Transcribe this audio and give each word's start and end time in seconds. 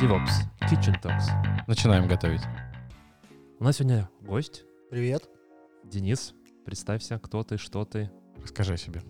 DevOps, 0.00 0.30
Kitchen 0.62 1.00
Talks. 1.02 1.24
Начинаем 1.68 2.08
готовить. 2.08 2.40
У 3.60 3.64
нас 3.64 3.76
сегодня 3.76 4.08
гость, 4.22 4.64
Привет. 4.90 5.28
Денис. 5.84 6.34
Представься, 6.64 7.18
кто 7.18 7.44
ты, 7.44 7.58
что 7.58 7.84
ты. 7.84 8.10
Расскажи 8.42 8.74
о 8.74 8.76
себе. 8.76 9.02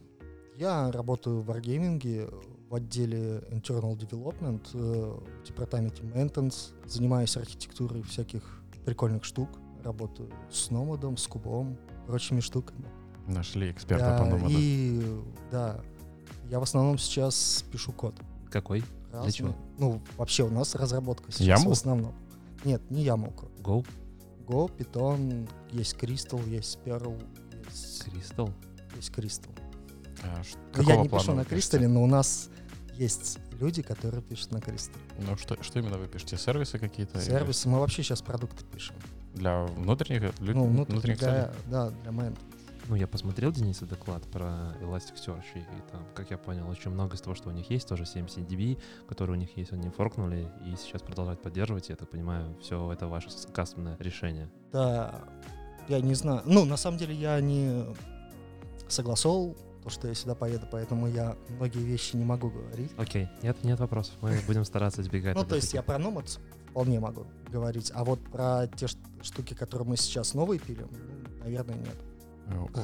Я 0.57 0.91
работаю 0.93 1.41
в 1.41 1.51
Wargaming 1.51 2.29
в 2.69 2.75
отделе 2.75 3.43
Internal 3.51 3.97
Development, 3.97 4.67
э, 4.75 5.41
в 5.41 5.47
департаменте 5.47 6.03
Maintenance. 6.03 6.75
Занимаюсь 6.87 7.37
архитектурой 7.37 8.03
всяких 8.03 8.43
прикольных 8.85 9.25
штук. 9.25 9.49
Работаю 9.83 10.31
с 10.51 10.71
Номадом, 10.71 11.17
с 11.17 11.27
Кубом, 11.27 11.79
прочими 12.07 12.41
штуками. 12.41 12.87
Нашли 13.27 13.71
эксперта 13.71 14.05
Да, 14.05 14.19
по 14.19 14.25
номаду. 14.27 14.49
И 14.51 15.23
да, 15.51 15.81
я 16.51 16.61
в 16.61 16.63
основном 16.63 16.99
сейчас 16.99 17.65
пишу 17.73 17.93
код. 17.93 18.15
Какой? 18.51 18.85
Разный. 19.15 19.33
чего? 19.33 19.57
Ну, 19.79 20.01
вообще 20.17 20.43
у 20.45 20.51
нас 20.51 20.75
разработка 20.75 21.31
сейчас 21.33 21.63
YAML? 21.63 21.69
в 21.69 21.73
основном. 21.73 22.15
Нет, 22.65 22.83
не 22.91 23.03
Ямл. 23.03 23.33
Go, 23.63 23.87
Go, 24.47 24.71
Python, 24.77 25.49
есть 25.73 25.95
Crystal, 25.95 26.47
есть 26.49 26.79
Perl, 26.85 27.17
есть, 27.67 28.07
Crystal. 28.07 28.53
есть 28.97 29.11
Crystal. 29.11 29.51
А 30.23 30.43
ш- 30.43 30.57
Ну, 30.77 30.83
я 30.83 30.97
не 30.97 31.09
пишу 31.09 31.33
на? 31.35 31.45
Кристалле, 31.45 31.89
но 31.89 32.03
у 32.03 32.07
нас 32.07 32.49
есть 32.95 33.39
люди, 33.61 33.83
которые 33.83 34.23
пишут 34.23 34.53
на 34.53 34.61
Кристалле. 34.61 35.05
Ну, 35.19 35.37
что, 35.37 35.63
что 35.63 35.79
именно 35.79 35.99
вы 35.99 36.07
пишете? 36.09 36.37
Сервисы 36.37 36.79
какие-то? 36.79 37.19
или 37.19 37.25
Сервисы, 37.27 37.69
мы 37.69 37.81
вообще 37.81 38.03
сейчас 38.03 38.23
продукты 38.23 38.65
пишем. 38.65 38.97
Для 39.35 39.65
внутренних, 39.65 40.23
лю- 40.41 40.55
Ну, 40.55 40.65
внутренних 40.67 41.19
целей? 41.19 41.19
для, 41.19 41.53
да, 41.67 41.91
для 41.91 42.13
мэн. 42.13 42.37
Ну, 42.89 42.97
я 42.97 43.07
посмотрел, 43.07 43.51
Дениса, 43.51 43.87
доклад 43.87 44.23
про 44.25 44.77
Elasticsearch, 44.81 45.45
и, 45.55 45.59
и 45.61 45.91
там, 45.91 46.07
как 46.15 46.31
я 46.31 46.37
понял, 46.37 46.69
очень 46.69 46.91
много 46.91 47.17
из 47.17 47.21
того, 47.23 47.35
что 47.35 47.49
у 47.49 47.53
них 47.53 47.71
есть, 47.71 47.89
тоже 47.89 48.05
70dB, 48.05 48.79
которые 49.09 49.37
у 49.37 49.41
них 49.41 49.57
есть, 49.57 49.73
они 49.73 49.89
форкнули 49.89 50.49
и 50.67 50.77
сейчас 50.77 51.01
продолжают 51.01 51.41
поддерживать. 51.41 51.89
Я 51.89 51.97
так 51.97 52.11
понимаю, 52.11 52.55
все 52.61 52.93
это 52.93 53.09
ваше 53.09 53.31
кастомное 53.53 53.97
решение. 54.01 54.51
Да, 54.71 55.25
я 55.89 56.01
не 56.01 56.15
знаю. 56.15 56.43
Ну, 56.45 56.67
на 56.67 56.77
самом 56.77 56.99
деле 56.99 57.15
я 57.15 57.41
не 57.41 57.85
согласовал 58.89 59.57
то, 59.83 59.89
что 59.89 60.09
я 60.09 60.15
сюда 60.15 60.35
поеду, 60.35 60.67
поэтому 60.71 61.09
я 61.09 61.37
многие 61.49 61.83
вещи 61.83 62.17
не 62.17 62.25
могу 62.25 62.51
говорить. 62.51 62.93
Окей, 62.99 63.29
нет, 63.43 63.57
нет 63.65 63.81
вопросов. 63.81 64.15
Мы 64.21 64.39
будем 64.47 64.65
стараться 64.65 65.01
избегать. 65.01 65.37
Ну, 65.37 65.45
то 65.45 65.57
есть 65.57 65.73
я 65.73 65.83
про 65.83 65.97
Nomads 65.97 66.39
вполне 66.71 67.01
могу 67.01 67.27
говорить, 67.49 67.91
а 67.95 68.05
вот 68.05 68.21
про 68.31 68.67
те 68.77 68.89
штуки, 69.23 69.55
которые 69.55 69.89
мы 69.89 69.97
сейчас 69.97 70.35
новые 70.35 70.59
пилим, 70.59 70.91
наверное, 71.43 71.77
нет. 71.77 71.97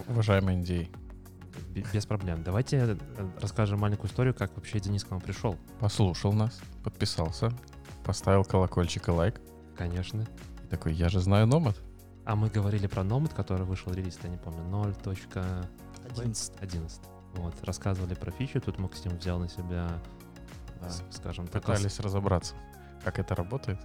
Уважаемый 0.08 0.54
Индей, 0.56 0.90
Без 1.92 2.06
проблем. 2.06 2.42
Давайте 2.42 2.76
э, 2.78 2.96
расскажем 3.40 3.80
маленькую 3.80 4.10
историю, 4.10 4.34
как 4.34 4.54
вообще 4.56 4.80
Денис 4.80 5.04
к 5.04 5.10
вам 5.10 5.20
пришел. 5.20 5.56
послушал 5.78 6.32
нас, 6.32 6.60
подписался, 6.82 7.50
поставил 8.04 8.44
колокольчик 8.44 9.08
и 9.08 9.10
лайк. 9.10 9.40
Конечно. 9.76 10.26
И 10.64 10.66
такой, 10.68 10.92
я 10.94 11.08
же 11.08 11.20
знаю 11.20 11.46
номад. 11.46 11.76
А 12.24 12.36
мы 12.36 12.48
говорили 12.48 12.86
про 12.86 13.02
Nomad, 13.02 13.34
который 13.34 13.64
вышел 13.64 13.92
релиз, 13.92 14.18
я 14.22 14.28
не 14.28 14.36
помню, 14.36 14.60
0.11. 14.70 16.52
11. 16.60 17.00
Вот, 17.34 17.54
рассказывали 17.64 18.14
про 18.14 18.30
фичу, 18.30 18.60
тут 18.60 18.78
Максим 18.78 19.16
взял 19.16 19.38
на 19.38 19.48
себя, 19.48 19.88
Да. 20.80 20.90
скажем 21.10 21.46
так, 21.46 21.62
Пытались 21.64 21.98
разобраться, 22.00 22.54
как 23.04 23.18
это 23.18 23.34
работает. 23.34 23.78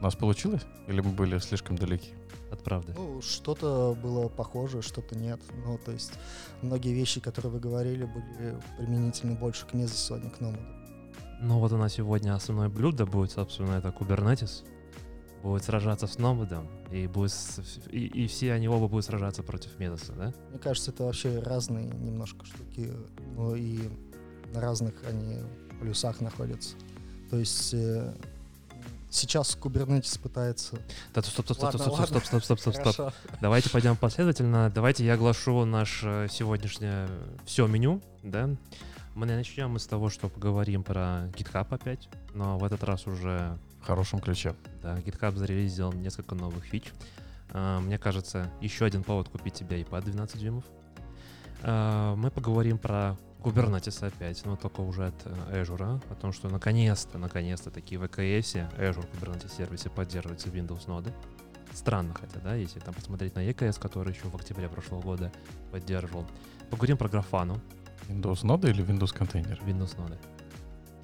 У 0.00 0.04
нас 0.04 0.14
получилось? 0.16 0.62
Или 0.88 1.00
мы 1.00 1.10
были 1.10 1.38
слишком 1.38 1.76
далеки? 1.76 2.10
от 2.50 2.62
правды. 2.62 2.92
Ну, 2.96 3.22
что-то 3.22 3.96
было 4.02 4.28
похоже, 4.28 4.82
что-то 4.82 5.16
нет. 5.16 5.40
Ну, 5.64 5.78
то 5.78 5.92
есть 5.92 6.12
многие 6.62 6.92
вещи, 6.92 7.20
которые 7.20 7.52
вы 7.52 7.60
говорили, 7.60 8.04
были 8.04 8.58
применительны 8.76 9.34
больше 9.34 9.66
к 9.66 9.74
Mesos, 9.74 10.14
а 10.14 10.18
не 10.18 10.30
к 10.30 10.40
Nomad. 10.40 10.80
Ну 11.42 11.58
вот 11.58 11.72
у 11.72 11.76
нас 11.76 11.94
сегодня 11.94 12.34
основное 12.34 12.68
блюдо 12.68 13.06
будет, 13.06 13.30
собственно, 13.32 13.72
это 13.72 13.88
Kubernetes. 13.88 14.64
Будет 15.42 15.64
сражаться 15.64 16.06
с 16.06 16.18
Nomad, 16.18 16.66
и, 16.90 17.06
будет 17.06 17.32
и, 17.90 18.06
и 18.06 18.26
все 18.26 18.52
они 18.52 18.68
оба 18.68 18.88
будут 18.88 19.06
сражаться 19.06 19.42
против 19.42 19.78
Mesos, 19.78 20.14
да? 20.14 20.34
Мне 20.50 20.58
кажется, 20.58 20.90
это 20.90 21.04
вообще 21.04 21.38
разные 21.38 21.86
немножко 21.86 22.44
штуки, 22.44 22.92
но 23.36 23.56
и 23.56 23.78
на 24.52 24.60
разных 24.60 24.94
они 25.08 25.38
плюсах 25.80 26.20
находятся. 26.20 26.76
То 27.30 27.38
есть 27.38 27.72
э, 27.72 28.12
сейчас 29.10 29.56
Kubernetes 29.60 30.18
пытается... 30.20 30.76
Да, 31.14 31.22
стоп, 31.22 31.46
стоп, 31.46 31.56
стоп, 31.56 31.62
Ладно, 31.62 31.78
стоп, 31.78 32.06
стоп, 32.06 32.24
стоп, 32.24 32.44
стоп, 32.44 32.58
стоп, 32.60 32.74
стоп, 32.74 32.92
стоп. 32.92 33.14
Давайте 33.40 33.70
пойдем 33.70 33.96
последовательно. 33.96 34.70
Давайте 34.70 35.04
я 35.04 35.14
оглашу 35.14 35.64
наше 35.64 36.28
сегодняшнее 36.30 37.08
все 37.44 37.66
меню, 37.66 38.00
да. 38.22 38.48
Мы 39.14 39.26
начнем 39.26 39.78
с 39.78 39.86
того, 39.86 40.08
что 40.08 40.28
поговорим 40.28 40.82
про 40.84 41.26
GitHub 41.36 41.66
опять, 41.70 42.08
но 42.32 42.56
в 42.58 42.64
этот 42.64 42.84
раз 42.84 43.06
уже, 43.06 43.58
В 43.82 43.86
хорошем 43.86 44.20
ключе. 44.20 44.54
да, 44.82 44.96
GitHub 44.98 45.36
зарелизил 45.36 45.92
несколько 45.92 46.34
новых 46.34 46.64
фич. 46.64 46.92
А, 47.50 47.80
Мне 47.80 47.98
кажется, 47.98 48.50
еще 48.60 48.84
один 48.84 49.02
повод 49.02 49.28
купить 49.28 49.56
себе 49.56 49.80
iPad 49.82 50.04
12 50.04 50.38
дюймов. 50.38 50.64
Мы 51.62 52.30
поговорим 52.30 52.78
про 52.78 53.16
Kubernetes 53.42 54.06
опять, 54.06 54.44
но 54.44 54.56
только 54.56 54.80
уже 54.80 55.06
от 55.06 55.26
Azure, 55.50 56.02
о 56.10 56.14
том, 56.14 56.32
что 56.32 56.48
наконец-то, 56.48 57.18
наконец-то 57.18 57.70
такие 57.70 57.98
в 57.98 58.04
EKS, 58.04 58.76
Azure 58.78 59.06
Kubernetes 59.12 59.54
сервисы 59.56 59.90
поддерживаются 59.90 60.48
Windows 60.48 60.88
ноды. 60.88 61.12
Странно 61.72 62.14
хотя, 62.14 62.40
да, 62.40 62.54
если 62.54 62.80
там 62.80 62.94
посмотреть 62.94 63.34
на 63.36 63.48
EKS, 63.48 63.80
который 63.80 64.12
еще 64.12 64.28
в 64.28 64.34
октябре 64.34 64.68
прошлого 64.68 65.00
года 65.00 65.32
поддерживал. 65.70 66.26
Поговорим 66.70 66.96
про 66.96 67.08
Grafana, 67.08 67.60
Windows 68.08 68.44
нода 68.44 68.68
или 68.68 68.84
Windows 68.84 69.14
контейнер? 69.16 69.60
Windows 69.64 69.96
ноды. 69.98 70.18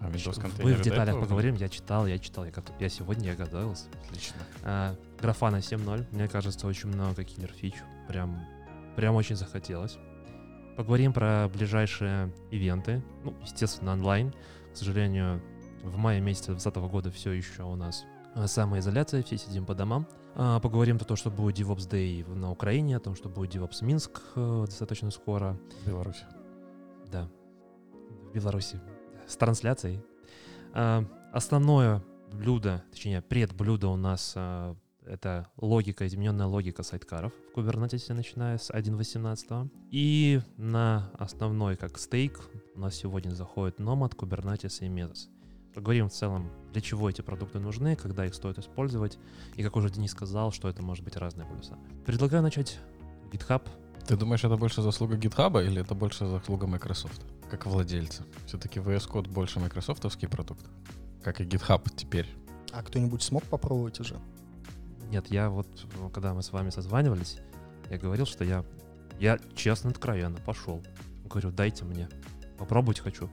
А 0.01 0.11
Windows 0.11 0.35
Мы 0.37 0.43
контейнер 0.43 0.77
в 0.77 0.83
деталях 0.83 1.19
поговорим, 1.21 1.55
я 1.55 1.69
читал, 1.69 2.07
я 2.07 2.19
читал, 2.19 2.45
я, 2.45 2.51
гот- 2.51 2.73
я 2.79 2.89
сегодня 2.89 3.31
я 3.31 3.35
готовился. 3.35 3.87
Отлично. 4.09 4.37
А, 4.63 4.95
Grafana 5.21 5.61
7.0, 5.61 6.07
мне 6.13 6.29
кажется, 6.29 6.67
очень 6.67 6.89
много 6.89 7.25
киллер 7.25 7.51
фич, 7.53 7.75
прям, 8.09 8.45
прям 8.97 9.15
очень 9.15 9.37
захотелось. 9.37 9.97
Поговорим 10.77 11.13
про 11.13 11.49
ближайшие 11.53 12.33
ивенты, 12.51 13.03
ну, 13.25 13.35
естественно, 13.43 13.93
онлайн. 13.93 14.33
К 14.73 14.77
сожалению, 14.77 15.41
в 15.83 15.97
мае 15.97 16.21
месяце 16.21 16.49
2020 16.53 16.91
года 16.91 17.11
все 17.11 17.33
еще 17.33 17.63
у 17.63 17.77
нас 17.77 18.05
а, 18.35 18.47
самоизоляция, 18.47 19.23
все 19.23 19.39
сидим 19.39 19.65
по 19.65 19.75
домам. 19.75 20.07
А, 20.35 20.61
Поговорим 20.61 20.99
про 20.99 21.07
то, 21.07 21.17
что 21.17 21.31
будет 21.31 21.59
DevOps 21.59 21.89
Day 21.89 22.23
в- 22.25 22.37
на 22.37 22.51
Украине, 22.51 22.97
о 22.97 23.01
том, 23.01 23.15
что 23.15 23.31
будет 23.31 23.55
DevOps 23.55 23.83
Минск 23.83 24.21
э, 24.35 24.65
достаточно 24.67 25.11
скоро. 25.11 25.59
Беларусь. 25.87 26.23
Да, 27.11 27.29
в 28.31 28.35
Беларуси. 28.35 28.79
С 29.27 29.37
трансляцией. 29.37 30.03
А, 30.75 31.05
Основное 31.33 32.03
блюдо, 32.33 32.83
точнее, 32.91 33.23
предблюдо 33.23 33.89
у 33.89 33.97
нас 33.97 34.35
а, 34.37 34.77
это 35.07 35.49
логика, 35.57 36.07
измененная 36.07 36.47
логика 36.47 36.83
сайткаров 36.83 37.33
в 37.55 37.59
Kubernetes, 37.59 38.13
начиная 38.13 38.59
с 38.59 38.71
1.18. 38.71 39.71
И 39.91 40.41
на 40.57 41.11
основной, 41.19 41.77
как 41.77 41.99
стейк, 41.99 42.41
у 42.75 42.81
нас 42.81 42.95
сегодня 42.95 43.31
заходит 43.31 43.81
Nomad, 43.81 44.17
Kubernetes 44.17 44.85
и 44.85 44.89
Mesos. 44.89 45.29
Поговорим 45.75 46.09
в 46.09 46.13
целом, 46.13 46.51
для 46.73 46.81
чего 46.81 47.11
эти 47.11 47.21
продукты 47.21 47.59
нужны, 47.59 47.97
когда 47.97 48.25
их 48.25 48.35
стоит 48.35 48.59
использовать, 48.59 49.19
и 49.57 49.63
как 49.63 49.77
уже 49.77 49.91
Денис 49.91 50.11
сказал, 50.11 50.51
что 50.51 50.69
это 50.69 50.83
может 50.83 51.05
быть 51.05 51.17
разные 51.17 51.47
плюсы. 51.47 51.75
Предлагаю 52.07 52.43
начать 52.43 52.79
GitHub. 53.31 53.63
Ты 54.07 54.17
думаешь, 54.17 54.43
это 54.45 54.57
больше 54.57 54.83
заслуга 54.83 55.17
GitHub 55.17 55.63
или 55.65 55.83
это 55.83 55.95
больше 55.95 56.27
заслуга 56.27 56.67
Microsoft? 56.67 57.21
Как 57.51 57.67
владельца. 57.67 58.25
Все-таки 58.47 58.81
VS 58.81 59.11
Code 59.11 59.29
больше 59.29 59.61
майкрософтовский 59.61 60.29
продукт. 60.29 60.65
Как 61.23 61.41
и 61.41 61.45
GitHub 61.45 61.83
теперь. 61.95 62.27
А 62.73 62.83
кто-нибудь 62.83 63.23
смог 63.23 63.43
попробовать 63.45 64.01
уже? 64.01 64.19
Нет, 65.11 65.27
я 65.31 65.49
вот, 65.51 65.67
э, 65.99 66.09
когда 66.13 66.35
мы 66.35 66.43
с 66.43 66.53
вами 66.53 66.71
созванивались, 66.71 67.39
я 67.91 67.99
говорил, 67.99 68.27
что 68.27 68.45
я, 68.45 68.65
я 69.19 69.39
честно, 69.55 69.91
откровенно 69.91 70.39
пошел. 70.39 70.83
Говорю, 71.25 71.51
дайте 71.51 71.85
мне, 71.85 72.09
попробовать 72.59 73.01
хочу. 73.01 73.29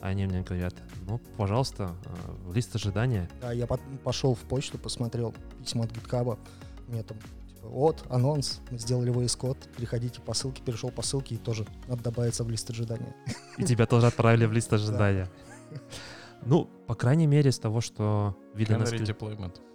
А 0.00 0.08
Они 0.08 0.24
мне 0.26 0.40
говорят, 0.40 0.74
ну, 1.06 1.18
пожалуйста, 1.36 1.94
э, 2.06 2.32
в 2.48 2.54
лист 2.54 2.74
ожидания. 2.74 3.28
Да, 3.40 3.52
я 3.52 3.66
пошел 3.66 4.34
в 4.34 4.40
почту, 4.40 4.78
посмотрел 4.78 5.34
письма 5.62 5.84
от 5.84 5.92
GitHub. 5.92 6.38
Мне 6.88 7.02
там 7.02 7.18
типа, 7.18 7.68
вот, 7.68 8.02
анонс, 8.08 8.60
мы 8.70 8.78
сделали 8.78 9.12
VS 9.12 9.38
Code, 9.38 9.58
переходите 9.76 10.22
по 10.22 10.32
ссылке, 10.32 10.62
перешел 10.62 10.90
по 10.90 11.02
ссылке 11.02 11.34
и 11.34 11.38
тоже 11.38 11.66
надо 11.86 12.02
добавиться 12.02 12.44
в 12.44 12.50
лист 12.50 12.70
ожидания. 12.70 13.14
И 13.58 13.64
тебя 13.64 13.84
тоже 13.86 14.06
отправили 14.06 14.46
в 14.46 14.52
лист 14.52 14.72
ожидания. 14.72 15.28
Ну, 16.46 16.64
по 16.86 16.94
крайней 16.94 17.26
мере, 17.26 17.52
с 17.52 17.58
того, 17.58 17.82
что 17.82 18.34
видно 18.54 18.78
на 18.78 18.84
Canary 18.84 19.02
скрин- 19.02 19.18
deployment. 19.18 19.56
М, 19.58 19.69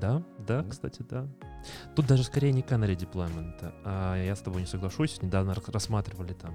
Да, 0.00 0.22
да, 0.46 0.64
кстати, 0.64 1.04
да. 1.08 1.26
Тут 1.96 2.06
даже 2.06 2.24
скорее 2.24 2.52
не 2.52 2.62
Canary 2.62 2.96
deployment, 2.96 3.72
а 3.84 4.16
я 4.16 4.34
с 4.36 4.40
тобой 4.40 4.60
не 4.62 4.66
соглашусь. 4.66 5.20
Недавно 5.22 5.54
рас- 5.54 5.68
рассматривали 5.68 6.32
там, 6.32 6.54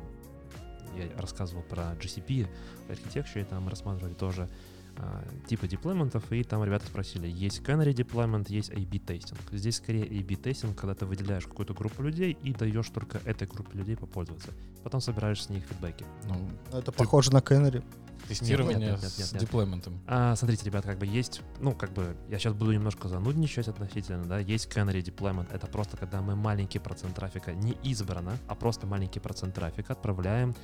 я 0.98 1.10
рассказывал 1.20 1.64
про 1.64 1.94
GCP, 2.00 2.48
архитектуру, 2.90 3.42
и 3.42 3.44
там 3.44 3.68
рассматривали 3.68 4.14
тоже 4.14 4.50
а, 4.96 5.24
типы 5.48 5.68
деплойментов, 5.68 6.32
и 6.32 6.44
там 6.44 6.64
ребята 6.64 6.86
спросили, 6.86 7.28
есть 7.28 7.62
Canary 7.62 7.94
deployment, 7.94 8.46
есть 8.50 8.70
A-B 8.70 9.00
тестинг. 9.00 9.40
Здесь 9.52 9.78
скорее 9.78 10.06
A-B 10.06 10.36
тестинг, 10.36 10.78
когда 10.78 10.94
ты 10.94 11.06
выделяешь 11.06 11.46
какую-то 11.46 11.74
группу 11.74 12.04
людей 12.04 12.38
и 12.44 12.54
даешь 12.54 12.90
только 12.90 13.18
этой 13.26 13.48
группе 13.48 13.78
людей 13.78 13.98
попользоваться. 13.98 14.50
Потом 14.84 15.02
собираешь 15.02 15.44
с 15.44 15.50
них 15.50 15.64
фидбэки. 15.66 16.06
Ну, 16.26 16.48
Это 16.78 16.92
похоже 16.92 17.32
на 17.34 17.38
Canary. 17.40 17.84
Тестирование 18.28 18.92
нет, 18.92 19.02
нет, 19.02 19.12
с 19.12 19.18
нет, 19.18 19.34
нет. 19.34 19.42
деплойментом. 19.42 20.00
А, 20.08 20.36
смотрите, 20.36 20.66
ребят, 20.66 20.86
как 20.86 20.98
бы 20.98 21.06
есть, 21.06 21.42
ну, 21.60 21.74
как 21.74 21.92
бы, 21.92 22.16
я 22.30 22.40
сейчас 22.40 22.54
буду 22.54 22.72
немножко 22.72 23.08
занудничать 23.08 23.68
относительно, 23.68 24.24
да, 24.24 24.40
есть 24.40 24.68
canary 24.68 25.02
deployment, 25.04 25.54
это 25.54 25.68
просто 25.68 25.98
когда 25.98 26.22
мы 26.22 26.36
маленький 26.36 26.80
процент 26.80 27.16
трафика 27.16 27.54
не 27.54 27.74
избрано, 27.84 28.38
а 28.48 28.56
просто 28.56 28.88
маленький 28.88 29.20
процент 29.20 29.56
трафика 29.56 29.94
отправляем 29.94 30.56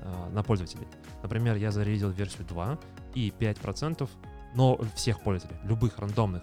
а, 0.00 0.30
на 0.30 0.42
пользователей. 0.42 0.86
Например, 1.22 1.56
я 1.56 1.70
зарядил 1.70 2.10
версию 2.10 2.46
2 2.46 2.78
и 3.14 3.32
5%, 3.38 4.08
но 4.54 4.80
всех 4.94 5.20
пользователей, 5.22 5.58
любых 5.64 5.98
рандомных, 5.98 6.42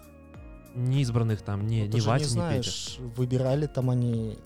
не 0.76 1.02
избранных 1.02 1.42
там, 1.42 1.66
не, 1.66 1.84
Ну, 1.84 1.94
не 1.94 2.00
Вася, 2.00 2.00
не 2.00 2.10
не 2.10 2.18
Петя. 2.20 2.32
знаешь, 2.32 2.98
выбирали 3.16 3.66
там 3.66 3.90
они 3.90 4.38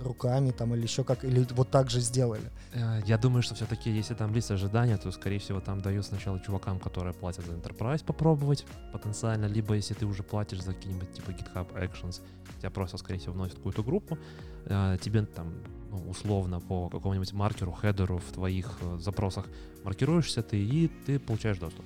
руками 0.00 0.50
там 0.50 0.74
или 0.74 0.82
еще 0.82 1.04
как, 1.04 1.24
или 1.24 1.46
вот 1.54 1.70
так 1.70 1.90
же 1.90 2.00
сделали. 2.00 2.50
Э, 2.74 3.00
Я 3.06 3.18
думаю, 3.18 3.42
что 3.42 3.54
все-таки, 3.54 3.90
если 3.90 4.14
там 4.14 4.34
лист 4.34 4.50
ожидания, 4.50 4.96
то, 4.96 5.10
скорее 5.12 5.38
всего, 5.38 5.60
там 5.60 5.80
дают 5.80 6.04
сначала 6.06 6.40
чувакам, 6.40 6.78
которые 6.78 7.14
платят 7.14 7.46
за 7.46 7.52
Enterprise, 7.52 8.04
попробовать 8.04 8.66
потенциально, 8.92 9.46
либо 9.46 9.74
если 9.74 9.94
ты 9.94 10.06
уже 10.06 10.22
платишь 10.22 10.62
за 10.62 10.74
какие-нибудь 10.74 11.12
типа 11.12 11.30
GitHub 11.30 11.72
Actions, 11.74 12.20
тебя 12.58 12.70
просто, 12.70 12.98
скорее 12.98 13.18
всего, 13.18 13.32
вносят 13.34 13.54
в 13.54 13.56
какую-то 13.56 13.82
группу, 13.82 14.18
э, 14.66 14.98
тебе 15.00 15.22
там 15.26 15.52
ну, 15.90 16.10
условно 16.10 16.60
по 16.60 16.88
какому-нибудь 16.88 17.32
маркеру, 17.32 17.72
хедеру 17.72 18.18
в 18.18 18.32
твоих 18.32 18.78
э, 18.80 18.98
запросах 18.98 19.46
маркируешься 19.84 20.42
ты, 20.42 20.58
и 20.58 20.88
ты 21.06 21.18
получаешь 21.18 21.58
доступ. 21.58 21.84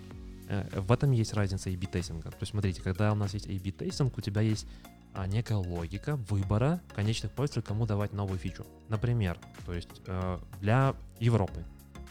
Э, 0.50 0.80
В 0.80 0.90
этом 0.92 1.12
есть 1.12 1.32
разница 1.32 1.70
A-B 1.70 1.86
тестинга. 1.86 2.30
То 2.30 2.36
есть, 2.40 2.50
смотрите, 2.50 2.82
когда 2.82 3.12
у 3.12 3.14
нас 3.14 3.34
есть 3.34 3.46
A-B 3.46 3.70
тестинг, 3.70 4.18
у 4.18 4.20
тебя 4.20 4.40
есть 4.40 4.66
а, 5.14 5.26
некая 5.26 5.56
логика 5.56 6.16
выбора 6.16 6.80
конечных 6.94 7.32
пользователей, 7.32 7.64
кому 7.64 7.86
давать 7.86 8.12
новую 8.12 8.38
фичу. 8.38 8.66
Например, 8.88 9.38
то 9.64 9.72
есть 9.72 10.02
э, 10.06 10.38
для 10.60 10.94
Европы, 11.20 11.64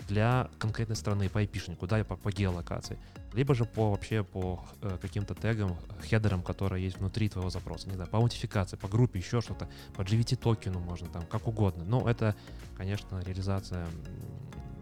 для 0.08 0.50
конкретной 0.58 0.96
страны 0.96 1.30
по 1.30 1.44
IP-шнику, 1.44 1.86
да, 1.88 2.04
по, 2.04 2.16
по 2.16 2.32
геолокации, 2.32 2.98
либо 3.34 3.54
же 3.54 3.66
по 3.66 3.92
вообще 3.92 4.24
по 4.24 4.66
э, 4.82 4.98
каким-то 5.02 5.36
тегам, 5.36 5.78
хедерам, 6.10 6.42
которые 6.42 6.84
есть 6.84 6.98
внутри 6.98 7.30
твоего 7.30 7.50
запроса, 7.50 7.88
не 7.88 7.96
знаю, 7.96 8.10
по 8.10 8.18
аутентификации, 8.18 8.76
по 8.76 8.88
группе, 8.88 9.20
еще 9.20 9.42
что-то, 9.42 9.70
по 9.96 10.02
GVT 10.02 10.38
токену 10.38 10.80
можно 10.80 11.08
там, 11.08 11.26
как 11.26 11.48
угодно. 11.48 11.84
Но 11.86 12.10
это, 12.10 12.36
конечно, 12.76 13.22
реализация 13.26 13.86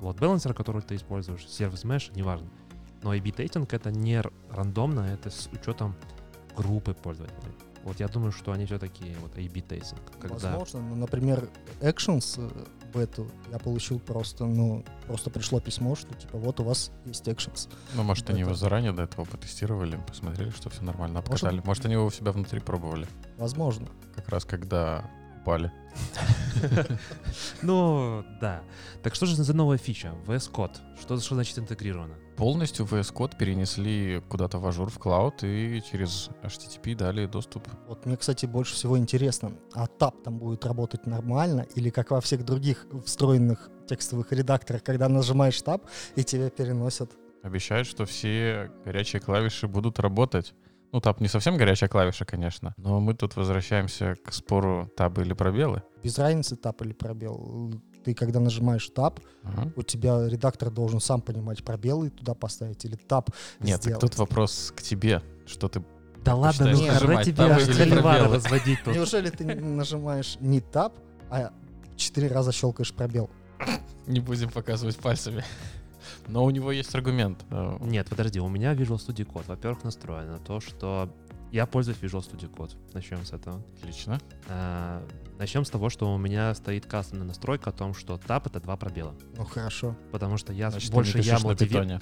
load 0.02 0.18
balancer, 0.18 0.54
который 0.54 0.82
ты 0.82 0.96
используешь, 0.96 1.48
сервис 1.48 1.84
mesh, 1.84 2.12
неважно. 2.16 2.48
Но 3.04 3.12
A-B 3.12 3.32
тестинг 3.32 3.74
это 3.74 3.92
не 3.92 4.22
рандомно, 4.50 5.02
это 5.02 5.30
с 5.30 5.50
учетом 5.54 5.96
группы 6.56 6.94
пользователей. 6.94 7.54
Вот 7.84 8.00
я 8.00 8.08
думаю, 8.08 8.32
что 8.32 8.52
они 8.52 8.66
все-таки 8.66 9.16
вот 9.22 9.38
A-B 9.38 9.62
тестинг, 9.62 10.02
когда 10.20 10.36
Возможно, 10.36 10.82
ну, 10.82 10.96
например, 10.96 11.48
Actions 11.80 12.36
э, 12.38 12.66
бету 12.94 13.30
я 13.52 13.60
получил 13.60 14.00
просто, 14.00 14.46
ну, 14.46 14.84
просто 15.06 15.30
пришло 15.30 15.62
письмо, 15.62 15.96
что 15.96 16.14
типа 16.16 16.38
вот 16.38 16.60
у 16.60 16.64
вас 16.64 16.92
есть 17.06 17.26
Actions. 17.28 17.70
Ну, 17.96 18.04
может, 18.04 18.30
они 18.30 18.42
Это- 18.42 18.50
его 18.50 18.58
заранее 18.58 18.92
до 18.92 19.04
этого 19.04 19.24
потестировали, 19.26 19.98
посмотрели, 20.08 20.50
что 20.50 20.70
все 20.70 20.84
нормально, 20.84 21.20
Может- 21.22 21.34
обкатали. 21.44 21.62
Может, 21.66 21.86
они 21.86 21.94
его 21.94 22.06
у 22.08 22.12
себя 22.12 22.32
внутри 22.34 22.60
пробовали. 22.60 23.08
Возможно. 23.38 23.88
Как 24.16 24.28
раз 24.30 24.44
когда 24.44 25.10
упали. 25.42 25.72
Ну, 27.62 28.24
да. 28.42 28.62
Так 29.04 29.16
что 29.16 29.26
же 29.26 29.36
за 29.36 29.54
новая 29.54 29.78
фича? 29.78 30.14
VS 30.26 30.52
Code. 30.52 30.78
Что, 31.00 31.20
что 31.20 31.36
значит 31.36 31.58
интегрировано? 31.60 32.16
Полностью 32.38 32.86
VS 32.86 33.14
Code 33.14 33.36
перенесли 33.36 34.22
куда-то 34.30 34.60
в 34.60 34.68
Azure, 34.68 34.92
в 34.92 35.00
клауд, 35.00 35.44
и 35.44 35.82
через 35.82 36.30
HTTP 36.44 36.96
дали 36.96 37.26
доступ. 37.26 37.68
Вот 37.88 38.06
мне, 38.06 38.16
кстати, 38.16 38.46
больше 38.46 38.76
всего 38.76 38.96
интересно, 38.96 39.54
а 39.74 39.88
тап 39.88 40.22
там 40.22 40.38
будет 40.38 40.64
работать 40.64 41.08
нормально 41.08 41.66
или 41.74 41.90
как 41.90 42.12
во 42.12 42.22
всех 42.22 42.46
других 42.46 42.86
встроенных 43.04 43.72
текстовых 43.90 44.32
редакторах, 44.32 44.84
когда 44.84 45.10
нажимаешь 45.10 45.60
таб 45.64 45.82
и 46.16 46.24
тебя 46.24 46.52
переносят. 46.52 47.12
Обещают, 47.42 47.88
что 47.88 48.06
все 48.06 48.72
горячие 48.86 49.20
клавиши 49.20 49.68
будут 49.68 50.00
работать. 50.00 50.54
Ну, 50.92 51.02
тап 51.02 51.20
не 51.22 51.28
совсем 51.28 51.58
горячая 51.58 51.90
клавиша, 51.90 52.26
конечно, 52.26 52.74
но 52.78 53.00
мы 53.00 53.14
тут 53.14 53.36
возвращаемся 53.36 54.16
к 54.24 54.32
спору 54.32 54.90
табы 54.96 55.24
или 55.24 55.34
пробелы. 55.34 55.82
Без 56.04 56.18
разницы 56.18 56.56
таб 56.56 56.82
или 56.84 56.94
пробел. 56.94 57.74
Ты 58.08 58.14
когда 58.14 58.40
нажимаешь 58.40 58.88
таб, 58.88 59.20
Ага. 59.44 59.70
у 59.76 59.84
тебя 59.84 60.30
редактор 60.30 60.72
должен 60.72 61.02
сам 61.02 61.20
понимать 61.20 61.62
пробелы 61.62 62.10
туда 62.10 62.34
поставить 62.36 62.86
или 62.86 62.96
таб 62.96 63.32
Нет, 63.60 63.82
так 63.82 63.84
сделать. 63.84 64.00
тут 64.00 64.18
вопрос 64.18 64.72
к 64.74 64.82
тебе, 64.82 65.22
что 65.46 65.68
ты 65.68 65.84
Да 66.24 66.34
ладно, 66.34 66.68
ну 66.72 66.78
тебе 66.78 67.34
табы 67.34 67.52
аж 67.52 67.64
холивары 67.68 68.30
разводить 68.34 68.80
тут. 68.86 68.96
Неужели 68.96 69.30
ты 69.30 69.44
нажимаешь 69.44 70.38
не 70.40 70.62
таб, 70.62 70.94
а 71.30 71.52
четыре 71.98 72.30
раза 72.30 72.54
щелкаешь 72.54 72.94
пробел? 72.94 73.30
не 74.06 74.22
будем 74.22 74.52
показывать 74.52 74.96
пальцами. 74.96 75.44
Но 76.30 76.46
у 76.46 76.50
него 76.50 76.72
есть 76.72 76.96
аргумент. 76.96 77.44
Нет, 77.82 78.08
подожди, 78.08 78.40
у 78.40 78.48
меня 78.48 78.74
Visual 78.74 79.06
Studio 79.06 79.26
Code, 79.30 79.44
во-первых, 79.48 79.84
настроено 79.84 80.40
то, 80.40 80.62
что 80.62 81.10
я 81.52 81.66
пользуюсь 81.66 81.98
Visual 82.02 82.20
Studio 82.22 82.50
Code. 82.54 82.76
Начнем 82.94 83.24
с 83.26 83.32
этого. 83.34 83.62
Отлично. 83.82 84.20
А, 84.50 85.06
Начнем 85.40 85.64
с 85.66 85.70
того, 85.70 85.90
что 85.90 86.12
у 86.14 86.18
меня 86.18 86.54
стоит 86.56 86.86
кастомная 86.88 87.28
настройка 87.28 87.70
о 87.70 87.74
том, 87.74 87.94
что 87.94 88.18
тап 88.18 88.48
это 88.48 88.60
два 88.60 88.76
пробела. 88.76 89.14
Ну 89.38 89.46
хорошо. 89.46 89.96
Потому 90.12 90.38
что 90.38 90.52
я 90.52 90.72
Значит, 90.72 90.92
больше 90.92 91.12
ты 91.14 91.18
не 91.20 91.24
пишешь 91.26 91.40
YAML 91.42 91.48
на 91.48 91.56
деве- 91.56 91.70
питоне. 91.70 92.02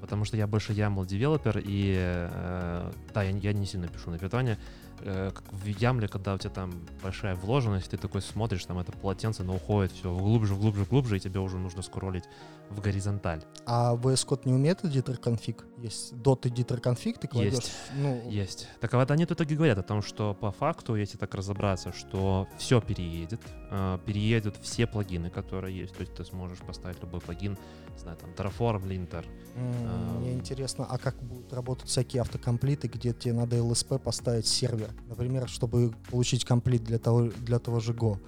потому 0.00 0.24
что 0.24 0.36
я 0.36 0.46
больше 0.46 0.72
YAML 0.72 1.04
девелопер, 1.06 1.60
и 1.64 1.96
э, 1.98 2.92
да, 3.12 3.22
я, 3.24 3.30
я 3.36 3.52
не 3.52 3.66
сильно 3.66 3.88
пишу 3.88 4.10
на 4.10 4.18
питоне. 4.18 4.52
Э, 4.52 4.56
как 5.04 5.42
в 5.52 5.66
YAML, 5.66 6.08
когда 6.08 6.34
у 6.34 6.38
тебя 6.38 6.50
там 6.50 6.72
большая 7.02 7.34
вложенность, 7.34 7.90
ты 7.90 7.96
такой 7.96 8.22
смотришь, 8.22 8.64
там 8.64 8.78
это 8.78 8.92
полотенце, 8.92 9.44
но 9.44 9.56
уходит 9.56 9.92
все 9.92 10.14
глубже, 10.14 10.54
глубже, 10.54 10.84
глубже, 10.84 11.16
и 11.16 11.20
тебе 11.20 11.40
уже 11.40 11.58
нужно 11.58 11.82
скроллить 11.82 12.24
в 12.70 12.80
горизонталь. 12.80 13.42
А 13.66 13.94
VS 13.94 14.26
Code 14.26 14.42
не 14.44 14.52
умеет 14.52 14.84
editor 14.84 15.16
конфиг? 15.16 15.64
Есть 15.78 16.12
dot 16.12 16.42
editor 16.42 16.80
конфиг, 16.80 17.18
ты 17.18 17.28
кладешь, 17.28 17.54
Есть. 17.54 17.72
ну, 17.96 18.22
Есть. 18.28 18.68
Так 18.80 18.92
а 18.94 18.98
вот 18.98 19.10
они 19.10 19.26
тут 19.26 19.40
и 19.40 19.44
говорят 19.44 19.78
о 19.78 19.82
том, 19.82 20.02
что 20.02 20.34
по 20.34 20.50
факту, 20.50 20.94
если 20.96 21.16
так 21.16 21.34
разобраться, 21.34 21.92
что 21.92 22.46
все 22.58 22.80
переедет, 22.80 23.40
э, 23.70 23.98
переедут 24.04 24.56
все 24.60 24.86
плагины, 24.86 25.30
которые 25.30 25.78
есть, 25.78 25.94
то 25.94 26.00
есть 26.00 26.14
ты 26.14 26.24
сможешь 26.24 26.58
поставить 26.58 27.00
любой 27.00 27.20
плагин, 27.20 27.56
не 27.92 27.98
знаю, 27.98 28.18
там 28.18 28.30
Terraform, 28.30 28.82
Linter. 28.86 29.24
А, 29.56 30.18
мне 30.18 30.34
интересно, 30.34 30.86
а 30.88 30.98
как 30.98 31.16
будут 31.22 31.52
работать 31.52 31.88
всякие 31.88 32.22
автокомплиты, 32.22 32.88
где 32.88 33.12
тебе 33.12 33.34
надо 33.34 33.56
LSP 33.56 33.98
поставить 33.98 34.46
сервер? 34.46 34.87
Например, 35.08 35.48
чтобы 35.48 35.92
получить 36.10 36.44
комплит 36.44 36.84
для 36.84 36.98
того, 36.98 37.30
для 37.44 37.58
того 37.58 37.80
же 37.80 37.92
Go. 37.92 38.18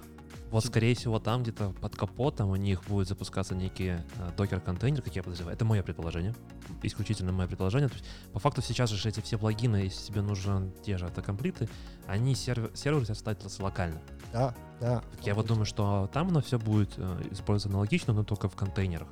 Вот, 0.51 0.65
скорее 0.65 0.93
всего, 0.95 1.17
там 1.17 1.43
где-то 1.43 1.73
под 1.79 1.95
капотом 1.95 2.49
у 2.49 2.57
них 2.57 2.83
будет 2.83 3.07
запускаться 3.07 3.55
некий 3.55 3.91
э, 3.91 4.01
докер-контейнер, 4.35 5.01
как 5.01 5.15
я 5.15 5.23
подозреваю. 5.23 5.55
Это 5.55 5.63
мое 5.63 5.81
предположение. 5.81 6.35
Исключительно 6.83 7.31
мое 7.31 7.47
предположение. 7.47 7.87
То 7.87 7.95
есть, 7.95 8.05
по 8.33 8.39
факту 8.39 8.61
сейчас 8.61 8.89
же 8.89 9.09
эти 9.09 9.21
все 9.21 9.37
плагины, 9.37 9.77
если 9.77 10.07
тебе 10.07 10.21
нужны 10.21 10.73
те 10.85 10.97
же 10.97 11.05
автокомплиты, 11.05 11.69
они 12.05 12.35
сервер, 12.35 12.69
сервер 12.73 13.05
ставятся 13.15 13.63
локально. 13.63 14.01
Да, 14.33 14.53
да. 14.81 15.01
Так 15.15 15.25
я 15.25 15.35
вот 15.35 15.47
думаю, 15.47 15.65
что 15.65 16.09
там 16.11 16.27
оно 16.27 16.41
все 16.41 16.59
будет 16.59 16.95
э, 16.97 17.21
использоваться 17.31 17.69
аналогично, 17.69 18.13
но 18.13 18.25
только 18.25 18.49
в 18.49 18.55
контейнерах. 18.55 19.07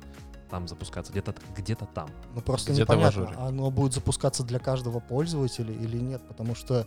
Там 0.50 0.68
запускаться 0.68 1.10
где-то 1.10 1.34
где-то 1.56 1.86
там. 1.86 2.10
Ну 2.34 2.42
просто 2.42 2.72
Где-то 2.72 2.92
в 2.92 2.96
непонятно, 2.96 3.46
оно 3.46 3.70
будет 3.70 3.94
запускаться 3.94 4.44
для 4.44 4.58
каждого 4.58 5.00
пользователя 5.00 5.72
или 5.72 5.96
нет, 5.96 6.20
потому 6.28 6.54
что 6.54 6.86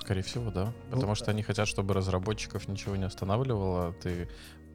Скорее 0.00 0.22
всего, 0.22 0.50
да. 0.50 0.72
Ну, 0.90 0.96
Потому 0.96 1.14
что 1.14 1.26
э, 1.26 1.30
они 1.30 1.42
хотят, 1.42 1.68
чтобы 1.68 1.94
разработчиков 1.94 2.68
ничего 2.68 2.96
не 2.96 3.04
останавливало. 3.04 3.92
Ты 4.02 4.28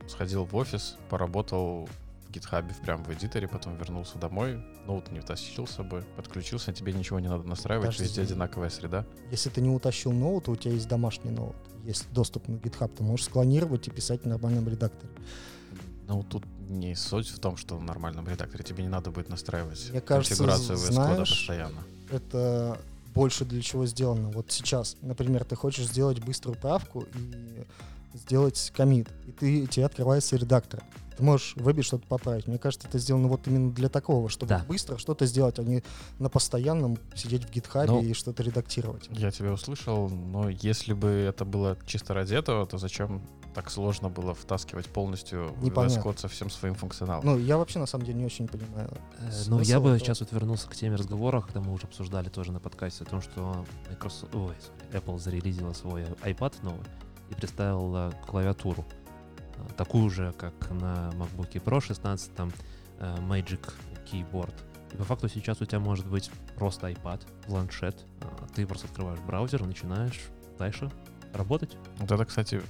сходил 0.08 0.46
в 0.46 0.56
офис, 0.56 0.98
поработал 1.10 1.88
в 2.28 2.32
гитхабе 2.32 2.74
прям 2.84 3.04
в 3.04 3.14
эдиторе, 3.14 3.48
потом 3.48 3.78
вернулся 3.78 4.18
домой, 4.18 4.64
ноут 4.86 5.12
не 5.12 5.20
утащил 5.20 5.68
с 5.68 5.72
собой, 5.72 6.04
подключился, 6.18 6.74
тебе 6.74 6.92
ничего 6.94 7.20
не 7.20 7.28
надо 7.28 7.44
настраивать, 7.48 7.88
Подожди. 7.88 8.04
везде 8.04 8.22
одинаковая 8.24 8.70
среда. 8.70 9.06
если 9.32 9.50
ты 9.50 9.62
не 9.62 9.70
утащил 9.70 10.12
ноут, 10.12 10.50
у 10.50 10.56
тебя 10.56 10.74
есть 10.74 10.88
домашний 10.88 11.32
ноут, 11.32 11.56
есть 11.84 12.12
доступ 12.12 12.48
на 12.48 12.56
GitHub, 12.56 12.92
ты 12.96 13.04
можешь 13.04 13.26
склонировать 13.28 13.88
и 13.88 13.92
писать 13.92 14.24
в 14.24 14.28
нормальном 14.28 14.68
редакторе. 14.68 15.12
Ну, 16.08 16.24
тут 16.24 16.44
не 16.68 16.96
суть 16.96 17.30
в 17.30 17.40
том, 17.40 17.56
что 17.56 17.78
в 17.78 17.84
нормальном 17.84 18.28
редакторе 18.28 18.64
тебе 18.64 18.84
не 18.84 18.90
надо 18.90 19.12
будет 19.12 19.30
настраивать 19.30 19.90
Мне 19.92 20.02
кажется, 20.02 20.36
конфигурацию 20.36 20.78
знаешь, 20.78 21.30
постоянно. 21.30 21.84
это 22.12 22.80
больше 23.14 23.46
для 23.46 23.62
чего 23.62 23.86
сделано. 23.86 24.30
Вот 24.30 24.52
сейчас, 24.52 24.98
например, 25.02 25.44
ты 25.46 25.56
хочешь 25.56 25.86
сделать 25.88 26.20
быструю 26.24 26.58
правку 26.58 27.06
и 27.16 27.64
сделать 28.18 28.72
комит, 28.76 29.10
и 29.28 29.32
ты, 29.32 29.68
тебе 29.68 29.86
открывается 29.86 30.36
редактор. 30.36 30.84
Ты 31.18 31.24
можешь 31.24 31.56
выбить 31.58 31.86
что-то 31.86 32.08
поправить. 32.08 32.48
Мне 32.48 32.58
кажется, 32.58 32.88
это 32.88 32.98
сделано 32.98 33.28
вот 33.28 33.48
именно 33.48 33.72
для 33.72 33.88
такого, 33.88 34.30
чтобы 34.30 34.50
Да. 34.50 34.66
быстро 34.68 34.98
что-то 34.98 35.28
сделать, 35.28 35.60
а 35.60 35.64
не 35.64 35.84
на 36.18 36.30
постоянном 36.30 36.98
сидеть 37.16 37.46
в 37.46 37.52
гитхабе 37.52 37.92
Ну, 37.92 38.02
и 38.02 38.14
что-то 38.14 38.42
редактировать. 38.42 39.08
Я 39.12 39.30
тебя 39.32 39.52
услышал, 39.54 40.10
но 40.10 40.50
если 40.50 40.94
бы 40.94 41.08
это 41.10 41.46
было 41.46 41.78
чисто 41.86 42.16
ради 42.16 42.34
этого, 42.34 42.66
то 42.66 42.78
зачем 42.80 43.22
так 43.54 43.70
сложно 43.70 44.10
было 44.10 44.34
втаскивать 44.34 44.88
полностью 44.88 45.50
VS 45.60 45.64
Непонятно. 45.64 46.10
Code 46.10 46.20
со 46.20 46.28
всем 46.28 46.50
своим 46.50 46.76
функционалом? 46.76 47.26
Ну, 47.26 47.38
я 47.38 47.58
вообще 47.58 47.80
на 47.80 47.86
самом 47.86 48.06
деле 48.06 48.20
не 48.20 48.26
очень 48.26 48.48
понимаю. 48.48 48.90
Э, 49.20 49.32
Ну, 49.48 49.60
я 49.62 49.80
бы 49.80 49.90
этого. 49.90 50.00
сейчас 50.00 50.20
вот 50.22 50.32
вернулся 50.32 50.68
к 50.70 50.76
теме 50.76 50.96
разговора, 50.96 51.42
когда 51.42 51.62
мы 51.62 51.72
уже 51.74 51.84
обсуждали 51.86 52.30
тоже 52.30 52.52
на 52.52 52.60
подкасте 52.60 53.04
о 53.04 53.08
том, 53.08 53.22
что 53.22 53.66
Microsoft, 53.90 54.34
ой, 54.36 54.56
Apple 54.92 55.20
зарелизила 55.20 55.74
свой 55.74 56.04
iPad 56.24 56.54
новый 56.64 56.86
и 57.30 57.36
представила 57.36 58.14
клавиатуру. 58.28 58.86
э, 59.58 59.74
Такую 59.78 60.10
же, 60.10 60.34
как 60.38 60.54
на 60.72 61.12
MacBook 61.14 61.52
Pro 61.64 61.80
16, 61.82 62.34
там 62.36 62.52
э, 63.00 63.16
Magic 63.20 63.72
Keyboard. 64.12 64.54
И 64.94 64.98
по 64.98 65.04
факту 65.06 65.28
сейчас 65.30 65.60
у 65.62 65.66
тебя 65.66 65.80
может 65.80 66.06
быть 66.06 66.30
просто 66.56 66.90
iPad, 66.90 67.22
планшет, 67.48 68.06
а, 68.22 68.46
ты 68.54 68.66
просто 68.68 68.86
открываешь 68.88 69.20
браузер, 69.22 69.66
начинаешь 69.66 70.22
дальше 70.60 70.92
работать. 71.34 71.76
Вот 71.98 72.12
это, 72.12 72.26
кстати, 72.26 72.62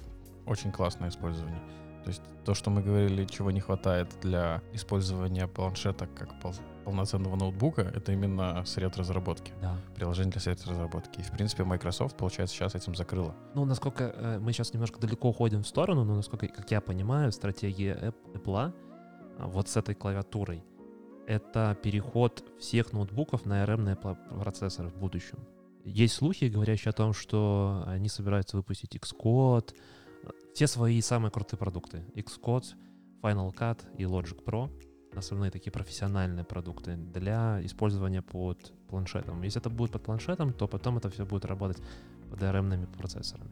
очень 0.46 0.72
классное 0.72 1.10
использование. 1.10 1.62
То 2.04 2.10
есть 2.10 2.22
то, 2.44 2.54
что 2.54 2.70
мы 2.70 2.82
говорили, 2.82 3.26
чего 3.26 3.50
не 3.52 3.62
хватает 3.62 4.10
для 4.22 4.62
использования 4.74 5.48
планшета 5.48 6.08
как 6.08 6.40
пол- 6.42 6.54
полноценного 6.84 7.38
ноутбука, 7.38 7.82
это 7.82 8.12
именно 8.12 8.64
сред 8.66 8.98
разработки. 8.98 9.54
Да. 9.62 9.78
Приложение 9.96 10.32
для 10.32 10.42
сред 10.42 10.66
разработки. 10.66 11.22
И, 11.22 11.24
в 11.24 11.32
принципе, 11.32 11.64
Microsoft, 11.64 12.18
получается, 12.18 12.56
сейчас 12.56 12.76
этим 12.76 12.94
закрыла. 12.94 13.34
Ну, 13.56 13.64
насколько 13.64 14.04
э, 14.04 14.40
мы 14.40 14.52
сейчас 14.52 14.74
немножко 14.74 15.00
далеко 15.00 15.30
уходим 15.30 15.64
в 15.64 15.68
сторону, 15.68 16.04
но 16.04 16.16
насколько, 16.16 16.48
как 16.48 16.70
я 16.72 16.82
понимаю, 16.82 17.32
стратегия 17.32 17.96
App- 17.96 18.34
Apple 18.34 18.74
а, 19.40 19.48
вот 19.48 19.70
с 19.70 19.78
этой 19.78 19.96
клавиатурой 19.96 20.64
это 21.26 21.78
переход 21.82 22.44
всех 22.60 22.92
ноутбуков 22.92 23.46
на 23.46 23.64
ARM 23.64 24.18
процессоры 24.42 24.90
в 24.90 24.96
будущем. 24.96 25.40
Есть 25.86 26.16
слухи, 26.16 26.46
говорящие 26.46 26.90
о 26.90 26.94
том, 26.94 27.14
что 27.14 27.84
они 27.88 28.10
собираются 28.10 28.58
выпустить 28.58 28.96
Xcode, 28.96 29.74
все 30.54 30.68
свои 30.68 31.02
самые 31.02 31.32
крутые 31.32 31.58
продукты. 31.58 32.06
Xcode, 32.16 32.76
Final 33.22 33.54
Cut 33.54 33.80
и 33.98 34.04
Logic 34.04 34.44
Pro 34.44 34.70
основные 35.18 35.52
такие 35.52 35.72
профессиональные 35.72 36.44
продукты 36.44 36.96
для 36.96 37.64
использования 37.64 38.22
под 38.22 38.74
планшетом. 38.88 39.42
Если 39.44 39.60
это 39.60 39.70
будет 39.70 39.92
под 39.92 40.04
планшетом, 40.04 40.54
то 40.54 40.68
потом 40.68 40.98
это 40.98 41.10
все 41.10 41.26
будет 41.26 41.46
работать 41.46 41.82
под 42.30 42.42
ARM 42.42 42.88
процессорами. 42.98 43.52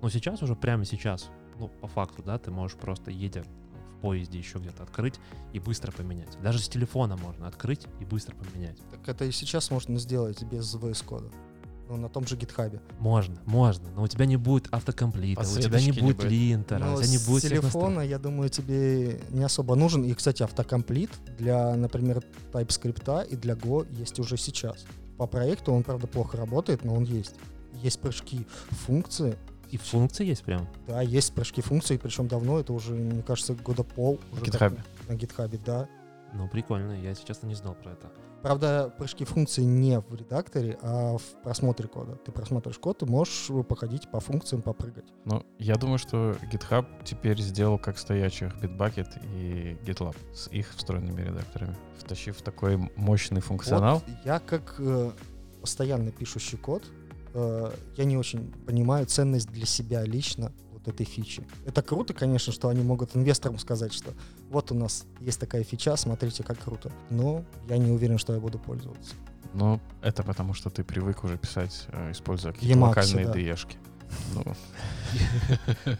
Но 0.00 0.10
сейчас 0.10 0.42
уже 0.42 0.56
прямо 0.56 0.84
сейчас, 0.84 1.30
ну, 1.58 1.68
по 1.68 1.86
факту, 1.86 2.22
да, 2.22 2.38
ты 2.38 2.50
можешь 2.50 2.76
просто 2.76 3.10
едя 3.10 3.42
в 3.42 4.00
поезде 4.00 4.38
еще 4.38 4.58
где-то 4.58 4.82
открыть 4.82 5.20
и 5.52 5.60
быстро 5.60 5.92
поменять. 5.92 6.36
Даже 6.42 6.58
с 6.58 6.68
телефона 6.68 7.16
можно 7.16 7.46
открыть 7.46 7.86
и 8.00 8.04
быстро 8.04 8.34
поменять. 8.34 8.78
Так 8.90 9.08
это 9.08 9.24
и 9.24 9.30
сейчас 9.30 9.70
можно 9.70 9.98
сделать 9.98 10.42
без 10.42 10.74
VS 10.74 11.04
кода. 11.04 11.30
Ну, 11.30 11.51
на 11.96 12.08
том 12.08 12.26
же 12.26 12.36
гитхабе. 12.36 12.80
Можно, 12.98 13.36
можно, 13.44 13.90
но 13.90 14.02
у 14.02 14.08
тебя 14.08 14.26
не 14.26 14.36
будет 14.36 14.68
автокомплита, 14.70 15.42
у 15.42 15.58
тебя 15.58 15.80
не 15.80 15.92
будет 15.92 16.24
линтера, 16.24 16.92
у 16.92 16.96
тебя 16.96 17.10
не 17.10 17.18
с 17.18 17.26
будет 17.26 17.44
всех 17.44 17.60
телефона, 17.60 18.00
я 18.00 18.18
думаю, 18.18 18.48
тебе 18.48 19.20
не 19.30 19.44
особо 19.44 19.74
нужен. 19.74 20.04
И, 20.04 20.12
кстати, 20.14 20.42
автокомплит 20.42 21.10
для, 21.38 21.74
например, 21.74 22.22
TypeScript 22.52 23.28
и 23.28 23.36
для 23.36 23.54
Go 23.54 23.86
есть 23.92 24.18
уже 24.18 24.36
сейчас. 24.36 24.84
По 25.18 25.26
проекту 25.26 25.72
он, 25.72 25.82
правда, 25.82 26.06
плохо 26.06 26.36
работает, 26.36 26.84
но 26.84 26.94
он 26.94 27.04
есть. 27.04 27.34
Есть 27.82 28.00
прыжки 28.00 28.46
функции. 28.70 29.36
И 29.70 29.78
функции 29.78 30.26
есть 30.26 30.42
прям. 30.42 30.68
Да, 30.86 31.00
есть 31.00 31.32
прыжки 31.32 31.62
функций, 31.62 31.98
причем 31.98 32.28
давно, 32.28 32.58
это 32.58 32.72
уже, 32.72 32.92
мне 32.92 33.22
кажется, 33.22 33.54
года 33.54 33.82
пол. 33.84 34.20
GitHub. 34.32 34.58
так 34.58 34.72
На 35.08 35.14
гитхабе, 35.14 35.58
да. 35.64 35.88
Ну, 36.34 36.48
прикольно, 36.48 36.92
я, 36.92 37.10
если 37.10 37.26
честно, 37.26 37.46
не 37.46 37.54
знал 37.54 37.74
про 37.74 37.92
это. 37.92 38.10
Правда, 38.42 38.92
прыжки 38.98 39.24
функций 39.24 39.64
не 39.64 40.00
в 40.00 40.14
редакторе, 40.14 40.76
а 40.82 41.16
в 41.16 41.42
просмотре 41.44 41.88
кода. 41.88 42.16
Ты 42.16 42.32
просматриваешь 42.32 42.78
код, 42.78 42.98
ты 42.98 43.06
можешь 43.06 43.50
походить 43.68 44.10
по 44.10 44.18
функциям, 44.18 44.62
попрыгать. 44.62 45.06
Ну, 45.24 45.44
я 45.58 45.76
думаю, 45.76 45.98
что 45.98 46.32
GitHub 46.52 46.86
теперь 47.04 47.40
сделал 47.40 47.78
как 47.78 47.98
стоячих 47.98 48.52
Bitbucket 48.56 49.08
и 49.36 49.76
GitLab 49.84 50.16
с 50.34 50.48
их 50.48 50.74
встроенными 50.74 51.22
редакторами, 51.22 51.76
втащив 51.98 52.42
такой 52.42 52.76
мощный 52.96 53.40
функционал. 53.40 54.02
Вот 54.06 54.16
я 54.24 54.40
как 54.40 54.74
э, 54.78 55.12
постоянно 55.60 56.10
пишущий 56.10 56.58
код, 56.58 56.82
э, 57.34 57.70
я 57.96 58.04
не 58.04 58.16
очень 58.16 58.52
понимаю 58.66 59.06
ценность 59.06 59.50
для 59.50 59.66
себя 59.66 60.02
лично 60.02 60.52
вот 60.84 60.94
этой 60.94 61.06
фичи. 61.06 61.46
Это 61.64 61.82
круто, 61.82 62.14
конечно, 62.14 62.52
что 62.52 62.68
они 62.68 62.82
могут 62.82 63.16
инвесторам 63.16 63.58
сказать, 63.58 63.92
что 63.92 64.12
вот 64.50 64.72
у 64.72 64.74
нас 64.74 65.06
есть 65.20 65.38
такая 65.40 65.64
фича, 65.64 65.96
смотрите, 65.96 66.42
как 66.42 66.58
круто. 66.58 66.90
Но 67.10 67.44
я 67.68 67.78
не 67.78 67.90
уверен, 67.90 68.18
что 68.18 68.32
я 68.34 68.40
буду 68.40 68.58
пользоваться. 68.58 69.14
Но 69.54 69.80
это 70.00 70.22
потому, 70.22 70.54
что 70.54 70.70
ты 70.70 70.82
привык 70.82 71.24
уже 71.24 71.36
писать, 71.36 71.86
э, 71.88 72.12
используя 72.12 72.52
какие-то 72.52 72.78
Emacs, 72.78 72.88
локальные 72.88 73.26
да. 73.26 73.32
DE-шки. 73.32 73.76
Ну, 74.34 74.44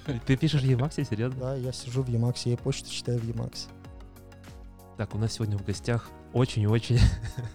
Ты 0.26 0.36
пишешь 0.36 0.62
Emacs, 0.62 1.08
серьезно? 1.08 1.40
Да, 1.40 1.54
я 1.54 1.72
сижу 1.72 2.02
в 2.02 2.08
Emacs, 2.08 2.42
я 2.44 2.54
и 2.54 2.56
почту 2.56 2.90
читаю 2.90 3.18
в 3.18 3.24
Emacs. 3.28 3.68
Так, 4.96 5.14
у 5.14 5.18
нас 5.18 5.32
сегодня 5.32 5.56
в 5.58 5.64
гостях 5.64 6.10
очень-очень 6.32 6.98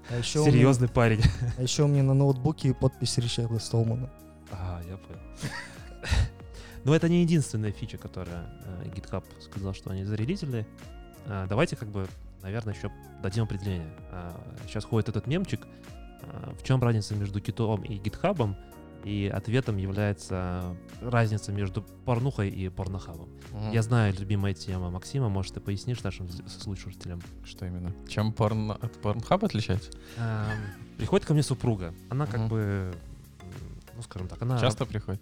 А 0.10 0.14
меня, 0.14 0.24
серьезный 0.24 0.88
парень. 0.88 1.22
а 1.58 1.62
еще 1.62 1.84
у 1.84 1.88
меня 1.88 2.04
на 2.04 2.14
ноутбуке 2.14 2.74
подпись 2.74 3.18
Ричарда 3.18 3.60
Столмана. 3.60 4.10
А, 4.52 4.82
я 4.88 4.98
понял. 4.98 5.22
Но 6.88 6.96
это 6.96 7.10
не 7.10 7.22
единственная 7.22 7.72
фича, 7.72 7.98
которая 7.98 8.46
э, 8.64 8.86
GitHub 8.96 9.24
сказал, 9.42 9.74
что 9.74 9.92
они 9.92 10.06
зарелизили. 10.06 10.66
А, 11.26 11.46
Давайте 11.48 11.76
как 11.76 11.90
бы, 11.90 12.08
наверное, 12.42 12.74
еще 12.74 12.90
дадим 13.22 13.44
определение. 13.44 13.92
Сейчас 14.68 14.86
ходит 14.86 15.10
этот 15.10 15.28
мемчик. 15.28 15.68
А, 16.24 16.54
В 16.58 16.64
чем 16.64 16.82
разница 16.82 17.14
между 17.16 17.40
Гитом 17.42 17.84
и 17.84 17.98
GitHub? 18.00 18.56
И 19.04 19.32
ответом 19.34 19.78
является 19.78 20.76
разница 21.02 21.52
между 21.52 21.82
порнухой 22.06 22.50
и 22.50 22.68
порнохабом. 22.70 23.30
мгм. 23.52 23.72
Я 23.72 23.82
знаю 23.82 24.14
любимая 24.18 24.54
тема 24.54 24.90
Максима, 24.90 25.28
может, 25.30 25.54
ты 25.54 25.60
пояснишь 25.60 26.02
нашим 26.04 26.28
слушателям? 26.48 27.22
Что 27.46 27.66
именно? 27.66 27.94
Чем 28.08 28.32
порн 28.34 28.72
от 28.72 28.96
Pornhub 29.04 29.46
отличается? 29.46 29.92
Ам, 30.18 30.50
Приходит 30.98 31.26
ко 31.28 31.34
мне 31.34 31.44
супруга. 31.44 31.94
Она 32.10 32.26
как 32.26 32.40
Мгм. 32.40 32.48
бы, 32.50 32.94
ну, 33.96 34.02
скажем 34.04 34.28
так, 34.30 34.42
она... 34.42 34.58
Часто 34.60 34.86
приходит? 34.86 35.22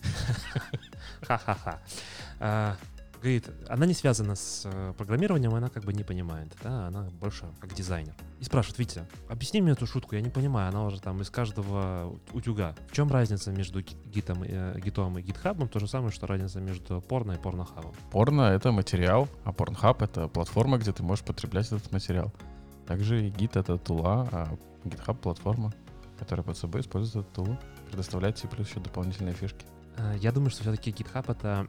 Ха-ха-ха. 1.22 1.80
А, 2.40 2.76
Говорит, 3.20 3.50
она 3.68 3.84
не 3.84 3.94
связана 3.94 4.36
с 4.36 4.62
э, 4.64 4.94
программированием, 4.96 5.52
она 5.52 5.68
как 5.70 5.82
бы 5.82 5.92
не 5.92 6.04
понимает, 6.04 6.52
да, 6.62 6.86
она 6.86 7.08
больше 7.20 7.46
как 7.58 7.74
дизайнер. 7.74 8.14
И 8.38 8.44
спрашивает, 8.44 8.78
Витя, 8.78 9.08
объясни 9.28 9.60
мне 9.60 9.72
эту 9.72 9.88
шутку, 9.88 10.14
я 10.14 10.20
не 10.20 10.30
понимаю, 10.30 10.68
она 10.68 10.84
уже 10.84 11.00
там 11.00 11.20
из 11.20 11.28
каждого 11.28 12.16
утюга. 12.32 12.76
В 12.88 12.92
чем 12.92 13.10
разница 13.10 13.50
между 13.50 13.82
ги- 13.82 13.96
гитом, 14.06 14.44
э, 14.44 14.78
гитом 14.78 15.18
и 15.18 15.22
гитхабом? 15.22 15.68
То 15.68 15.80
же 15.80 15.88
самое, 15.88 16.12
что 16.12 16.28
разница 16.28 16.60
между 16.60 17.00
порно 17.00 17.32
и 17.32 17.38
порнохабом. 17.38 17.92
Порно— 18.12 18.42
это 18.52 18.70
материал, 18.70 19.28
а 19.44 19.50
Pornhub— 19.50 19.96
это 20.04 20.28
платформа, 20.28 20.78
где 20.78 20.92
ты 20.92 21.02
можешь 21.02 21.24
потреблять 21.24 21.66
этот 21.66 21.90
материал. 21.90 22.32
Также 22.86 23.26
и 23.26 23.30
Git— 23.30 23.50
это 23.58 23.78
тула, 23.78 24.28
а 24.30 24.56
GitHub— 24.84 25.16
платформа, 25.20 25.72
которая 26.20 26.44
под 26.44 26.56
собой 26.56 26.82
использует 26.82 27.26
эту 27.26 27.34
тулу, 27.34 27.58
предоставляет 27.88 28.36
тебе 28.36 28.50
плюс 28.50 28.68
еще 28.68 28.78
дополнительные 28.78 29.34
фишки. 29.34 29.66
А, 29.98 30.14
Я 30.16 30.32
думаю, 30.32 30.50
что 30.50 30.62
все-таки 30.62 30.90
GitHub— 30.90 31.24
это 31.30 31.66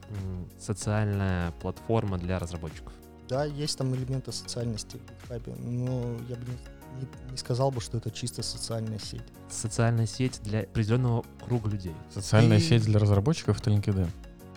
социальная 0.59 1.51
платформа 1.53 2.17
для 2.17 2.39
разработчиков. 2.39 2.93
Да, 3.27 3.45
есть 3.45 3.77
там 3.77 3.93
элементы 3.95 4.31
социальности 4.31 4.97
в 4.97 5.29
GitHub, 5.31 5.59
но 5.61 6.17
я 6.27 6.35
бы 6.35 6.45
не, 6.45 7.01
не- 7.01 7.31
не 7.31 7.37
сказал 7.37 7.71
бы, 7.71 7.79
что 7.81 7.97
это 7.97 8.09
чисто 8.11 8.41
социальная 8.43 8.99
сеть. 8.99 9.21
Социальная 9.49 10.05
сеть 10.07 10.39
для 10.43 10.61
определенного 10.61 11.23
круга 11.45 11.69
людей. 11.69 11.93
Социальная 12.13 12.57
И- 12.57 12.61
сеть 12.61 12.83
для 12.83 12.99
разработчиков— 12.99 13.59
это 13.61 13.69
LinkedIn. 13.71 14.09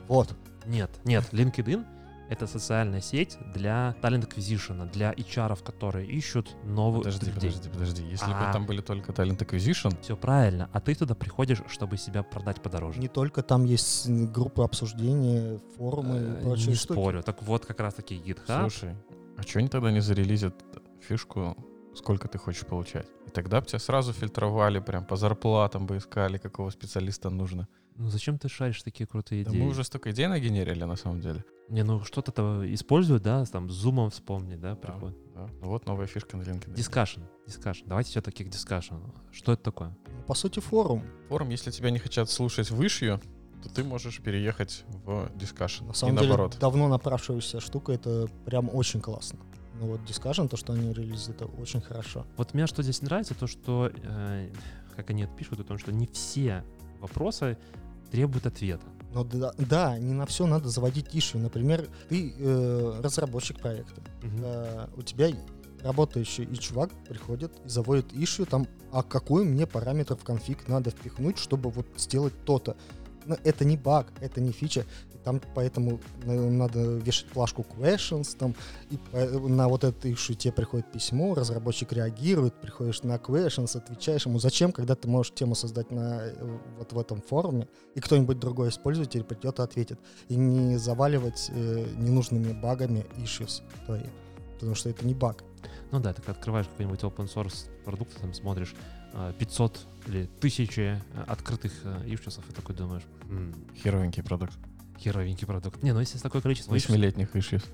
Вот. 0.08 0.34
Нет, 0.66 0.90
нет, 1.04 1.24
LinkedIn— 1.32 1.84
это 2.32 2.46
социальная 2.46 3.00
сеть 3.00 3.38
для 3.54 3.94
talent 4.02 4.26
acquisition, 4.28 4.90
для 4.90 5.12
HR, 5.12 5.62
которые 5.62 6.06
ищут 6.06 6.56
новых 6.64 7.04
Подожди, 7.04 7.26
людей. 7.26 7.50
подожди, 7.50 7.68
подожди. 7.68 8.02
Если 8.04 8.32
А. 8.32 8.46
бы 8.46 8.52
там 8.52 8.66
были 8.66 8.80
только 8.80 9.12
Talent 9.12 9.38
Acquisition, 9.38 9.96
Все 10.02 10.16
правильно, 10.16 10.68
а 10.72 10.80
ты 10.80 10.94
туда 10.94 11.14
приходишь, 11.14 11.62
чтобы 11.68 11.96
себя 11.98 12.22
продать 12.22 12.62
подороже. 12.62 13.00
Не 13.00 13.08
только 13.08 13.42
там 13.42 13.64
есть 13.64 14.08
группы 14.08 14.62
обсуждения, 14.62 15.58
форумы 15.76 16.16
Э, 16.16 16.38
и 16.40 16.42
прочие 16.44 16.68
не 16.68 16.74
штуки. 16.74 16.98
спорю. 16.98 17.22
Так 17.22 17.42
вот, 17.42 17.66
как 17.66 17.80
раз-таки 17.80 18.14
GitHub. 18.16 18.60
слушай, 18.60 18.94
а 19.36 19.42
что 19.42 19.58
они 19.58 19.68
тогда 19.68 19.90
не 19.90 20.00
зарелизят 20.00 20.54
фишку, 21.00 21.56
сколько 21.94 22.28
ты 22.28 22.38
хочешь 22.38 22.66
получать? 22.66 23.06
И 23.26 23.30
тогда 23.30 23.60
бы 23.60 23.66
тебя 23.66 23.78
сразу 23.78 24.12
фильтровали, 24.12 24.80
прям 24.80 25.04
по 25.04 25.16
зарплатам 25.16 25.86
бы 25.86 25.96
искали, 25.96 26.38
какого 26.38 26.70
специалиста 26.70 27.30
нужно. 27.30 27.66
Ну 27.96 28.08
зачем 28.08 28.38
ты 28.38 28.48
шаришь 28.48 28.82
такие 28.82 29.06
крутые 29.06 29.44
Да 29.44 29.50
идеи? 29.50 29.60
мы 29.62 29.68
уже 29.68 29.84
столько 29.84 30.10
идей 30.10 30.26
нагенерили 30.26 30.84
на 30.84 30.96
самом 30.96 31.20
деле. 31.20 31.44
Не, 31.69 31.85
ну 31.85 32.02
что-то 32.04 32.33
используют, 32.75 33.23
да, 33.23 33.45
там, 33.47 33.71
с 33.71 33.73
зумом 33.73 34.11
вспомни, 34.11 34.57
да, 34.57 34.71
Да, 34.71 34.76
приходит. 34.76 35.16
да. 35.35 35.49
Ну 35.61 35.69
вот 35.69 35.87
новая 35.87 36.07
фишка 36.07 36.37
на 36.37 36.42
LinkedIn. 36.42 36.75
Discussion, 36.75 37.22
discussion. 37.46 37.84
Давайте 37.87 38.11
все-таки 38.11 38.45
к 38.45 38.49
discussion. 38.50 38.94
Что 39.31 39.52
это 39.52 39.62
такое? 39.62 39.97
Ну, 40.07 40.23
По 40.26 40.35
сути, 40.35 40.61
форум. 40.61 41.02
Форум, 41.28 41.49
если 41.50 41.71
тебя 41.71 41.90
не 41.90 41.99
хотят 41.99 42.28
слушать 42.28 42.71
в 42.70 42.78
issue, 42.78 43.20
то 43.62 43.69
ты 43.73 43.85
можешь 43.85 44.21
переехать 44.21 44.85
в 45.04 45.31
discussion. 45.37 45.87
На 45.87 45.90
И 45.92 45.95
самом 45.95 46.16
деле, 46.16 46.28
наоборот. 46.28 46.59
давно 46.61 46.88
напрашивающаяся 46.88 47.61
штука, 47.61 47.92
это 47.92 48.28
прям 48.45 48.69
очень 48.75 49.00
классно. 49.00 49.38
Ну 49.81 49.87
вот 49.87 50.00
Discussion, 50.02 50.49
то, 50.49 50.57
что 50.57 50.75
они 50.75 50.92
релизуют, 50.92 51.40
это 51.40 51.47
очень 51.47 51.81
хорошо. 51.81 52.26
Вот 52.37 52.52
мне 52.54 52.66
что 52.66 52.83
здесь 52.83 53.00
нравится, 53.02 53.35
то 53.35 53.47
что, 53.47 53.90
э, 53.95 54.50
как 54.95 55.11
они 55.11 55.23
это 55.23 55.33
пишут, 55.35 55.61
о 55.61 55.64
том, 55.64 55.78
что 55.78 55.90
не 55.92 56.07
все 56.07 56.64
вопросы 57.00 57.57
требуют 58.11 58.47
ответа. 58.47 58.87
Но 59.12 59.25
да, 59.25 59.52
да, 59.59 59.99
не 59.99 60.14
на 60.14 60.26
все 60.26 60.47
надо 60.47 60.69
заводить 60.69 61.14
ишью. 61.14 61.40
Например, 61.40 61.87
ты 62.09 62.35
э, 62.38 63.00
разработчик 63.02 63.61
проекта. 63.61 64.00
Э, 64.42 64.87
у 64.97 65.02
тебя 65.02 65.28
работающий 65.83 66.45
и 66.45 66.54
чувак 66.54 66.90
приходит 67.09 67.52
и 67.64 67.69
заводит 67.69 68.12
ишью 68.12 68.47
там, 68.47 68.66
а 68.92 69.02
какой 69.02 69.45
мне 69.45 69.66
параметр 69.66 70.16
в 70.16 70.25
конфиг 70.25 70.69
надо 70.69 70.90
впихнуть, 70.90 71.38
чтобы 71.38 71.71
вот 71.71 71.87
сделать 71.97 72.33
то-то. 72.45 72.76
ну, 73.26 73.37
это 73.45 73.64
не 73.64 73.76
баг, 73.76 74.12
это 74.21 74.40
не 74.40 74.52
фича. 74.52 74.85
Там 75.24 75.40
поэтому 75.54 76.00
э, 76.24 76.50
надо 76.50 76.80
вешать 76.96 77.26
плашку 77.26 77.64
questions, 77.78 78.36
там, 78.36 78.54
и 78.90 78.98
на 79.14 79.68
вот 79.68 79.84
это 79.84 80.08
issue 80.08 80.34
тебе 80.34 80.52
приходит 80.52 80.90
письмо, 80.90 81.34
разработчик 81.34 81.92
реагирует, 81.92 82.54
приходишь 82.60 83.02
на 83.02 83.16
questions, 83.16 83.76
отвечаешь 83.76 84.26
ему, 84.26 84.38
зачем, 84.38 84.72
когда 84.72 84.94
ты 84.94 85.08
можешь 85.08 85.32
тему 85.34 85.54
создать 85.54 85.90
на, 85.90 86.22
э, 86.22 86.58
вот 86.78 86.92
в 86.92 86.98
этом 86.98 87.20
форуме, 87.20 87.68
и 87.94 88.00
кто-нибудь 88.00 88.38
другой 88.38 88.70
использователь 88.70 89.24
придет 89.24 89.58
и 89.58 89.62
ответит. 89.62 90.00
И 90.28 90.36
не 90.36 90.76
заваливать 90.76 91.50
э, 91.50 91.86
ненужными 91.96 92.52
багами 92.52 93.06
issues 93.16 93.62
твои, 93.86 94.06
потому 94.54 94.74
что 94.74 94.90
это 94.90 95.06
не 95.06 95.14
баг. 95.14 95.44
Ну 95.90 96.00
да, 96.00 96.12
ты 96.12 96.30
открываешь 96.30 96.66
какой-нибудь 96.66 97.00
open 97.00 97.32
source 97.32 97.68
продукт, 97.84 98.18
там 98.20 98.32
смотришь 98.32 98.74
а, 99.12 99.32
500 99.34 99.80
или 100.06 100.22
1000 100.38 101.02
а, 101.14 101.24
открытых 101.32 101.72
ишьюсов 102.06 102.48
и 102.48 102.52
такой 102.52 102.74
думаешь, 102.74 103.02
«М, 103.28 103.54
Херовенький 103.76 104.22
продукт. 104.22 104.54
Херовенький 105.02 105.47
продукт. 105.47 105.82
Не, 105.82 105.92
ну 105.92 106.00
если 106.00 106.18
такое 106.18 106.42
количество 106.42 106.73
Восьмилетних 106.73 107.35
issues. 107.35 107.64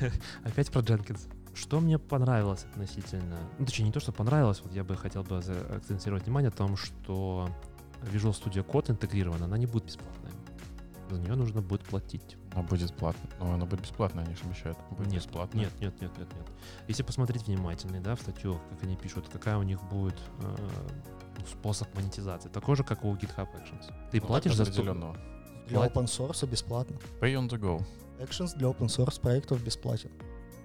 Опять 0.44 0.70
про 0.70 0.80
Jenkins. 0.80 1.20
Что 1.54 1.80
мне 1.80 1.98
понравилось 1.98 2.64
относительно... 2.72 3.38
Ну, 3.58 3.66
точнее, 3.66 3.86
не 3.86 3.92
то, 3.92 4.00
что 4.00 4.10
понравилось, 4.12 4.60
вот 4.64 4.72
я 4.72 4.82
бы 4.82 4.96
хотел 4.96 5.22
бы 5.22 5.38
акцентировать 5.38 6.24
внимание 6.24 6.48
о 6.48 6.52
том, 6.52 6.76
что 6.76 7.48
Visual 8.02 8.32
Studio 8.32 8.66
Code 8.66 8.90
интегрирована, 8.90 9.44
она 9.44 9.56
не 9.56 9.66
будет 9.66 9.84
бесплатная. 9.84 10.32
За 11.10 11.20
нее 11.20 11.34
нужно 11.36 11.60
будет 11.60 11.82
платить. 11.82 12.36
Она 12.54 12.62
будет 12.62 12.94
платно. 12.96 13.28
Но 13.38 13.52
она 13.52 13.66
будет 13.66 13.82
бесплатно, 13.82 14.22
они 14.22 14.34
же 14.34 14.44
обещают. 14.44 14.78
Будет 14.90 15.08
Нет, 15.08 15.22
бесплатно. 15.22 15.58
Нет, 15.58 15.72
нет, 15.80 16.00
нет, 16.00 16.10
нет, 16.18 16.28
нет. 16.34 16.46
Если 16.88 17.02
посмотреть 17.02 17.46
внимательно, 17.46 18.00
да, 18.00 18.16
в 18.16 18.20
статью, 18.20 18.60
как 18.70 18.82
они 18.82 18.96
пишут, 18.96 19.28
какая 19.28 19.56
у 19.58 19.62
них 19.62 19.82
будет 19.84 20.18
э, 20.40 20.56
ну, 21.38 21.46
способ 21.46 21.94
монетизации. 21.94 22.48
Такой 22.48 22.76
же, 22.76 22.84
как 22.84 23.04
у 23.04 23.14
GitHub 23.14 23.48
Actions. 23.54 23.92
Ты 24.10 24.20
Ну, 24.20 24.26
платишь 24.26 24.56
за 24.56 24.62
определенного. 24.62 25.16
Для 25.68 25.78
Плат- 25.78 25.94
open 25.94 26.04
source 26.06 26.46
бесплатно. 26.48 26.96
Pay 27.20 27.34
on 27.34 27.48
the 27.48 27.58
go. 27.58 27.82
Actions 28.20 28.56
для 28.56 28.68
open 28.68 28.86
source 28.86 29.20
проектов 29.20 29.62
бесплатен. 29.62 30.10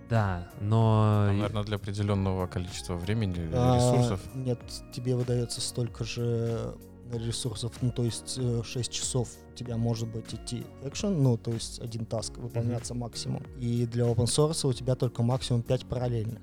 Да, 0.10 0.50
но... 0.60 1.26
Там, 1.28 1.38
наверное, 1.38 1.64
для 1.64 1.76
определенного 1.76 2.48
количества 2.48 2.96
времени 2.96 3.34
или 3.36 3.52
А, 3.54 3.76
ресурсов. 3.76 4.20
Нет, 4.34 4.60
тебе 4.92 5.16
выдается 5.16 5.62
столько 5.62 6.04
же 6.04 6.76
ресурсов, 7.12 7.74
ну 7.82 7.92
то 7.92 8.04
есть 8.04 8.36
э, 8.38 8.62
6 8.64 8.92
часов 8.92 9.30
у 9.52 9.56
тебя 9.56 9.78
может 9.78 10.08
быть 10.08 10.32
идти 10.34 10.64
экшен, 10.84 11.24
ну 11.24 11.38
то 11.38 11.52
есть 11.52 11.80
один 11.80 12.06
таск 12.06 12.38
выполняться 12.38 12.94
максимум. 12.94 13.44
И 13.60 13.86
для 13.88 14.06
open 14.06 14.26
source 14.26 14.68
у 14.68 14.74
тебя 14.74 14.96
только 14.96 15.24
максимум 15.24 15.62
5 15.64 15.86
параллельно. 15.88 16.40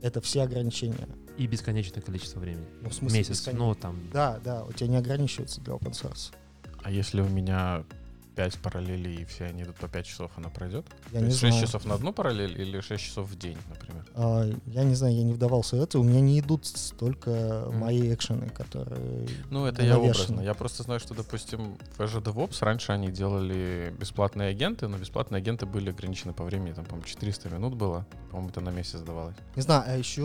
Это 0.00 0.20
все 0.20 0.42
ограничения. 0.42 1.08
И 1.36 1.46
бесконечное 1.46 2.02
количество 2.02 2.40
времени. 2.40 2.66
Ну, 2.82 2.88
в 2.88 2.94
смысле 2.94 3.18
Месяц. 3.18 3.30
бесконечно- 3.46 3.58
Ну, 3.66 3.74
там... 3.74 4.10
Да, 4.12 4.38
да, 4.44 4.64
у 4.64 4.72
тебя 4.72 4.88
не 4.90 4.96
ограничивается 4.96 5.60
для 5.60 5.74
open 5.74 5.92
source. 5.92 6.32
А 6.88 6.90
если 6.90 7.20
у 7.20 7.28
меня 7.28 7.84
5 8.36 8.58
параллелей, 8.60 9.16
и 9.20 9.24
все 9.26 9.44
они 9.44 9.62
идут 9.62 9.76
по 9.76 9.88
5 9.88 10.06
часов, 10.06 10.30
она 10.36 10.48
пройдет? 10.48 10.86
Я 11.12 11.18
То 11.18 11.24
не 11.26 11.30
есть 11.32 11.40
6 11.40 11.52
знаю. 11.52 11.66
часов 11.66 11.84
на 11.84 11.94
одну 11.96 12.14
параллель 12.14 12.58
или 12.58 12.80
6 12.80 13.04
часов 13.04 13.28
в 13.28 13.36
день, 13.38 13.58
например? 13.68 14.06
А, 14.14 14.50
я 14.64 14.84
не 14.84 14.94
знаю, 14.94 15.14
я 15.14 15.22
не 15.22 15.34
вдавался 15.34 15.76
в 15.76 15.82
это. 15.82 15.98
У 15.98 16.02
меня 16.02 16.22
не 16.22 16.40
идут 16.40 16.64
столько 16.64 17.64
Мгм. 17.68 17.78
мои 17.80 18.14
экшены, 18.14 18.48
которые... 18.48 19.28
Ну, 19.50 19.66
это 19.66 19.82
я 19.82 19.98
навешаны. 19.98 20.12
образно. 20.28 20.40
Я 20.40 20.54
просто 20.54 20.82
знаю, 20.82 20.98
что, 20.98 21.12
допустим, 21.12 21.76
в 21.98 22.00
Azure 22.00 22.22
DevOps 22.24 22.64
раньше 22.64 22.92
они 22.92 23.10
делали 23.10 23.94
бесплатные 24.00 24.48
агенты, 24.48 24.88
но 24.88 24.96
бесплатные 24.96 25.40
агенты 25.40 25.66
были 25.66 25.90
ограничены 25.90 26.32
по 26.32 26.42
времени. 26.44 26.72
Там, 26.72 26.86
по-моему, 26.86 27.06
400 27.06 27.50
минут 27.50 27.74
было. 27.74 28.06
По-моему, 28.30 28.48
это 28.48 28.62
на 28.62 28.70
месяц 28.70 29.00
давалось. 29.00 29.36
Не 29.56 29.60
знаю, 29.62 29.82
а 29.86 29.94
еще 29.94 30.22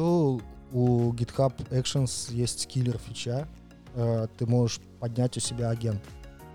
у 0.71 1.11
GitHub 1.11 1.57
Actions 1.71 2.33
есть 2.33 2.67
киллер 2.69 2.97
фича. 2.99 3.49
Э, 3.95 4.27
Ты 4.37 4.45
можешь 4.45 4.79
поднять 5.01 5.35
у 5.35 5.41
себя 5.41 5.69
агент. 5.71 6.01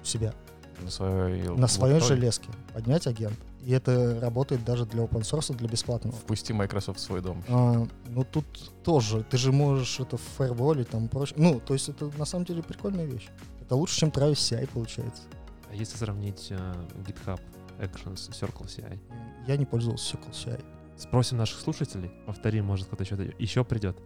Себя. 0.08 0.34
На 0.80 0.90
своей, 0.90 1.48
На 1.48 1.66
своей 1.66 2.00
железке. 2.00 2.48
Поднять 2.72 3.06
агент. 3.06 3.38
И 3.62 3.72
это 3.72 4.18
работает 4.20 4.64
даже 4.64 4.86
для 4.86 5.02
open 5.02 5.20
source, 5.22 5.54
для 5.54 5.68
бесплатного. 5.68 6.16
Впусти 6.16 6.52
Microsoft 6.52 7.00
в 7.00 7.02
свой 7.02 7.20
дом. 7.20 7.42
А, 7.48 7.86
ну 8.08 8.24
тут 8.24 8.46
тоже. 8.84 9.24
Ты 9.24 9.36
же 9.36 9.52
можешь 9.52 9.98
это 10.00 10.16
фаерволить 10.16 10.88
там 10.88 11.08
прочее. 11.08 11.36
Ну, 11.38 11.60
то 11.60 11.74
есть 11.74 11.88
это 11.88 12.10
на 12.16 12.24
самом 12.24 12.44
деле 12.44 12.62
прикольная 12.62 13.04
вещь. 13.04 13.28
Это 13.60 13.74
лучше, 13.74 13.96
чем 13.98 14.10
Travis 14.10 14.34
CI 14.34 14.68
получается. 14.68 15.22
А 15.70 15.74
если 15.74 15.98
сравнить 15.98 16.46
э, 16.50 16.74
GitHub 17.06 17.40
Actions 17.78 18.16
с 18.16 18.30
Circle 18.30 18.66
CI? 18.66 18.98
Я 19.46 19.56
не 19.56 19.66
пользовался 19.66 20.16
Circle 20.16 20.32
CI. 20.32 20.64
Спросим 20.96 21.38
наших 21.38 21.60
слушателей, 21.60 22.10
повторим, 22.26 22.64
может 22.64 22.86
кто-то 22.86 23.04
еще, 23.04 23.34
еще 23.38 23.64
придет. 23.64 23.98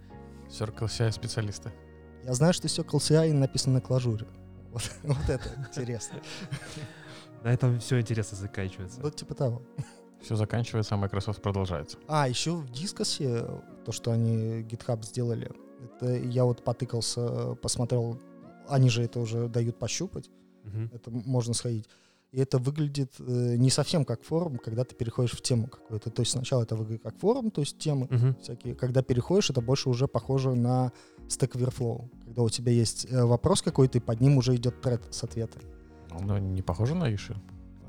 Circle 0.48 0.88
CI 0.88 1.12
специалисты. 1.12 1.72
Я 2.24 2.34
знаю, 2.34 2.52
что 2.52 2.66
Circle 2.66 2.98
CI 2.98 3.32
написано 3.32 3.74
на 3.74 3.80
клажуре. 3.80 4.26
Вот, 4.72 4.90
вот 5.02 5.28
это 5.28 5.48
интересно. 5.68 6.20
На 7.44 7.52
этом 7.52 7.78
все 7.80 8.00
интересно 8.00 8.36
заканчивается. 8.38 9.00
Вот 9.00 9.16
типа 9.16 9.34
того. 9.34 9.62
Все 10.22 10.36
заканчивается, 10.36 10.94
а 10.94 10.98
Microsoft 10.98 11.42
продолжается. 11.42 11.98
А, 12.06 12.28
еще 12.28 12.52
в 12.54 12.70
дискосе, 12.70 13.44
то, 13.84 13.90
что 13.92 14.12
они 14.12 14.62
GitHub 14.62 15.02
сделали, 15.04 15.50
это 15.84 16.14
я 16.14 16.44
вот 16.44 16.62
потыкался, 16.62 17.54
посмотрел, 17.56 18.20
они 18.68 18.88
же 18.88 19.02
это 19.02 19.18
уже 19.18 19.48
дают 19.48 19.78
пощупать, 19.78 20.30
Мгм. 20.64 20.90
это 20.94 21.10
можно 21.10 21.54
сходить. 21.54 21.88
И 22.30 22.40
это 22.40 22.58
выглядит 22.58 23.12
э, 23.18 23.56
не 23.56 23.68
совсем 23.68 24.04
как 24.06 24.22
форум, 24.22 24.56
когда 24.58 24.84
ты 24.84 24.94
переходишь 24.94 25.32
в 25.32 25.42
тему 25.42 25.66
какую-то. 25.66 26.08
То 26.10 26.22
есть 26.22 26.32
сначала 26.32 26.62
это 26.62 26.76
выглядит 26.76 27.02
как 27.02 27.18
форум, 27.18 27.50
то 27.50 27.60
есть 27.60 27.76
темы 27.78 28.06
Мгм. 28.08 28.36
всякие. 28.40 28.74
Когда 28.76 29.02
переходишь, 29.02 29.50
это 29.50 29.60
больше 29.60 29.90
уже 29.90 30.06
похоже 30.06 30.54
на 30.54 30.92
Stack 31.38 31.52
Overflow. 31.52 32.08
Когда 32.24 32.42
у 32.42 32.48
тебя 32.48 32.72
есть 32.72 33.06
э, 33.10 33.24
вопрос 33.24 33.62
какой-то, 33.62 33.98
и 33.98 34.00
под 34.00 34.20
ним 34.20 34.36
уже 34.38 34.54
идет 34.56 34.80
тред 34.80 35.02
с 35.10 35.22
ответом. 35.24 35.62
Ну, 36.20 36.38
не 36.38 36.62
похоже 36.62 36.94
на 36.94 37.12
Иши. 37.14 37.36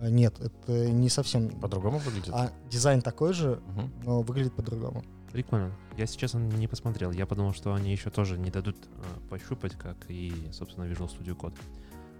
А 0.01 0.09
Нет, 0.09 0.39
это 0.39 0.89
не 0.89 1.09
совсем... 1.09 1.49
По-другому 1.49 1.97
выглядит. 1.99 2.29
А 2.33 2.51
дизайн 2.69 3.01
такой 3.01 3.33
же, 3.33 3.61
Мгм. 3.67 3.91
но 4.03 4.21
выглядит 4.21 4.53
по-другому. 4.55 5.03
Прикольно. 5.31 5.71
Я 5.97 6.05
сейчас 6.05 6.33
не 6.33 6.67
посмотрел. 6.67 7.11
Я 7.11 7.25
подумал, 7.25 7.53
что 7.53 7.73
они 7.73 7.91
еще 7.91 8.09
тоже 8.09 8.37
не 8.37 8.51
дадут 8.51 8.75
а, 8.97 9.29
пощупать, 9.29 9.73
как 9.73 9.97
и, 10.09 10.33
собственно, 10.51 10.85
Visual 10.85 11.09
Studio 11.09 11.35
Code. 11.35 11.55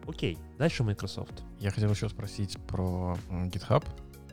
Окей, 0.07 0.37
дальше 0.57 0.83
Microsoft. 0.83 1.43
Я 1.59 1.71
хотел 1.71 1.89
еще 1.91 2.09
спросить 2.09 2.57
про 2.67 3.17
GitHub. 3.29 3.83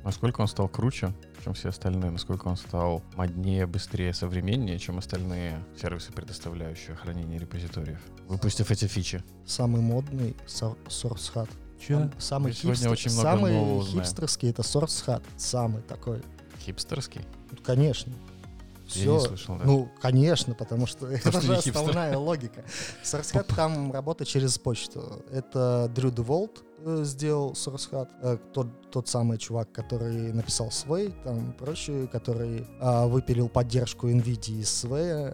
Насколько 0.04 0.40
он 0.40 0.48
стал 0.48 0.68
круче, 0.68 1.12
чем 1.44 1.54
все 1.54 1.68
остальные? 1.68 2.10
Насколько 2.10 2.48
он 2.48 2.56
стал 2.56 3.02
моднее, 3.16 3.66
быстрее, 3.66 4.14
современнее, 4.14 4.78
чем 4.78 4.98
остальные 4.98 5.62
сервисы, 5.80 6.12
предоставляющие 6.12 6.96
хранение 6.96 7.38
репозиториев? 7.38 8.00
Выпустив 8.26 8.70
эти 8.70 8.86
фичи. 8.86 9.22
Самый 9.46 9.82
модный 9.82 10.34
Source 10.46 11.32
Hut. 11.34 11.50
Че? 11.80 11.94
Сам- 11.98 12.12
Самый, 12.18 12.52
хипстер- 12.52 12.90
очень 12.90 13.10
много 13.12 13.24
самый 13.30 13.82
хипстерский 13.84 14.50
это 14.50 14.62
Source 14.62 15.04
Hut. 15.06 15.22
Самый 15.36 15.82
такой. 15.82 16.22
Хипстерский? 16.60 17.22
Ну, 17.50 17.58
конечно. 17.62 18.12
Я 18.12 19.02
Все. 19.02 19.14
не 19.14 19.20
слышал, 19.20 19.56
да. 19.56 19.64
Ну, 19.64 19.88
конечно, 20.00 20.54
потому 20.54 20.86
что 20.86 21.06
это 21.06 21.30
что 21.30 21.40
же 21.40 21.54
хипстер. 21.56 21.76
основная 21.76 22.16
логика. 22.18 22.64
Source 23.04 23.44
там 23.56 23.92
работает 23.92 24.28
через 24.28 24.58
почту. 24.58 25.22
Это 25.30 25.90
Дрю 25.94 26.10
Деволт 26.10 26.62
э, 26.84 27.04
сделал 27.04 27.54
Hut. 27.54 28.08
Э, 28.22 28.38
тот, 28.52 28.66
тот 28.90 29.08
самый 29.08 29.38
чувак, 29.38 29.72
который 29.72 30.32
написал 30.32 30.70
свой, 30.70 31.14
там 31.24 31.52
прочие, 31.52 32.06
который 32.06 32.66
а, 32.80 33.06
выпилил 33.06 33.48
поддержку 33.48 34.08
NVIDIA 34.08 34.60
из 34.60 34.70
своей. 34.70 35.32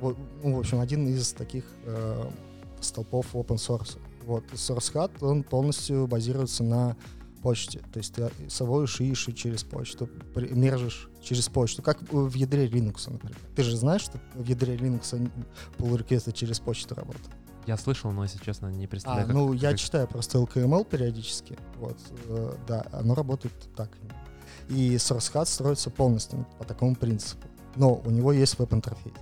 Вот, 0.00 0.16
ну, 0.42 0.56
в 0.56 0.60
общем, 0.60 0.80
один 0.80 1.06
из 1.08 1.32
таких 1.32 1.64
э, 1.84 2.30
столпов 2.80 3.34
open 3.34 3.56
source. 3.56 3.98
Вот, 4.24 4.44
Source 4.52 4.92
Hut, 4.92 5.10
он 5.20 5.42
полностью 5.42 6.06
базируется 6.06 6.62
на 6.62 6.96
почте. 7.42 7.80
То 7.92 7.98
есть 7.98 8.14
ты 8.14 8.30
совуешь 8.48 9.00
иши 9.00 9.32
через 9.32 9.64
почту, 9.64 10.08
мержишь 10.34 11.08
через 11.22 11.48
почту, 11.48 11.82
как 11.82 12.00
в 12.12 12.34
ядре 12.34 12.66
Linux, 12.66 13.10
например. 13.10 13.36
Ты 13.56 13.62
же 13.62 13.76
знаешь, 13.76 14.02
что 14.02 14.20
в 14.34 14.46
ядре 14.46 14.76
Linux 14.76 15.30
pull 15.78 15.96
реквесты 15.96 16.32
через 16.32 16.60
почту 16.60 16.94
работают? 16.94 17.30
Я 17.68 17.76
слышал, 17.76 18.10
но, 18.12 18.22
если 18.24 18.38
честно, 18.42 18.68
не 18.68 18.86
А, 18.86 18.88
представляю, 18.88 19.26
как- 19.26 19.36
ну 19.36 19.52
я 19.52 19.70
как- 19.70 19.78
читаю 19.78 20.08
просто 20.08 20.38
LKML 20.38 20.84
периодически. 20.86 21.58
Вот, 21.76 21.98
э, 22.28 22.54
да, 22.66 22.86
оно 22.92 23.14
работает 23.14 23.52
так. 23.76 23.90
И 24.70 24.96
Source 24.96 25.30
Hut 25.34 25.44
строится 25.46 25.90
полностью 25.90 26.46
по 26.58 26.64
такому 26.64 26.96
принципу. 26.96 27.46
Но 27.76 27.94
у 27.94 28.10
него 28.10 28.32
есть 28.32 28.58
веб-интерфейс. 28.58 29.14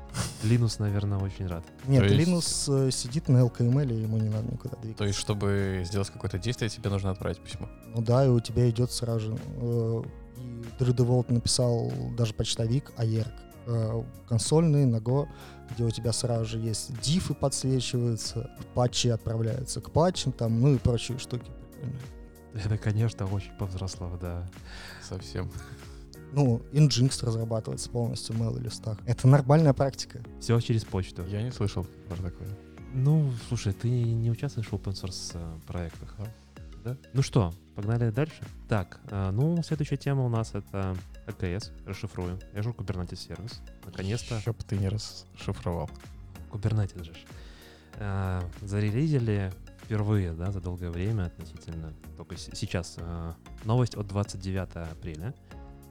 Linux, 0.44 0.76
наверное, 0.78 1.18
очень 1.18 1.48
рад. 1.48 1.64
Нет, 1.88 2.06
То 2.06 2.14
есть- 2.14 2.28
Linux 2.30 2.87
э, 2.88 2.90
сидит 2.92 3.28
на 3.28 3.38
LKML, 3.38 3.92
и 3.92 4.02
ему 4.02 4.16
не 4.18 4.28
надо 4.28 4.46
никуда 4.52 4.76
двигаться. 4.76 4.98
То 4.98 5.04
есть, 5.06 5.18
чтобы 5.18 5.82
сделать 5.85 6.09
какое-то 6.11 6.38
действие, 6.38 6.70
тебе 6.70 6.88
нужно 6.88 7.11
отправить 7.11 7.40
письмо. 7.40 7.68
Ну 7.94 8.00
да, 8.00 8.24
и 8.24 8.28
у 8.28 8.38
тебя 8.38 8.70
идет 8.70 8.92
сразу 8.92 9.20
же. 9.20 9.37
э, 9.61 10.02
И 10.37 10.82
Drew 10.82 10.94
DeWalt 10.94 11.32
написал 11.32 11.90
даже 12.16 12.32
почтовик 12.35 12.92
AERC. 12.98 13.32
Э, 13.66 14.02
Консольный, 14.29 14.87
на 14.87 14.96
Go, 14.96 15.29
где 15.70 15.85
у 15.85 15.90
тебя 15.90 16.12
сразу 16.12 16.44
же 16.44 16.59
есть 16.59 16.98
дифы 17.00 17.35
подсвечиваются, 17.35 18.50
патчи 18.74 19.09
отправляются 19.09 19.81
к 19.81 19.90
патчам, 19.90 20.33
там, 20.33 20.61
ну 20.61 20.74
и 20.74 20.79
прочие 20.79 21.18
штуки. 21.18 21.50
Это, 22.55 22.79
конечно, 22.79 23.26
очень 23.26 23.52
повзросло, 23.59 24.16
да. 24.20 24.48
Совсем. 25.02 25.50
Ну, 26.33 26.62
Nginx 26.72 27.24
разрабатывается 27.24 27.90
полностью 27.90 28.35
в 28.35 28.42
mail 28.42 28.61
листах. 28.61 28.98
Это 29.07 29.29
нормальная 29.29 29.72
практика. 29.72 30.20
Все 30.40 30.59
через 30.61 30.85
почту. 30.85 31.24
Я 31.26 31.42
не 31.42 31.50
слышал 31.50 31.87
про 32.09 32.16
такое. 32.16 32.48
Ну, 32.92 33.31
слушай, 33.48 33.72
ты 33.72 33.88
не 33.88 34.31
участвуешь 34.31 34.68
в 34.68 34.72
open 34.72 34.92
source 34.92 35.33
э, 35.35 35.59
проектах? 35.66 36.14
Да. 36.18 36.26
Да? 36.87 36.96
Ну 37.14 37.22
что, 37.22 37.53
погнали 37.75 38.11
дальше? 38.11 38.44
Так, 38.68 39.01
э, 39.11 39.31
ну, 39.33 39.61
следующая 39.64 39.96
тема 39.96 40.25
у 40.25 40.29
нас 40.29 40.55
это 40.55 40.96
АКС, 41.27 41.72
расшифрую. 41.85 42.38
Azure 42.55 42.77
Kubernetes 42.77 43.16
сервис. 43.16 43.61
Наконец-то 43.85 44.40
бы 44.46 44.62
ты 44.62 44.79
не 44.79 44.88
расшифровал. 44.88 45.90
Kubernetes 46.53 47.03
же. 47.03 47.12
Э, 47.94 48.40
Зарелизили 48.62 49.53
впервые, 49.83 50.33
да, 50.33 50.53
за 50.53 50.61
долгое 50.61 50.90
время 50.90 51.25
относительно, 51.25 51.92
только 52.16 52.37
сейчас, 52.37 52.94
э, 52.99 53.33
новость 53.64 53.96
от 53.96 54.07
29 54.07 54.77
апреля 54.92 55.35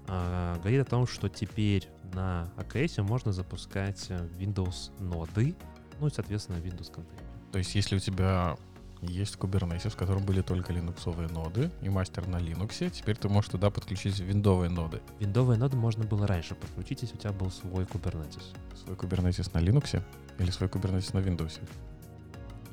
говорит 0.07 0.81
о 0.81 0.85
том, 0.85 1.07
что 1.07 1.29
теперь 1.29 1.89
на 2.13 2.47
AKS 2.57 3.01
можно 3.01 3.33
запускать 3.33 4.11
Windows 4.37 4.91
ноды, 4.99 5.55
ну 5.99 6.05
и, 6.05 6.11
соответственно, 6.11 6.57
Windows 6.57 6.93
контейнеры. 6.93 7.25
То 7.51 7.57
есть, 7.57 7.73
если 7.73 7.95
у 7.95 7.99
тебя 7.99 8.55
есть 9.01 9.35
Kubernetes, 9.35 9.89
в 9.89 9.95
котором 9.95 10.23
были 10.25 10.41
только 10.41 10.73
линуксовые 10.73 11.27
ноды 11.29 11.69
и 11.81 11.89
мастер 11.89 12.27
на 12.27 12.37
Linux, 12.37 12.89
теперь 12.89 13.17
ты 13.17 13.29
можешь 13.29 13.51
туда 13.51 13.69
подключить 13.69 14.19
виндовые 14.19 14.69
ноды. 14.69 15.01
Виндовые 15.19 15.59
ноды 15.59 15.77
можно 15.77 16.03
было 16.05 16.25
раньше 16.27 16.55
подключить, 16.55 17.01
если 17.03 17.15
у 17.15 17.19
тебя 17.19 17.31
был 17.33 17.51
свой 17.51 17.83
Kubernetes. 17.85 18.43
Свой 18.83 18.95
Kubernetes 18.95 19.49
на 19.53 19.59
Linux 19.59 20.01
или 20.39 20.49
свой 20.51 20.69
Kubernetes 20.69 21.11
на 21.13 21.19
Windows. 21.19 21.59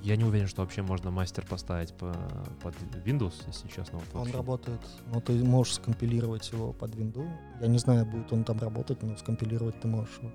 Я 0.03 0.17
не 0.17 0.25
уверен, 0.25 0.49
что 0.49 0.63
вообще 0.63 0.83
можно 0.83 1.13
мастер 1.13 1.47
поставить 1.47 1.93
по- 1.95 2.17
под 2.63 2.75
Windows, 3.05 3.35
если 3.47 3.69
честно. 3.69 3.99
вот 3.99 4.09
Он 4.15 4.21
вообще. 4.21 4.37
работает, 4.37 4.81
ну 5.13 5.21
ты 5.21 5.33
можешь 5.45 5.75
скомпилировать 5.75 6.51
его 6.51 6.73
под 6.73 6.95
винду. 6.97 7.25
Я 7.61 7.69
не 7.69 7.79
знаю, 7.79 8.05
будет 8.07 8.33
он 8.33 8.43
там 8.43 8.59
работать, 8.59 9.01
но 9.03 9.17
скомпилировать 9.17 9.81
ты 9.81 9.87
можешь 9.87 10.17
его. 10.19 10.33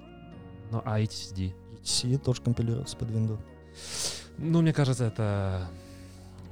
Ну, 0.72 0.82
а 0.86 1.00
HSD? 1.02 1.54
ETC 1.82 2.18
тоже 2.18 2.42
компилируется 2.42 2.96
под 2.96 3.10
винду. 3.12 3.40
Ну, 4.38 4.62
мне 4.62 4.74
кажется, 4.74 5.06
это 5.06 5.68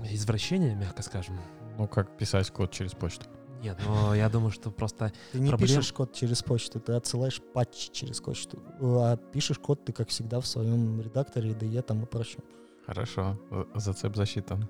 извращение, 0.09 0.75
мягко 0.75 1.03
скажем. 1.03 1.39
Ну, 1.77 1.87
как 1.87 2.17
писать 2.17 2.49
код 2.51 2.71
через 2.71 2.93
почту. 2.93 3.25
Нет, 3.61 3.79
но 3.85 4.13
я 4.13 4.29
думаю, 4.29 4.51
что 4.51 4.69
просто... 4.69 5.11
Ты 5.31 5.39
не 5.39 5.49
Проблем- 5.49 5.67
пишешь 5.67 5.91
код 5.91 6.13
через 6.13 6.43
почту, 6.43 6.79
ты 6.79 6.93
отсылаешь 6.93 7.41
патчи 7.53 7.91
через 7.91 8.21
почту. 8.21 8.61
А 8.79 9.17
пишешь 9.17 9.57
код 9.57 9.83
ты, 9.85 9.91
как 9.91 10.09
всегда, 10.09 10.39
в 10.39 10.45
своем 10.45 11.01
редакторе, 11.01 11.51
IDE 11.51 11.81
там 11.81 12.03
и 12.03 12.05
прочем. 12.05 12.41
Хорошо, 12.85 13.39
за- 13.73 13.79
зацеп 13.79 14.15
засчитан. 14.15 14.67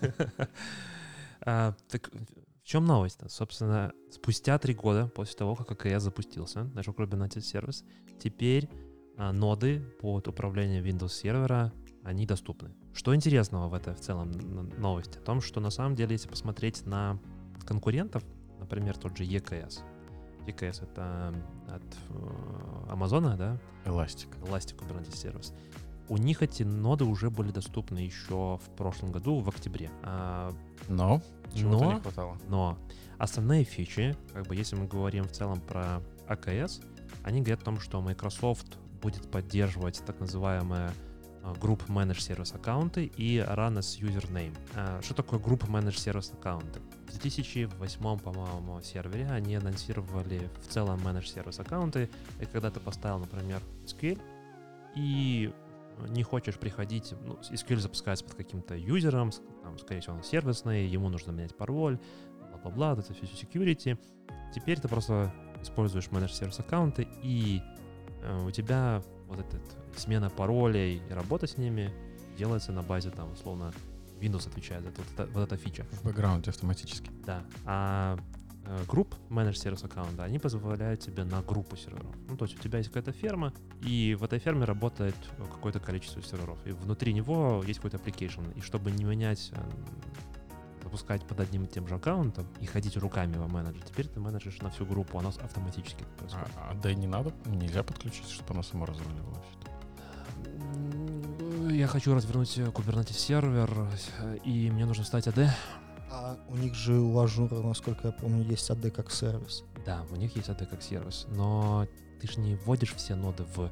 А, 1.46 1.74
так 1.88 2.10
в 2.62 2.66
чем 2.66 2.86
новость-то? 2.86 3.28
Собственно, 3.28 3.92
спустя 4.10 4.58
три 4.58 4.72
года 4.72 5.08
после 5.14 5.36
того, 5.36 5.54
как 5.54 5.72
АКС 5.72 6.02
запустился, 6.04 6.60
Azure 6.74 6.94
Kubernetes 6.96 7.42
сервис, 7.42 7.84
теперь 8.18 8.70
а, 9.18 9.30
ноды 9.30 9.80
под 10.00 10.26
управление 10.26 10.82
Windows 10.82 11.10
сервера, 11.10 11.70
они 12.04 12.26
доступны. 12.26 12.70
Что 12.92 13.14
интересного 13.14 13.68
в 13.68 13.74
этой 13.74 13.94
в 13.94 14.00
целом 14.00 14.30
новости? 14.78 15.18
О 15.18 15.22
том, 15.22 15.40
что 15.40 15.60
на 15.60 15.70
самом 15.70 15.94
деле, 15.94 16.12
если 16.12 16.28
посмотреть 16.28 16.86
на 16.86 17.18
конкурентов, 17.66 18.22
например, 18.60 18.96
тот 18.96 19.16
же 19.16 19.24
EKS, 19.24 19.80
EKS 20.46 20.82
это 20.84 21.34
от 21.68 21.82
э, 22.10 22.90
Амазона, 22.90 23.36
да, 23.36 23.58
Эластик. 23.86 24.28
Elastic 24.42 24.78
Kubernetes 24.78 25.16
сервис. 25.16 25.54
У 26.08 26.18
них 26.18 26.42
эти 26.42 26.62
ноды 26.62 27.04
уже 27.04 27.30
были 27.30 27.50
доступны 27.50 27.98
еще 27.98 28.58
в 28.62 28.70
прошлом 28.76 29.10
году, 29.10 29.38
в 29.38 29.48
октябре. 29.48 29.90
А, 30.02 30.52
Но 30.88 31.22
Но- 31.56 31.94
не 31.94 32.00
хватало. 32.00 32.36
но 32.48 32.76
основные 33.16 33.64
фичи, 33.64 34.14
как 34.34 34.46
бы 34.46 34.54
если 34.54 34.76
мы 34.76 34.86
говорим 34.86 35.24
в 35.24 35.32
целом 35.32 35.60
про 35.62 36.02
АКС, 36.28 36.80
они 37.22 37.40
говорят 37.40 37.62
о 37.62 37.64
том, 37.64 37.80
что 37.80 38.02
Microsoft 38.02 38.76
будет 39.00 39.30
поддерживать 39.30 40.02
так 40.04 40.20
называемые 40.20 40.90
а, 41.44 41.52
Group 41.52 41.86
Managed 41.88 42.18
Service 42.18 42.56
аккаунты 42.56 43.04
и 43.04 43.38
Run 43.38 43.78
as 43.78 44.00
Username. 44.00 44.54
Что 45.02 45.14
такое 45.14 45.38
Group 45.38 45.68
Managed 45.68 45.96
Service 45.96 46.32
аккаунты? 46.32 46.80
В 47.06 47.10
2008, 47.10 48.18
по-моему, 48.18 48.80
сервере 48.82 49.28
они 49.30 49.54
анонсировали 49.54 50.50
в 50.62 50.68
целом 50.68 51.00
Managed 51.06 51.34
Service 51.34 51.60
аккаунты. 51.60 52.08
И 52.40 52.46
когда 52.46 52.70
ты 52.70 52.80
поставил, 52.80 53.18
например, 53.18 53.60
SQL 53.86 54.20
и 54.96 55.52
не 56.08 56.22
хочешь 56.22 56.58
приходить, 56.58 57.14
ну, 57.24 57.34
SQL 57.34 57.78
запускается 57.78 58.24
под 58.24 58.34
каким-то 58.34 58.74
юзером, 58.74 59.30
там, 59.62 59.78
скорее 59.78 60.00
всего, 60.00 60.16
он 60.16 60.22
сервисный, 60.24 60.86
ему 60.86 61.08
нужно 61.08 61.30
менять 61.30 61.56
пароль, 61.56 61.98
бла-бла-бла, 62.50 62.92
это 62.92 63.12
все 63.12 63.24
security. 63.24 63.98
Теперь 64.54 64.80
ты 64.80 64.88
просто 64.88 65.32
используешь 65.62 66.06
Managed 66.06 66.40
Service 66.40 66.60
аккаунты, 66.60 67.06
и 67.22 67.62
э, 68.22 68.46
у 68.46 68.50
тебя 68.50 69.02
вот 69.28 69.38
эта 69.40 69.58
смена 69.98 70.30
паролей 70.30 71.02
и 71.08 71.12
работа 71.12 71.46
с 71.46 71.56
ними 71.56 71.92
делается 72.36 72.72
на 72.72 72.82
базе, 72.82 73.10
там, 73.10 73.32
условно, 73.32 73.72
Windows 74.20 74.48
отвечает 74.48 74.82
за 74.82 74.88
это, 74.90 75.02
вот, 75.02 75.10
это, 75.12 75.32
вот 75.32 75.42
эта 75.42 75.56
фича. 75.56 75.84
В 75.92 76.04
бэкграунде 76.04 76.50
автоматически. 76.50 77.10
Да. 77.26 77.42
А 77.64 78.18
групп 78.88 79.14
Managed 79.28 79.54
Service 79.54 79.84
аккаунта, 79.84 80.24
они 80.24 80.38
позволяют 80.38 81.00
тебе 81.00 81.24
на 81.24 81.42
группу 81.42 81.76
серверов. 81.76 82.14
Ну, 82.28 82.36
то 82.36 82.44
есть 82.44 82.58
у 82.58 82.62
тебя 82.62 82.78
есть 82.78 82.90
какая-то 82.90 83.12
ферма, 83.12 83.52
и 83.82 84.16
в 84.18 84.24
этой 84.24 84.38
ферме 84.38 84.64
работает 84.64 85.16
какое-то 85.38 85.80
количество 85.80 86.22
серверов. 86.22 86.58
И 86.66 86.70
внутри 86.70 87.12
него 87.12 87.62
есть 87.66 87.80
какой-то 87.80 87.98
application. 87.98 88.56
И 88.56 88.60
чтобы 88.60 88.90
не 88.90 89.04
менять, 89.04 89.50
э, 89.52 89.60
запускать 90.82 91.26
под 91.26 91.40
одним 91.40 91.64
и 91.64 91.66
тем 91.66 91.86
же 91.88 91.94
аккаунтом 91.94 92.46
и 92.60 92.66
ходить 92.66 92.96
руками 92.96 93.36
во 93.36 93.48
менеджер, 93.48 93.82
теперь 93.82 94.06
ты 94.06 94.20
менеджеришь 94.20 94.60
на 94.60 94.70
всю 94.70 94.86
группу, 94.86 95.18
оно 95.18 95.28
автоматически 95.28 96.02
это 96.02 96.12
происходит. 96.18 96.52
А, 96.56 96.70
а 96.70 96.74
да 96.74 96.90
и 96.90 96.94
не 96.94 97.06
надо, 97.06 97.32
нельзя 97.46 97.82
подключить, 97.82 98.28
чтобы 98.28 98.50
оно 98.52 98.62
само 98.62 98.86
разваливалось. 98.86 99.44
Я 101.70 101.86
хочу 101.86 102.14
развернуть 102.14 102.56
э, 102.58 102.62
Kubernetes 102.66 103.14
сервер, 103.14 103.88
э, 104.20 104.38
и 104.44 104.70
мне 104.70 104.86
нужно 104.86 105.04
встать 105.04 105.26
AD. 105.26 105.48
А 106.10 106.38
у 106.48 106.56
них 106.56 106.74
же 106.74 106.94
у 106.94 107.18
Azure 107.18 107.45
а, 107.45 107.56
насколько 107.56 108.08
я 108.08 108.12
помню, 108.12 108.44
есть 108.44 108.70
AD 108.70 108.90
как 108.90 109.10
сервис. 109.10 109.64
Да, 109.84 110.04
у 110.10 110.16
них 110.16 110.36
есть 110.36 110.48
AD 110.48 110.66
как 110.66 110.82
сервис, 110.82 111.26
но 111.30 111.86
ты 112.20 112.28
же 112.28 112.40
не 112.40 112.54
вводишь 112.54 112.94
все 112.94 113.14
ноды 113.16 113.44
в, 113.54 113.64
э, 113.64 113.70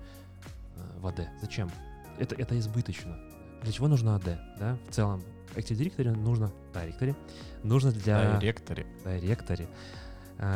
в 0.99 1.07
AD. 1.07 1.27
Зачем? 1.41 1.71
Это, 2.19 2.35
это 2.35 2.59
избыточно. 2.59 3.17
Для 3.63 3.73
чего 3.73 3.89
нужно 3.89 4.11
AD? 4.19 4.39
Да? 4.59 4.77
В 4.89 4.95
целом, 4.95 5.23
Active 5.55 5.77
Directory 5.77 6.17
нужно, 6.17 6.51
Directory, 6.73 7.15
нужно 7.63 7.93
для 7.93 8.39
Directory, 8.39 8.87
э, 9.05 9.19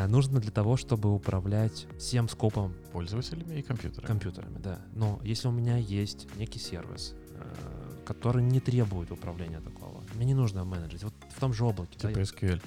нужно 0.08 0.40
для 0.40 0.50
того, 0.50 0.76
чтобы 0.76 1.14
управлять 1.14 1.86
всем 1.98 2.28
скопом 2.28 2.74
пользователями 2.92 3.58
и 3.58 3.62
компьютерами. 3.62 4.06
компьютерами, 4.06 4.58
да. 4.58 4.80
Но 4.94 5.20
если 5.22 5.48
у 5.48 5.52
меня 5.52 5.76
есть 5.76 6.26
некий 6.36 6.58
сервис, 6.58 7.14
э, 7.30 8.02
который 8.04 8.42
не 8.42 8.60
требует 8.60 9.10
управления 9.12 9.60
такого, 9.60 10.02
мне 10.14 10.26
не 10.26 10.34
нужно 10.34 10.64
менеджить. 10.64 11.04
Вот 11.04 11.14
в 11.34 11.38
том 11.40 11.52
же 11.52 11.64
облаке. 11.64 11.96
да, 12.00 12.08
Типа 12.08 12.18
я- 12.18 12.24
SQL. 12.24 12.62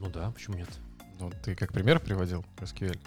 Ну 0.00 0.08
да, 0.10 0.30
почему 0.30 0.56
нет? 0.56 0.68
Ну, 1.20 1.30
ты 1.44 1.54
как 1.54 1.72
пример 1.72 2.00
приводил 2.00 2.44
SQL. 2.58 2.98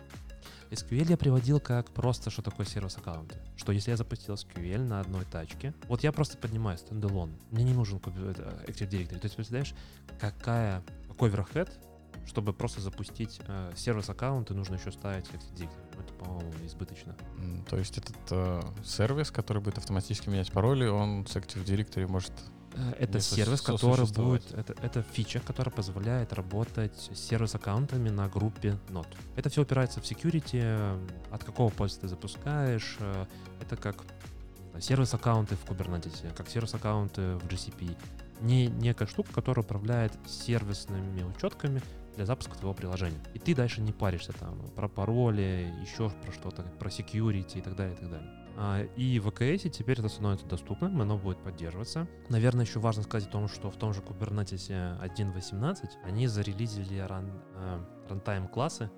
SQL 0.69 1.09
я 1.09 1.17
приводил 1.17 1.59
как 1.59 1.89
просто, 1.91 2.29
что 2.29 2.41
такое 2.41 2.65
сервис 2.65 2.97
аккаунты. 2.97 3.35
Что 3.55 3.71
если 3.71 3.91
я 3.91 3.97
запустил 3.97 4.35
SQL 4.35 4.83
на 4.83 4.99
одной 4.99 5.23
тачке, 5.25 5.73
вот 5.87 6.03
я 6.03 6.11
просто 6.11 6.37
поднимаю 6.37 6.77
стендалон, 6.77 7.31
мне 7.51 7.63
не 7.63 7.73
нужен 7.73 7.97
Active 7.99 8.89
Directory. 8.89 9.17
То 9.19 9.25
есть, 9.25 9.35
представляешь, 9.35 9.73
какая, 10.19 10.83
какой 11.07 11.29
overhead, 11.29 11.69
чтобы 12.27 12.53
просто 12.53 12.81
запустить 12.81 13.39
э, 13.47 13.71
сервис 13.75 14.09
аккаунты, 14.09 14.53
нужно 14.53 14.75
еще 14.75 14.91
ставить 14.91 15.25
Active 15.27 15.55
Directory. 15.55 15.95
Ну, 15.95 16.01
Это, 16.01 16.13
по-моему, 16.13 16.51
избыточно. 16.65 17.15
То 17.69 17.77
есть 17.77 17.97
этот 17.97 18.17
э, 18.31 18.61
сервис, 18.83 19.31
который 19.31 19.61
будет 19.61 19.77
автоматически 19.77 20.29
менять 20.29 20.51
пароли, 20.51 20.85
он 20.87 21.25
с 21.25 21.35
Active 21.35 21.63
Directory 21.65 22.07
может... 22.07 22.33
Э, 22.75 22.93
Это 22.99 23.19
сервис, 23.21 23.61
который 23.61 24.05
будет, 24.07 24.51
это, 24.53 24.75
это 24.81 25.01
фича, 25.01 25.39
которая 25.39 25.73
позволяет 25.73 26.33
работать 26.33 27.09
с 27.13 27.17
сервис-аккаунтами 27.19 28.09
на 28.09 28.27
группе 28.27 28.77
нод. 28.89 29.07
Это 29.35 29.49
все 29.49 29.61
опирается 29.61 30.01
в 30.01 30.03
security, 30.03 30.59
э, 30.61 31.07
от 31.31 31.43
какого 31.43 31.69
пользователя 31.69 32.01
ты 32.01 32.07
запускаешь. 32.09 32.97
э, 32.99 33.25
Это 33.61 33.77
как 33.77 34.03
сервис-аккаунты 34.79 35.55
в 35.55 35.65
Kubernetes, 35.65 36.33
как 36.35 36.49
сервис-аккаунты 36.49 37.35
в 37.37 37.47
GCP. 37.47 37.97
Не 38.41 38.67
некая 38.67 39.07
штука, 39.07 39.33
которая 39.33 39.65
управляет 39.65 40.13
сервисными 40.27 41.23
учетками 41.23 41.81
для 42.17 42.25
запуска 42.25 42.57
твоего 42.57 42.73
приложения. 42.73 43.19
И 43.33 43.39
ты 43.39 43.55
дальше 43.55 43.79
не 43.81 43.93
паришься 43.93 44.33
там 44.33 44.59
про 44.75 44.89
пароли, 44.89 45.73
еще 45.81 46.09
про 46.09 46.31
что-то, 46.33 46.63
про 46.79 46.89
security 46.89 47.59
и 47.59 47.61
так 47.61 47.75
далее, 47.75 47.95
и 47.95 47.99
так 47.99 48.09
далее. 48.09 48.29
А, 48.57 48.83
И 48.97 49.19
в 49.19 49.27
AKS 49.27 49.69
теперь 49.69 49.99
это 49.99 50.09
становится 50.09 50.47
доступным, 50.47 50.99
оно 50.99 51.17
будет 51.17 51.37
поддерживаться. 51.43 52.07
Наверное, 52.29 52.65
еще 52.65 52.79
важно 52.79 53.03
сказать 53.03 53.29
о 53.29 53.31
том, 53.31 53.47
что 53.47 53.69
в 53.69 53.77
том 53.77 53.93
же 53.93 54.01
Kubernetes 54.01 54.67
1.18 54.99 55.89
они 56.03 56.27
зарелизили 56.27 56.97
ран, 56.97 57.31
э, 57.55 57.79
runtime 58.09 58.49
классы, 58.49 58.89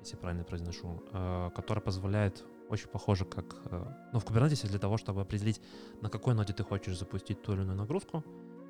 если 0.00 0.16
правильно 0.16 0.44
произношу, 0.44 1.02
э, 1.12 1.50
которые 1.56 1.82
позволяют 1.82 2.44
очень 2.68 2.88
похоже 2.88 3.24
как... 3.24 3.56
э, 3.64 3.84
Ну, 4.12 4.20
в 4.20 4.24
Kubernetes 4.24 4.68
для 4.68 4.78
того, 4.78 4.96
чтобы 4.96 5.20
определить, 5.22 5.60
на 6.02 6.08
какой 6.08 6.34
ноде 6.34 6.52
ты 6.52 6.62
хочешь 6.62 6.96
запустить 6.96 7.42
ту 7.42 7.52
или 7.54 7.62
иную 7.62 7.76
нагрузку, 7.76 8.24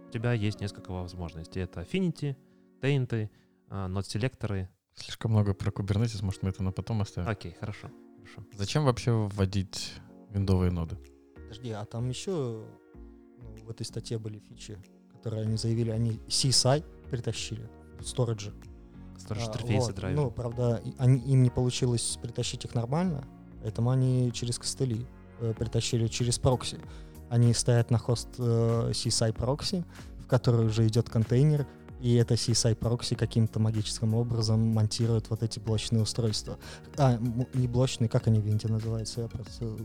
у 0.09 0.11
тебя 0.11 0.33
есть 0.33 0.61
несколько 0.63 0.91
возможностей. 0.91 1.61
Это 1.61 1.83
Affinity, 1.83 2.35
Taint, 2.81 3.29
нод-селекторы. 3.71 4.69
Слишком 4.95 5.31
много 5.33 5.55
про 5.55 5.71
Kubernetes, 5.71 6.23
может, 6.25 6.43
мы 6.43 6.51
это 6.51 6.63
на 6.63 6.73
потом 6.73 7.01
оставим. 7.01 7.29
Окей, 7.29 7.57
хорошо. 7.59 7.89
хорошо. 8.17 8.45
Зачем 8.57 8.85
вообще 8.85 9.13
вводить 9.13 9.95
виндовые 10.31 10.71
ноды? 10.71 10.99
Подожди, 11.35 11.71
а 11.71 11.85
там 11.85 12.09
еще 12.09 12.67
ну, 13.39 13.65
в 13.65 13.71
этой 13.71 13.85
статье 13.87 14.19
были 14.19 14.39
фичи, 14.39 14.79
которые 15.13 15.43
они 15.43 15.57
заявили, 15.57 15.91
они 15.91 16.21
CSI 16.29 16.85
притащили, 17.11 17.69
storage 18.03 18.42
и. 18.42 18.53
Storage 19.17 19.45
А, 19.45 19.47
интерфейсы 19.49 19.87
вот. 19.89 19.97
драйвер. 19.97 20.21
Ну, 20.21 20.31
правда, 20.31 20.83
они, 20.99 21.21
им 21.21 21.43
не 21.43 21.51
получилось 21.51 22.19
притащить 22.23 22.65
их 22.65 22.75
нормально, 22.75 23.25
поэтому 23.63 23.91
они 23.91 24.33
через 24.33 24.59
костыли 24.59 25.07
э, 25.41 25.53
притащили 25.53 26.07
через 26.07 26.39
прокси. 26.39 26.79
Они 27.29 27.53
стоят 27.53 27.91
на 27.91 27.99
хосте, 27.99 28.91
CSI 28.93 29.33
прокси, 29.35 29.85
в 30.19 30.27
который 30.27 30.67
уже 30.67 30.87
идет 30.87 31.11
контейнер, 31.11 31.67
и 32.01 32.15
это 32.15 32.35
CSI 32.35 32.75
прокси 32.75 33.15
каким-то 33.15 33.61
магическим 33.61 34.15
образом 34.15 34.61
монтирует 34.61 35.29
вот 35.31 35.43
эти 35.43 35.59
блочные 35.59 36.03
устройства. 36.03 36.59
А, 36.97 37.19
не 37.55 37.69
блочные, 37.69 38.09
как 38.09 38.27
они 38.27 38.41
в 38.41 38.45
винде 38.45 38.69
называются? 38.69 39.23
Я 39.23 39.29
просто 39.29 39.77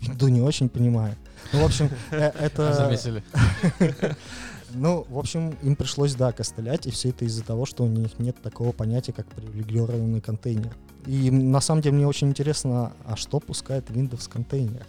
винду 0.00 0.28
не 0.28 0.40
очень 0.40 0.68
понимаю. 0.68 1.16
Ну, 1.52 1.62
в 1.62 1.64
общем, 1.64 1.90
э, 2.10 2.18
это... 2.40 2.72
Заметили? 2.72 3.22
Ну, 4.76 5.06
в 5.08 5.18
общем, 5.18 5.56
им 5.62 5.76
пришлось, 5.76 6.16
да, 6.16 6.32
костылять, 6.32 6.88
и 6.88 6.90
все 6.90 7.10
это 7.10 7.24
из-за 7.26 7.44
того, 7.44 7.64
что 7.64 7.84
у 7.84 7.86
них 7.86 8.18
нет 8.18 8.42
такого 8.42 8.72
понятия, 8.72 9.12
как 9.12 9.26
привилегированный 9.28 10.20
контейнер. 10.20 10.76
И 11.06 11.30
на 11.30 11.60
самом 11.60 11.80
деле 11.80 11.94
мне 11.94 12.08
очень 12.08 12.28
интересно, 12.28 12.92
а 13.04 13.14
что 13.14 13.38
пускает 13.38 13.88
Windows 13.90 14.28
контейнер? 14.28 14.84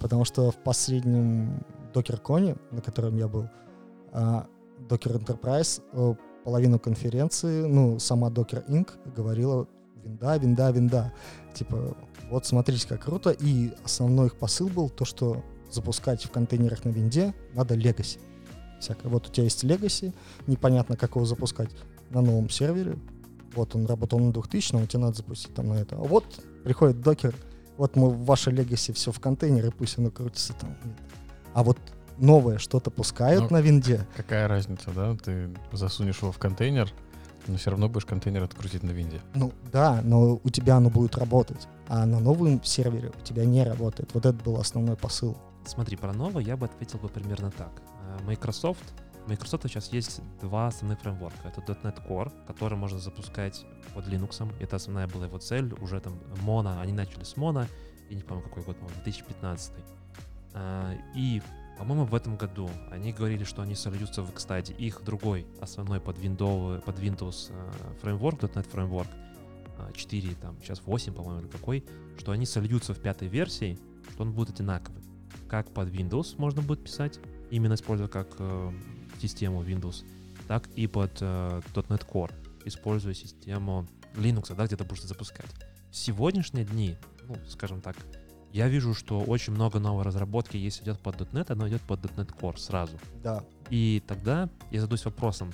Потому 0.00 0.24
что 0.24 0.50
в 0.50 0.56
последнем 0.56 1.64
DockerCon, 1.94 2.58
на 2.72 2.80
котором 2.80 3.16
я 3.18 3.28
был, 3.28 3.48
а, 4.12 4.48
Docker 4.90 5.18
Enterprise, 5.18 5.82
э, 5.92 6.14
половину 6.44 6.78
конференции, 6.78 7.62
ну, 7.62 7.98
сама 7.98 8.28
Docker 8.28 8.66
Inc. 8.68 8.90
говорила 9.14 9.68
винда, 10.02 10.36
винда, 10.36 10.70
винда. 10.70 11.12
Типа, 11.54 11.96
вот 12.30 12.46
смотрите, 12.46 12.88
как 12.88 13.04
круто. 13.04 13.30
И 13.30 13.72
основной 13.84 14.26
их 14.26 14.36
посыл 14.36 14.68
был 14.68 14.88
то, 14.88 15.04
что 15.04 15.44
запускать 15.70 16.24
в 16.24 16.30
контейнерах 16.30 16.84
на 16.84 16.90
винде 16.90 17.34
надо 17.54 17.76
Legacy 17.76 18.18
всякое. 18.80 19.08
Вот 19.08 19.28
у 19.28 19.30
тебя 19.30 19.44
есть 19.44 19.62
Legacy, 19.62 20.12
непонятно, 20.46 20.96
как 20.96 21.14
его 21.14 21.24
запускать 21.24 21.70
на 22.10 22.20
новом 22.20 22.50
сервере. 22.50 22.98
Вот 23.54 23.74
он 23.74 23.86
работал 23.86 24.18
на 24.18 24.32
2000, 24.32 24.72
но 24.72 24.86
тебе 24.86 25.02
надо 25.02 25.16
запустить 25.16 25.54
там 25.54 25.68
на 25.68 25.74
это. 25.74 25.96
А 25.96 26.00
вот 26.00 26.24
приходит 26.64 27.00
докер, 27.00 27.34
вот 27.76 27.96
мы 27.96 28.10
ваше 28.10 28.50
Legacy 28.50 28.92
все 28.92 29.12
в 29.12 29.20
контейнере, 29.20 29.70
пусть 29.70 29.98
оно 29.98 30.10
крутится 30.10 30.54
там. 30.54 30.76
А 31.52 31.62
вот 31.62 31.78
новое 32.20 32.58
что-то 32.58 32.90
пускают 32.90 33.50
Ну, 33.50 33.56
на 33.56 33.60
винде. 33.60 34.06
Какая 34.16 34.48
разница, 34.48 34.90
да? 34.90 35.16
Ты 35.16 35.50
засунешь 35.72 36.18
его 36.22 36.32
в 36.32 36.38
контейнер, 36.38 36.92
но 37.46 37.56
все 37.56 37.70
равно 37.70 37.88
будешь 37.88 38.06
контейнер 38.06 38.42
открутить 38.42 38.82
на 38.82 38.90
винде. 38.90 39.20
Ну 39.34 39.52
да, 39.72 40.00
но 40.02 40.40
у 40.42 40.50
тебя 40.50 40.76
оно 40.76 40.90
будет 40.90 41.16
работать. 41.16 41.66
А 41.88 42.06
на 42.06 42.20
новом 42.20 42.62
сервере 42.62 43.10
у 43.18 43.24
тебя 43.24 43.44
не 43.44 43.64
работает. 43.64 44.10
Вот 44.14 44.26
это 44.26 44.42
был 44.44 44.56
основной 44.58 44.96
посыл. 44.96 45.36
Смотри, 45.66 45.96
про 45.96 46.12
новое 46.12 46.42
я 46.42 46.56
бы 46.56 46.66
ответил 46.66 46.98
бы 46.98 47.08
примерно 47.08 47.50
так. 47.50 47.70
Э, 48.06 48.22
Microsoft, 48.24 48.82
у 49.26 49.28
Microsoft 49.30 49.64
сейчас 49.64 49.92
есть 49.92 50.20
два 50.40 50.68
основных 50.68 51.00
фреймворка. 51.00 51.48
Это 51.48 51.60
.NET 51.60 52.06
Core, 52.08 52.32
который 52.46 52.76
можно 52.78 52.98
запускать 52.98 53.64
под 53.94 54.06
Linux. 54.06 54.50
Это 54.60 54.76
основная 54.76 55.06
была 55.08 55.26
его 55.26 55.38
цель. 55.38 55.74
Уже 55.80 56.00
там 56.00 56.14
Mono, 56.44 56.80
они 56.80 56.92
начали 56.92 57.24
с 57.24 57.34
Mono, 57.36 57.66
я 58.08 58.16
не 58.16 58.22
помню 58.22 58.42
какой 58.42 58.62
год, 58.62 58.76
по-моему, 58.76 59.00
2015. 59.04 59.72
А, 60.54 60.94
И, 61.14 61.42
по-моему, 61.80 62.04
в 62.04 62.14
этом 62.14 62.36
году 62.36 62.70
они 62.90 63.12
говорили, 63.12 63.44
что 63.44 63.62
они 63.62 63.74
сольются 63.74 64.22
в 64.22 64.30
Xtadi. 64.30 64.76
Их 64.76 65.02
другой 65.04 65.46
основной 65.60 66.00
под 66.00 66.18
Windows, 66.18 66.82
под 66.82 66.98
Windows 66.98 67.50
э, 67.50 67.72
фреймворк, 68.02 68.42
.NET 68.42 68.68
фреймворк, 68.68 69.08
а, 69.78 69.90
4, 69.92 70.34
там, 70.34 70.56
сейчас 70.62 70.82
8, 70.84 71.12
по-моему, 71.12 71.40
или 71.40 71.48
какой, 71.48 71.84
что 72.18 72.32
они 72.32 72.46
сольются 72.46 72.94
в 72.94 73.00
пятой 73.00 73.28
версии, 73.28 73.78
что 74.12 74.22
он 74.22 74.32
будет 74.32 74.50
одинаковый 74.50 75.00
как 75.50 75.68
под 75.72 75.88
Windows 75.88 76.36
можно 76.38 76.62
будет 76.62 76.84
писать, 76.84 77.18
именно 77.50 77.74
используя 77.74 78.06
как 78.06 78.28
э, 78.38 78.72
систему 79.20 79.64
Windows, 79.64 80.04
так 80.46 80.68
и 80.76 80.86
под 80.86 81.10
э, 81.20 81.60
.NET 81.74 82.06
Core, 82.08 82.32
используя 82.64 83.14
систему 83.14 83.88
Linux, 84.14 84.54
да, 84.54 84.66
где-то 84.66 84.84
будешь 84.84 85.02
запускать. 85.02 85.50
В 85.90 85.96
сегодняшние 85.96 86.64
дни, 86.64 86.96
ну, 87.26 87.36
скажем 87.48 87.80
так, 87.80 87.96
я 88.52 88.68
вижу, 88.68 88.94
что 88.94 89.20
очень 89.20 89.52
много 89.52 89.78
новой 89.78 90.02
разработки, 90.04 90.56
если 90.56 90.82
идет 90.82 90.98
под 91.00 91.20
.NET, 91.20 91.52
оно 91.52 91.68
идет 91.68 91.82
под 91.82 92.00
.NET 92.00 92.34
Core 92.38 92.58
сразу. 92.58 92.98
Да, 93.22 93.44
И 93.70 94.02
тогда 94.06 94.48
я 94.70 94.80
задаюсь 94.80 95.04
вопросом, 95.04 95.52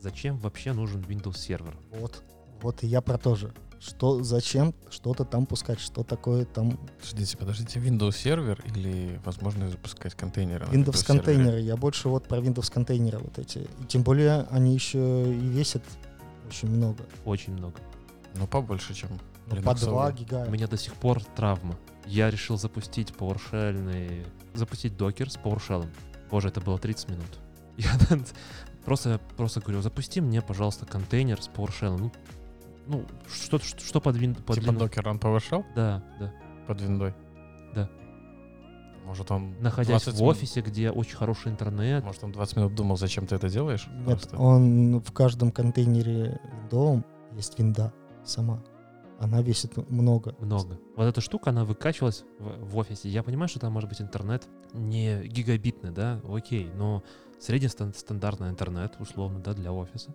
зачем 0.00 0.38
вообще 0.38 0.72
нужен 0.72 1.00
Windows 1.02 1.36
сервер? 1.36 1.76
вот. 1.92 2.22
Вот 2.62 2.82
и 2.82 2.86
я 2.86 3.00
про 3.00 3.16
то 3.16 3.34
же. 3.36 3.54
Что, 3.78 4.22
зачем 4.22 4.74
что-то 4.90 5.24
там 5.24 5.46
пускать, 5.46 5.80
что 5.80 6.02
такое 6.02 6.44
там 6.44 6.78
Подождите, 6.98 7.38
подождите, 7.38 7.80
Windows 7.80 8.12
сервер 8.12 8.62
или 8.66 9.18
возможность 9.24 9.72
запускать 9.72 10.14
контейнеры? 10.14 10.66
Windows 10.66 11.06
контейнеры. 11.06 11.60
Я 11.60 11.78
больше 11.78 12.10
вот 12.10 12.28
про 12.28 12.36
Windows 12.36 12.70
контейнеры 12.70 13.18
вот 13.18 13.38
эти. 13.38 13.60
И 13.80 13.84
тем 13.88 14.02
более 14.02 14.42
они 14.50 14.74
еще 14.74 14.98
и 15.32 15.38
весят 15.38 15.82
очень 16.46 16.68
много. 16.68 17.02
Очень 17.24 17.54
много. 17.54 17.76
Ну, 18.34 18.46
побольше, 18.46 18.92
чем 18.92 19.08
Ну, 19.46 19.52
по 19.52 19.54
линуксовые. 19.54 19.90
2 19.94 20.12
гига. 20.12 20.44
У 20.46 20.50
меня 20.50 20.66
до 20.66 20.76
сих 20.76 20.92
пор 20.96 21.24
травма. 21.24 21.78
Я 22.10 22.30
решил 22.30 22.58
запустить 22.58 23.10
PowerShell, 23.10 24.26
запустить 24.54 24.96
докер 24.96 25.30
с 25.30 25.36
PowerShell. 25.36 25.86
Боже, 26.30 26.48
это 26.48 26.60
было 26.60 26.78
30 26.78 27.08
минут. 27.08 27.38
Я 27.76 27.90
просто, 28.84 29.20
просто 29.36 29.60
говорю, 29.60 29.80
запусти 29.80 30.20
мне, 30.20 30.42
пожалуйста, 30.42 30.86
контейнер 30.86 31.40
с 31.40 31.48
PowerShell. 31.48 31.96
Ну, 31.98 32.12
ну 32.86 33.04
что, 33.32 33.58
что, 33.60 33.80
что 33.80 34.00
под, 34.00 34.16
вин, 34.16 34.34
под 34.34 34.56
Типа? 34.58 34.70
Docker 34.72 35.04
Run 35.04 35.20
PowerShell 35.20 35.64
Да, 35.76 36.02
да. 36.18 36.32
под 36.66 36.80
виндой? 36.80 37.14
Да. 37.74 37.88
Может, 39.06 39.30
он 39.30 39.54
Находясь 39.60 40.02
20 40.02 40.14
в 40.14 40.20
минут- 40.20 40.36
офисе, 40.36 40.60
где 40.62 40.90
очень 40.90 41.16
хороший 41.16 41.52
интернет. 41.52 42.04
Может, 42.04 42.24
он 42.24 42.32
20 42.32 42.56
минут 42.56 42.74
думал, 42.74 42.96
зачем 42.96 43.26
ты 43.26 43.36
это 43.36 43.48
делаешь? 43.48 43.86
Нет, 43.88 44.04
Просто. 44.06 44.36
он 44.36 45.00
в 45.00 45.12
каждом 45.12 45.52
контейнере 45.52 46.40
виндовом 46.62 47.04
есть 47.36 47.56
винда 47.58 47.92
сама. 48.24 48.60
Она 49.20 49.42
весит 49.42 49.76
много. 49.90 50.34
Много. 50.38 50.80
Вот 50.96 51.04
эта 51.04 51.20
штука, 51.20 51.50
она 51.50 51.66
выкачивалась 51.66 52.24
в, 52.38 52.70
в 52.70 52.76
офисе. 52.78 53.10
Я 53.10 53.22
понимаю, 53.22 53.48
что 53.48 53.60
там 53.60 53.70
может 53.70 53.86
быть 53.86 54.00
интернет 54.00 54.48
не 54.72 55.22
гигабитный, 55.28 55.90
да, 55.90 56.22
окей, 56.26 56.70
но 56.74 57.04
среднестандартный 57.38 58.48
интернет, 58.48 58.96
условно, 58.98 59.38
да, 59.40 59.52
для 59.52 59.72
офиса. 59.72 60.14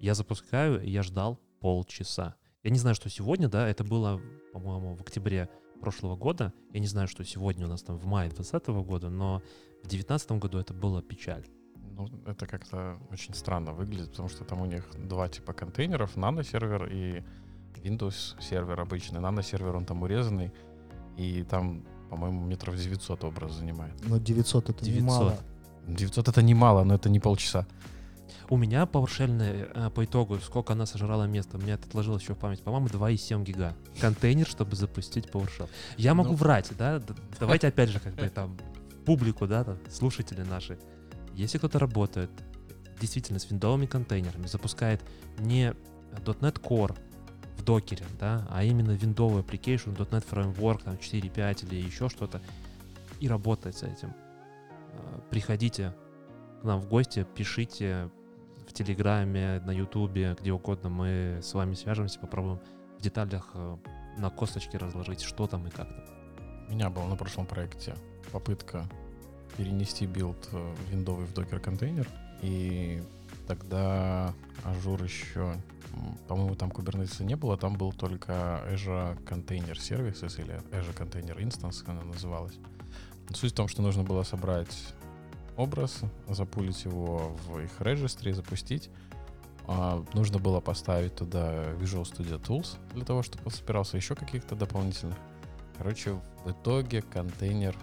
Я 0.00 0.14
запускаю, 0.14 0.82
и 0.82 0.90
я 0.90 1.04
ждал 1.04 1.38
полчаса. 1.60 2.34
Я 2.64 2.70
не 2.70 2.80
знаю, 2.80 2.96
что 2.96 3.08
сегодня, 3.08 3.48
да, 3.48 3.68
это 3.68 3.84
было, 3.84 4.20
по-моему, 4.52 4.96
в 4.96 5.02
октябре 5.02 5.48
прошлого 5.80 6.16
года. 6.16 6.52
Я 6.72 6.80
не 6.80 6.88
знаю, 6.88 7.06
что 7.06 7.24
сегодня 7.24 7.66
у 7.66 7.68
нас 7.68 7.82
там 7.82 7.96
в 7.96 8.06
мае 8.06 8.28
2020 8.28 8.84
года, 8.84 9.08
но 9.08 9.38
в 9.84 9.88
2019 9.88 10.32
году 10.32 10.58
это 10.58 10.74
была 10.74 11.00
печаль. 11.00 11.46
Ну, 11.76 12.08
это 12.26 12.48
как-то 12.48 12.98
очень 13.12 13.34
странно 13.34 13.72
выглядит, 13.72 14.10
потому 14.10 14.28
что 14.28 14.44
там 14.44 14.62
у 14.62 14.66
них 14.66 14.88
два 14.96 15.28
типа 15.28 15.52
контейнеров, 15.52 16.16
нано-сервер 16.16 16.88
и 16.90 17.22
Windows 17.82 18.40
сервер 18.40 18.80
обычный. 18.80 19.20
Нано-сервер, 19.20 19.74
он 19.76 19.84
там 19.84 20.02
урезанный, 20.02 20.52
и 21.16 21.42
там, 21.44 21.84
по-моему, 22.10 22.44
метров 22.46 22.76
900 22.76 23.24
образ 23.24 23.52
занимает. 23.54 23.94
Но 24.06 24.18
900 24.18 24.70
это 24.70 24.84
900. 24.84 25.00
немало. 25.02 25.36
900 25.88 26.28
это 26.28 26.42
немало, 26.42 26.84
но 26.84 26.94
это 26.94 27.08
не 27.10 27.20
полчаса. 27.20 27.66
У 28.48 28.56
меня 28.56 28.84
PowerShell 28.84 29.70
э, 29.74 29.90
по 29.90 30.04
итогу, 30.04 30.38
сколько 30.38 30.74
она 30.74 30.84
сожрала 30.86 31.26
места, 31.26 31.56
у 31.56 31.60
меня 31.60 31.74
это 31.74 31.86
отложилось 31.88 32.22
еще 32.22 32.34
в 32.34 32.38
память, 32.38 32.62
по-моему, 32.62 32.86
2,7 32.88 33.42
гига. 33.44 33.74
Контейнер, 34.00 34.46
чтобы 34.46 34.76
запустить 34.76 35.26
PowerShell. 35.26 35.68
Я 35.96 36.14
могу 36.14 36.30
Ну. 36.30 36.36
врать, 36.36 36.70
да? 36.78 37.02
Давайте 37.40 37.68
опять 37.68 37.88
же 37.88 37.98
как 37.98 38.14
бы 38.14 38.28
там 38.28 38.56
публику, 39.06 39.46
да, 39.46 39.64
там, 39.64 39.78
слушатели 39.90 40.42
наши. 40.42 40.78
Если 41.34 41.58
кто-то 41.58 41.78
работает 41.78 42.30
действительно 43.00 43.38
с 43.38 43.50
виндовыми 43.50 43.86
контейнерами, 43.86 44.46
запускает 44.46 45.00
не 45.38 45.74
.NET 46.24 46.60
Core 46.60 46.96
в 47.56 47.64
докере, 47.64 48.04
да, 48.18 48.46
а 48.50 48.64
именно 48.64 48.92
виндовый 48.92 49.42
application, 49.42 49.96
.NET 49.96 50.24
Framework, 50.28 50.84
там 50.84 50.94
4.5 50.94 51.66
или 51.66 51.76
еще 51.76 52.08
что-то, 52.08 52.40
и 53.20 53.28
работает 53.28 53.76
с 53.76 53.82
этим. 53.82 54.12
Э, 54.92 55.20
Приходите 55.30 55.94
к 56.60 56.64
нам 56.64 56.80
в 56.80 56.88
гости, 56.88 57.26
пишите 57.34 58.10
в 58.66 58.72
Телеграме, 58.72 59.60
на 59.64 59.72
Ютубе, 59.72 60.36
где 60.40 60.52
угодно. 60.52 60.88
Мы 60.88 61.40
с 61.42 61.52
вами 61.54 61.74
свяжемся, 61.74 62.18
попробуем 62.18 62.60
в 62.98 63.02
деталях 63.02 63.50
э, 63.54 63.76
на 64.18 64.30
косточке 64.30 64.78
разложить, 64.78 65.20
что 65.22 65.46
там 65.46 65.66
и 65.66 65.70
как 65.70 65.88
там. 65.88 66.04
У 66.68 66.72
меня 66.72 66.90
была 66.90 67.06
на 67.06 67.16
прошлом 67.16 67.46
проекте 67.46 67.94
попытка 68.30 68.88
перенести 69.56 70.06
билд 70.06 70.48
э, 70.52 70.74
виндовый 70.90 71.26
в 71.26 71.34
Docker 71.34 71.60
контейнер, 71.60 72.08
и 72.40 73.02
тогда 73.54 74.34
Azure 74.64 75.02
еще, 75.02 75.60
по-моему, 76.26 76.54
там 76.54 76.70
Kubernetes 76.70 77.22
не 77.22 77.36
было, 77.36 77.58
там 77.58 77.74
был 77.74 77.92
только 77.92 78.32
Azure 78.70 79.22
Container 79.24 79.74
Services 79.74 80.40
или 80.40 80.54
Azure 80.70 80.96
Container 80.96 81.38
Instance, 81.38 81.84
она 81.86 82.02
называлась. 82.02 82.54
Суть 83.34 83.52
в 83.52 83.54
том, 83.54 83.68
что 83.68 83.82
нужно 83.82 84.04
было 84.04 84.22
собрать 84.22 84.94
образ, 85.56 86.00
запулить 86.28 86.84
его 86.84 87.36
в 87.46 87.58
их 87.60 87.70
registry, 87.80 88.32
запустить. 88.32 88.90
А, 89.66 90.02
нужно 90.14 90.38
было 90.38 90.60
поставить 90.60 91.14
туда 91.14 91.72
Visual 91.74 92.04
Studio 92.04 92.42
Tools 92.42 92.78
для 92.94 93.04
того, 93.04 93.22
чтобы 93.22 93.44
он 93.44 93.52
собирался 93.52 93.96
еще 93.96 94.14
каких-то 94.14 94.56
дополнительных. 94.56 95.16
Короче, 95.76 96.18
в 96.44 96.50
итоге 96.50 97.02
контейнер 97.02 97.76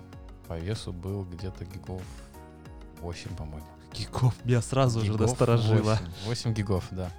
по 0.48 0.58
весу 0.58 0.92
был 0.92 1.26
где-то 1.26 1.66
гигов 1.66 2.02
8, 3.02 3.36
по-моему. 3.36 3.79
Гигов. 3.94 4.34
Меня 4.44 4.62
сразу 4.62 5.00
же 5.02 5.08
Гигов 5.08 5.22
насторожило. 5.22 6.00
8, 6.26 6.52
8 6.52 6.54
гигов, 6.54 6.86
да. 6.92 7.12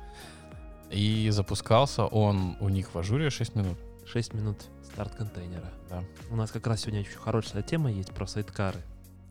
И 0.91 1.29
запускался 1.31 2.05
он 2.07 2.57
у 2.61 2.69
них 2.69 2.95
в 2.95 2.99
ажуре 2.99 3.31
6 3.31 3.55
минут. 3.55 3.79
6 4.07 4.35
минут 4.35 4.59
старт 4.85 5.15
контейнера. 5.15 5.71
Да. 5.89 6.03
У 6.31 6.37
нас 6.37 6.51
как 6.51 6.67
раз 6.67 6.81
сегодня 6.81 7.01
очень 7.01 7.19
хорошая 7.19 7.63
тема 7.63 7.91
есть 7.91 8.11
про 8.11 8.27
сайткары. 8.27 8.81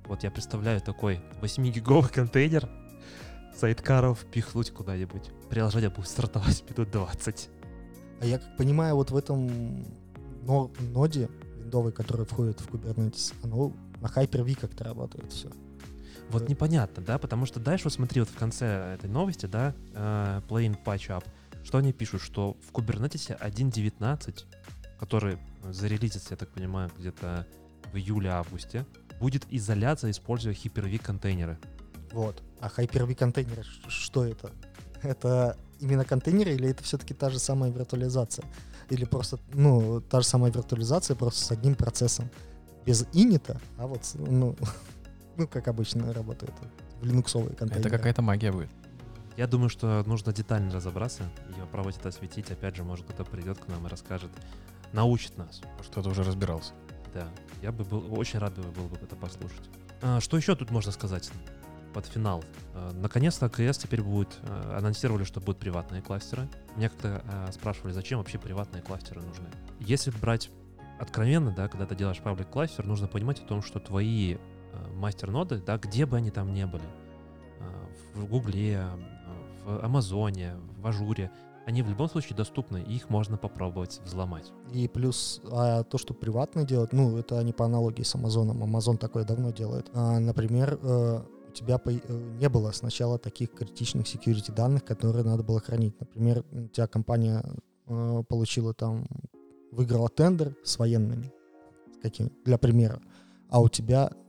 Вот 0.06 0.24
я 0.24 0.32
представляю 0.32 0.82
такой 0.82 1.22
8-гиговый 1.42 2.10
контейнер 2.10 2.70
сайткаров 3.56 4.26
пихнуть 4.32 4.72
куда-нибудь. 4.72 5.30
Приложение 5.50 5.90
будет 5.90 6.08
стартовать 6.08 6.64
минут 6.70 6.92
20. 6.92 7.50
А 8.22 8.26
я 8.26 8.40
как 8.40 8.58
понимаю, 8.58 8.96
вот 8.96 9.12
в 9.12 9.18
этом 9.18 9.86
но- 10.44 10.72
ноде 10.80 11.30
виндовой, 11.58 11.92
который 11.92 12.26
входит 12.26 12.60
в 12.62 12.70
Kubernetes, 12.70 13.34
оно 13.44 13.74
на 14.02 14.08
Hyper-V 14.08 14.60
как-то 14.60 14.86
работает 14.86 15.32
все. 15.32 15.50
Вот 16.30 16.48
непонятно, 16.48 17.04
да, 17.04 17.18
потому 17.18 17.46
что 17.46 17.60
дальше, 17.60 17.86
вот 17.86 17.94
смотри, 17.94 18.22
вот 18.22 18.30
в 18.30 18.36
конце 18.36 18.96
этой 18.96 19.10
новости, 19.10 19.48
да, 19.48 19.74
э, 19.94 20.42
Plain 20.48 20.78
Patch 20.84 21.08
Up, 21.08 21.26
что 21.64 21.80
они 21.80 21.92
пишут, 21.92 22.22
что 22.22 22.56
в 22.68 22.72
Kubernetes 22.72 23.38
1.19, 23.40 24.46
который 25.00 25.40
зарелизится, 25.72 26.30
я 26.32 26.38
так 26.38 26.50
понимаю, 26.50 26.92
где-то 26.98 27.48
в 27.92 27.98
июле-августе, 27.98 28.86
будет 29.20 29.46
изоляция, 29.50 30.12
используя 30.12 30.54
Hyper-V 30.54 31.00
контейнеры. 31.00 31.58
Вот. 32.12 32.42
А 32.60 32.68
Hyper-V 32.68 33.16
контейнеры, 33.16 33.64
что 33.88 34.26
это? 34.26 34.52
Это 35.02 35.58
именно 35.80 36.06
контейнеры 36.06 36.52
или 36.52 36.70
это 36.70 36.84
все-таки 36.84 37.14
та 37.14 37.30
же 37.30 37.40
самая 37.40 37.72
виртуализация? 37.72 38.46
Или 38.90 39.06
просто, 39.06 39.40
ну, 39.54 40.02
та 40.02 40.22
же 40.22 40.28
самая 40.28 40.52
виртуализация, 40.52 41.16
просто 41.16 41.44
с 41.44 41.52
одним 41.52 41.76
процессом. 41.76 42.30
Без 42.86 43.06
инита, 43.14 43.60
а 43.78 43.88
вот, 43.88 44.02
ну, 44.16 44.56
ну 45.40 45.48
как 45.48 45.68
обычно 45.68 46.14
работает 46.14 46.54
в 47.02 47.06
линуксовые 47.06 47.56
контейнеры. 47.56 47.88
Это 47.88 47.98
какая-то 47.98 48.22
магия 48.22 48.52
будет. 48.52 48.70
Я 49.38 49.48
думаю, 49.48 49.70
что 49.70 50.04
нужно 50.06 50.34
детально 50.34 50.72
разобраться 50.74 51.24
и 51.50 51.60
попробовать 51.62 51.98
это 51.98 52.10
осветить. 52.10 52.52
Опять 52.52 52.76
же, 52.76 52.84
может, 52.84 53.06
кто-то 53.06 53.24
придет 53.24 53.58
к 53.58 53.68
нам 53.70 53.88
и 53.88 53.90
расскажет, 53.90 54.30
научит 54.92 55.38
нас. 55.38 55.62
Кто-то 55.90 56.10
уже 56.10 56.24
разбирался. 56.24 56.74
Да, 57.14 57.28
я 57.62 57.72
бы 57.72 57.86
был 57.86 58.14
очень 58.20 58.38
рад 58.40 58.54
бы 58.54 58.64
был 58.64 58.88
бы 58.90 58.98
это 58.98 59.16
послушать. 59.16 59.70
А, 60.02 60.20
что 60.20 60.36
еще 60.36 60.56
тут 60.56 60.72
можно 60.72 60.92
сказать 60.92 61.32
под 61.94 62.06
финал? 62.06 62.44
А, 62.74 62.92
наконец-то 62.92 63.46
AKS 63.46 63.78
теперь 63.78 64.02
будет, 64.02 64.38
а, 64.44 64.78
анонсировали, 64.78 65.24
что 65.24 65.40
будут 65.40 65.60
приватные 65.60 66.02
кластеры. 66.02 66.50
Меня 66.76 66.90
как-то 66.90 67.24
а, 67.26 67.52
спрашивали, 67.54 67.94
зачем 67.94 68.20
вообще 68.20 68.38
приватные 68.38 68.84
кластеры 68.84 69.22
нужны. 69.22 69.48
Если 69.80 70.12
брать 70.12 70.52
откровенно, 71.00 71.52
да, 71.52 71.70
когда 71.70 71.86
ты 71.86 71.96
делаешь 71.96 72.20
public 72.20 72.50
кластер, 72.50 72.86
нужно 72.86 73.08
понимать 73.08 73.40
о 73.40 73.46
том, 73.46 73.64
что 73.64 73.80
твои 73.80 74.38
мастер-ноды, 74.96 75.62
да, 75.66 75.78
где 75.78 76.06
бы 76.06 76.18
они 76.18 76.32
там 76.32 76.54
ни 76.54 76.64
были, 76.64 76.84
а, 77.60 77.90
в 78.16 78.26
Гугле, 78.28 78.78
а, 78.80 79.00
в 79.66 79.86
Амазоне, 79.86 80.56
в 80.78 80.88
Azure 80.88 81.19
е, 81.19 81.32
они 81.66 81.84
в 81.84 81.90
любом 81.90 82.10
случае 82.10 82.36
доступны, 82.36 82.82
и 82.82 82.96
их 82.96 83.10
можно 83.10 83.38
попробовать 83.38 84.02
взломать. 84.04 84.52
И 84.74 84.88
плюс 84.88 85.40
а, 85.52 85.84
то, 85.84 85.98
что 86.00 86.14
приватно 86.16 86.66
делать, 86.66 86.94
ну, 86.94 87.18
это 87.18 87.44
не 87.44 87.54
по 87.54 87.66
аналогии 87.66 88.02
с 88.02 88.16
Амазоном. 88.16 88.64
Амазон 88.64 88.98
такое 88.98 89.24
давно 89.24 89.52
делает. 89.52 89.88
А, 89.94 90.20
например, 90.20 90.80
э, 90.82 91.22
у 91.48 91.52
тебя 91.52 91.80
э, 91.86 92.00
не 92.40 92.50
было 92.50 92.72
сначала 92.72 93.20
таких 93.20 93.52
критичных 93.52 94.08
security 94.08 94.52
данных, 94.54 94.84
которые 94.84 95.24
надо 95.24 95.44
было 95.44 95.60
хранить. 95.60 96.00
Например, 96.00 96.44
у 96.52 96.68
тебя 96.68 96.88
компания 96.88 97.44
э, 97.88 98.24
получила 98.28 98.74
там, 98.74 99.06
выиграла 99.72 100.10
тендер 100.10 100.56
с 100.64 100.80
военными, 100.80 101.32
с 101.94 102.02
какими, 102.02 102.32
для 102.46 102.58
примера, 102.58 103.02
а 103.50 103.62
у 103.62 103.70
тебя 103.70 104.10
э, 104.12 104.29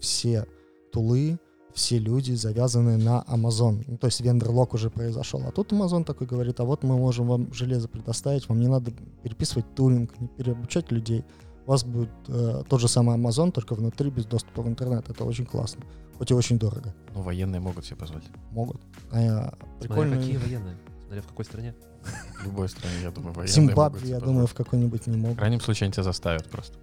все 0.00 0.46
тулы, 0.92 1.38
все 1.74 1.98
люди 1.98 2.32
завязаны 2.32 2.96
на 2.96 3.24
Amazon. 3.28 3.84
Ну, 3.86 3.96
то 3.96 4.06
есть 4.08 4.20
вендор-лок 4.20 4.74
уже 4.74 4.90
произошел. 4.90 5.42
А 5.46 5.52
тут 5.52 5.72
Amazon 5.72 6.04
такой 6.04 6.26
говорит, 6.26 6.58
а 6.60 6.64
вот 6.64 6.82
мы 6.82 6.96
можем 6.96 7.28
вам 7.28 7.52
железо 7.54 7.88
предоставить, 7.88 8.48
вам 8.48 8.60
не 8.60 8.66
надо 8.68 8.90
переписывать 9.22 9.72
тулинг, 9.74 10.18
не 10.20 10.28
переобучать 10.28 10.90
людей. 10.90 11.24
У 11.66 11.70
вас 11.70 11.84
будет 11.84 12.10
э, 12.28 12.62
тот 12.68 12.80
же 12.80 12.88
самый 12.88 13.16
Amazon, 13.16 13.52
только 13.52 13.74
внутри 13.74 14.10
без 14.10 14.24
доступа 14.26 14.62
в 14.62 14.68
интернет. 14.68 15.08
Это 15.08 15.24
очень 15.24 15.46
классно. 15.46 15.84
Хоть 16.18 16.30
и 16.32 16.34
очень 16.34 16.58
дорого. 16.58 16.92
Ну, 17.14 17.22
военные 17.22 17.60
могут 17.60 17.84
себе 17.86 17.96
позволить. 17.96 18.26
Могут. 18.50 18.80
А, 19.12 19.20
я- 19.20 19.54
Смотря 19.78 19.78
прикольно. 19.80 20.16
какие 20.16 20.36
военные, 20.38 20.76
смотря 21.04 21.22
в 21.22 21.26
какой 21.28 21.44
стране. 21.44 21.74
В 22.40 22.44
любой 22.46 22.68
стране, 22.68 22.94
я 23.02 23.10
думаю, 23.10 23.32
военные 23.34 23.52
Зимбабве, 23.54 24.00
себе 24.00 24.10
я 24.10 24.20
думаю, 24.20 24.46
в 24.46 24.54
какой-нибудь 24.54 25.06
не 25.06 25.16
В 25.16 25.20
могут. 25.20 25.38
крайнем 25.38 25.60
случае 25.60 25.86
они 25.86 25.92
тебя 25.92 26.02
заставят 26.02 26.48
просто. 26.50 26.76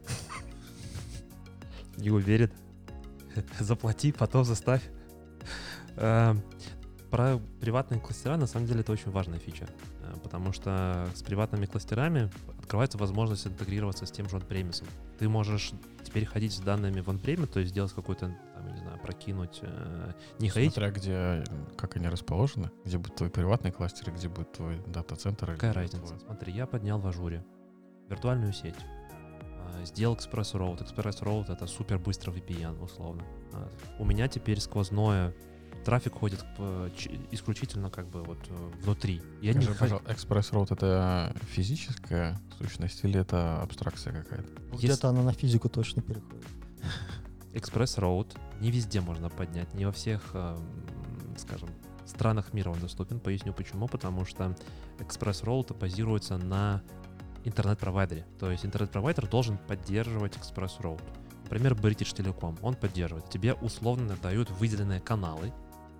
Не 1.98 2.12
уверен. 2.12 2.52
Заплати, 3.60 4.12
потом 4.12 4.44
заставь. 4.44 4.84
Э, 5.96 6.36
Про 7.12 7.40
приватные 7.62 8.00
кластера, 8.00 8.38
на 8.38 8.48
самом 8.48 8.68
деле, 8.68 8.82
это 8.82 8.92
очень 8.92 9.12
важная 9.12 9.40
фича. 9.40 9.68
Э, 10.04 10.14
Потому 10.24 10.52
что 10.54 11.08
с 11.16 11.22
приватными 11.24 11.66
кластерами 11.66 12.30
открывается 12.60 12.98
возможность 12.98 13.48
интегрироваться 13.48 14.06
с 14.06 14.12
тем 14.12 14.28
же 14.30 14.38
on 14.38 14.86
Ты 15.18 15.30
можешь 15.30 15.72
теперь 16.04 16.26
ходить 16.26 16.54
с 16.54 16.60
данными 16.60 17.00
в 17.02 17.08
on 17.10 17.48
то 17.48 17.60
есть 17.60 17.72
сделать 17.72 17.94
какой-то, 17.94 18.36
там, 18.54 18.74
не 18.74 18.78
знаю, 18.80 19.00
прокинуть, 19.00 19.60
э, 19.62 20.12
не 20.40 20.50
ходить. 20.50 20.74
Смотря 20.74 20.92
где, 20.92 21.44
как 21.78 21.96
они 21.96 22.08
расположены, 22.10 22.70
где 22.86 22.98
будет 22.98 23.16
твой 23.16 23.30
приватный 23.30 23.72
кластер, 23.72 24.12
где 24.12 24.28
будет 24.28 24.52
твой 24.54 24.82
дата-центр. 24.88 25.54
Какая 25.54 25.74
разница? 25.74 26.06
твой- 26.08 26.20
Смотри, 26.20 26.54
я 26.54 26.66
поднял 26.68 27.00
в 27.00 27.08
ажуре 27.08 27.44
виртуальную 28.10 28.54
сеть, 28.54 28.76
сделал 29.86 30.16
Express 30.16 30.54
Route. 30.54 30.84
Express 30.86 31.22
Route— 31.24 31.52
это 31.54 31.68
супер 31.68 31.98
быстро 32.00 32.32
VPN, 32.32 32.82
условно. 32.84 33.24
А, 33.54 33.70
У 34.00 34.06
меня 34.06 34.28
теперь 34.28 34.60
сквозное 34.60 35.34
трафик 35.86 36.16
ходит 36.16 36.44
э, 36.58 36.90
исключительно 37.32 37.90
как 37.90 38.08
бы 38.10 38.24
вот 38.24 38.40
э, 38.50 38.72
внутри. 38.84 39.22
Я 39.42 39.54
не 39.54 39.62
Скажи, 39.62 39.74
хо- 39.74 39.80
пожалуйста, 39.80 40.12
Express 40.12 40.52
Road 40.52 40.74
это 40.74 41.34
физическая 41.50 42.38
сущность 42.58 43.04
или 43.04 43.20
это 43.20 43.62
абстракция 43.62 44.14
какая-то? 44.14 44.50
Ну, 44.72 44.78
Где-то 44.78 45.10
она 45.10 45.24
на 45.24 45.32
физику 45.34 45.70
точно 45.70 46.02
переходит. 46.02 46.46
Express 47.54 48.00
Road 48.00 48.38
не 48.60 48.70
везде 48.72 49.00
можно 49.02 49.30
поднять, 49.30 49.74
не 49.74 49.86
во 49.86 49.92
всех, 49.92 50.22
эм, 50.34 50.60
скажем, 51.38 51.70
странах 52.06 52.54
мира 52.54 52.70
он 52.70 52.80
доступен. 52.80 53.20
Поясню 53.20 53.54
почему. 53.54 53.88
Потому 53.88 54.26
что 54.26 54.56
Express 55.00 55.44
Road 55.44 55.78
базируется 55.78 56.38
на 56.38 56.82
интернет-провайдере. 57.48 58.26
То 58.40 58.52
есть 58.52 58.66
интернет-провайдер 58.66 59.28
должен 59.28 59.58
поддерживать 59.58 60.34
Express 60.34 60.80
Road. 60.80 61.02
Например, 61.44 61.74
British 61.74 62.14
Telecom, 62.14 62.60
он 62.62 62.76
поддерживает. 62.76 63.30
Тебе 63.30 63.54
условно 63.54 64.18
дают 64.22 64.52
выделенные 64.52 65.00
каналы, 65.00 65.54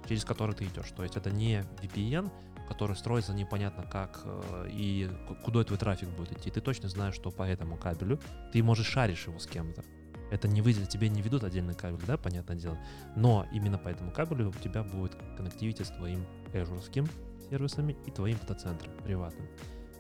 через 0.08 0.26
которые 0.26 0.56
ты 0.56 0.66
идешь. 0.66 0.92
То 0.96 1.04
есть 1.04 1.16
это 1.16 1.32
не 1.32 1.64
VPN, 1.82 2.30
который 2.68 2.96
строится 2.98 3.34
непонятно 3.34 3.84
как 3.84 4.22
э, 4.26 4.68
и 4.72 5.10
куда 5.46 5.64
твой 5.64 5.80
трафик 5.80 6.10
будет 6.10 6.34
идти. 6.38 6.52
Ты 6.52 6.60
точно 6.60 6.90
знаешь, 6.90 7.16
что 7.16 7.32
по 7.32 7.44
этому 7.44 7.78
кабелю 7.78 8.20
ты, 8.52 8.62
может, 8.62 8.86
шаришь 8.86 9.28
его 9.28 9.40
с 9.40 9.48
кем-то. 9.48 9.84
Это 10.30 10.50
не 10.50 10.62
выйдет, 10.62 10.90
тебе 10.90 11.08
не 11.08 11.22
ведут 11.22 11.46
отдельный 11.46 11.74
кабель, 11.74 12.06
да, 12.06 12.18
понятное 12.18 12.58
дело. 12.58 12.78
Но 13.16 13.48
именно 13.54 13.78
по 13.78 13.88
этому 13.88 14.12
кабелю 14.12 14.50
у 14.50 14.52
тебя 14.52 14.84
будет 14.84 15.16
коннективити 15.38 15.84
с 15.84 15.88
твоим 15.88 16.26
Azure 16.52 17.10
сервисами 17.50 17.96
и 18.06 18.12
твоим 18.12 18.38
дата-центром 18.40 18.92
приватным. 19.06 19.48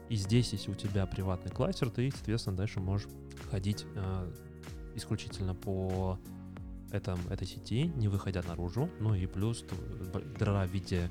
И 0.10 0.16
здесь, 0.16 0.54
если 0.54 0.72
у 0.72 0.76
тебя 0.76 1.06
приватный 1.06 1.52
кластер, 1.52 1.90
ты, 1.90 2.12
соответственно, 2.12 2.56
дальше 2.56 2.80
можешь 2.80 3.08
ходить 3.52 3.86
э, 3.96 4.34
исключительно 4.96 5.54
по 5.54 6.18
этом, 6.92 7.20
этой 7.30 7.48
сети, 7.48 7.92
не 7.96 8.08
выходя 8.08 8.42
наружу. 8.44 8.90
Ну 9.00 9.14
и 9.14 9.26
плюс 9.26 9.66
дыра 10.40 10.66
в 10.66 10.72
виде 10.72 11.10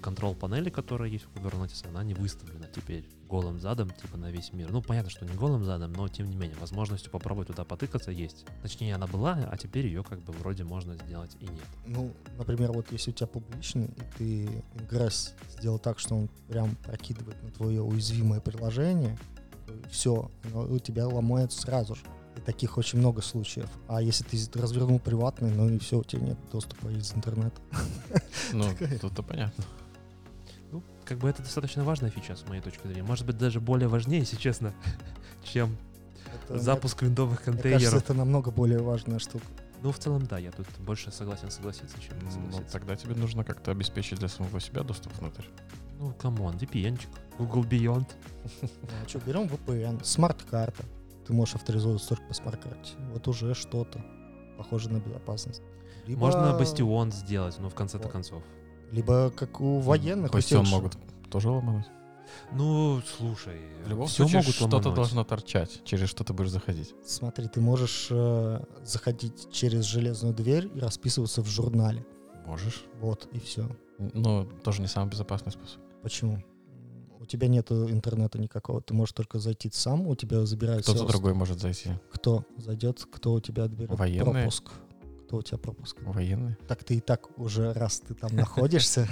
контрол-панели, 0.00 0.70
которая 0.70 1.10
есть 1.10 1.24
в 1.24 1.36
Kubernetes, 1.36 1.86
она 1.88 2.02
не 2.02 2.14
выставлена 2.14 2.66
теперь 2.74 3.04
голым 3.28 3.60
задом, 3.60 3.90
типа 3.90 4.16
на 4.16 4.30
весь 4.30 4.52
мир. 4.52 4.70
Ну, 4.70 4.82
понятно, 4.82 5.10
что 5.10 5.24
не 5.24 5.34
голым 5.36 5.64
задом, 5.64 5.92
но 5.92 6.08
тем 6.08 6.28
не 6.28 6.36
менее, 6.36 6.56
возможность 6.58 7.10
попробовать 7.10 7.48
туда 7.48 7.64
потыкаться 7.64 8.10
есть. 8.10 8.44
Точнее, 8.62 8.94
она 8.94 9.06
была, 9.06 9.34
а 9.50 9.56
теперь 9.56 9.86
ее 9.86 10.02
как 10.02 10.20
бы 10.20 10.32
вроде 10.32 10.64
можно 10.64 10.94
сделать 10.94 11.36
и 11.40 11.44
нет. 11.44 11.66
Ну, 11.86 12.12
например, 12.36 12.72
вот 12.72 12.90
если 12.90 13.10
у 13.10 13.14
тебя 13.14 13.26
публичный, 13.26 13.86
и 13.86 14.02
ты 14.16 14.64
ингресс 14.74 15.34
сделал 15.58 15.78
так, 15.78 15.98
что 15.98 16.16
он 16.16 16.28
прям 16.48 16.74
прокидывает 16.76 17.40
на 17.42 17.50
твое 17.50 17.82
уязвимое 17.82 18.40
приложение, 18.40 19.16
все, 19.90 20.30
у 20.52 20.78
тебя 20.78 21.06
ломает 21.06 21.52
сразу 21.52 21.94
же. 21.94 22.02
И 22.36 22.40
таких 22.40 22.78
очень 22.78 23.00
много 23.00 23.20
случаев. 23.20 23.68
А 23.88 24.00
если 24.00 24.24
ты 24.24 24.60
развернул 24.60 24.98
приватный, 25.00 25.50
ну 25.50 25.68
и 25.68 25.78
все, 25.78 25.98
у 25.98 26.04
тебя 26.04 26.22
нет 26.22 26.38
доступа 26.52 26.88
из 26.88 27.12
интернета. 27.12 27.60
Ну, 28.52 28.64
тут-то 29.00 29.22
понятно. 29.22 29.64
Ну, 31.08 31.14
как 31.14 31.18
бы 31.18 31.28
это 31.28 31.42
достаточно 31.42 31.84
важная 31.84 32.10
фича, 32.10 32.36
с 32.36 32.46
моей 32.46 32.60
точки 32.60 32.86
зрения. 32.86 33.02
Может 33.02 33.24
быть, 33.26 33.38
даже 33.38 33.60
более 33.60 33.88
важнее, 33.88 34.20
если 34.20 34.36
честно, 34.36 34.74
чем 35.42 35.76
Это, 36.44 36.58
запуск 36.58 37.02
виндовых 37.02 37.46
мне 37.46 37.56
кажется, 37.56 37.62
контейнеров. 37.70 38.02
это 38.02 38.14
намного 38.14 38.50
более 38.50 38.80
важная 38.80 39.18
штука. 39.18 39.44
Ну, 39.82 39.92
в 39.92 39.98
целом, 39.98 40.26
да, 40.26 40.38
я 40.38 40.50
тут 40.50 40.66
больше 40.80 41.10
согласен 41.12 41.50
согласиться, 41.50 41.98
чем 42.00 42.18
не 42.18 42.24
Ну, 42.26 42.30
согласиться. 42.32 42.72
тогда 42.72 42.96
тебе 42.96 43.14
нужно 43.14 43.44
как-то 43.44 43.70
обеспечить 43.70 44.18
для 44.18 44.28
самого 44.28 44.60
себя 44.60 44.82
доступ 44.82 45.16
внутрь. 45.18 45.44
Ну, 45.98 46.12
come 46.12 46.37
on, 46.37 46.56
VPN-чик, 46.56 47.08
Google 47.38 47.64
Beyond. 47.64 48.08
А 49.04 49.08
что, 49.08 49.18
берем 49.20 49.42
VPN, 49.44 50.04
смарт-карта. 50.04 50.84
Ты 51.26 51.32
можешь 51.32 51.54
авторизовываться 51.54 52.08
только 52.10 52.24
по 52.24 52.34
смарт-карте. 52.34 52.94
Вот 53.12 53.26
уже 53.28 53.54
что-то 53.54 54.04
похоже 54.56 54.90
на 54.90 54.98
безопасность. 54.98 55.62
Либо, 56.06 56.20
Можно 56.20 56.52
бастион 56.58 57.12
сделать, 57.12 57.58
но 57.58 57.68
в 57.70 57.74
конце-то 57.74 58.04
Вот. 58.04 58.12
концов. 58.12 58.42
Либо 58.92 59.30
как 59.30 59.60
у 59.60 59.80
военных. 59.80 60.30
же. 60.40 60.62
могут 60.62 60.96
тоже 61.30 61.50
ломануть. 61.50 61.86
Ну, 62.52 63.00
слушай, 63.16 63.60
В 63.84 63.88
любом 63.88 64.06
все 64.06 64.26
случае 64.28 64.52
что-то 64.52 64.90
должно 64.92 65.24
торчать, 65.24 65.82
через 65.84 66.08
что 66.08 66.24
ты 66.24 66.32
будешь 66.32 66.50
заходить. 66.50 66.94
Смотри, 67.04 67.48
ты 67.48 67.60
можешь 67.60 68.08
э, 68.10 68.60
заходить 68.84 69.50
через 69.50 69.84
железную 69.84 70.34
дверь 70.34 70.70
и 70.74 70.78
расписываться 70.78 71.42
в 71.42 71.46
журнале. 71.48 72.04
Можешь. 72.46 72.84
Вот, 73.00 73.28
и 73.32 73.38
все. 73.40 73.68
Но 73.98 74.44
тоже 74.62 74.80
не 74.80 74.88
самый 74.88 75.10
безопасный 75.10 75.52
способ. 75.52 75.80
Почему? 76.02 76.42
У 77.20 77.26
тебя 77.26 77.48
нет 77.48 77.70
интернета 77.72 78.38
никакого, 78.38 78.80
ты 78.80 78.94
можешь 78.94 79.12
только 79.12 79.38
зайти 79.38 79.70
сам, 79.72 80.06
у 80.06 80.14
тебя 80.14 80.46
забирают 80.46 80.84
Кто-то 80.84 81.04
другой 81.06 81.34
может 81.34 81.60
зайти. 81.60 81.90
Кто 82.12 82.44
зайдет, 82.56 83.04
кто 83.10 83.32
у 83.32 83.40
тебя 83.40 83.64
отберет 83.64 83.90
Военные? 83.90 84.22
пропуск. 84.44 84.70
Кто 85.28 85.36
у 85.36 85.42
тебя 85.42 85.58
пропуск? 85.58 85.98
Военные. 86.00 86.56
Так 86.68 86.84
ты 86.84 86.94
и 86.96 87.00
так 87.00 87.38
уже, 87.38 87.74
раз 87.74 88.00
ты 88.00 88.14
там 88.14 88.34
находишься, 88.34 89.06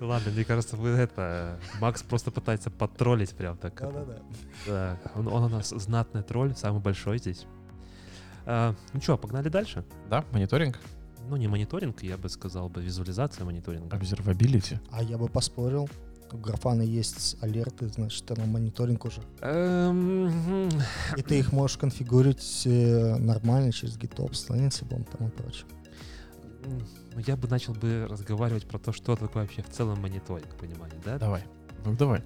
Ладно, 0.00 0.30
мне 0.30 0.44
кажется, 0.44 0.76
вы 0.76 0.90
это... 0.90 1.58
Макс 1.80 2.04
просто 2.04 2.30
пытается 2.30 2.70
потроллить 2.70 3.30
прям 3.34 3.56
так. 3.56 3.74
да-да-да. 3.80 4.18
Да, 4.66 4.98
он, 5.16 5.26
он 5.26 5.42
у 5.44 5.48
нас 5.48 5.70
знатный 5.70 6.22
тролль, 6.22 6.54
самый 6.54 6.80
большой 6.80 7.18
здесь. 7.18 7.46
А, 8.44 8.76
ну 8.92 9.00
что, 9.00 9.18
погнали 9.18 9.48
дальше? 9.48 9.84
Да, 10.08 10.24
мониторинг, 10.30 10.78
Ну, 11.28 11.36
не 11.36 11.48
мониторинг, 11.48 12.02
я 12.04 12.16
бы 12.16 12.28
сказал 12.28 12.68
бы 12.68 12.82
визуализация 12.82 13.44
мониторинга. 13.44 13.96
observability. 13.96 14.78
А 14.92 15.02
я 15.02 15.18
бы 15.18 15.28
поспорил, 15.28 15.88
у 16.32 16.38
графана 16.38 16.82
есть 16.82 17.36
алерты, 17.42 17.88
значит, 17.88 18.24
там 18.26 18.48
мониторинг 18.48 19.04
уже. 19.04 19.20
Эм, 19.42 20.68
И 21.16 21.22
ты 21.22 21.38
их 21.38 21.52
можешь 21.52 21.76
конфигурить 21.78 22.62
э, 22.66 23.16
нормально 23.16 23.72
через 23.72 23.96
GitOps, 23.98 24.48
Ansible 24.50 25.00
и 25.02 25.04
тому 25.04 25.30
прочее. 25.30 25.66
Ну, 26.64 27.20
я 27.26 27.36
бы 27.36 27.48
начал 27.48 27.74
бы 27.74 28.06
разговаривать 28.10 28.66
про 28.68 28.78
то, 28.78 28.92
что 28.92 29.16
такое 29.16 29.44
вообще 29.44 29.62
в 29.62 29.70
целом 29.70 30.00
мониторинг, 30.00 30.54
понимание, 30.56 31.00
да? 31.04 31.18
Давай. 31.18 31.44
Ну 31.84 31.94
давай. 31.94 32.22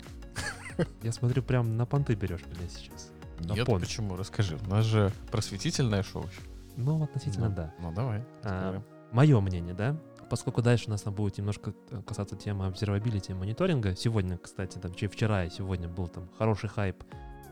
Я 1.02 1.12
смотрю, 1.12 1.42
прям 1.42 1.76
на 1.76 1.84
понты 1.84 2.14
берешь 2.14 2.40
меня 2.46 2.68
сейчас. 2.68 3.10
Нет, 3.40 3.58
Напомни. 3.58 3.80
почему? 3.84 4.16
Расскажи. 4.16 4.58
У 4.66 4.68
нас 4.70 4.84
же 4.84 5.12
просветительное 5.30 6.02
шоу. 6.02 6.22
еще. 6.24 6.40
Ну, 6.76 7.02
относительно 7.02 7.48
Ну, 7.50 7.54
да. 7.54 7.74
Ну 7.80 7.92
давай. 7.92 8.24
А, 8.42 8.82
Мое 9.12 9.40
мнение, 9.40 9.74
да? 9.74 9.96
Поскольку 10.30 10.62
дальше 10.62 10.84
у 10.86 10.90
нас 10.90 11.02
там 11.02 11.12
будет 11.12 11.36
немножко 11.38 11.74
э, 11.90 12.00
касаться 12.06 12.36
темы 12.36 12.68
observability 12.68 13.32
и 13.32 13.34
мониторинга. 13.34 13.94
Сегодня, 13.96 14.38
кстати, 14.38 14.78
там, 14.78 14.94
че- 14.94 15.08
вчера 15.08 15.44
и 15.44 15.50
сегодня 15.50 15.88
был 15.88 16.06
там 16.08 16.28
хороший 16.38 16.68
хайп 16.68 17.02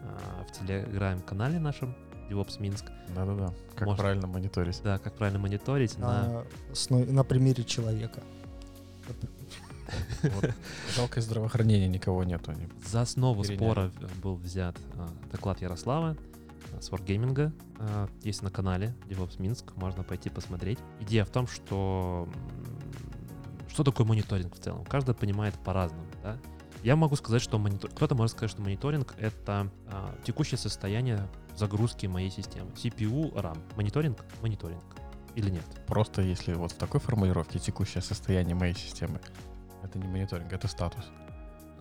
а, 0.04 0.44
в 0.44 0.52
телеграм-канале 0.52 1.58
нашем 1.58 1.96
DevOps 2.30 2.60
Минск. 2.62 2.84
Да-да-да. 3.16 3.52
Как 3.74 3.86
Может. 3.88 4.00
правильно 4.00 4.26
мониторить. 4.28 4.80
Да, 4.84 4.98
как 4.98 5.14
правильно 5.16 5.40
мониторить 5.40 5.98
на... 5.98 6.06
На, 6.28 6.44
основ- 6.72 7.10
на 7.10 7.24
примере 7.24 7.64
человека. 7.64 8.22
Вот. 10.22 10.50
Жалко, 10.96 11.18
из 11.20 11.24
здравоохранения 11.24 11.88
никого 11.88 12.22
нету. 12.22 12.50
Они- 12.52 12.68
За 12.86 13.00
основу 13.02 13.42
Переняли. 13.42 13.56
спора 13.58 13.90
в- 14.00 14.20
был 14.20 14.36
взят 14.36 14.76
а, 14.96 15.08
доклад 15.32 15.60
Ярослава 15.62 16.10
а, 16.10 16.16
с 16.84 16.90
Wargaming. 16.90 17.52
А, 17.78 18.08
есть 18.22 18.42
на 18.42 18.50
канале 18.50 18.94
DevOps 19.06 19.40
Минск, 19.40 19.76
можно 19.76 20.02
пойти 20.02 20.30
посмотреть. 20.30 20.78
Идея 21.00 21.24
в 21.24 21.30
том, 21.30 21.46
что 21.46 22.28
что 23.68 23.84
такое 23.84 24.06
мониторинг 24.06 24.56
в 24.56 24.58
целом? 24.58 24.84
Каждый 24.84 25.14
понимает 25.14 25.54
по-разному, 25.54 26.06
да? 26.22 26.38
Я 26.82 26.96
могу 26.96 27.16
сказать, 27.16 27.42
что 27.42 27.58
монитор... 27.58 27.90
кто-то 27.90 28.14
может 28.14 28.36
сказать, 28.36 28.50
что 28.50 28.62
мониторинг— 28.62 29.14
это 29.18 29.70
а, 29.86 30.14
текущее 30.24 30.58
состояние 30.58 31.28
загрузки 31.56 32.06
моей 32.06 32.30
системы. 32.30 32.70
CPU, 32.70 33.32
RAM. 33.34 33.58
Мониторинг? 33.76 34.24
Мониторинг. 34.42 34.82
Или 35.34 35.50
нет? 35.50 35.64
Просто 35.86 36.22
если 36.22 36.54
вот 36.54 36.72
в 36.72 36.76
такой 36.76 37.00
формулировке 37.00 37.58
текущее 37.58 38.02
состояние 38.02 38.54
моей 38.54 38.74
системы, 38.74 39.20
это 39.82 39.98
не 39.98 40.08
мониторинг, 40.08 40.52
это 40.52 40.68
статус. 40.68 41.04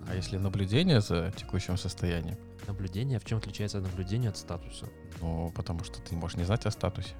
А 0.09 0.15
если 0.15 0.37
наблюдение 0.37 1.01
за 1.01 1.31
текущим 1.35 1.77
состоянием, 1.77 2.37
Наблюдение, 2.67 3.17
в 3.19 3.23
чем 3.23 3.37
отличается 3.37 3.79
наблюдение 3.79 4.29
от 4.29 4.37
статуса? 4.37 4.87
ну, 5.21 5.51
потому 5.55 5.83
что 5.85 6.01
ты 6.01 6.15
можешь 6.15 6.37
не 6.37 6.43
знать 6.43 6.65
о 6.65 6.71
статусе. 6.71 7.13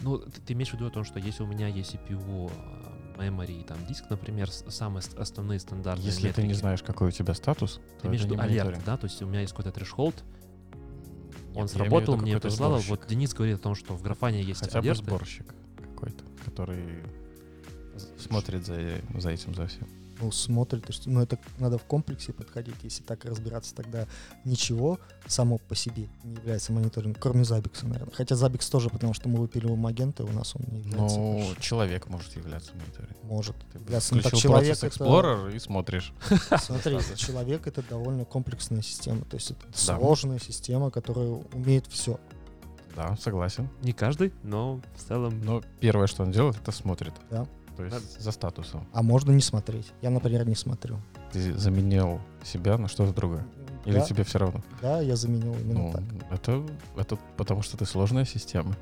Ну, 0.00 0.18
ты, 0.18 0.40
ты 0.40 0.52
имеешь 0.54 0.70
в 0.70 0.74
виду 0.74 0.86
о 0.86 0.90
том, 0.90 1.04
что 1.04 1.18
если 1.20 1.42
у 1.42 1.46
меня 1.46 1.68
есть 1.68 1.94
CPU, 1.94 2.50
э, 3.16 3.20
memory, 3.20 3.64
там 3.64 3.78
диск, 3.86 4.04
например, 4.10 4.50
самые 4.50 5.02
основные 5.16 5.58
стандартные 5.60 6.06
Если 6.06 6.30
ты 6.32 6.42
не 6.42 6.48
метрики. 6.48 6.60
знаешь, 6.60 6.82
какой 6.82 7.08
у 7.08 7.10
тебя 7.10 7.34
статус, 7.34 7.80
Ты 7.96 8.02
то 8.02 8.08
имеешь 8.08 8.22
в 8.22 8.24
виду 8.26 8.40
алерт, 8.40 8.84
да? 8.84 8.96
То 8.96 9.06
есть 9.06 9.20
у 9.22 9.26
меня 9.26 9.40
есть 9.40 9.52
какой-то 9.52 9.72
трешхолд, 9.72 10.14
Нет, 10.14 11.56
он 11.56 11.66
в 11.66 11.70
сработал, 11.70 12.16
мне 12.16 12.32
какой-то 12.34 12.48
прислал. 12.48 12.70
сборщик. 12.70 12.90
Вот 12.90 13.06
Денис 13.08 13.34
говорит 13.34 13.56
о 13.56 13.62
том, 13.62 13.74
что 13.74 13.94
в 13.94 14.02
графане 14.02 14.42
есть 14.42 14.60
Хотя 14.60 14.80
бы 14.80 14.86
алерты. 14.88 15.04
сборщик 15.04 15.54
какой-то, 15.94 16.24
который 16.44 17.02
смотрит 18.18 18.64
за, 18.66 19.00
за 19.16 19.30
этим, 19.30 19.54
за 19.54 19.66
всем. 19.66 19.88
Ну, 20.20 20.32
смотрит, 20.32 20.88
и 20.90 20.92
что- 20.92 21.08
ну, 21.10 21.20
это 21.22 21.38
надо 21.58 21.78
в 21.78 21.84
комплексе 21.84 22.32
подходить. 22.32 22.74
Если 22.82 23.02
так 23.04 23.24
разбираться, 23.24 23.74
тогда 23.74 24.06
ничего 24.44 24.98
само 25.26 25.58
по 25.58 25.74
себе 25.76 26.08
не 26.24 26.34
является 26.34 26.72
мониторингом, 26.72 27.20
кроме 27.20 27.42
Zabbix, 27.42 27.84
наверное. 27.86 28.12
Хотя 28.14 28.34
Zabbix 28.34 28.68
тоже, 28.70 28.90
потому 28.90 29.14
что 29.14 29.28
мы 29.28 29.38
выпиливаем 29.38 29.86
агента, 29.86 30.24
у 30.24 30.32
нас 30.32 30.56
он 30.56 30.62
не 30.72 30.80
является. 30.80 31.18
Ну, 31.18 31.32
конечно. 31.38 31.62
человек 31.62 32.08
может 32.08 32.34
являться 32.36 32.72
мониторингом. 32.74 33.16
может. 33.22 33.56
Ты 33.72 33.78
Являться. 33.78 34.14
Ну, 34.14 34.20
так 34.22 34.30
включил 34.30 34.50
человек 34.50 34.72
Process 34.76 34.86
это- 34.86 35.04
Explorer 35.04 35.54
и 35.54 35.58
смотришь. 35.60 36.12
Смотри, 36.60 36.98
человек 37.16 37.66
это 37.66 37.82
довольно 37.88 38.24
комплексная 38.24 38.82
система. 38.82 39.22
То 39.24 39.36
есть 39.36 39.52
это 39.52 39.66
Да. 39.86 39.98
сложная 39.98 40.38
система, 40.40 40.90
которая 40.90 41.28
умеет 41.52 41.86
все. 41.86 42.18
Да, 42.96 43.16
согласен. 43.18 43.68
Не 43.82 43.92
каждый, 43.92 44.32
но 44.42 44.80
в 44.96 45.08
целом... 45.08 45.40
Но 45.44 45.62
первое, 45.78 46.08
что 46.08 46.24
он 46.24 46.32
делает, 46.32 46.56
это 46.56 46.72
смотрит. 46.72 47.12
Да. 47.30 47.46
То 47.78 47.84
есть 47.84 48.20
за 48.20 48.32
статусом. 48.32 48.86
А 48.92 49.02
можно 49.02 49.30
не 49.30 49.40
смотреть. 49.40 49.92
Я, 50.02 50.10
например, 50.10 50.46
не 50.46 50.54
смотрю. 50.56 50.98
Ты 51.32 51.56
заменил 51.56 52.20
себя 52.44 52.76
на 52.76 52.88
что-то 52.88 53.14
другое. 53.14 53.46
Или 53.84 53.98
да, 54.00 54.04
тебе 54.04 54.24
все 54.24 54.38
равно? 54.38 54.60
да, 54.82 55.00
я 55.00 55.14
заменил 55.16 55.54
именно 55.54 55.78
Ну, 55.84 55.92
так. 55.92 56.02
это, 56.30 56.66
это 56.96 57.16
потому 57.36 57.62
что 57.62 57.76
ты 57.76 57.86
сложная 57.86 58.24
система. 58.24 58.74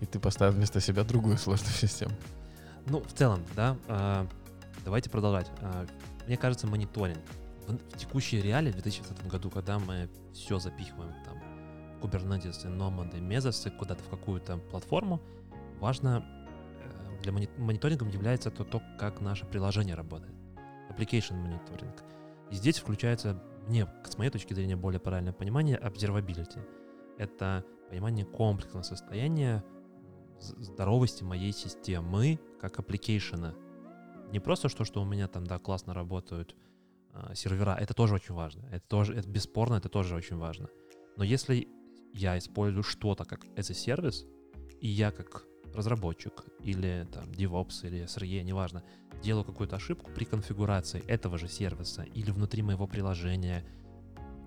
И 0.00 0.06
ты 0.06 0.18
поставил 0.18 0.52
вместо 0.52 0.80
себя 0.80 1.04
другую 1.04 1.38
сложную 1.38 1.72
систему. 1.74 2.12
Ну, 2.86 3.00
в 3.02 3.12
целом, 3.12 3.40
да, 3.54 3.76
а, 3.88 4.26
давайте 4.84 5.10
продолжать. 5.10 5.50
А, 5.60 5.86
Мне 6.26 6.36
кажется, 6.36 6.66
мониторинг 6.66 7.18
в, 7.66 7.72
в 7.74 7.98
текущей 7.98 8.40
реалии 8.40 8.70
в 8.70 8.74
2020 8.76 9.26
году, 9.26 9.50
когда 9.50 9.78
мы 9.78 10.08
все 10.32 10.58
запихиваем 10.58 11.12
там 11.24 11.36
Kubernetes, 12.00 12.64
Nomad, 12.64 13.12
Mesos 13.20 13.70
куда-то 13.76 14.02
в 14.04 14.08
какую-то 14.08 14.56
платформу, 14.70 15.20
важно 15.80 16.24
для 17.22 17.32
мони- 17.32 17.50
мониторингом 17.58 18.08
является 18.08 18.50
то, 18.50 18.64
то, 18.64 18.82
как 18.98 19.20
наше 19.20 19.46
приложение 19.46 19.94
работает. 19.94 20.34
Application 20.90 21.34
мониторинг. 21.34 22.02
И 22.50 22.54
здесь 22.54 22.78
включается, 22.78 23.42
мне, 23.66 23.86
с 24.04 24.16
моей 24.16 24.30
точки 24.30 24.54
зрения, 24.54 24.76
более 24.76 25.00
правильное 25.00 25.32
понимание 25.32 25.78
observability. 25.78 26.60
Это 27.18 27.64
понимание 27.90 28.24
комплексного 28.24 28.82
состояния 28.82 29.64
здоровости 30.38 31.24
моей 31.24 31.52
системы 31.52 32.38
как 32.60 32.78
application 32.78 33.42
а. 33.42 33.54
Не 34.30 34.40
просто 34.40 34.68
что, 34.68 34.84
что 34.84 35.02
у 35.02 35.04
меня 35.04 35.26
там, 35.26 35.44
да, 35.46 35.58
классно 35.58 35.94
работают 35.94 36.54
а, 37.12 37.34
сервера, 37.34 37.76
это 37.78 37.94
тоже 37.94 38.14
очень 38.14 38.34
важно. 38.34 38.66
Это 38.70 38.86
тоже, 38.86 39.14
это 39.14 39.28
бесспорно, 39.28 39.74
это 39.76 39.88
тоже 39.88 40.14
очень 40.14 40.36
важно. 40.36 40.68
Но 41.16 41.24
если 41.24 41.68
я 42.12 42.38
использую 42.38 42.82
что-то 42.82 43.24
как 43.24 43.44
as 43.56 43.70
a 43.70 43.74
service, 43.74 44.26
и 44.80 44.88
я 44.88 45.10
как 45.10 45.47
разработчик 45.78 46.44
или 46.62 47.06
там 47.12 47.30
DevOps 47.30 47.86
или 47.86 48.04
SRE, 48.04 48.42
неважно, 48.42 48.82
делаю 49.22 49.44
какую-то 49.44 49.76
ошибку 49.76 50.10
при 50.14 50.24
конфигурации 50.24 51.02
этого 51.06 51.38
же 51.38 51.48
сервиса 51.48 52.02
или 52.02 52.30
внутри 52.30 52.62
моего 52.62 52.86
приложения, 52.86 53.64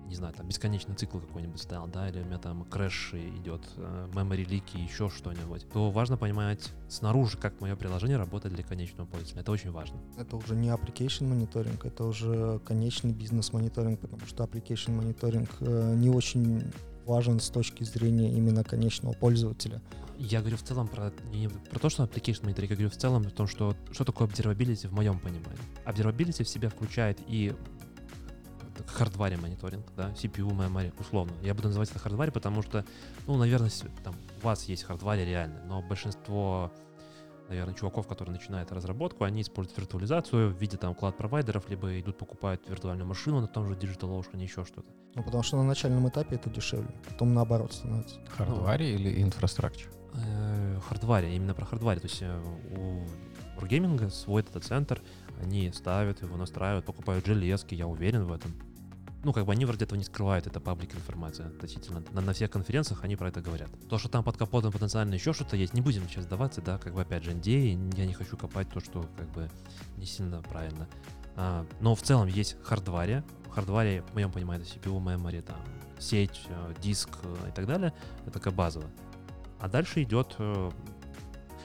не 0.06 0.14
знаю, 0.14 0.34
там 0.34 0.46
бесконечный 0.46 0.94
цикл 0.94 1.18
какой-нибудь 1.18 1.60
стал, 1.60 1.86
да, 1.88 2.08
или 2.08 2.20
у 2.20 2.24
меня 2.24 2.38
там 2.38 2.64
крэш 2.64 3.14
идет, 3.14 3.62
э, 3.76 4.08
memory 4.12 4.44
лики, 4.44 4.76
еще 4.76 5.08
что-нибудь, 5.08 5.66
то 5.72 5.90
важно 5.90 6.16
понимать 6.16 6.70
снаружи, 6.88 7.38
как 7.38 7.60
мое 7.60 7.76
приложение 7.76 8.18
работает 8.18 8.54
для 8.54 8.64
конечного 8.64 9.06
пользователя. 9.06 9.40
Это 9.40 9.52
очень 9.52 9.70
важно. 9.70 9.98
Это 10.18 10.36
уже 10.36 10.54
не 10.54 10.68
application 10.68 11.28
мониторинг, 11.28 11.86
это 11.86 12.04
уже 12.04 12.60
конечный 12.66 13.12
бизнес-мониторинг, 13.12 14.00
потому 14.00 14.26
что 14.26 14.44
application 14.44 14.90
мониторинг 14.90 15.50
э, 15.60 15.94
не 15.96 16.10
очень 16.10 16.62
важен 17.06 17.40
с 17.40 17.48
точки 17.48 17.84
зрения 17.84 18.32
именно 18.32 18.64
конечного 18.64 19.12
пользователя. 19.12 19.80
Я 20.24 20.38
говорю 20.38 20.56
в 20.56 20.62
целом 20.62 20.86
про, 20.86 21.12
не 21.32 21.48
про 21.48 21.80
то, 21.80 21.88
что 21.88 22.04
application 22.04 22.44
мониторинг, 22.44 22.70
я 22.70 22.76
говорю 22.76 22.90
в 22.90 22.96
целом 22.96 23.26
о 23.26 23.30
том, 23.30 23.48
что, 23.48 23.74
что 23.90 24.04
такое 24.04 24.28
observability 24.28 24.86
в 24.86 24.92
моем 24.92 25.18
понимании. 25.18 25.58
Observability 25.84 26.44
в 26.44 26.48
себя 26.48 26.68
включает 26.68 27.18
и 27.26 27.52
хардваре 28.86 29.36
мониторинг, 29.36 29.84
да, 29.96 30.10
CPU, 30.10 30.50
memory, 30.50 30.92
условно. 31.00 31.32
Я 31.42 31.54
буду 31.54 31.68
называть 31.68 31.90
это 31.90 31.98
хардваре, 31.98 32.30
потому 32.30 32.62
что, 32.62 32.84
ну, 33.26 33.36
наверное, 33.36 33.70
там 34.04 34.14
у 34.40 34.46
вас 34.46 34.64
есть 34.66 34.84
хардваре 34.84 35.24
реально, 35.24 35.60
но 35.64 35.82
большинство, 35.82 36.72
наверное, 37.48 37.74
чуваков, 37.74 38.06
которые 38.06 38.32
начинают 38.32 38.70
разработку, 38.70 39.24
они 39.24 39.42
используют 39.42 39.76
виртуализацию 39.76 40.54
в 40.54 40.56
виде 40.56 40.76
там 40.76 40.94
клад-провайдеров, 40.94 41.68
либо 41.68 41.98
идут 41.98 42.16
покупают 42.16 42.62
виртуальную 42.68 43.08
машину 43.08 43.40
на 43.40 43.48
том 43.48 43.66
же 43.66 43.74
DigitalOcean, 43.74 44.40
еще 44.40 44.64
что-то. 44.64 44.86
Ну, 45.16 45.24
потому 45.24 45.42
что 45.42 45.56
на 45.56 45.64
начальном 45.64 46.08
этапе 46.08 46.36
это 46.36 46.48
дешевле, 46.48 46.94
потом 47.08 47.34
наоборот 47.34 47.72
становится. 47.72 48.20
Хардваре 48.28 48.94
или 48.94 49.20
инфраструктуре? 49.20 50.01
Э, 50.14 50.78
Хардваре, 50.88 51.34
именно 51.34 51.54
про 51.54 51.64
хардваре. 51.64 52.00
То 52.00 52.06
есть 52.06 52.22
э, 52.22 52.40
у 52.76 53.60
Wargaming 53.60 54.10
свой 54.10 54.42
дата-центр, 54.42 55.00
они 55.40 55.72
ставят 55.72 56.22
его, 56.22 56.36
настраивают, 56.36 56.84
покупают 56.84 57.26
железки, 57.26 57.74
я 57.74 57.86
уверен 57.86 58.24
в 58.24 58.32
этом. 58.32 58.52
Ну, 59.24 59.32
как 59.32 59.46
бы 59.46 59.52
они 59.52 59.64
вроде 59.64 59.84
этого 59.84 59.96
не 59.96 60.04
скрывают, 60.04 60.48
это 60.48 60.58
паблик 60.58 60.94
информация 60.96 61.46
относительно. 61.46 62.02
На, 62.10 62.20
на 62.20 62.32
всех 62.32 62.50
конференциях 62.50 63.04
они 63.04 63.14
про 63.14 63.28
это 63.28 63.40
говорят. 63.40 63.70
То, 63.88 63.96
что 63.96 64.08
там 64.08 64.24
под 64.24 64.36
капотом 64.36 64.72
потенциально 64.72 65.14
еще 65.14 65.32
что-то 65.32 65.56
есть, 65.56 65.74
не 65.74 65.80
будем 65.80 66.08
сейчас 66.08 66.24
сдаваться, 66.24 66.60
да, 66.60 66.78
как 66.78 66.92
бы 66.92 67.02
опять 67.02 67.22
же 67.22 67.30
NDA, 67.30 67.94
я 67.96 68.06
не 68.06 68.14
хочу 68.14 68.36
копать 68.36 68.68
то, 68.68 68.80
что 68.80 69.08
как 69.16 69.30
бы 69.30 69.48
не 69.96 70.06
сильно 70.06 70.42
правильно. 70.42 70.88
А, 71.36 71.64
но 71.80 71.94
в 71.94 72.02
целом 72.02 72.26
есть 72.26 72.56
хардваре. 72.64 73.22
Хардваре, 73.50 74.02
в 74.02 74.14
моем 74.14 74.32
понимании, 74.32 74.66
это 74.66 74.88
CPU, 74.88 75.00
memory, 75.00 75.42
там, 75.42 75.58
сеть, 76.00 76.42
э, 76.48 76.74
диск 76.82 77.10
и 77.48 77.52
так 77.52 77.66
далее. 77.66 77.92
Это 78.26 78.40
как 78.40 78.54
базово. 78.54 78.86
А 79.62 79.68
дальше 79.68 80.02
идет 80.02 80.34
э, 80.40 80.70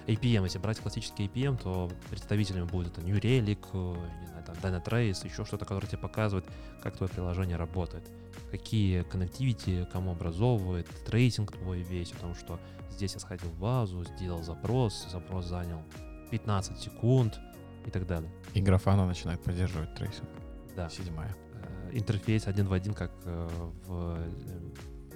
APM. 0.06 0.44
Если 0.44 0.60
брать 0.60 0.80
классический 0.80 1.26
APM, 1.26 1.58
то 1.60 1.90
представителями 2.12 2.66
будет 2.66 2.90
это 2.90 3.02
New 3.02 3.18
Relic, 3.18 3.66
э, 3.74 4.22
не 4.22 4.28
знаю, 4.28 4.44
там 4.46 4.56
Dynatrace, 4.62 5.26
еще 5.26 5.44
что-то, 5.44 5.66
которое 5.66 5.88
тебе 5.88 5.98
показывает, 5.98 6.46
как 6.84 6.96
твое 6.96 7.12
приложение 7.12 7.58
работает, 7.58 8.08
какие 8.52 9.02
connectivity 9.02 9.90
кому 9.92 10.12
образовывает, 10.12 10.88
трейсинг 11.08 11.54
твой 11.54 11.82
весь, 11.82 12.12
о 12.12 12.18
том, 12.18 12.36
что 12.36 12.60
здесь 12.92 13.16
я 13.16 13.20
сходил 13.20 13.50
в 13.50 13.60
базу, 13.60 14.04
сделал 14.04 14.44
запрос, 14.44 15.08
запрос 15.12 15.46
занял 15.46 15.82
15 16.30 16.80
секунд 16.80 17.40
и 17.88 17.90
так 17.90 18.06
далее. 18.06 18.32
И 18.54 18.62
Grafana 18.62 19.08
начинает 19.08 19.42
поддерживать 19.42 19.96
трейсинг. 19.96 20.30
Да. 20.76 20.88
Седьмая. 20.92 21.36
Э, 21.64 21.90
Интерфейс 21.94 22.46
один 22.46 22.68
в 22.68 22.74
один, 22.74 22.94
как 22.94 23.12
в 23.26 24.20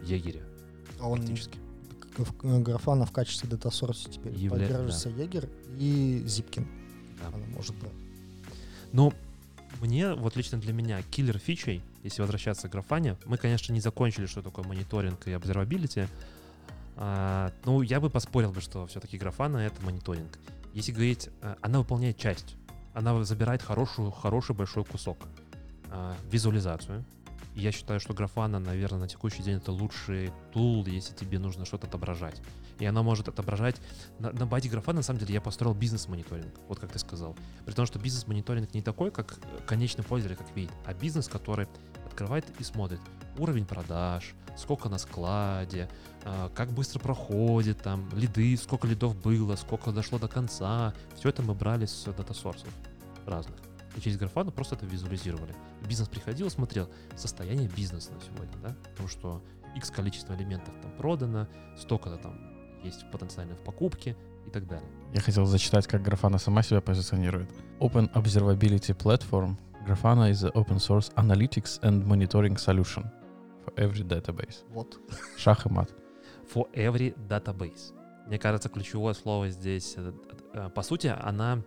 Егере, 0.02 0.42
А 1.00 1.08
он 1.08 1.20
практически. 1.20 1.60
Э, 2.18 2.60
Графана 2.60 3.06
в 3.06 3.12
качестве 3.12 3.50
дата 3.50 3.70
source 3.70 4.10
теперь 4.10 4.34
Явля- 4.34 4.50
поддерживается 4.50 5.10
Егер 5.10 5.50
и 5.80 6.24
Zipkin. 6.26 6.68
Да. 7.20 7.28
Она 7.28 7.46
может 7.56 7.76
брать. 7.76 7.94
Ну, 8.92 9.14
мне, 9.82 10.14
вот 10.14 10.36
лично 10.36 10.60
для 10.60 10.74
меня, 10.74 11.02
киллер 11.02 11.38
фичей, 11.38 11.82
если 12.04 12.22
возвращаться 12.22 12.68
к 12.68 12.72
графане, 12.72 13.18
мы, 13.26 13.38
конечно, 13.38 13.74
не 13.74 13.80
закончили, 13.80 14.26
что 14.26 14.42
такое 14.42 14.66
мониторинг 14.66 15.28
и 15.28 15.32
observability. 15.32 16.08
А, 16.98 17.52
ну, 17.66 17.82
я 17.82 18.00
бы 18.00 18.10
поспорил 18.10 18.52
бы, 18.52 18.62
что 18.62 18.86
все-таки 18.88 19.18
графана— 19.18 19.58
это 19.60 19.82
мониторинг. 19.84 20.38
Если 20.74 20.92
говорить, 20.92 21.30
а, 21.42 21.58
она 21.62 21.80
выполняет 21.80 22.18
часть. 22.18 22.56
Она 22.94 23.24
забирает 23.24 23.62
хорошую, 23.62 24.12
хороший 24.12 24.56
большой 24.56 24.84
кусок. 24.84 25.18
А, 25.90 26.16
визуализацию. 26.30 27.04
Я 27.56 27.72
считаю, 27.72 28.00
что 28.00 28.14
графана, 28.14 28.60
наверное, 28.60 29.02
на 29.02 29.08
текущий 29.08 29.44
день 29.44 29.58
это 29.58 29.72
лучший 29.72 30.32
тул, 30.54 30.86
если 30.86 31.14
тебе 31.14 31.38
нужно 31.38 31.66
что-то 31.66 31.88
отображать. 31.88 32.42
И 32.80 32.86
она 32.86 33.04
может 33.04 33.28
отображать... 33.28 33.76
На, 34.20 34.32
на 34.32 34.46
базе 34.46 34.70
графана, 34.70 34.98
на 34.98 35.04
самом 35.04 35.20
деле, 35.20 35.34
я 35.34 35.42
построил 35.42 35.74
бизнес-мониторинг, 35.74 36.54
вот 36.68 36.80
как 36.80 36.92
ты 36.92 37.00
сказал. 37.00 37.36
При 37.66 37.74
том, 37.74 37.86
что 37.86 38.00
бизнес-мониторинг 38.00 38.74
не 38.74 38.82
такой, 38.82 39.12
как 39.12 39.38
конечный 39.66 40.04
пользователь, 40.04 40.38
как 40.38 40.56
видит, 40.56 40.72
а 40.86 40.94
бизнес, 40.94 41.28
который 41.28 41.68
открывает 42.06 42.46
и 42.60 42.64
смотрит 42.64 43.00
уровень 43.38 43.66
продаж, 43.66 44.34
сколько 44.58 44.90
на 44.90 44.98
складе, 44.98 45.90
а, 46.24 46.50
как 46.50 46.72
быстро 46.72 47.00
проходит, 47.00 47.82
там, 47.82 48.10
лиды, 48.14 48.56
сколько 48.58 48.88
лидов 48.88 49.16
было, 49.22 49.56
сколько 49.56 49.92
дошло 49.92 50.20
до 50.20 50.28
конца. 50.28 50.94
Все 51.18 51.30
это 51.30 51.42
мы 51.42 51.54
брали 51.54 51.86
с 51.86 52.06
дата-сорсов 52.06 52.70
разных. 53.26 53.71
И 53.96 54.02
через 54.02 54.18
графану 54.18 54.52
просто 54.52 54.76
это 54.76 54.86
визуализировали. 54.86 55.54
Бизнес 55.88 56.08
приходил, 56.08 56.50
смотрел 56.50 56.90
состояние 57.16 57.68
бизнеса 57.68 58.12
на 58.14 58.22
сегодня, 58.22 58.58
да, 58.62 58.76
потому 58.90 59.10
что 59.10 59.42
X 59.76 59.90
количество 59.92 60.34
элементов 60.34 60.74
там 60.82 60.92
продано, 60.98 61.48
столько-то 61.78 62.18
там 62.18 62.40
есть 62.84 63.10
потенциально 63.12 63.56
в 63.56 63.60
покупке 63.60 64.16
и 64.48 64.50
так 64.50 64.68
далее. 64.68 64.88
Я 65.14 65.22
хотел 65.22 65.46
зачитать, 65.46 65.88
как 65.88 66.02
Grafana 66.02 66.40
сама 66.40 66.64
себя 66.64 66.82
позиционирует. 66.82 67.50
Open 67.80 68.12
Observability 68.14 68.96
Platform. 68.96 69.56
Grafana 69.86 70.30
is 70.30 70.44
an 70.44 70.52
open 70.54 70.78
source 70.78 71.12
analytics 71.16 71.80
and 71.82 72.06
monitoring 72.06 72.56
solution 72.56 73.04
for 73.66 73.74
every 73.76 74.04
database. 74.04 74.64
Вот. 74.70 75.00
Шах 75.38 75.66
и 75.66 75.70
мат. 75.70 75.92
For 76.54 76.72
every 76.74 77.16
database. 77.28 77.94
Мне 78.28 78.38
кажется, 78.38 78.70
ключевое 78.70 79.14
слово 79.14 79.50
здесь, 79.50 79.96
э, 79.98 80.14
э, 80.54 80.70
по 80.70 80.82
сути, 80.84 81.08
она 81.08 81.64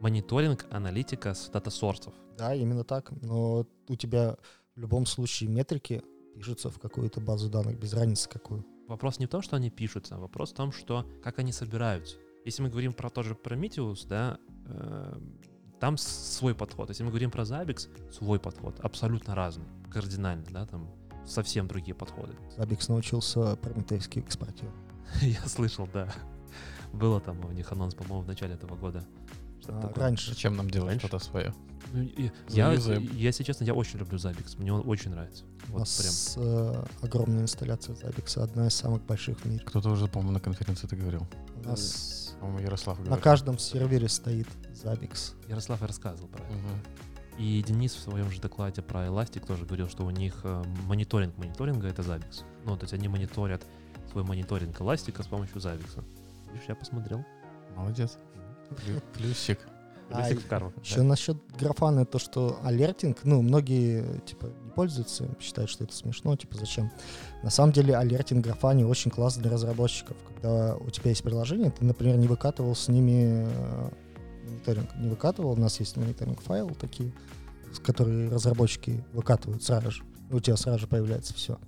мониторинг, 0.00 0.66
аналитика 0.70 1.34
с 1.34 1.48
дата-сорсов. 1.48 2.14
Да, 2.36 2.54
именно 2.54 2.84
так. 2.84 3.10
Но 3.22 3.66
у 3.88 3.96
тебя 3.96 4.36
в 4.76 4.80
любом 4.80 5.06
случае 5.06 5.50
метрики 5.50 6.02
пишутся 6.34 6.70
в 6.70 6.78
какую-то 6.78 7.20
базу 7.20 7.48
данных, 7.48 7.78
без 7.78 7.92
разницы 7.92 8.28
какую. 8.28 8.64
Вопрос 8.86 9.18
не 9.18 9.26
в 9.26 9.28
том, 9.28 9.42
что 9.42 9.56
они 9.56 9.70
пишутся, 9.70 10.16
а 10.16 10.18
вопрос 10.18 10.52
в 10.52 10.54
том, 10.54 10.72
что 10.72 11.04
как 11.22 11.38
они 11.38 11.52
собираются. 11.52 12.16
Если 12.44 12.62
мы 12.62 12.70
говорим 12.70 12.92
про 12.92 13.10
тот 13.10 13.26
же 13.26 13.34
Prometheus, 13.34 14.06
да, 14.06 14.38
э, 14.66 15.20
там 15.80 15.96
свой 15.96 16.54
подход. 16.54 16.88
Если 16.88 17.02
мы 17.02 17.10
говорим 17.10 17.30
про 17.30 17.42
Zabbix, 17.42 17.88
свой 18.12 18.40
подход, 18.40 18.80
абсолютно 18.80 19.34
разный, 19.34 19.66
кардинально, 19.90 20.46
да, 20.50 20.66
там 20.66 20.88
совсем 21.26 21.68
другие 21.68 21.94
подходы. 21.94 22.34
Zabbix 22.56 22.86
научился 22.88 23.56
прометейский 23.56 24.22
экспортировать. 24.22 24.78
Я 25.20 25.46
слышал, 25.46 25.88
да. 25.92 26.08
Было 26.92 27.20
там 27.20 27.44
у 27.44 27.52
них 27.52 27.70
анонс, 27.72 27.94
по-моему, 27.94 28.22
в 28.22 28.26
начале 28.26 28.54
этого 28.54 28.76
года. 28.76 29.04
А, 29.68 29.80
такое. 29.82 30.04
раньше. 30.04 30.30
Зачем 30.30 30.56
нам 30.56 30.70
делать 30.70 30.88
Раньше? 30.90 31.06
что-то 31.06 31.24
свое? 31.24 31.54
Ну, 31.92 32.02
и- 32.02 32.30
я, 32.48 32.72
я, 32.72 32.94
если 32.96 33.42
честно, 33.44 33.64
я 33.64 33.74
очень 33.74 33.98
люблю 33.98 34.18
Zabbix. 34.18 34.58
Мне 34.58 34.72
он 34.72 34.82
очень 34.86 35.10
нравится. 35.10 35.44
У 35.68 35.72
Вот 35.72 35.72
прям. 35.72 35.84
нас 35.84 36.34
э, 36.36 36.84
огромная 37.02 37.42
инсталляция 37.42 37.94
Zabbix, 37.96 38.40
одна 38.42 38.66
из 38.66 38.74
самых 38.74 39.02
больших 39.06 39.38
в 39.40 39.44
мире. 39.46 39.62
Кто-то 39.64 39.90
уже, 39.90 40.06
по-моему, 40.06 40.32
на 40.32 40.40
конференции 40.40 40.86
это 40.86 40.96
говорил. 40.96 41.26
У 41.64 41.68
нас 41.68 42.36
По-моему, 42.40 42.60
Ярослав 42.60 42.98
на 42.98 43.04
говорил. 43.06 43.22
каждом 43.22 43.58
сервере 43.58 44.08
стоит 44.08 44.48
Zabbix. 44.72 45.34
Ярослав 45.48 45.82
и 45.82 45.86
рассказывал 45.86 46.28
про 46.28 46.44
это. 46.44 46.52
Мгм. 46.54 46.82
И 47.38 47.62
Денис 47.62 47.94
в 47.94 48.00
своем 48.00 48.30
же 48.30 48.40
докладе 48.40 48.82
про 48.82 49.06
Elastic 49.06 49.46
тоже 49.46 49.64
говорил, 49.64 49.88
что 49.88 50.04
у 50.04 50.10
них 50.10 50.40
э, 50.42 50.62
мониторинг 50.86 51.36
мониторинга— 51.38 51.86
это 51.88 52.02
Zabbix. 52.02 52.42
Ну, 52.64 52.76
то 52.76 52.84
есть 52.84 52.92
они 52.94 53.08
мониторят 53.08 53.62
свой 54.10 54.24
мониторинг 54.24 54.76
Elastic 54.80 55.22
с 55.22 55.26
помощью 55.26 55.56
Zabbix. 55.58 56.02
Видишь, 56.52 56.66
я 56.68 56.74
посмотрел. 56.74 57.24
Молодец. 57.76 58.18
Плю- 58.70 59.02
Плюсик. 59.14 59.58
А, 60.10 60.26
карму. 60.48 60.72
Еще 60.82 61.02
насчет 61.02 61.36
графана, 61.58 62.06
то, 62.06 62.18
что 62.18 62.58
алертинг, 62.64 63.18
ну, 63.24 63.42
многие, 63.42 64.20
типа, 64.20 64.46
не 64.64 64.70
пользуются, 64.70 65.28
считают, 65.38 65.70
что 65.70 65.84
это 65.84 65.94
смешно, 65.94 66.34
типа, 66.34 66.56
зачем? 66.56 66.90
На 67.42 67.50
самом 67.50 67.72
деле, 67.72 67.94
алертинг 67.94 68.42
графане 68.42 68.86
очень 68.86 69.10
классно 69.10 69.42
для 69.42 69.52
разработчиков. 69.52 70.16
Когда 70.26 70.76
у 70.76 70.88
тебя 70.88 71.10
есть 71.10 71.22
приложение, 71.22 71.70
ты, 71.70 71.84
например, 71.84 72.16
не 72.16 72.26
выкатывал 72.26 72.74
с 72.74 72.88
ними 72.88 73.46
э, 73.50 73.90
мониторинг, 74.48 74.96
не 74.96 75.10
выкатывал, 75.10 75.52
у 75.52 75.56
нас 75.56 75.78
есть 75.78 75.96
мониторинг 75.98 76.40
файл 76.40 76.70
такие, 76.70 77.12
с 77.72 77.78
которые 77.78 78.30
разработчики 78.30 79.04
выкатывают 79.12 79.62
сразу 79.62 79.90
же, 79.90 80.02
у 80.30 80.40
тебя 80.40 80.56
сразу 80.56 80.78
же 80.80 80.86
появляется 80.86 81.34
все. 81.34 81.58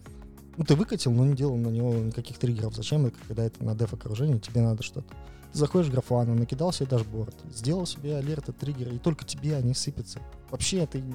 Ну, 0.61 0.67
ты 0.67 0.75
выкатил, 0.75 1.11
но 1.13 1.25
не 1.25 1.35
делал 1.35 1.57
на 1.57 1.69
него 1.69 1.95
никаких 1.95 2.37
триггеров. 2.37 2.75
Зачем 2.77 3.11
когда 3.27 3.45
это 3.45 3.65
на 3.65 3.75
деф-окружении, 3.75 4.39
тебе 4.39 4.61
надо 4.61 4.83
что-то. 4.83 5.07
Заходишь 5.55 5.89
в 5.89 5.93
графану, 5.93 6.35
накидал 6.35 6.71
себе 6.71 6.85
дашборд, 6.85 7.35
сделал 7.51 7.87
себе 7.87 8.19
алерты, 8.19 8.53
триггеры, 8.53 8.97
и 8.97 8.99
только 8.99 9.25
тебе 9.25 9.57
они 9.57 9.73
сыпятся. 9.73 10.21
Вообще 10.51 10.87
ты 10.87 11.01
ни- 11.01 11.15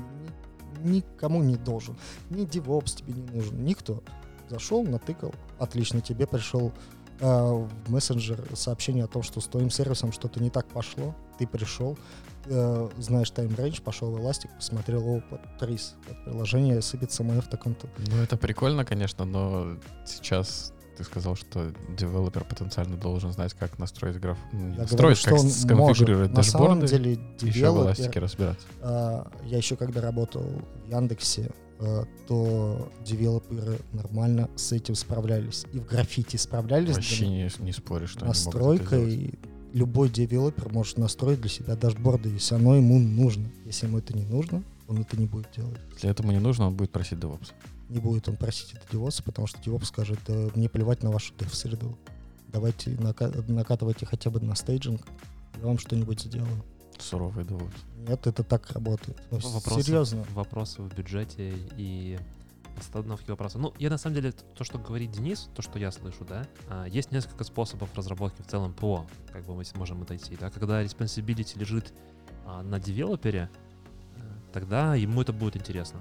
никому 0.84 1.44
не 1.44 1.58
должен. 1.58 1.96
Ни 2.32 2.44
DevOps 2.44 2.98
тебе 2.98 3.14
не 3.14 3.22
нужен, 3.22 3.64
никто. 3.64 4.02
Зашел, 4.50 4.84
натыкал, 4.84 5.32
отлично, 5.60 6.02
тебе 6.02 6.26
пришел 6.26 6.74
в 7.20 7.70
мессенджер 7.88 8.44
сообщение 8.56 9.04
о 9.06 9.08
том, 9.08 9.24
что 9.24 9.40
с 9.42 9.48
твоим 9.48 9.70
сервисом 9.70 10.12
что-то 10.12 10.42
не 10.42 10.50
так 10.50 10.68
пошло, 10.68 11.16
ты 11.40 11.48
пришел, 11.48 11.98
э, 12.46 12.90
знаешь 12.98 13.30
time 13.32 13.52
range, 13.52 13.82
пошел 13.82 14.12
в 14.12 14.18
Elastic, 14.18 14.50
посмотрел, 14.56 15.08
о, 15.08 15.22
под 15.22 15.42
трис, 15.60 15.96
приложение 16.26 16.82
сыпется 16.82 17.24
мое 17.24 17.42
в 17.42 17.48
таком-то. 17.48 17.88
Ну, 18.08 18.22
это 18.22 18.38
прикольно, 18.38 18.86
конечно, 18.86 19.26
но 19.26 19.78
сейчас 20.06 20.74
ты 20.98 21.04
сказал, 21.04 21.36
что 21.36 21.74
девелопер 21.98 22.46
потенциально 22.46 22.96
должен 22.96 23.32
знать, 23.34 23.54
как 23.54 23.78
настроить 23.80 24.18
граф... 24.20 24.38
Я 24.54 24.60
настроить, 24.60 25.22
говорю, 25.26 25.38
как 25.38 25.46
он 25.46 25.50
сконфигурировать 25.52 26.32
может. 26.32 26.36
На 26.36 26.44
самом 26.44 26.80
дашборды, 26.80 26.88
деле, 26.88 27.12
еще 27.12 27.52
в 27.52 27.54
девелопер, 27.54 27.84
Elastic 27.86 28.16
е 28.16 28.20
разбираться. 28.22 28.68
А, 28.82 29.28
Я 29.44 29.58
еще 29.58 29.76
когда 29.76 30.00
работал 30.02 30.44
в 30.44 30.90
Яндексе, 30.90 31.52
то 32.28 32.92
девелоперы 33.06 33.80
нормально 33.94 34.50
с 34.56 34.72
этим 34.72 34.96
справлялись. 34.96 35.66
И 35.74 35.80
в 35.80 35.86
граффити 35.86 36.38
справлялись. 36.38 36.96
Вообще 36.96 37.28
не, 37.28 37.50
не 37.60 37.72
споришь, 37.72 38.12
что 38.12 38.26
настройкой. 38.26 39.38
Любой 39.74 40.10
девелопер 40.10 40.72
может 40.72 40.98
настроить 40.98 41.42
для 41.42 41.50
себя 41.50 41.76
дашборды, 41.76 42.30
если 42.30 42.56
оно 42.56 42.78
ему 42.78 42.98
нужно. 42.98 43.50
Если 43.66 43.88
ему 43.88 43.98
это 43.98 44.16
не 44.16 44.24
нужно, 44.24 44.64
он 44.88 45.02
это 45.02 45.18
не 45.18 45.26
будет 45.26 45.48
делать. 45.54 45.78
Если 45.94 46.10
этому 46.10 46.32
не 46.32 46.40
нужно, 46.40 46.68
он 46.68 46.76
будет 46.76 46.92
просить 46.92 47.20
DevOps. 47.20 47.52
Не 47.90 48.00
будет 48.00 48.30
он 48.30 48.38
просить 48.38 48.74
это 48.74 48.96
DevOps, 48.96 49.22
потому 49.22 49.48
что 49.48 49.60
DevOps 49.60 49.86
скажет, 49.86 50.20
«Да 50.28 50.50
мне 50.56 50.70
плевать 50.70 51.04
на 51.04 51.12
вашу 51.12 51.34
dev-среду. 51.38 51.98
Давайте 52.54 52.92
нака- 52.92 53.34
накатывайте 53.52 54.06
хотя 54.06 54.30
бы 54.30 54.40
на 54.40 54.56
стейджинг, 54.56 55.02
я 55.60 55.66
вам 55.68 55.78
что-нибудь 55.78 56.22
сделаю. 56.22 56.64
Суровый 57.00 57.46
DevOps. 57.46 57.74
Нет, 58.08 58.28
это 58.28 58.44
так 58.44 58.70
работает. 58.72 59.18
Ну, 59.32 59.40
Вопросы, 59.40 59.84
серьезно. 59.84 60.26
Вопросы 60.34 60.82
в 60.82 60.94
бюджете 60.94 61.54
и 61.78 62.18
постановки 62.76 63.30
вопроса. 63.30 63.58
Ну, 63.58 63.74
я 63.80 63.90
на 63.90 63.98
самом 63.98 64.16
деле, 64.16 64.32
то, 64.32 64.64
что 64.64 64.78
говорит 64.78 65.12
Денис, 65.12 65.50
то, 65.56 65.62
что 65.62 65.80
я 65.80 65.92
слышу, 65.92 66.26
да, 66.26 66.46
а, 66.70 66.86
есть 66.86 67.12
несколько 67.12 67.44
способов 67.44 67.90
разработки 67.96 68.42
в 68.42 68.48
целом 68.48 68.74
ПО, 68.74 69.06
как 69.32 69.46
бы 69.46 69.56
мы 69.56 69.66
сможем 69.66 70.02
отойти, 70.02 70.36
да, 70.36 70.50
когда 70.50 70.84
responsibility 70.84 71.58
лежит 71.58 71.94
а, 72.46 72.62
на 72.62 72.80
девелопере, 72.80 73.50
э, 74.18 74.20
тогда 74.52 74.96
ему 74.96 75.22
это 75.22 75.34
будет 75.34 75.56
интересно. 75.56 76.00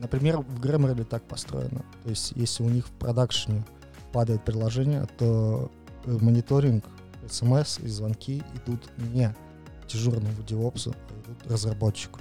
Например, 0.00 0.38
в 0.38 0.60
Grammarly 0.60 1.04
так 1.04 1.22
построено. 1.24 1.84
То 2.02 2.10
есть, 2.10 2.32
если 2.34 2.64
у 2.64 2.68
них 2.68 2.86
в 2.86 2.92
продакшене 2.92 3.64
падает 4.12 4.44
приложение, 4.44 5.06
то 5.18 5.70
э, 6.04 6.18
мониторинг, 6.20 6.84
смс 7.28 7.78
и 7.78 7.88
звонки 7.88 8.42
идут 8.54 8.80
не 8.98 9.34
дежурному 9.94 10.42
девопсу, 10.46 10.94
а 11.46 11.52
разработчику. 11.52 12.20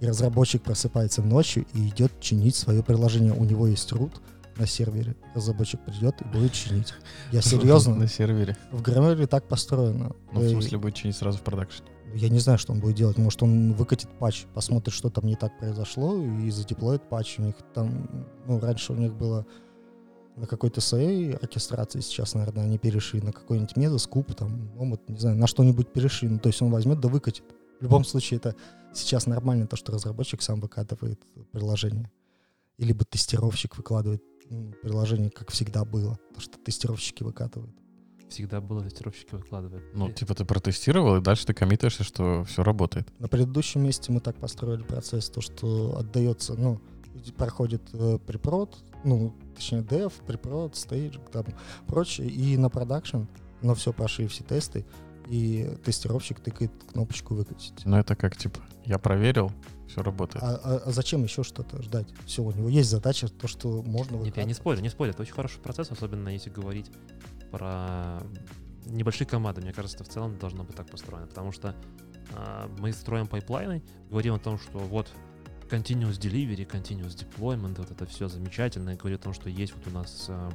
И 0.00 0.06
разработчик 0.06 0.62
просыпается 0.62 1.22
ночью 1.22 1.64
и 1.72 1.88
идет 1.88 2.12
чинить 2.20 2.56
свое 2.56 2.82
приложение. 2.82 3.32
У 3.32 3.44
него 3.44 3.66
есть 3.66 3.90
root 3.92 4.12
на 4.58 4.66
сервере. 4.66 5.16
Разработчик 5.34 5.80
придет 5.84 6.20
и 6.20 6.24
будет 6.24 6.52
чинить. 6.52 6.92
Я 7.32 7.40
серьезно. 7.40 7.94
На 7.94 8.08
сервере. 8.08 8.56
В 8.72 8.82
Grammarly 8.82 9.26
так 9.26 9.48
построено. 9.48 10.14
Ну, 10.32 10.40
в 10.40 10.44
И 10.44 10.48
смысле, 10.50 10.78
будет 10.78 10.94
чинить 10.94 11.16
сразу 11.16 11.38
в 11.38 11.42
продакшене. 11.42 11.88
Я 12.14 12.28
не 12.28 12.38
знаю, 12.38 12.58
что 12.58 12.72
он 12.72 12.80
будет 12.80 12.96
делать. 12.96 13.18
Может, 13.18 13.42
он 13.42 13.72
выкатит 13.72 14.08
патч, 14.18 14.44
посмотрит, 14.54 14.94
что 14.94 15.10
там 15.10 15.26
не 15.26 15.36
так 15.36 15.58
произошло, 15.58 16.22
и 16.22 16.50
задеплоит 16.50 17.08
патч. 17.08 17.38
У 17.38 17.42
них 17.42 17.54
там, 17.74 18.26
ну, 18.46 18.58
раньше 18.58 18.92
у 18.92 18.96
них 18.96 19.14
было 19.14 19.46
на 20.36 20.46
какой-то 20.46 20.80
своей 20.80 21.32
оркестрации, 21.34 22.00
сейчас, 22.00 22.34
наверное, 22.34 22.64
они 22.64 22.78
перешли 22.78 23.20
на 23.20 23.32
какой-нибудь 23.32 23.76
мезоскуп, 23.76 24.34
там, 24.34 24.70
ну, 24.74 24.90
вот, 24.90 25.08
не 25.08 25.18
знаю, 25.18 25.36
на 25.36 25.46
что-нибудь 25.46 25.92
перешли. 25.92 26.28
Ну, 26.28 26.38
то 26.38 26.48
есть 26.48 26.60
он 26.62 26.70
возьмет 26.70 27.00
да 27.00 27.08
выкатит. 27.08 27.44
В 27.80 27.82
любом 27.82 28.04
случае, 28.04 28.36
это 28.38 28.54
сейчас 28.94 29.26
нормально, 29.26 29.66
то, 29.66 29.76
что 29.76 29.92
разработчик 29.92 30.42
сам 30.42 30.60
выкатывает 30.60 31.20
приложение. 31.52 32.10
И 32.78 32.84
либо 32.84 33.04
тестировщик 33.04 33.76
выкладывает 33.78 34.22
м, 34.50 34.74
приложение, 34.82 35.30
как 35.30 35.50
всегда 35.50 35.84
было. 35.84 36.18
То, 36.34 36.40
что 36.40 36.58
тестировщики 36.58 37.22
выкатывают. 37.22 37.74
Всегда 38.28 38.60
было, 38.60 38.82
тестировщики 38.82 39.34
выкладывают. 39.34 39.84
Ну, 39.94 40.08
И- 40.08 40.12
типа 40.12 40.34
ты 40.34 40.44
протестировал, 40.44 41.16
и 41.16 41.20
дальше 41.20 41.46
ты 41.46 41.54
коммитаешься, 41.54 42.04
что 42.04 42.44
все 42.44 42.62
работает. 42.62 43.08
На 43.20 43.28
предыдущем 43.28 43.82
месте 43.84 44.12
мы 44.12 44.20
так 44.20 44.36
построили 44.36 44.82
процесс, 44.82 45.30
то 45.30 45.40
что 45.40 45.96
отдается, 45.98 46.54
ну, 46.54 46.80
проходит 47.36 47.82
э, 47.92 48.18
препрод, 48.26 48.76
ну, 49.04 49.34
точнее, 49.54 49.82
dev, 49.82 50.12
препрод, 50.26 50.76
stage, 50.76 51.18
там, 51.32 51.44
прочее, 51.86 52.28
и 52.28 52.56
на 52.56 52.70
продакшн, 52.70 53.22
но 53.62 53.74
все 53.74 53.92
прошли 53.92 54.26
все 54.26 54.44
тесты, 54.44 54.84
и 55.28 55.76
тестировщик 55.84 56.40
тыкает 56.40 56.72
кнопочку 56.92 57.34
выкатить. 57.34 57.84
Но 57.84 57.98
это 57.98 58.14
как, 58.14 58.36
типа, 58.36 58.60
я 58.84 58.98
проверил, 58.98 59.50
все 59.88 60.02
работает. 60.02 60.42
А, 60.44 60.60
а- 60.62 60.82
а 60.86 60.92
зачем 60.92 61.22
еще 61.24 61.42
что-то 61.42 61.82
ждать? 61.82 62.08
Все, 62.26 62.42
у 62.42 62.52
него 62.52 62.68
есть 62.68 62.90
задача, 62.90 63.28
то, 63.28 63.48
что 63.48 63.82
можно 63.82 64.16
Нет, 64.16 64.36
я 64.36 64.44
не 64.44 64.54
спорю, 64.54 64.80
не 64.80 64.88
спорю. 64.88 65.10
Это 65.12 65.22
очень 65.22 65.34
хороший 65.34 65.60
процесс, 65.60 65.90
особенно 65.90 66.28
если 66.28 66.50
говорить 66.50 66.90
про 67.50 68.22
небольшие 68.86 69.26
команды. 69.26 69.60
Мне 69.60 69.72
кажется, 69.72 70.04
в 70.04 70.08
целом 70.08 70.38
должно 70.38 70.64
быть 70.64 70.76
так 70.76 70.88
построено, 70.90 71.26
потому 71.26 71.52
что 71.52 71.74
а, 72.34 72.70
мы 72.78 72.92
строим 72.92 73.26
пайплайны, 73.26 73.82
говорим 74.10 74.34
о 74.34 74.38
том, 74.38 74.58
что 74.58 74.78
вот 74.78 75.08
continuous 75.68 76.18
delivery, 76.18 76.66
continuous 76.66 77.14
deployment, 77.16 77.78
вот 77.78 77.90
это 77.90 78.06
все 78.06 78.28
замечательно, 78.28 78.90
и 78.90 78.96
говорим 78.96 79.18
о 79.18 79.22
том, 79.22 79.32
что 79.32 79.48
есть 79.48 79.74
вот 79.74 79.86
у 79.86 79.90
нас 79.90 80.26
а, 80.28 80.50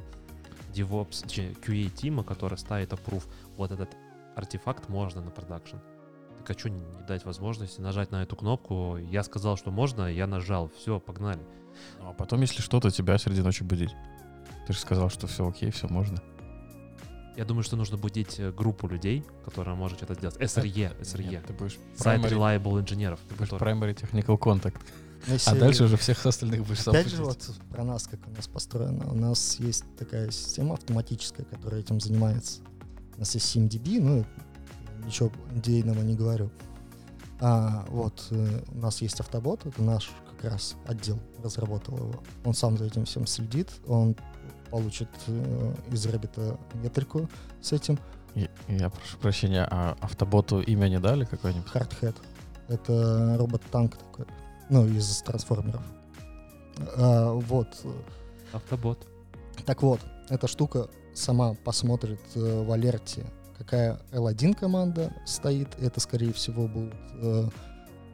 DevOps, 0.74 1.26
QA 1.60 1.88
тима, 1.90 2.24
который 2.24 2.58
ставит 2.58 2.92
approve, 2.92 3.24
вот 3.56 3.70
этот 3.72 3.90
артефакт 4.36 4.88
можно 4.88 5.20
на 5.20 5.30
продакшн. 5.30 5.76
Так 6.38 6.56
а 6.56 6.58
что 6.58 6.70
не 6.70 6.82
дать 7.06 7.24
возможности 7.24 7.80
нажать 7.80 8.10
на 8.10 8.22
эту 8.22 8.34
кнопку? 8.36 8.96
Я 8.96 9.22
сказал, 9.22 9.56
что 9.56 9.70
можно, 9.70 10.06
я 10.12 10.26
нажал, 10.26 10.70
все, 10.76 10.98
погнали. 10.98 11.40
Ну, 12.00 12.08
а 12.08 12.12
потом, 12.12 12.40
если 12.40 12.60
что-то, 12.62 12.90
тебя 12.90 13.16
среди 13.18 13.42
ночи 13.42 13.62
будить. 13.62 13.94
Ты 14.66 14.72
же 14.72 14.78
сказал, 14.78 15.08
что 15.08 15.26
все 15.26 15.48
окей, 15.48 15.70
все 15.70 15.88
можно. 15.88 16.18
Я 17.36 17.44
думаю, 17.46 17.62
что 17.62 17.76
нужно 17.76 17.96
будить 17.96 18.38
э, 18.38 18.52
группу 18.52 18.86
людей, 18.86 19.24
которая 19.44 19.74
может 19.74 20.02
это 20.02 20.12
сделать. 20.14 20.36
SRE, 20.36 21.00
SRE. 21.00 21.26
Нет, 21.26 21.46
ты 21.46 21.54
будешь 21.54 21.78
Site 21.96 22.20
primary, 22.20 22.30
Reliable 22.30 22.80
инженеров. 22.80 23.20
ты 23.26 23.34
будешь 23.34 23.48
которые- 23.48 23.74
primary 23.74 23.94
technical 23.94 24.38
contact. 24.38 24.80
А 25.46 25.54
дальше 25.54 25.84
уже 25.84 25.96
всех 25.96 26.24
остальных 26.26 26.64
будешь 26.66 26.82
сам 26.82 26.94
Опять 26.94 27.08
же, 27.12 27.22
вот 27.22 27.38
про 27.70 27.84
нас, 27.84 28.06
как 28.06 28.20
у 28.26 28.30
нас 28.30 28.48
построено. 28.48 29.10
У 29.10 29.14
нас 29.14 29.56
есть 29.60 29.84
такая 29.98 30.30
система 30.30 30.74
автоматическая, 30.74 31.46
которая 31.46 31.80
этим 31.80 32.00
занимается. 32.00 32.60
У 33.16 33.20
нас 33.20 33.34
есть 33.34 33.54
SimDB, 33.56 34.00
ну, 34.00 34.24
ничего 35.06 35.30
идейного 35.54 36.02
не 36.02 36.14
говорю. 36.16 36.50
А, 37.40 37.84
вот, 37.88 38.26
э, 38.30 38.62
у 38.72 38.78
нас 38.78 39.02
есть 39.02 39.18
автобот, 39.20 39.66
это 39.66 39.82
наш 39.82 40.10
как 40.40 40.52
раз 40.52 40.76
отдел 40.86 41.18
разработал 41.42 41.96
его. 41.96 42.22
Он 42.44 42.54
сам 42.54 42.76
за 42.78 42.84
этим 42.86 43.04
всем 43.04 43.26
следит, 43.26 43.68
он 43.86 44.16
получит 44.70 45.08
э, 45.26 45.74
из 45.92 46.06
Rabbit 46.06 46.58
метрику 46.82 47.28
с 47.60 47.72
этим. 47.72 47.98
И- 48.34 48.48
Я 48.68 48.90
прошу 48.90 49.18
прощения, 49.18 49.66
а 49.70 49.96
автоботу 50.00 50.60
имя 50.60 50.86
не 50.88 50.98
дали 51.00 51.24
какое-нибудь? 51.24 51.70
Hardhead. 51.72 52.14
Это 52.68 53.36
робот-танк 53.38 53.96
такой, 53.96 54.24
ну, 54.70 54.86
из 54.86 55.22
трансформеров. 55.22 55.82
А, 56.96 57.32
вот, 57.32 57.68
Автобот. 58.52 59.06
Так 59.66 59.82
вот, 59.82 60.00
эта 60.28 60.46
штука 60.46 60.88
сама 61.14 61.54
посмотрит 61.64 62.20
э, 62.34 62.64
в 62.64 62.70
алерте, 62.72 63.24
какая 63.56 64.00
L1 64.12 64.54
команда 64.54 65.14
стоит. 65.26 65.68
Это, 65.80 66.00
скорее 66.00 66.32
всего, 66.32 66.66
будет 66.68 66.94
э, 67.22 67.48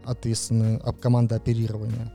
ответственная 0.05 0.79
об- 0.79 0.99
команда 1.01 1.37
оперирования. 1.37 2.13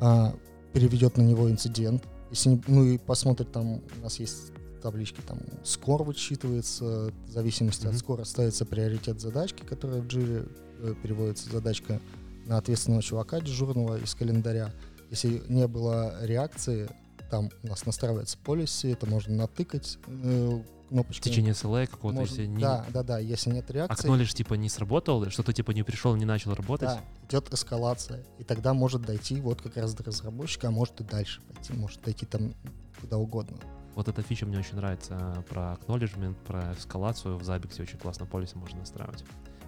А, 0.00 0.34
переведет 0.72 1.16
на 1.16 1.22
него 1.22 1.50
инцидент. 1.50 2.04
Если 2.30 2.50
не- 2.50 2.62
ну 2.66 2.84
и 2.84 2.98
посмотрит 2.98 3.52
там, 3.52 3.74
у 3.98 4.02
нас 4.02 4.18
есть 4.18 4.52
таблички, 4.82 5.20
там 5.26 5.38
скор 5.62 6.02
вычитывается, 6.02 7.12
в 7.26 7.30
зависимости 7.30 7.86
Мгм. 7.86 7.94
от 7.94 7.98
скора 8.00 8.24
ставится 8.24 8.66
приоритет 8.66 9.20
задачки, 9.20 9.62
которая 9.62 10.00
в 10.00 10.06
джире 10.06 10.46
э, 10.80 10.94
переводится 11.02 11.48
задачка 11.50 12.00
на 12.46 12.58
ответственного 12.58 13.02
чувака 13.02 13.40
дежурного 13.40 13.98
из 13.98 14.14
календаря. 14.14 14.70
Если 15.10 15.42
не 15.48 15.66
было 15.66 16.24
реакции, 16.24 16.88
там 17.30 17.50
у 17.62 17.68
нас 17.68 17.86
настраивается 17.86 18.38
полиси, 18.38 18.88
это 18.88 19.06
можно 19.06 19.34
натыкать 19.34 19.98
э, 20.06 20.60
В 20.86 20.88
кнопочкой. 20.88 21.30
течение 21.30 21.52
SLA 21.52 21.86
какого-то, 21.86 22.20
Можно- 22.20 22.30
если 22.30 22.46
не... 22.46 22.60
Да, 22.62 22.84
да, 22.92 23.02
да, 23.02 23.18
если 23.18 23.50
нет 23.50 23.70
реакции, 23.70 24.04
Окно 24.04 24.16
лишь 24.16 24.34
типа 24.34 24.54
не 24.54 24.68
сработало, 24.68 25.30
что-то 25.30 25.52
типа 25.52 25.70
не 25.72 25.82
пришел, 25.82 26.14
не 26.16 26.24
начал 26.24 26.54
работать. 26.54 26.88
да, 26.88 27.00
идет 27.28 27.52
эскалация. 27.52 28.24
И 28.38 28.44
тогда 28.44 28.74
может 28.74 29.02
дойти 29.02 29.40
вот 29.40 29.62
как 29.62 29.76
раз 29.76 29.94
до 29.94 30.04
разработчика, 30.04 30.68
а 30.68 30.70
может 30.70 31.00
и 31.00 31.04
дальше 31.04 31.40
пойти, 31.42 31.72
может 31.72 32.02
дойти 32.02 32.26
там 32.26 32.54
куда 33.00 33.18
угодно. 33.18 33.56
Вот 33.94 34.08
эта 34.08 34.22
фича 34.22 34.46
мне 34.46 34.58
очень 34.58 34.76
нравится 34.76 35.14
а, 35.18 35.42
про 35.42 35.76
acknowledgement, 35.78 36.34
про 36.46 36.72
эскалацию. 36.78 37.36
В 37.36 37.42
Zabbix 37.42 37.80
очень 37.80 37.98
классно 37.98 38.24
полисы 38.24 38.56
можно 38.56 38.78
настраивать. 38.78 39.24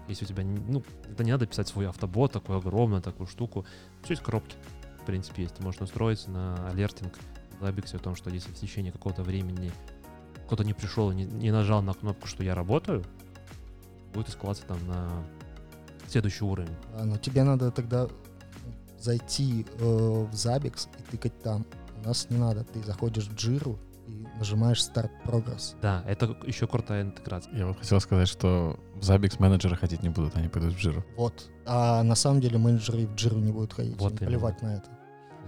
Если 0.08 0.24
у 0.24 0.28
тебя, 0.28 0.44
ну, 0.44 0.82
это 1.10 1.24
не 1.24 1.32
надо 1.32 1.46
писать 1.46 1.68
свой 1.68 1.88
автобот, 1.88 2.32
такой 2.32 2.58
огромный, 2.58 3.00
такую 3.00 3.26
штуку. 3.26 3.64
Все 4.02 4.14
из 4.14 4.20
коробки, 4.20 4.56
в 5.02 5.06
принципе, 5.06 5.42
есть. 5.42 5.54
Ты 5.54 5.62
можешь 5.62 5.80
настроить 5.80 6.26
на 6.28 6.68
алертинг 6.68 7.18
в 7.58 7.64
Zabbix 7.64 7.96
о 7.96 7.98
том, 7.98 8.14
что 8.14 8.30
если 8.30 8.50
в 8.50 8.56
течение 8.56 8.92
какого-то 8.92 9.22
времени 9.22 9.72
кто-то 10.46 10.64
не 10.64 10.74
пришел 10.74 11.10
и 11.10 11.14
не, 11.14 11.24
не 11.24 11.50
нажал 11.50 11.82
на 11.82 11.94
кнопку, 11.94 12.26
что 12.26 12.42
я 12.42 12.54
работаю, 12.54 13.02
будет 14.12 14.28
эскалация 14.28 14.66
там 14.66 14.86
на 14.86 15.24
следующий 16.08 16.44
уровень. 16.44 16.74
А, 16.94 17.04
но 17.04 17.16
тебе 17.16 17.42
надо 17.44 17.70
тогда 17.70 18.08
зайти 19.00 19.66
э, 19.78 19.84
в 19.84 20.32
Zabbix 20.32 20.88
и 20.98 21.02
тыкать 21.10 21.42
там. 21.42 21.64
У 22.02 22.06
нас 22.06 22.28
не 22.28 22.36
надо, 22.36 22.64
ты 22.64 22.82
заходишь 22.82 23.26
в 23.28 23.34
Jira 23.34 23.78
и 24.06 24.26
нажимаешь 24.38 24.78
Start 24.80 25.10
Progress. 25.24 25.76
Да, 25.82 26.02
это 26.06 26.36
еще 26.46 26.66
крутая 26.66 27.02
интеграция. 27.02 27.54
Я 27.56 27.66
вот 27.66 27.78
хотел 27.78 28.00
сказать, 28.00 28.28
что 28.28 28.78
в 28.94 29.00
Zabbix 29.00 29.36
менеджеры 29.38 29.76
ходить 29.76 30.02
не 30.02 30.08
будут, 30.08 30.36
они 30.36 30.48
пойдут 30.48 30.74
в 30.74 30.78
жиру. 30.78 31.04
Вот. 31.16 31.50
А 31.66 32.02
на 32.02 32.14
самом 32.14 32.40
деле 32.40 32.58
менеджеры 32.58 33.02
и 33.02 33.06
в 33.06 33.14
Jira 33.14 33.36
не 33.40 33.52
будут 33.52 33.72
ходить, 33.72 33.96
Вот 34.00 34.12
им 34.12 34.18
плевать 34.18 34.60
на 34.62 34.76
это. 34.76 34.90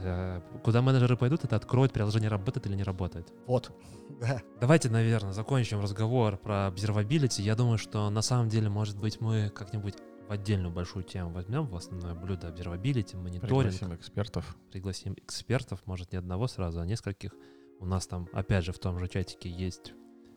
Э, 0.02 0.40
Куда 0.62 0.82
менеджеры 0.82 1.16
пойдут, 1.16 1.44
это 1.44 1.57
откроют, 1.57 1.92
приложение 1.92 2.28
работает 2.28 2.66
или 2.66 2.74
не 2.74 2.82
работает. 2.84 3.32
Вот. 3.46 3.72
Да. 4.20 4.40
Давайте, 4.61 4.88
наверное, 4.88 5.32
закончим 5.32 5.80
разговор 5.80 6.38
про 6.38 6.68
observability. 6.68 7.42
Я 7.42 7.54
думаю, 7.54 7.76
что 7.76 8.09
на 8.09 8.22
самом 8.22 8.48
деле, 8.48 8.70
может 8.70 8.96
быть, 8.98 9.20
мы 9.20 9.50
как-нибудь 9.50 9.96
в 10.26 10.32
отдельную 10.32 10.72
большую 10.72 11.02
тему 11.02 11.30
возьмем 11.30 11.66
в 11.66 11.76
основное 11.76 12.14
блюдо 12.14 12.48
observability, 12.48 13.16
мониторинг, 13.16 13.42
Пригласим 13.42 13.94
экспертов. 13.94 14.57
пригласим 14.72 15.14
экспертов, 15.14 15.80
может, 15.86 16.12
не 16.12 16.18
одного 16.18 16.46
сразу, 16.46 16.80
а 16.80 16.86
нескольких. 16.86 17.32
У 17.81 17.87
нас 17.87 18.07
там, 18.07 18.29
опять 18.33 18.64
же, 18.64 18.72
в 18.72 18.79
том 18.79 18.99
же 18.99 19.09
чатике 19.09 19.51
есть 19.51 19.93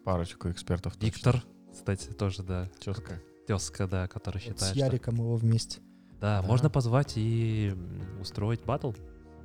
Парочку 0.05 0.49
экспертов. 0.51 0.93
точно. 0.93 1.05
Виктор, 1.05 1.43
кстати, 1.71 2.09
тоже, 2.11 2.43
да, 2.43 2.69
Чётко. 2.79 3.21
тезка, 3.47 3.87
да, 3.87 4.07
который 4.07 4.35
Вот 4.37 4.41
считает, 4.43 4.59
с 4.61 4.69
что- 4.69 4.79
Яриком 4.79 5.15
его 5.15 5.35
вместе. 5.35 5.79
Да, 6.19 6.41
Да. 6.41 6.47
можно 6.47 6.69
позвать 6.69 7.13
и 7.15 7.73
устроить 8.19 8.63
батл. 8.63 8.91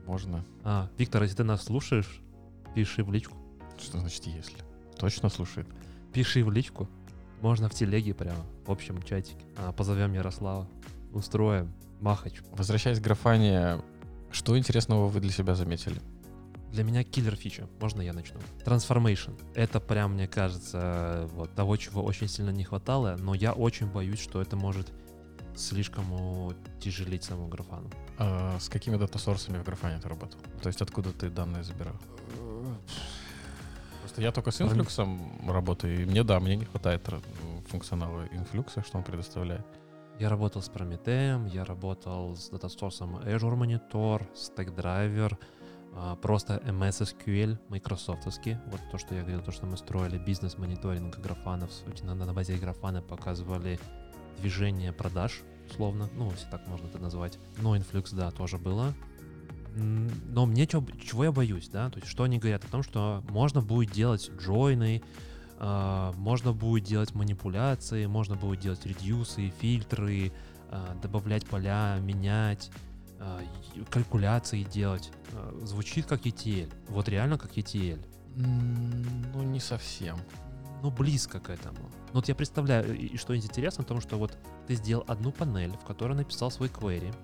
Можно. 0.06 0.44
А, 0.64 0.90
Виктор, 0.98 1.22
если 1.22 1.36
ты 1.36 1.44
нас 1.44 1.62
слушаешь, 1.64 2.20
пиши 2.74 3.04
в 3.04 3.12
личку. 3.12 3.36
Что 3.78 3.98
значит 4.00 4.24
если? 4.26 4.58
Точно 4.98 5.28
слушает? 5.28 5.66
Пиши 6.12 6.44
в 6.44 6.50
личку. 6.50 6.88
Можно 7.40 7.68
в 7.68 7.74
телеге 7.74 8.14
прямо, 8.14 8.44
в 8.66 8.70
общем 8.70 9.00
чатике. 9.02 9.44
А, 9.56 9.72
позовем 9.72 10.12
Ярослава. 10.12 10.68
Устроим. 11.12 11.72
Махач. 12.00 12.40
Возвращаясь 12.52 12.98
к 13.00 13.02
графане, 13.02 13.80
что 14.30 14.58
интересного 14.58 15.08
вы 15.08 15.20
для 15.20 15.30
себя 15.30 15.54
заметили? 15.54 16.00
Для 16.74 16.84
меня 16.84 17.04
киллер 17.04 17.36
фича. 17.36 17.66
Можно 17.80 18.02
я 18.02 18.12
начну? 18.12 18.38
Transformation. 18.64 19.34
Это 19.54 19.80
прям, 19.80 20.14
мне 20.14 20.26
кажется, 20.26 21.28
вот 21.32 21.54
того, 21.54 21.76
чего 21.76 22.02
очень 22.02 22.28
сильно 22.28 22.50
не 22.50 22.64
хватало, 22.64 23.16
но 23.18 23.34
я 23.34 23.52
очень 23.52 23.86
боюсь, 23.86 24.20
что 24.20 24.42
это 24.42 24.56
может 24.56 24.92
слишком 25.56 26.12
утяжелить 26.46 27.22
саму 27.24 27.46
графану. 27.48 27.88
А 28.18 28.58
с 28.58 28.68
какими 28.68 28.96
дата-сорсами 28.96 29.58
в 29.58 29.64
графане 29.64 30.00
ты 30.00 30.08
работал? 30.08 30.40
То 30.62 30.68
есть 30.68 30.82
откуда 30.82 31.12
ты 31.12 31.30
данные 31.30 31.62
забирал? 31.64 31.94
Просто 34.00 34.20
я 34.20 34.32
только 34.32 34.50
с 34.50 34.60
инфлюксом 34.60 35.48
работаю, 35.48 36.02
и 36.02 36.04
мне, 36.04 36.24
да, 36.24 36.38
мне 36.40 36.56
не 36.56 36.64
хватает 36.64 37.08
ра- 37.08 37.22
функционала 37.68 38.26
инфлюкса, 38.32 38.82
что 38.82 38.98
он 38.98 39.04
предоставляет. 39.04 39.64
Я 40.20 40.28
работал 40.28 40.62
с 40.62 40.70
Prometheus, 40.70 41.48
я 41.52 41.64
работал 41.64 42.36
с 42.36 42.48
датасорсом 42.48 43.16
Azure 43.16 43.56
Monitor, 43.58 44.24
StackDriver, 44.34 45.32
а, 45.32 45.36
просто 46.22 46.62
MS 46.66 47.14
SQL, 47.14 47.58
майкрософтовский. 47.68 48.58
Вот 48.66 48.80
то, 48.90 48.98
что 48.98 49.14
я 49.14 49.20
говорил, 49.22 49.42
то, 49.42 49.52
что 49.52 49.66
мы 49.66 49.76
строили 49.76 50.18
бизнес-мониторинг 50.18 51.18
графанов, 51.18 51.70
на, 52.02 52.14
на 52.14 52.32
базе 52.32 52.56
графана 52.56 53.00
показывали 53.02 53.78
движение 54.38 54.92
продаж, 54.92 55.42
условно, 55.70 56.08
ну, 56.14 56.30
если 56.30 56.48
так 56.50 56.66
можно 56.66 56.86
это 56.86 56.98
назвать. 56.98 57.38
Но 57.58 57.76
Influx, 57.76 58.14
да, 58.14 58.30
тоже 58.30 58.58
было. 58.58 58.92
Но 59.76 60.46
мне 60.46 60.66
чё- 60.66 60.86
чего 61.04 61.24
я 61.24 61.32
боюсь, 61.32 61.68
да, 61.68 61.90
то 61.90 61.98
есть 61.98 62.08
что 62.08 62.22
они 62.22 62.38
говорят 62.38 62.64
о 62.64 62.68
том, 62.68 62.82
что 62.82 63.24
можно 63.28 63.60
будет 63.60 63.90
делать 63.90 64.30
джойны, 64.38 65.02
а, 65.58 66.12
можно 66.12 66.52
будет 66.52 66.84
делать 66.84 67.14
манипуляции, 67.14 68.06
можно 68.06 68.36
будет 68.36 68.60
делать 68.60 68.86
редюсы, 68.86 69.52
фильтры, 69.60 70.32
а, 70.70 70.94
добавлять 71.02 71.44
поля, 71.46 71.98
менять, 72.00 72.70
а, 72.72 72.83
калькуляции 73.90 74.62
делать. 74.62 75.10
А, 75.32 75.58
Звучит 75.62 76.06
как 76.06 76.26
ETL. 76.26 76.72
Вот 76.88 77.08
реально 77.08 77.38
как 77.38 77.56
ETL. 77.56 78.04
Ну, 78.36 79.42
не 79.42 79.60
совсем. 79.60 80.18
Ну, 80.82 80.90
близко 80.90 81.40
к 81.40 81.50
этому. 81.50 81.78
Ну, 81.78 82.14
вот 82.14 82.28
я 82.28 82.34
представляю, 82.34 82.96
и 82.96 83.16
что 83.16 83.34
интересно 83.34 83.84
в 83.84 83.86
том, 83.86 84.00
что 84.00 84.18
вот 84.18 84.36
ты 84.66 84.74
сделал 84.74 85.04
одну 85.08 85.32
панель, 85.32 85.76
в 85.76 85.84
которой 85.84 86.14
написал 86.14 86.50
свой 86.50 86.68
query, 86.68 87.14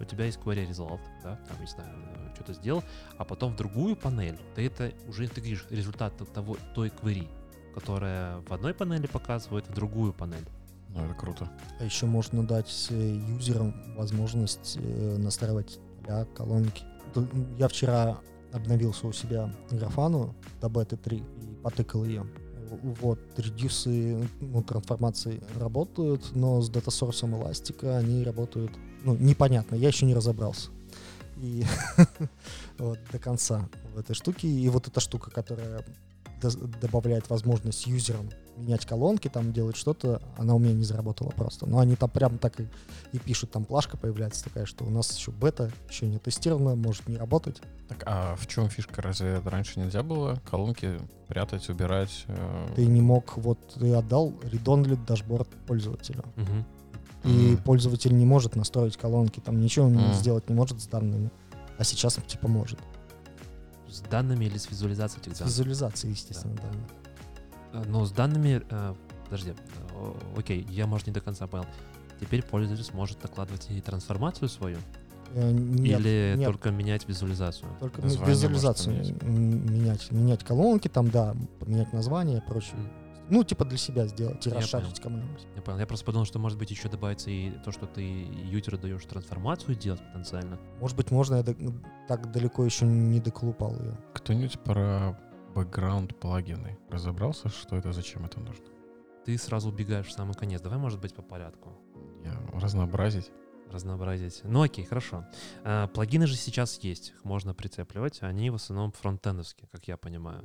у 0.00 0.04
тебя 0.04 0.26
есть 0.26 0.38
query 0.38 0.68
result, 0.68 1.00
да, 1.22 1.36
там, 1.48 1.60
не 1.60 1.66
знаю, 1.66 1.90
э, 2.16 2.34
что-то 2.34 2.52
сделал, 2.52 2.84
а 3.16 3.24
потом 3.24 3.52
в 3.52 3.56
другую 3.56 3.96
панель 3.96 4.38
ты 4.54 4.66
это 4.66 4.92
уже 5.08 5.24
интегришь 5.24 5.66
результат 5.70 6.14
того, 6.32 6.56
той 6.74 6.88
query, 6.88 7.28
которая 7.74 8.38
в 8.42 8.52
одной 8.52 8.74
панели 8.74 9.06
показывает 9.06 9.66
в 9.68 9.74
другую 9.74 10.12
панель. 10.12 10.46
Ну, 10.88 11.04
это 11.04 11.14
круто. 11.14 11.48
А 11.78 11.84
еще 11.84 12.06
можно 12.06 12.46
дать 12.46 12.88
э, 12.90 13.20
юзерам 13.28 13.74
возможность 13.96 14.78
э, 14.80 15.16
настраивать 15.18 15.78
поля, 16.08 16.24
колонки. 16.34 16.84
Я 17.58 17.68
вчера 17.68 18.18
обновился 18.52 19.06
у 19.06 19.12
себя 19.12 19.52
графану 19.70 20.34
до 20.60 20.68
бета 20.68 20.96
3 20.96 21.16
и 21.16 21.22
потыкал 21.62 22.04
ее. 22.04 22.26
Вот, 23.00 23.18
редюсы, 23.38 24.28
ну, 24.40 24.62
трансформации 24.62 25.42
работают, 25.58 26.34
но 26.34 26.60
с 26.60 26.68
датасорсом 26.68 27.34
эластика 27.34 27.96
они 27.96 28.22
работают, 28.24 28.70
ну, 29.04 29.16
непонятно, 29.16 29.74
я 29.74 29.88
еще 29.88 30.04
не 30.04 30.14
разобрался. 30.14 30.70
И 31.38 31.64
вот 32.78 32.98
до 33.10 33.18
конца 33.18 33.68
в 33.94 33.98
этой 33.98 34.14
штуке. 34.14 34.48
И 34.48 34.68
вот 34.68 34.86
эта 34.88 35.00
штука, 35.00 35.30
которая 35.30 35.84
добавляет 36.40 37.28
возможность 37.30 37.86
юзерам 37.86 38.28
менять 38.56 38.86
колонки, 38.86 39.28
там 39.28 39.52
делать 39.52 39.76
что-то, 39.76 40.20
она 40.36 40.54
у 40.54 40.58
меня 40.58 40.72
не 40.72 40.82
заработала 40.82 41.30
просто. 41.30 41.66
Но 41.66 41.78
они 41.78 41.94
там 41.94 42.10
прям 42.10 42.38
так 42.38 42.58
и, 42.60 42.66
и 43.12 43.18
пишут, 43.18 43.52
там 43.52 43.64
плашка 43.64 43.96
появляется 43.96 44.42
такая, 44.44 44.66
что 44.66 44.84
у 44.84 44.90
нас 44.90 45.16
еще 45.16 45.30
бета, 45.30 45.70
еще 45.88 46.06
не 46.06 46.18
тестировано, 46.18 46.74
может 46.74 47.06
не 47.08 47.16
работать. 47.16 47.60
Так, 47.88 48.02
а 48.06 48.34
в 48.36 48.46
чем 48.48 48.68
фишка? 48.68 49.00
Разве 49.00 49.40
раньше 49.44 49.78
нельзя 49.78 50.02
было 50.02 50.40
колонки 50.50 50.98
прятать, 51.28 51.68
убирать? 51.68 52.24
э, 52.26 52.66
Ты 52.74 52.86
не 52.86 53.00
мог, 53.00 53.36
вот 53.36 53.58
ты 53.78 53.94
отдал 53.94 54.34
редонли 54.42 54.96
дашборд 55.06 55.48
пользователю. 55.66 56.24
Мгм. 56.34 56.64
И 57.24 57.52
Мгм. 57.54 57.62
пользователь 57.62 58.16
не 58.16 58.24
может 58.26 58.56
настроить 58.56 58.96
колонки, 58.96 59.38
там 59.38 59.60
ничего 59.60 59.86
он 59.86 59.94
Мгм. 59.94 60.12
сделать 60.14 60.48
не 60.48 60.54
может 60.56 60.80
с 60.80 60.86
данными. 60.88 61.30
А 61.78 61.84
сейчас 61.84 62.18
типа 62.26 62.48
может. 62.48 62.78
С 63.90 64.00
данными 64.00 64.44
или 64.44 64.58
с 64.58 64.70
визуализацией 64.70 65.22
этих 65.22 65.34
С 65.36 65.38
данных? 65.38 65.52
визуализацией, 65.54 66.12
естественно, 66.12 66.54
данных. 66.56 66.90
Э, 67.72 67.82
Но 67.88 68.04
с 68.04 68.12
данными... 68.12 68.62
э, 68.68 68.94
Подожди. 69.24 69.52
о- 69.94 70.16
Окей, 70.36 70.66
я, 70.70 70.86
может, 70.86 71.06
не 71.06 71.12
до 71.12 71.20
конца 71.20 71.46
понял. 71.46 71.66
Теперь 72.20 72.42
пользователь 72.42 72.84
сможет 72.84 73.22
накладывать 73.22 73.66
и 73.70 73.80
трансформацию 73.80 74.48
свою? 74.48 74.78
Э, 75.34 75.50
Нет, 75.50 76.00
или 76.00 76.34
нет, 76.38 76.46
только 76.46 76.70
менять 76.70 77.06
визуализацию? 77.08 77.68
только 77.80 78.00
Название 78.00 78.30
визуализацию 78.34 78.96
может 78.96 79.22
м, 79.22 79.72
менять. 79.74 80.10
Менять 80.10 80.44
колонки, 80.44 80.88
там, 80.88 81.10
да, 81.10 81.34
поменять 81.60 81.92
название 81.92 82.38
и 82.38 82.40
прочее. 82.40 82.76
М, 82.76 82.88
Ну, 83.30 83.44
типа 83.44 83.64
для 83.64 83.78
себя 83.78 84.06
сделать 84.06 84.46
и 84.46 84.50
Я 84.50 84.56
расшарить 84.56 85.00
кому-нибудь. 85.00 85.46
Я 85.56 85.62
понял. 85.62 85.78
Я 85.78 85.86
просто 85.86 86.04
подумал, 86.06 86.24
что, 86.26 86.38
может 86.38 86.58
быть, 86.58 86.70
еще 86.70 86.88
добавится 86.88 87.30
и 87.30 87.50
то, 87.64 87.72
что 87.72 87.86
ты 87.86 88.02
юзеру 88.02 88.78
даешь 88.78 89.04
трансформацию 89.04 89.74
делать 89.74 90.00
потенциально. 90.06 90.58
Может 90.80 90.96
быть, 90.96 91.10
можно, 91.10 91.36
я 91.36 91.42
до- 91.42 91.54
ну, 91.58 91.74
так 92.08 92.30
далеко 92.32 92.64
еще 92.64 92.86
не 92.86 93.20
доколупал 93.20 93.72
ее. 93.78 93.98
Кто-нибудь 94.14 94.58
про 94.60 95.18
бэкграунд 95.54 96.18
плагины 96.18 96.78
разобрался, 96.90 97.48
что 97.48 97.76
это, 97.76 97.92
зачем 97.92 98.24
это 98.24 98.40
нужно? 98.40 98.64
Ты 99.24 99.36
сразу 99.36 99.68
убегаешь 99.68 100.06
в 100.06 100.12
самый 100.12 100.34
конец. 100.34 100.60
Давай, 100.62 100.78
может 100.78 101.00
быть, 101.00 101.14
по 101.14 101.22
порядку. 101.22 101.72
Я 102.24 102.32
разнообразить. 102.58 103.30
разнообразить. 103.70 104.40
Ну 104.44 104.62
окей, 104.62 104.84
хорошо. 104.86 105.26
А, 105.64 105.86
плагины 105.88 106.26
же 106.26 106.34
сейчас 106.36 106.78
есть, 106.78 107.10
их 107.10 107.24
можно 107.24 107.52
прицепливать. 107.52 108.22
Они 108.22 108.48
в 108.48 108.54
основном 108.54 108.92
фронтендовские, 108.92 109.68
как 109.70 109.86
я 109.86 109.98
понимаю. 109.98 110.42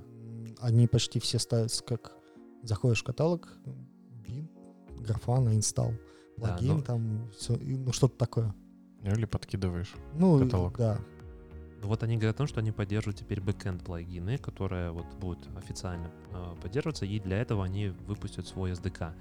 Они 0.60 0.88
почти 0.88 1.20
все 1.22 1.40
ставятся 1.40 1.82
как 1.84 2.12
заходишь 2.64 3.02
в 3.02 3.04
каталог, 3.06 3.48
bin, 4.26 4.50
Grafana, 5.00 5.56
install, 5.56 5.94
Да, 6.38 6.48
плагин, 6.56 6.76
ну- 6.78 6.82
там, 6.82 7.32
всё, 7.38 7.56
и, 7.56 7.78
ну, 7.78 7.92
что-то 7.94 8.18
такое. 8.18 8.54
Или 9.04 9.26
подкидываешь. 9.26 9.94
Ну, 10.16 10.40
Каталог. 10.40 10.78
да. 10.78 10.98
Ну, 11.82 11.90
Вот 11.90 12.02
они 12.04 12.16
говорят 12.16 12.36
о 12.36 12.38
том, 12.38 12.48
что 12.48 12.62
они 12.62 12.72
поддерживают 12.72 13.20
теперь 13.20 13.42
бэкэнд 13.42 13.84
плагины, 13.84 14.38
которые 14.38 14.92
вот 14.92 15.06
будут 15.20 15.46
официально 15.58 16.10
э, 16.32 16.56
поддерживаться, 16.62 17.06
и 17.06 17.20
для 17.20 17.38
этого 17.42 17.66
они 17.66 17.90
выпустят 18.08 18.48
свой 18.48 18.72
SDK 18.72 19.12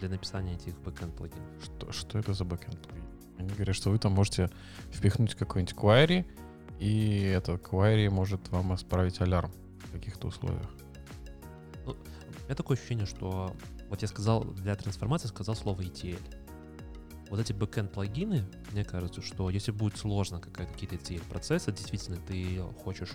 для 0.00 0.08
написания 0.08 0.54
этих 0.54 0.78
бэкэнд 0.80 1.14
плагинов. 1.14 1.44
Что, 1.62 1.92
что 1.92 2.18
это 2.18 2.32
за 2.32 2.44
бэкэнд 2.44 2.78
плагин? 2.80 3.04
Они 3.36 3.50
говорят, 3.50 3.76
что 3.76 3.90
вы 3.90 3.98
там 3.98 4.12
можете 4.12 4.50
впихнуть 4.90 5.34
какой-нибудь 5.34 5.74
query, 5.74 6.24
и 6.78 7.20
этот 7.20 7.62
query 7.62 8.08
может 8.08 8.48
вам 8.50 8.74
исправить 8.74 9.20
алярм 9.20 9.50
в 9.84 9.92
каких-то 9.92 10.28
условиях. 10.28 10.70
У 12.46 12.48
меня 12.48 12.54
такое 12.54 12.76
ощущение, 12.76 13.06
что 13.06 13.52
вот 13.88 14.02
я 14.02 14.06
сказал 14.06 14.44
для 14.44 14.76
трансформации 14.76 15.26
сказал 15.26 15.56
слово 15.56 15.80
ETL. 15.80 16.20
Вот 17.28 17.40
эти 17.40 17.52
бэкэнд 17.52 17.90
плагины, 17.90 18.44
мне 18.70 18.84
кажется, 18.84 19.20
что 19.20 19.50
если 19.50 19.72
будет 19.72 19.96
сложно 19.96 20.40
какие-то 20.40 20.94
ETL 20.94 21.26
процессы, 21.28 21.72
действительно 21.72 22.18
ты 22.18 22.60
хочешь, 22.84 23.14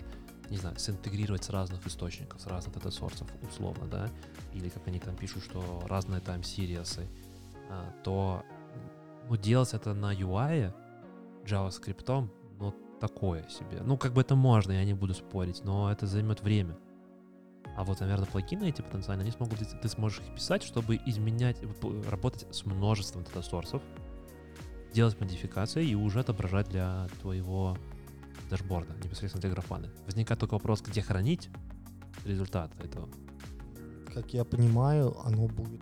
не 0.50 0.58
знаю, 0.58 0.78
синтегрировать 0.78 1.44
с 1.44 1.48
разных 1.48 1.86
источников, 1.86 2.42
с 2.42 2.46
разных 2.46 2.74
дата-сорсов, 2.74 3.26
условно, 3.48 3.86
да, 3.86 4.10
или 4.52 4.68
как 4.68 4.86
они 4.86 4.98
там 4.98 5.16
пишут, 5.16 5.44
что 5.44 5.82
разные 5.88 6.20
там 6.20 6.42
сириасы, 6.42 7.08
а, 7.70 7.90
то 8.04 8.44
ну, 9.30 9.38
делать 9.38 9.72
это 9.72 9.94
на 9.94 10.12
UI 10.12 10.74
JavaScript, 11.46 12.28
ну, 12.60 12.74
такое 13.00 13.48
себе. 13.48 13.80
Ну, 13.82 13.96
как 13.96 14.12
бы 14.12 14.20
это 14.20 14.36
можно, 14.36 14.72
я 14.72 14.84
не 14.84 14.92
буду 14.92 15.14
спорить, 15.14 15.64
но 15.64 15.90
это 15.90 16.06
займет 16.06 16.42
время. 16.42 16.76
А 17.76 17.84
вот, 17.84 18.00
наверное, 18.00 18.26
плагины 18.26 18.68
эти 18.68 18.82
потенциально, 18.82 19.22
они 19.22 19.32
смогут, 19.32 19.58
ты 19.58 19.88
сможешь 19.88 20.20
их 20.20 20.34
писать, 20.34 20.62
чтобы 20.62 21.00
изменять, 21.06 21.58
п- 21.60 22.02
работать 22.10 22.46
с 22.54 22.66
множеством 22.66 23.24
дата-сорсов, 23.24 23.82
делать 24.92 25.18
модификации 25.18 25.86
и 25.86 25.94
уже 25.94 26.20
отображать 26.20 26.68
для 26.68 27.08
твоего 27.22 27.78
дашборда, 28.50 28.94
непосредственно 29.02 29.40
для 29.40 29.50
графаны. 29.50 29.90
Возникает 30.04 30.38
только 30.38 30.54
вопрос, 30.54 30.82
где 30.82 31.00
хранить 31.00 31.48
результат 32.26 32.70
этого. 32.84 33.08
Как 34.12 34.34
я 34.34 34.44
понимаю, 34.44 35.16
оно 35.24 35.48
будет, 35.48 35.80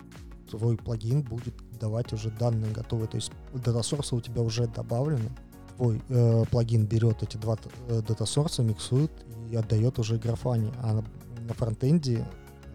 твой 0.49 0.77
плагин 0.77 1.21
будет 1.21 1.55
давать 1.77 2.13
уже 2.13 2.31
данные 2.31 2.71
готовые. 2.71 3.09
То 3.09 3.17
есть 3.17 3.33
data 3.53 3.76
source 3.76 4.09
ы 4.09 4.15
у 4.15 4.21
тебя 4.21 4.41
уже 4.41 4.67
добавлены. 4.67 5.29
Твой 5.75 6.01
э, 6.07 6.45
плагин 6.49 6.85
берет 6.85 7.23
эти 7.23 7.35
два 7.35 7.57
э, 7.89 8.01
data 8.07 8.26
source 8.26 8.54
а, 8.54 8.63
миксует 8.63 9.11
и 9.49 9.55
отдает 9.55 9.99
уже 9.99 10.17
Grafana 10.17 10.59
е. 10.59 10.71
А 10.77 11.03
на, 11.47 11.53
фронтенде 11.53 12.25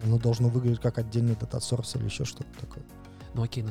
оно 0.03 0.17
должно 0.17 0.49
выглядеть 0.49 0.79
как 0.79 0.97
отдельный 0.97 1.35
data 1.35 1.59
source 1.59 1.95
или 1.95 2.05
еще 2.05 2.25
что-то 2.25 2.49
такое. 2.59 2.83
Ну 3.33 3.43
окей, 3.43 3.63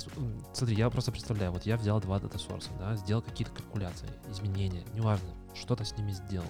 смотри, 0.52 0.76
я 0.76 0.90
просто 0.90 1.10
представляю, 1.10 1.52
вот 1.52 1.66
я 1.66 1.76
взял 1.76 2.00
два 2.00 2.20
data 2.20 2.37
source 2.37 2.62
а, 2.62 2.70
да, 2.78 2.96
сделал 2.96 3.22
какие-то 3.22 3.52
калькуляции, 3.52 4.08
изменения, 4.30 4.84
неважно, 4.94 5.28
что-то 5.54 5.84
с 5.84 5.96
ними 5.96 6.12
сделал. 6.12 6.46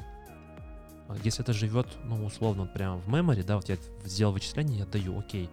А 1.09 1.17
Если 1.23 1.43
это 1.43 1.53
живет, 1.53 1.87
ну, 2.05 2.25
условно, 2.27 2.63
вот 2.63 2.73
прямо 2.73 2.99
в 2.99 3.09
memory, 3.09 3.45
да, 3.45 3.57
вот 3.57 3.69
я 3.69 3.77
сделал 4.05 4.33
вычисление, 4.33 4.79
я 4.79 4.85
отдаю, 4.85 5.19
окей. 5.19 5.49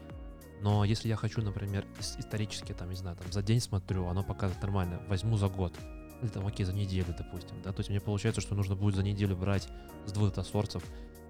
Но 0.62 0.84
если 0.84 1.10
я 1.10 1.16
хочу, 1.16 1.42
например, 1.42 1.86
ис- 2.00 2.20
исторически, 2.20 2.74
там, 2.74 2.90
не 2.90 2.96
знаю, 2.96 3.16
там, 3.18 3.32
за 3.32 3.44
день 3.44 3.60
смотрю, 3.60 4.08
оно 4.08 4.24
показывает 4.24 4.62
нормально, 4.62 5.02
возьму 5.08 5.38
за 5.38 5.48
год, 5.48 5.74
или 6.22 6.30
там, 6.30 6.48
окей, 6.48 6.66
за 6.66 6.74
неделю, 6.74 7.14
допустим, 7.18 7.62
да, 7.64 7.72
то 7.72 7.82
есть 7.82 7.90
мне 7.90 8.00
получается, 8.00 8.42
что 8.42 8.56
нужно 8.56 8.76
будет 8.76 8.96
за 8.96 9.04
неделю 9.04 9.36
брать 9.36 9.68
с 10.06 10.12
двух 10.12 10.30
датасорсов, 10.30 10.84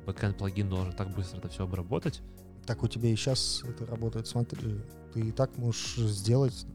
бэкэнд 0.06 0.38
плагин 0.38 0.70
должен 0.70 0.94
так 0.94 1.14
быстро 1.16 1.38
это 1.40 1.50
все 1.50 1.64
обработать. 1.64 2.22
Так 2.66 2.84
у 2.84 2.88
тебя 2.88 3.10
и 3.10 3.16
сейчас 3.16 3.64
это 3.68 3.86
работает, 3.86 4.28
смотри, 4.28 4.82
ты 5.14 5.20
и 5.22 5.32
так 5.32 5.58
можешь 5.58 5.96
сделать 5.98 6.66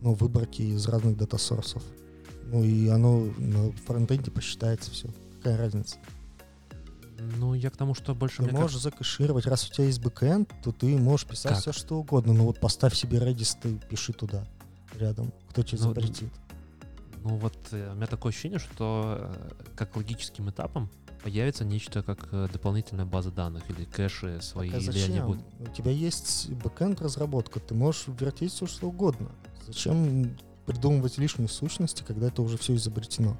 ну, 0.00 0.14
выборки 0.14 0.62
из 0.62 0.86
разных 0.88 1.16
датасорсов. 1.16 1.82
Ну 2.46 2.64
и 2.64 2.88
оно 2.88 3.26
на 3.36 3.72
фронтенде 3.72 4.30
посчитается 4.30 4.90
все. 4.90 5.08
Какая 5.36 5.58
разница? 5.58 5.98
Ну, 7.36 7.54
я 7.54 7.70
к 7.70 7.76
тому, 7.76 7.94
что 7.94 8.14
больше... 8.14 8.42
Ты 8.42 8.52
можешь 8.52 8.80
как... 8.80 8.92
закэшировать. 8.92 9.46
Раз 9.46 9.68
у 9.68 9.72
тебя 9.72 9.84
есть 9.84 10.00
бэкэнд, 10.00 10.52
то 10.62 10.72
ты 10.72 10.96
можешь 10.96 11.26
писать 11.26 11.52
как? 11.52 11.60
все, 11.60 11.72
что 11.72 11.98
угодно. 11.98 12.32
Ну 12.32 12.44
вот 12.44 12.60
поставь 12.60 12.94
себе 12.94 13.18
Redis, 13.18 13.56
ты 13.60 13.74
пиши 13.88 14.12
туда 14.12 14.46
рядом. 14.96 15.32
Кто 15.50 15.62
тебе 15.62 15.78
ну, 15.82 15.88
запретит? 15.88 16.32
Ну 17.22 17.36
вот 17.36 17.56
э, 17.72 17.92
у 17.92 17.96
меня 17.96 18.06
такое 18.06 18.30
ощущение, 18.30 18.60
что 18.60 19.18
э, 19.18 19.50
как 19.74 19.96
логическим 19.96 20.48
этапом 20.48 20.88
появится 21.22 21.64
нечто 21.64 22.02
как 22.02 22.28
э, 22.32 22.48
дополнительная 22.52 23.04
база 23.04 23.30
данных 23.30 23.68
или 23.70 23.84
кэши 23.84 24.40
свои. 24.42 24.70
Так, 24.70 24.80
а 24.80 24.82
зачем? 24.82 25.02
Или 25.02 25.12
они 25.12 25.20
будут... 25.20 25.44
У 25.58 25.74
тебя 25.74 25.90
есть 25.90 26.50
бэкэнд 26.50 27.00
разработка, 27.00 27.60
ты 27.60 27.74
можешь 27.74 28.04
вертеть 28.06 28.52
все 28.52 28.66
что 28.66 28.88
угодно. 28.88 29.30
Зачем 29.66 30.36
придумывать 30.66 31.18
лишние 31.18 31.48
сущности, 31.48 32.04
когда 32.06 32.28
это 32.28 32.42
уже 32.42 32.56
все 32.58 32.74
изобретено? 32.74 33.36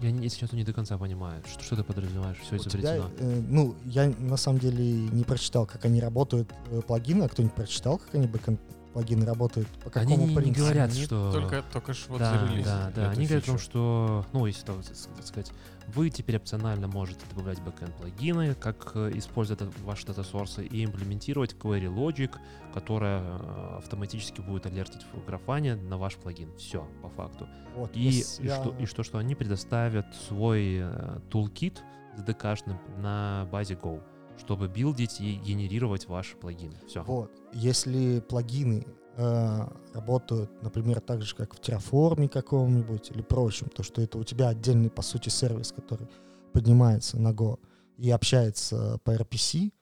Я, 0.00 0.10
если 0.10 0.40
честно, 0.40 0.56
не 0.56 0.64
до 0.64 0.74
конца 0.74 0.98
понимаю, 0.98 1.42
что, 1.46 1.62
что 1.62 1.76
ты 1.76 1.82
подразумеваешь, 1.82 2.38
все 2.38 2.56
изобретено. 2.56 2.80
Тебя, 2.80 3.10
э, 3.18 3.42
ну, 3.48 3.74
я 3.86 4.12
на 4.18 4.36
самом 4.36 4.58
деле 4.58 4.84
не 4.84 5.24
прочитал, 5.24 5.66
как 5.66 5.84
они 5.86 6.00
работают, 6.00 6.52
э, 6.70 6.82
плагины, 6.82 7.24
а 7.24 7.28
кто-нибудь 7.28 7.54
прочитал, 7.54 7.98
как 7.98 8.14
они 8.14 8.26
бэкэнд 8.26 8.60
плагины 8.96 9.26
работают, 9.26 9.68
по 9.84 9.90
какому 9.90 10.14
они 10.14 10.26
не, 10.28 10.34
принципу? 10.34 10.48
не 10.48 10.64
говорят, 10.64 10.94
что... 10.94 11.30
Только, 11.30 11.62
только 11.70 11.92
ж 11.92 12.06
вот 12.08 12.18
да, 12.18 12.48
да, 12.64 12.92
да, 12.96 13.10
они 13.10 13.26
говорят 13.26 13.44
о 13.44 13.46
том, 13.46 13.58
что, 13.58 14.24
ну, 14.32 14.46
если 14.46 14.64
так 14.64 14.82
сказать, 15.22 15.52
вы 15.88 16.08
теперь 16.08 16.38
опционально 16.38 16.88
можете 16.88 17.20
добавлять 17.28 17.60
бэкэнд 17.60 17.94
плагины, 17.94 18.54
как 18.54 18.92
э, 18.94 19.10
использовать 19.16 19.62
ваши 19.84 20.06
data 20.06 20.27
source 20.27 20.59
ы 20.59 20.64
и 20.64 20.82
имплементировать 20.82 21.54
query 21.54 21.94
logic, 21.94 22.36
которая 22.72 23.20
э, 23.20 23.76
автоматически 23.80 24.40
будет 24.40 24.64
алертить 24.64 25.04
в 25.12 25.26
графане 25.26 25.76
на 25.76 25.98
ваш 25.98 26.16
плагин. 26.16 26.56
Все, 26.56 26.88
по 27.02 27.10
факту. 27.10 27.46
Вот, 27.74 27.94
и, 27.94 28.08
и, 28.08 28.24
я... 28.40 28.62
что, 28.62 28.74
и 28.78 28.86
что, 28.86 29.02
что 29.02 29.18
они 29.18 29.34
предоставят 29.34 30.06
свой 30.26 30.78
э, 30.78 31.18
toolkit 31.30 31.80
SDK 32.16 32.74
на 32.96 33.46
базе 33.52 33.74
Go 33.74 34.02
чтобы 34.38 34.68
билдить 34.68 35.20
и 35.20 35.34
генерировать 35.34 36.06
ваши 36.06 36.36
плагины. 36.36 36.76
Все. 36.86 37.02
Вот. 37.02 37.30
Если 37.52 38.20
плагины 38.20 38.86
э, 39.16 39.68
работают, 39.94 40.62
например, 40.62 41.00
так 41.00 41.22
же, 41.22 41.34
как 41.34 41.54
в 41.54 41.60
Terraform 41.60 42.28
каком-нибудь 42.28 43.10
или 43.10 43.22
прочем, 43.22 43.68
то 43.68 43.82
что 43.82 44.02
это 44.02 44.18
у 44.18 44.24
тебя 44.24 44.48
отдельный, 44.48 44.90
по 44.90 45.02
сути, 45.02 45.28
сервис, 45.28 45.72
который 45.72 46.08
поднимается 46.52 47.18
на 47.18 47.32
Go 47.32 47.58
и 47.98 48.10
общается 48.10 48.98
по 49.04 49.14
RPC, 49.14 49.72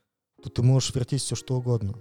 то 0.43 0.51
ты 0.51 0.63
можешь 0.63 0.95
вертеть 0.95 1.23
все, 1.23 1.35
что 1.35 1.57
угодно. 1.57 1.95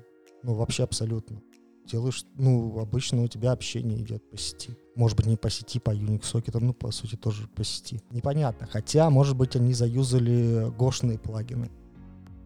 Ну, 0.44 0.54
вообще 0.54 0.84
абсолютно. 0.84 1.42
Делаешь, 1.86 2.26
ну, 2.36 2.80
обычно 2.80 3.24
у 3.24 3.28
тебя 3.28 3.52
общение 3.52 4.02
идет 4.02 4.30
по 4.30 4.38
сети. 4.38 4.76
Может 4.96 5.18
быть, 5.18 5.26
не 5.26 5.36
по 5.36 5.50
сети, 5.50 5.80
по 5.80 5.92
Unix 5.92 6.26
сокетам, 6.26 6.68
ну, 6.68 6.74
по 6.74 6.92
сути, 6.92 7.16
тоже 7.16 7.48
по 7.48 7.64
сети. 7.64 8.02
Непонятно. 8.12 8.68
Хотя, 8.68 9.10
может 9.10 9.36
быть, 9.36 9.56
они 9.56 9.74
заюзали 9.74 10.72
гошные 10.78 11.20
плагины. 11.20 11.72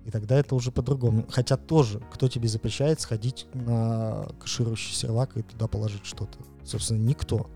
И 0.07 0.09
тогда 0.09 0.39
это 0.39 0.55
уже 0.55 0.71
по-другому. 0.71 1.25
Хотя 1.29 1.57
тоже, 1.57 1.99
кто 2.13 2.29
тебе 2.29 2.47
запрещает 2.47 3.01
сходить 3.01 3.45
на 3.53 4.25
кэширующий 4.39 4.95
сервак 4.95 5.35
и 5.35 5.41
туда 5.41 5.67
положить 5.67 6.05
что-то? 6.05 6.39
Собственно, 6.63 6.99
никто. 6.99 7.49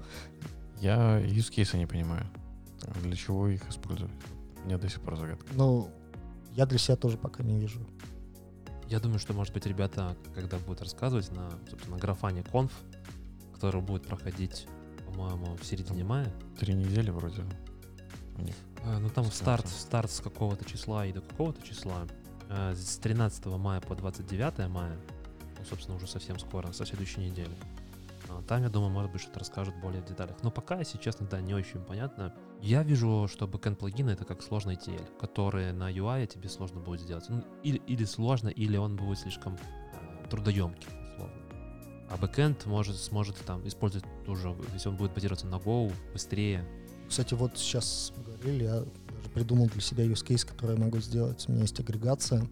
Я 0.82 1.22
use 1.22 1.50
case 1.50 1.78
не 1.78 1.86
понимаю. 1.86 2.30
Для 3.04 3.16
чего 3.16 3.48
их 3.48 3.70
использовать? 3.70 4.12
У 4.62 4.66
меня 4.66 4.78
до 4.78 4.90
сих 4.90 5.00
пор 5.00 5.16
загадка. 5.16 5.46
Ну, 5.54 5.90
я 6.52 6.66
для 6.66 6.78
себя 6.78 6.98
тоже 6.98 7.18
пока 7.18 7.42
не 7.42 7.58
вижу. 7.58 7.80
Я 8.90 9.00
думаю, 9.00 9.20
что, 9.20 9.32
может 9.32 9.54
быть, 9.54 9.66
ребята, 9.66 10.18
когда 10.36 10.58
будут 10.58 10.82
рассказывать 10.82 11.32
на, 11.32 11.52
собственно, 11.70 11.98
графане 11.98 12.44
конф, 12.44 12.74
который 13.54 13.80
будет 13.80 14.06
проходить, 14.06 14.68
по-моему, 15.06 15.56
в 15.56 15.64
середине 15.64 16.04
мая. 16.04 16.28
Три 16.60 16.74
недели 16.74 17.12
вроде 17.12 17.44
у 18.38 18.42
них. 18.42 18.56
А, 18.84 19.00
ну 19.00 19.10
там 19.10 19.24
старт, 19.32 19.70
старт 19.70 20.12
с 20.12 20.20
какого-то 20.20 20.66
числа 20.66 21.06
и 21.06 21.14
до 21.14 21.22
какого-то 21.22 21.66
числа. 21.66 22.08
Э, 22.52 22.74
с 22.76 22.98
13 22.98 23.46
мая 23.46 23.80
по 23.80 23.96
29 23.96 24.68
мая, 24.70 24.98
ну, 25.58 25.66
собственно, 25.66 25.96
уже 25.96 26.08
совсем 26.08 26.38
скоро, 26.38 26.72
со 26.74 26.86
следующей 26.86 27.22
недели. 27.22 27.56
А, 28.30 28.42
там, 28.44 28.64
я 28.64 28.70
думаю, 28.70 28.92
может 28.92 29.12
быть, 29.12 29.22
что-то 29.22 29.40
расскажут 29.40 29.76
более 29.82 30.02
в 30.02 30.06
деталях. 30.06 30.36
Но 30.44 30.52
пока, 30.52 30.80
если 30.80 30.98
честно, 30.98 31.28
да, 31.28 31.40
не 31.40 31.54
очень 31.54 31.80
понятно. 31.80 32.34
Я 32.62 32.84
вижу, 32.84 33.28
что 33.32 33.48
бэкэнд 33.48 33.80
плагины 33.80 34.12
это 34.12 34.26
как 34.26 34.42
сложный 34.44 34.76
ETL, 34.76 35.18
который 35.18 35.72
на 35.72 35.92
UI 35.92 36.28
тебе 36.28 36.50
сложно 36.50 36.82
будет 36.82 37.02
сделать. 37.02 37.26
Ну, 37.30 37.44
или, 37.64 37.78
или 37.88 38.04
сложно, 38.04 38.50
или 38.50 38.76
он 38.78 38.98
будет 38.98 39.20
слишком 39.20 39.56
э, 39.56 40.30
трудоемкий, 40.30 40.90
условно. 41.14 41.36
А 42.10 42.18
бэкэнд 42.18 42.66
может, 42.66 42.98
сможет 42.98 43.38
там 43.46 43.66
использовать 43.66 44.06
тоже, 44.26 44.54
если 44.74 44.90
он 44.90 44.98
будет 44.98 45.14
базироваться 45.14 45.48
на 45.48 45.56
Go, 45.56 45.94
быстрее. 46.12 46.68
Кстати, 47.08 47.34
вот 47.34 47.58
сейчас 47.58 48.14
говорили, 48.26 48.64
я 48.64 48.84
придумал 49.30 49.68
для 49.68 49.82
себя 49.82 50.06
use 50.06 50.26
case, 50.26 50.46
который 50.46 50.76
я 50.76 50.84
могу 50.84 51.00
сделать. 51.00 51.46
У 51.48 51.52
меня 51.52 51.62
есть 51.62 51.80
агрегация 51.80 52.48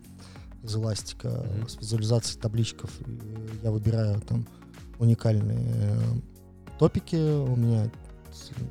из 0.63 0.76
Elastic 0.76 1.21
а 1.21 1.28
mm-hmm. 1.28 1.70
с 1.70 1.78
визуализацией 1.78 2.41
табличков. 2.41 2.91
И 3.07 3.20
я 3.63 3.72
выбираю 3.72 4.20
там 4.22 4.45
уникальные 4.99 5.74
э, 5.74 5.99
топики. 6.78 7.15
У 7.15 7.55
меня 7.55 7.89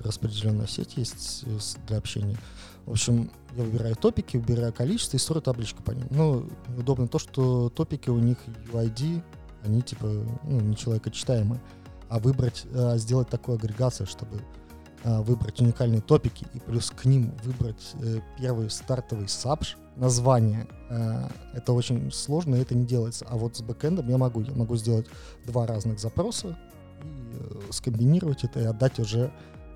распределенная 0.05 0.66
сеть 0.66 0.96
есть 0.96 1.44
для 1.86 1.99
общения. 1.99 2.38
В 2.86 2.92
общем, 2.92 3.30
я 3.57 3.64
выбираю 3.64 3.96
топики, 3.96 4.36
выбираю 4.36 4.72
количество 4.72 5.16
и 5.16 5.20
строю 5.20 5.42
табличку 5.42 5.82
по 5.82 5.90
ним. 5.90 6.07
Ну, 6.11 6.49
удобно 6.76 7.09
то, 7.09 7.18
что 7.18 7.68
топики 7.70 8.09
у 8.09 8.18
них 8.18 8.38
UID, 8.72 9.22
они 9.64 9.82
типа 9.82 10.07
ну, 10.44 10.61
не 10.61 10.76
человекочитаемые. 10.76 11.61
А 12.09 12.18
выбрать, 12.18 12.64
а, 12.72 12.96
сделать 12.96 13.28
такую 13.28 13.59
агрегацию, 13.59 14.07
чтобы 14.07 14.40
выбрать 15.05 15.61
уникальные 15.61 16.01
топики 16.01 16.46
и 16.55 16.59
плюс 16.59 16.90
к 16.90 17.05
ним 17.05 17.32
выбрать 17.44 17.94
э, 18.03 18.20
первый 18.38 18.70
стартовый 18.70 19.28
сабж, 19.28 19.76
название. 19.96 20.66
Э, 20.88 21.28
это 21.55 21.72
очень 21.72 22.11
сложно, 22.12 22.57
и 22.57 22.61
это 22.61 22.74
не 22.74 22.86
делается. 22.86 23.26
А 23.28 23.36
вот 23.36 23.57
с 23.57 23.62
бэкэндом 23.62 24.09
я 24.09 24.18
могу. 24.18 24.40
Я 24.40 24.53
могу 24.55 24.76
сделать 24.76 25.07
два 25.44 25.66
разных 25.66 25.99
запроса 25.99 26.49
и 26.49 27.07
э, 27.32 27.72
скомбинировать 27.72 28.44
это 28.44 28.61
и 28.61 28.64
отдать 28.64 28.99
уже 28.99 29.32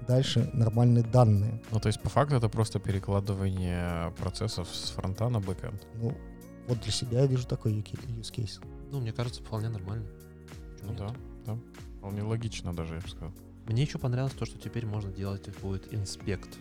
дальше 0.06 0.50
нормальные 0.52 1.04
данные. 1.04 1.62
Ну, 1.70 1.80
то 1.80 1.88
есть, 1.88 2.00
по 2.00 2.08
факту, 2.08 2.36
это 2.36 2.48
просто 2.48 2.78
перекладывание 2.78 4.12
процессов 4.18 4.68
с 4.72 4.90
фронта 4.90 5.28
на 5.28 5.40
бэкэнд. 5.40 5.86
Ну, 5.94 6.16
вот 6.68 6.80
для 6.80 6.92
себя 6.92 7.20
я 7.20 7.26
вижу 7.26 7.46
такой 7.46 7.72
use 7.72 8.32
case. 8.32 8.64
Ну, 8.90 9.00
мне 9.00 9.12
кажется, 9.12 9.42
вполне 9.42 9.68
нормально. 9.68 10.06
Ну 10.82 10.90
Нет? 10.90 10.98
да, 10.98 11.14
да. 11.46 11.58
Вполне 11.98 12.22
логично 12.22 12.74
даже, 12.74 12.94
я 12.94 13.00
бы 13.00 13.08
сказал. 13.08 13.32
Мне 13.66 13.82
еще 13.82 13.98
понравилось 13.98 14.34
то, 14.34 14.44
что 14.44 14.58
теперь 14.58 14.86
можно 14.86 15.10
делать 15.10 15.48
будет 15.60 15.92
инспект 15.94 16.58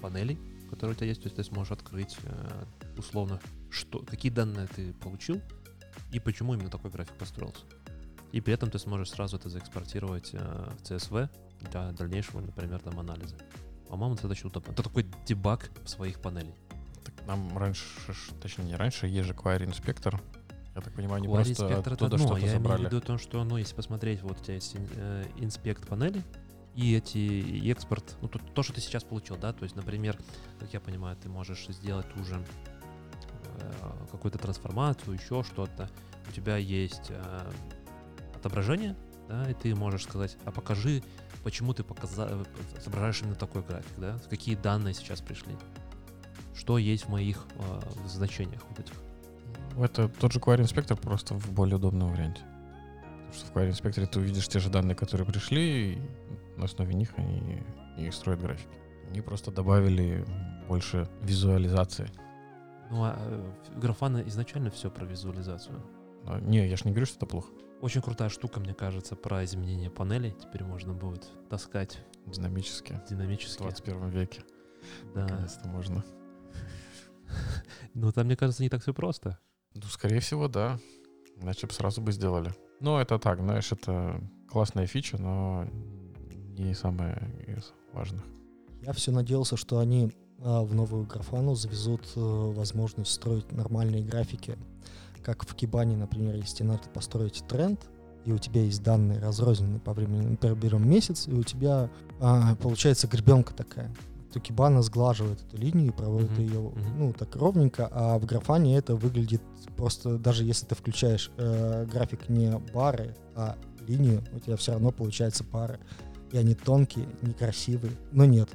панелей, 0.00 0.38
которые 0.70 0.94
у 0.94 0.96
тебя 0.96 1.08
есть, 1.08 1.22
то 1.22 1.26
есть 1.26 1.36
ты 1.36 1.44
сможешь 1.44 1.72
открыть 1.72 2.16
э, 2.24 2.64
условно, 2.98 3.40
что, 3.70 4.00
какие 4.00 4.30
данные 4.30 4.66
ты 4.66 4.92
получил 4.94 5.40
и 6.12 6.20
почему 6.20 6.54
именно 6.54 6.70
такой 6.70 6.90
график 6.90 7.14
построился. 7.14 7.64
И 8.32 8.40
при 8.40 8.52
этом 8.52 8.70
ты 8.70 8.78
сможешь 8.78 9.10
сразу 9.10 9.36
это 9.36 9.48
заэкспортировать 9.48 10.30
э, 10.32 10.38
в 10.78 10.82
CSV 10.82 11.28
для 11.70 11.92
дальнейшего, 11.92 12.40
например, 12.40 12.80
там 12.80 12.98
анализа. 12.98 13.36
По-моему, 13.88 14.16
это 14.16 14.26
очень 14.28 14.48
удобно. 14.48 14.72
Это 14.72 14.82
такой 14.82 15.06
дебаг 15.24 15.70
своих 15.84 16.20
панелей. 16.20 16.54
Так 17.04 17.14
нам 17.26 17.56
раньше, 17.56 17.84
точнее 18.42 18.64
не 18.64 18.74
раньше, 18.74 19.06
есть 19.06 19.28
же 19.28 19.34
Query 19.34 19.66
инспектор, 19.66 20.20
я 20.74 20.80
так 20.80 20.92
понимаю, 20.92 21.22
они 21.22 21.28
Query 21.28 21.54
просто 21.54 21.78
оттуда 21.92 22.18
что-то 22.18 22.36
Я 22.38 22.52
забрали. 22.52 22.80
имею 22.80 22.90
в 22.90 22.92
виду 22.92 23.00
то, 23.00 23.18
что, 23.18 23.44
ну, 23.44 23.56
если 23.56 23.74
посмотреть, 23.74 24.22
вот 24.22 24.40
у 24.40 24.42
тебя 24.42 24.54
есть 24.54 24.76
э, 24.76 25.24
инспект 25.36 25.86
панели, 25.86 26.22
и 26.74 26.96
эти 26.96 27.18
и 27.18 27.70
экспорт, 27.70 28.16
ну, 28.20 28.28
то, 28.28 28.40
то, 28.40 28.62
что 28.64 28.72
ты 28.72 28.80
сейчас 28.80 29.04
получил, 29.04 29.36
да, 29.36 29.52
то 29.52 29.62
есть, 29.62 29.76
например, 29.76 30.18
как 30.58 30.72
я 30.72 30.80
понимаю, 30.80 31.16
ты 31.16 31.28
можешь 31.28 31.66
сделать 31.68 32.06
уже 32.16 32.44
э, 33.60 33.72
какую-то 34.10 34.38
трансформацию, 34.38 35.14
еще 35.14 35.44
что-то, 35.44 35.88
у 36.28 36.32
тебя 36.32 36.56
есть 36.56 37.06
э, 37.10 37.52
отображение, 38.34 38.96
да, 39.28 39.48
и 39.48 39.54
ты 39.54 39.72
можешь 39.76 40.02
сказать, 40.02 40.36
а 40.44 40.50
покажи, 40.50 41.04
почему 41.44 41.72
ты 41.72 41.84
показа- 41.84 42.44
отображаешь 42.76 43.22
именно 43.22 43.36
такой 43.36 43.62
график, 43.62 43.96
да, 43.98 44.18
какие 44.28 44.56
данные 44.56 44.94
сейчас 44.94 45.20
пришли, 45.20 45.56
что 46.56 46.78
есть 46.78 47.04
в 47.04 47.10
моих 47.10 47.46
э, 47.54 48.08
значениях 48.08 48.62
вот 48.68 48.80
этих. 48.80 48.94
Это 49.78 50.08
тот 50.08 50.32
же 50.32 50.38
Query 50.38 50.62
Inspector, 50.62 51.00
просто 51.00 51.34
в 51.34 51.52
более 51.52 51.76
удобном 51.76 52.12
варианте. 52.12 52.42
Потому 53.26 53.32
что 53.32 53.46
в 53.46 53.52
Query 53.52 53.70
Inspector 53.70 54.06
ты 54.06 54.20
увидишь 54.20 54.48
те 54.48 54.58
же 54.58 54.70
данные, 54.70 54.94
которые 54.94 55.26
пришли, 55.26 55.94
и 55.94 55.98
на 56.56 56.64
основе 56.64 56.94
них 56.94 57.12
они 57.16 57.62
и 57.98 58.10
строят 58.10 58.40
графики. 58.40 58.76
Они 59.08 59.20
просто 59.20 59.50
добавили 59.50 60.24
больше 60.68 61.08
визуализации. 61.22 62.10
Ну, 62.90 63.04
а 63.04 63.16
э, 63.18 63.52
графана 63.76 64.22
изначально 64.26 64.70
все 64.70 64.90
про 64.90 65.04
визуализацию. 65.04 65.82
А, 66.26 66.40
не, 66.40 66.68
я 66.68 66.76
же 66.76 66.84
не 66.84 66.92
говорю, 66.92 67.06
что 67.06 67.16
это 67.16 67.26
плохо. 67.26 67.48
Очень 67.80 68.02
крутая 68.02 68.28
штука, 68.28 68.60
мне 68.60 68.72
кажется, 68.72 69.16
про 69.16 69.44
изменение 69.44 69.90
панелей. 69.90 70.34
Теперь 70.40 70.64
можно 70.64 70.94
будет 70.94 71.28
таскать 71.50 71.98
Динамически. 72.26 73.00
В 73.04 73.08
динамически. 73.08 73.62
21 73.62 74.08
веке. 74.08 74.42
Да. 75.14 75.22
Наконец-то 75.22 75.68
можно. 75.68 76.04
Ну, 77.94 78.12
там, 78.12 78.26
мне 78.26 78.36
кажется, 78.36 78.62
не 78.62 78.68
так 78.68 78.82
все 78.82 78.92
просто. 78.92 79.38
Ну, 79.74 79.82
скорее 79.88 80.20
всего, 80.20 80.48
да. 80.48 80.78
Иначе 81.40 81.66
бы 81.66 81.72
сразу 81.72 82.00
бы 82.00 82.12
сделали. 82.12 82.54
Ну, 82.80 82.98
это 82.98 83.18
так, 83.18 83.40
знаешь, 83.40 83.72
это 83.72 84.20
классная 84.48 84.86
фича, 84.86 85.18
но 85.18 85.66
не 86.56 86.74
самая 86.74 87.30
из 87.46 87.72
важных. 87.92 88.22
Я 88.82 88.92
все 88.92 89.10
надеялся, 89.10 89.56
что 89.56 89.78
они 89.78 90.12
а, 90.40 90.62
в 90.62 90.74
новую 90.74 91.06
графану 91.06 91.54
завезут 91.54 92.02
э, 92.16 92.20
возможность 92.20 93.10
строить 93.10 93.50
нормальные 93.50 94.04
графики. 94.04 94.58
Как 95.22 95.44
в 95.44 95.54
Кибане, 95.54 95.96
например, 95.96 96.36
если 96.36 96.64
надо 96.64 96.88
построить 96.92 97.44
тренд, 97.48 97.80
и 98.24 98.32
у 98.32 98.38
тебя 98.38 98.62
есть 98.62 98.82
данные 98.82 99.20
разрозненные 99.20 99.80
по 99.80 99.92
времени, 99.92 100.26
например, 100.26 100.56
берем 100.56 100.88
месяц, 100.88 101.28
и 101.28 101.32
у 101.32 101.42
тебя 101.42 101.90
а, 102.20 102.54
получается 102.56 103.06
гребенка 103.06 103.54
такая. 103.54 103.94
То 104.34 104.40
Кибана 104.40 104.82
сглаживает 104.82 105.40
эту 105.46 105.58
линию 105.58 105.86
и 105.86 105.90
проводит 105.92 106.32
Мгм, 106.32 106.40
ее, 106.40 106.58
мгм. 106.58 106.98
ну, 106.98 107.12
так 107.12 107.36
ровненько, 107.36 107.88
а 107.92 108.18
в 108.18 108.26
графане 108.26 108.76
это 108.76 108.96
выглядит 108.96 109.40
просто, 109.76 110.18
даже 110.18 110.42
если 110.42 110.66
ты 110.66 110.74
включаешь 110.74 111.30
э, 111.36 111.86
график 111.86 112.28
не 112.28 112.50
бары, 112.74 113.14
а 113.36 113.56
линию, 113.86 114.24
у 114.32 114.40
тебя 114.40 114.56
все 114.56 114.72
равно 114.72 114.90
получается 114.90 115.44
пары. 115.44 115.78
И 116.32 116.36
они 116.36 116.56
тонкие, 116.56 117.06
некрасивые, 117.22 117.92
но 118.10 118.24
нет. 118.24 118.48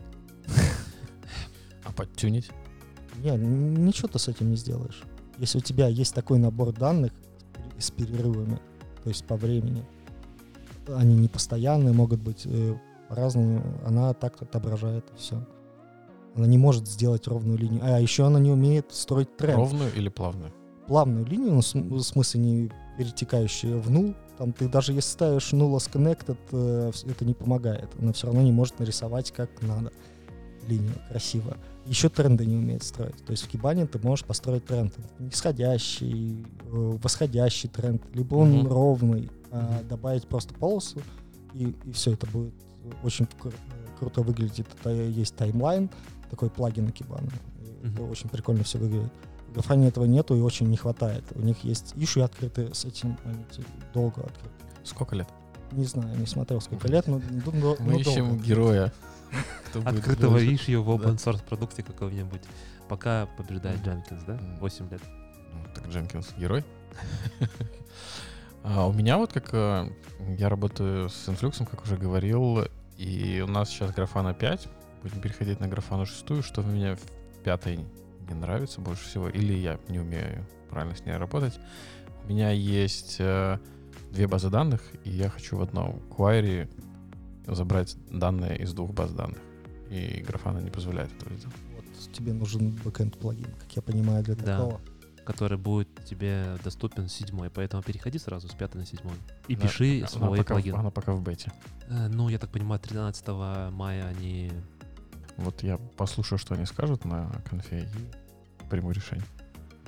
А 1.86 1.93
подтюнить? 1.93 2.51
Не, 3.23 3.30
н- 3.30 3.86
ничего 3.86 4.09
ты 4.09 4.19
с 4.19 4.27
этим 4.27 4.49
не 4.49 4.57
сделаешь. 4.57 5.01
Если 5.38 5.59
у 5.59 5.61
тебя 5.61 5.88
есть 5.88 6.13
такой 6.13 6.39
набор 6.39 6.73
данных 6.73 7.13
с 7.77 7.89
перерывами, 7.89 8.59
то 9.01 9.07
есть 9.07 9.23
по 9.25 9.38
времени, 9.38 9.86
они 10.89 11.15
не 11.15 11.30
постоянные, 11.30 11.93
могут 11.93 12.19
быть 12.19 12.41
э, 12.43 12.75
по-разному, 13.07 13.63
она 13.86 14.13
так 14.13 14.41
отображает 14.41 15.05
все. 15.17 15.47
Она 16.36 16.47
не 16.47 16.57
может 16.57 16.88
сделать 16.88 17.27
ровную 17.27 17.57
линию. 17.57 17.82
А 17.84 17.99
еще 17.99 18.25
она 18.25 18.39
не 18.39 18.51
умеет 18.51 18.91
строить 18.91 19.36
тренд. 19.38 19.57
Ровную 19.57 19.93
или 19.95 20.09
плавную? 20.09 20.51
Плавную 20.88 21.25
линию, 21.25 21.53
ну, 21.73 21.97
в 21.97 22.01
смысле 22.03 22.39
не 22.39 22.71
перетекающую 22.97 23.80
в 23.80 23.89
нул. 23.89 24.15
Там 24.38 24.53
ты 24.53 24.67
даже 24.69 24.93
если 24.93 25.09
ставишь 25.09 25.51
null 25.53 25.75
as 25.75 25.91
connected, 25.91 26.38
э, 26.51 26.91
это 27.09 27.25
не 27.25 27.34
помогает. 27.34 27.89
Она 27.99 28.13
все 28.13 28.27
равно 28.27 28.41
не 28.41 28.51
может 28.51 28.80
нарисовать 28.80 29.32
как 29.32 29.49
надо 29.61 29.91
линию 30.67 30.93
красиво. 31.09 31.57
Еще 31.86 32.09
тренды 32.09 32.45
не 32.45 32.55
умеет 32.55 32.84
строить. 32.84 33.17
То 33.25 33.32
есть 33.32 33.43
в 33.43 33.47
Кибане 33.49 33.86
ты 33.88 33.99
можешь 33.99 34.23
построить 34.25 34.65
тренд 34.65 34.93
нисходящий, 35.19 36.45
э, 36.71 36.97
восходящий 37.01 37.69
тренд, 37.69 38.01
либо 38.13 38.36
он 38.36 38.59
Мгм. 38.59 38.67
ровный, 38.67 39.30
а 39.51 39.80
Мгм. 39.80 39.88
добавить 39.88 40.27
просто 40.27 40.53
полосу, 40.53 41.01
и, 41.53 41.73
все 41.93 42.13
это 42.13 42.27
будет 42.27 42.53
очень 43.03 43.25
кру- 43.41 43.53
круто 43.99 44.21
выглядит. 44.21 44.67
Это 44.80 44.91
есть 44.91 45.36
таймлайн, 45.36 45.89
такой 46.30 46.49
плагин 46.49 46.86
на 46.86 46.91
Кибана. 46.91 47.30
И 47.61 47.88
Это 47.88 48.01
Мгм. 48.01 48.11
очень 48.11 48.30
прикольно 48.30 48.63
все 48.63 48.77
выглядит. 48.77 49.11
В 49.49 49.53
Графане 49.53 49.88
этого 49.88 50.05
нету 50.05 50.36
и 50.36 50.41
очень 50.41 50.67
не 50.67 50.77
хватает. 50.77 51.23
У 51.36 51.41
них 51.41 51.63
есть 51.63 51.93
иши 51.95 52.21
открыты 52.21 52.73
с 52.73 52.86
этим, 52.86 53.17
они 53.25 53.43
те- 53.51 53.63
долго 53.93 54.21
открыты. 54.21 54.49
Сколько 54.84 55.15
лет? 55.15 55.27
Не 55.71 55.86
знаю, 55.86 56.17
не 56.17 56.25
смотрел 56.25 56.61
сколько 56.61 56.88
лет, 56.88 57.07
но, 57.07 57.21
но, 57.53 57.75
Мы 57.80 57.91
но 57.93 57.99
ищем 57.99 58.27
долго. 58.30 58.43
героя. 58.43 58.93
кто 59.69 59.82
будет 59.82 59.99
Открытого 59.99 60.38
ишью 60.39 60.82
в 60.84 60.89
open 60.89 61.17
source 61.17 61.43
продукте 61.43 61.84
какого-нибудь. 61.84 62.41
Пока 62.88 63.27
побеждает. 63.38 63.80
Jenkins, 63.82 64.23
да? 64.25 64.34
Мгм. 64.34 64.57
8 64.59 64.89
лет. 64.89 65.01
Ну, 65.53 65.63
так 65.75 65.88
Дженкинс 65.88 66.34
герой. 66.38 66.63
А 68.63 68.88
у 68.88 68.93
меня 68.93 69.17
вот 69.17 69.32
как 69.32 69.49
э, 69.53 69.89
я 70.38 70.49
работаю 70.49 71.09
с 71.09 71.30
инфлюксом, 71.30 71.65
как 71.65 71.84
уже 71.84 71.97
говорил, 71.97 72.65
и 72.97 73.41
у 73.41 73.47
нас 73.49 73.69
сейчас 73.69 73.91
графана 73.91 74.34
5. 74.34 74.67
Будем 75.03 75.21
переходить 75.21 75.59
на 75.59 75.67
графану 75.67 76.05
6, 76.05 76.43
что 76.43 76.61
мне 76.61 76.95
в 76.95 77.01
пятой 77.43 77.79
не 78.27 78.33
нравится 78.35 78.81
больше 78.81 79.05
всего, 79.05 79.29
или 79.29 79.53
я 79.53 79.79
не 79.87 79.99
умею 79.99 80.45
правильно 80.69 80.95
с 80.95 81.05
ней 81.05 81.15
работать. 81.17 81.57
У 82.25 82.29
меня 82.29 82.51
есть 82.51 83.15
э, 83.19 83.57
две 84.11 84.27
базы 84.27 84.49
данных, 84.49 84.81
и 85.05 85.09
я 85.09 85.29
хочу 85.29 85.57
в 85.57 85.61
одном 85.61 86.01
query 86.09 86.69
забрать 87.47 87.95
данные 88.11 88.59
из 88.59 88.73
двух 88.73 88.91
баз 88.93 89.11
данных. 89.13 89.39
И 89.89 90.23
графана 90.27 90.59
не 90.59 90.69
позволяет 90.69 91.11
этого 91.13 91.35
сделать. 91.35 91.55
Вот 91.75 91.85
тебе 92.13 92.33
нужен 92.33 92.71
бэкэнд 92.83 93.17
плагин, 93.17 93.47
как 93.59 93.71
я 93.75 93.81
понимаю, 93.81 94.23
для 94.23 94.35
Да. 94.35 94.57
такого. 94.57 94.81
который 95.25 95.59
будет 95.59 95.87
тебе 96.05 96.57
доступен 96.63 97.07
с 97.07 97.13
седьмой. 97.13 97.51
Поэтому 97.51 97.83
переходи 97.83 98.17
сразу 98.17 98.47
с 98.47 98.53
пятой 98.55 98.77
на 98.79 98.85
седьмой. 98.87 99.13
И 99.47 99.55
Да, 99.55 99.61
пиши 99.61 99.99
она 99.99 100.07
свой 100.07 100.37
пока 100.39 100.55
в- 100.55 100.57
плагин. 100.57 100.75
Она 100.75 100.89
пока 100.89 101.13
в 101.13 101.21
бете. 101.21 101.51
Э, 101.87 102.07
Ну, 102.07 102.29
я 102.29 102.39
так 102.39 102.49
понимаю, 102.49 102.79
13 102.81 103.69
мая 103.69 104.07
они... 104.07 104.51
Вот 105.39 105.63
я 105.63 105.77
послушаю, 105.77 106.37
что 106.37 106.55
они 106.55 106.65
скажут 106.65 107.05
на 107.05 107.31
конфе 107.49 107.81
и 107.83 108.69
приму 108.69 108.91
решение. 108.91 109.25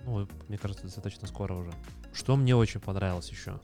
Ну, 0.06 0.28
мне 0.48 0.58
кажется, 0.58 0.84
достаточно 0.84 1.28
скоро 1.28 1.54
уже. 1.54 1.72
Что 2.14 2.36
мне 2.36 2.56
очень 2.56 2.80
понравилось 2.80 3.30
еще? 3.30 3.60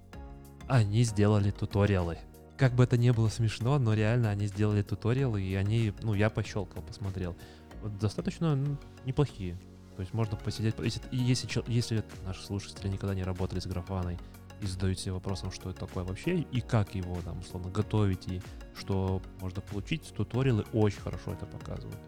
Они 0.68 1.04
сделали 1.04 1.52
туториалы. 1.52 2.20
Как 2.58 2.74
бы 2.74 2.84
это 2.84 2.98
ни 2.98 3.10
было 3.12 3.30
смешно, 3.30 3.78
но 3.80 3.94
реально 3.94 4.30
они 4.30 4.48
сделали 4.48 4.82
туториалы, 4.82 5.42
и 5.42 5.56
они, 5.56 5.94
ну, 6.02 6.14
я 6.14 6.30
пощелкал, 6.30 6.82
посмотрел. 6.82 7.36
Вот 7.82 7.98
достаточно 8.00 8.56
ну, 8.56 8.78
неплохие. 9.06 9.58
То 9.96 10.02
есть 10.02 10.14
можно 10.14 10.36
посидеть, 10.38 10.76
если, 10.80 11.02
если, 11.12 11.64
если 11.68 12.04
наши 12.26 12.44
слушатели 12.44 12.88
никогда 12.88 13.16
не 13.16 13.24
работали 13.24 13.60
с 13.60 13.66
графаной 13.66 14.18
и 14.62 14.66
задают 14.66 15.00
себе 15.00 15.14
вопросом, 15.14 15.52
что 15.52 15.70
это 15.70 15.82
такое 15.82 16.04
вообще, 16.04 16.40
и 16.40 16.62
как 16.62 16.96
его 16.96 17.20
там, 17.22 17.40
условно, 17.40 17.70
готовить, 17.70 18.28
и 18.28 18.42
что 18.78 19.22
можно 19.42 19.62
получить, 19.62 20.14
туториалы 20.16 20.66
очень 20.74 21.02
хорошо 21.02 21.34
это 21.34 21.46
показывают. 21.46 22.00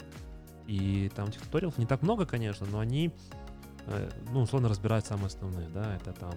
И 0.68 1.12
там 1.16 1.30
этих 1.30 1.42
туториалов 1.42 1.78
не 1.78 1.86
так 1.86 2.02
много, 2.02 2.26
конечно, 2.26 2.68
но 2.72 2.80
они, 2.80 3.12
э, 3.88 4.10
ну, 4.32 4.42
условно, 4.42 4.70
разбирают 4.70 5.06
самые 5.06 5.28
основные, 5.28 5.68
да, 5.70 5.96
это 5.96 6.14
там 6.14 6.34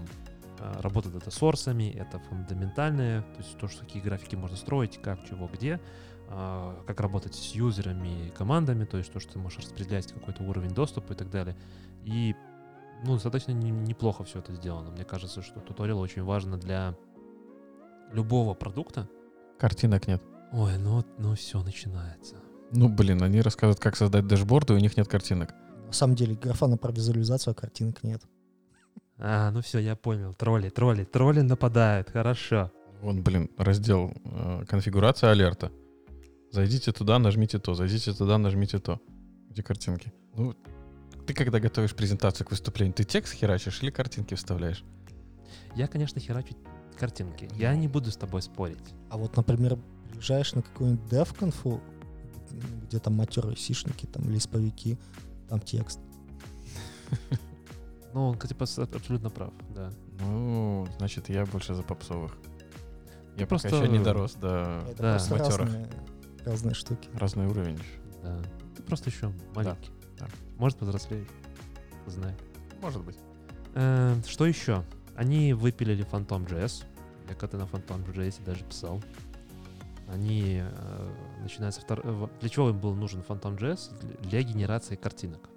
э, 0.58 0.80
работа 0.80 1.10
дата-сорсами, 1.10 1.90
это 1.90 2.18
фундаментальные, 2.18 3.22
то 3.22 3.38
есть 3.38 3.58
то, 3.58 3.68
что 3.68 3.84
какие 3.84 4.02
графики 4.02 4.34
можно 4.34 4.56
строить, 4.56 5.00
как, 5.02 5.24
чего, 5.28 5.48
где, 5.52 5.80
а, 6.34 6.82
как 6.86 7.00
работать 7.00 7.34
с 7.34 7.54
юзерами 7.54 8.28
и 8.28 8.30
командами, 8.30 8.86
то 8.86 8.96
есть 8.96 9.12
то, 9.12 9.20
что 9.20 9.34
ты 9.34 9.38
можешь 9.38 9.58
распределять 9.58 10.10
какой-то 10.10 10.42
уровень 10.44 10.70
доступа 10.70 11.12
и 11.12 11.16
так 11.16 11.28
далее. 11.28 11.54
И, 12.04 12.34
ну, 13.04 13.14
достаточно 13.14 13.52
не- 13.52 13.70
неплохо 13.70 14.24
все 14.24 14.38
это 14.38 14.54
сделано. 14.54 14.90
Мне 14.90 15.04
кажется, 15.04 15.42
что 15.42 15.60
туториал 15.60 16.00
очень 16.00 16.22
важно 16.22 16.56
для 16.56 16.96
любого 18.12 18.54
продукта. 18.54 19.08
Картинок 19.62 20.08
нет. 20.08 20.20
Ой, 20.52 20.76
ну, 20.76 21.04
ну 21.18 21.36
все 21.36 21.62
начинается. 21.62 22.34
Ну, 22.72 22.88
блин, 22.88 23.22
они 23.22 23.40
рассказывают, 23.40 23.78
как 23.78 23.94
создать 23.94 24.26
дашборды, 24.26 24.74
у 24.74 24.78
них 24.78 24.96
нет 24.96 25.06
картинок. 25.06 25.54
На 25.86 25.92
самом 25.92 26.16
деле, 26.16 26.34
графана 26.34 26.76
про 26.76 26.90
визуализацию, 26.90 27.52
а 27.52 27.54
картинок 27.54 28.02
нет. 28.02 28.20
А, 29.18 29.52
ну 29.52 29.62
все, 29.62 29.78
я 29.78 29.94
понял. 29.94 30.34
Тролли, 30.34 30.68
тролли, 30.68 31.04
тролли 31.04 31.42
нападают. 31.42 32.10
Хорошо. 32.10 32.72
Вон, 33.02 33.22
блин, 33.22 33.50
раздел 33.56 34.12
э, 34.24 34.64
конфигурация 34.68 35.30
алерта. 35.30 35.70
Зайдите 36.50 36.90
туда, 36.90 37.20
нажмите 37.20 37.60
то, 37.60 37.74
зайдите 37.74 38.12
туда, 38.14 38.38
нажмите 38.38 38.80
то. 38.80 39.00
Где 39.48 39.62
картинки? 39.62 40.12
Ну, 40.34 40.56
ты 41.24 41.34
когда 41.34 41.60
готовишь 41.60 41.94
презентацию 41.94 42.48
к 42.48 42.50
выступлению, 42.50 42.94
ты 42.94 43.04
текст 43.04 43.32
херачишь 43.32 43.80
или 43.80 43.92
картинки 43.92 44.34
вставляешь? 44.34 44.82
Я, 45.76 45.86
конечно, 45.86 46.20
херачу 46.20 46.56
картинки. 46.96 47.48
Я 47.56 47.74
не 47.76 47.88
буду 47.88 48.10
с 48.10 48.16
тобой 48.16 48.42
спорить. 48.42 48.94
А 49.10 49.16
вот, 49.16 49.36
например, 49.36 49.78
приезжаешь 50.10 50.54
на 50.54 50.62
какую-нибудь 50.62 51.10
DevConf, 51.12 51.80
где 52.84 52.98
там 52.98 53.14
матерые 53.14 53.56
сишники, 53.56 54.06
там 54.06 54.28
лисповики, 54.30 54.98
там 55.48 55.60
текст. 55.60 55.98
Ну, 58.14 58.28
он, 58.28 58.38
типа, 58.38 58.64
абсолютно 58.64 59.30
прав, 59.30 59.52
да. 59.74 59.90
Ну, 60.20 60.86
значит, 60.98 61.28
я 61.30 61.46
больше 61.46 61.74
за 61.74 61.82
попсовых. 61.82 62.36
Я 63.38 63.46
просто- 63.46 63.68
еще 63.68 63.88
не 63.88 63.98
дорос 63.98 64.34
до 64.34 64.84
Да, 64.98 65.18
матерых. 65.30 65.58
разные, 65.58 65.88
разные 66.44 66.74
штуки. 66.74 67.08
разный 67.14 67.46
уровень. 67.46 67.74
еще. 67.76 68.00
Да. 68.22 68.42
Ты 68.76 68.82
просто 68.82 69.08
еще 69.08 69.32
маленький. 69.54 69.90
да. 70.18 70.28
Может, 70.58 70.78
повзрослеешь. 70.78 71.28
Знает. 72.06 72.38
Может 72.82 73.02
быть. 73.02 73.16
Э, 73.74 74.14
Что 74.26 74.44
еще? 74.44 74.84
Они 75.16 75.52
выпилили 75.52 76.04
Phantom.js. 76.04 76.84
Я 77.28 77.34
когда 77.34 77.58
на 77.58 77.62
Phantom.js 77.64 78.44
даже 78.44 78.64
писал. 78.64 79.02
Они, 80.08 80.60
э, 80.62 81.14
начиная 81.40 81.70
со 81.70 81.80
второго... 81.80 82.30
Для 82.40 82.48
чего 82.48 82.70
им 82.70 82.78
был 82.78 82.94
нужен 82.94 83.20
Phantom.js? 83.20 83.98
Для- 84.00 84.16
Для 84.30 84.42
генерации 84.42 84.96
картинок. 84.96 85.48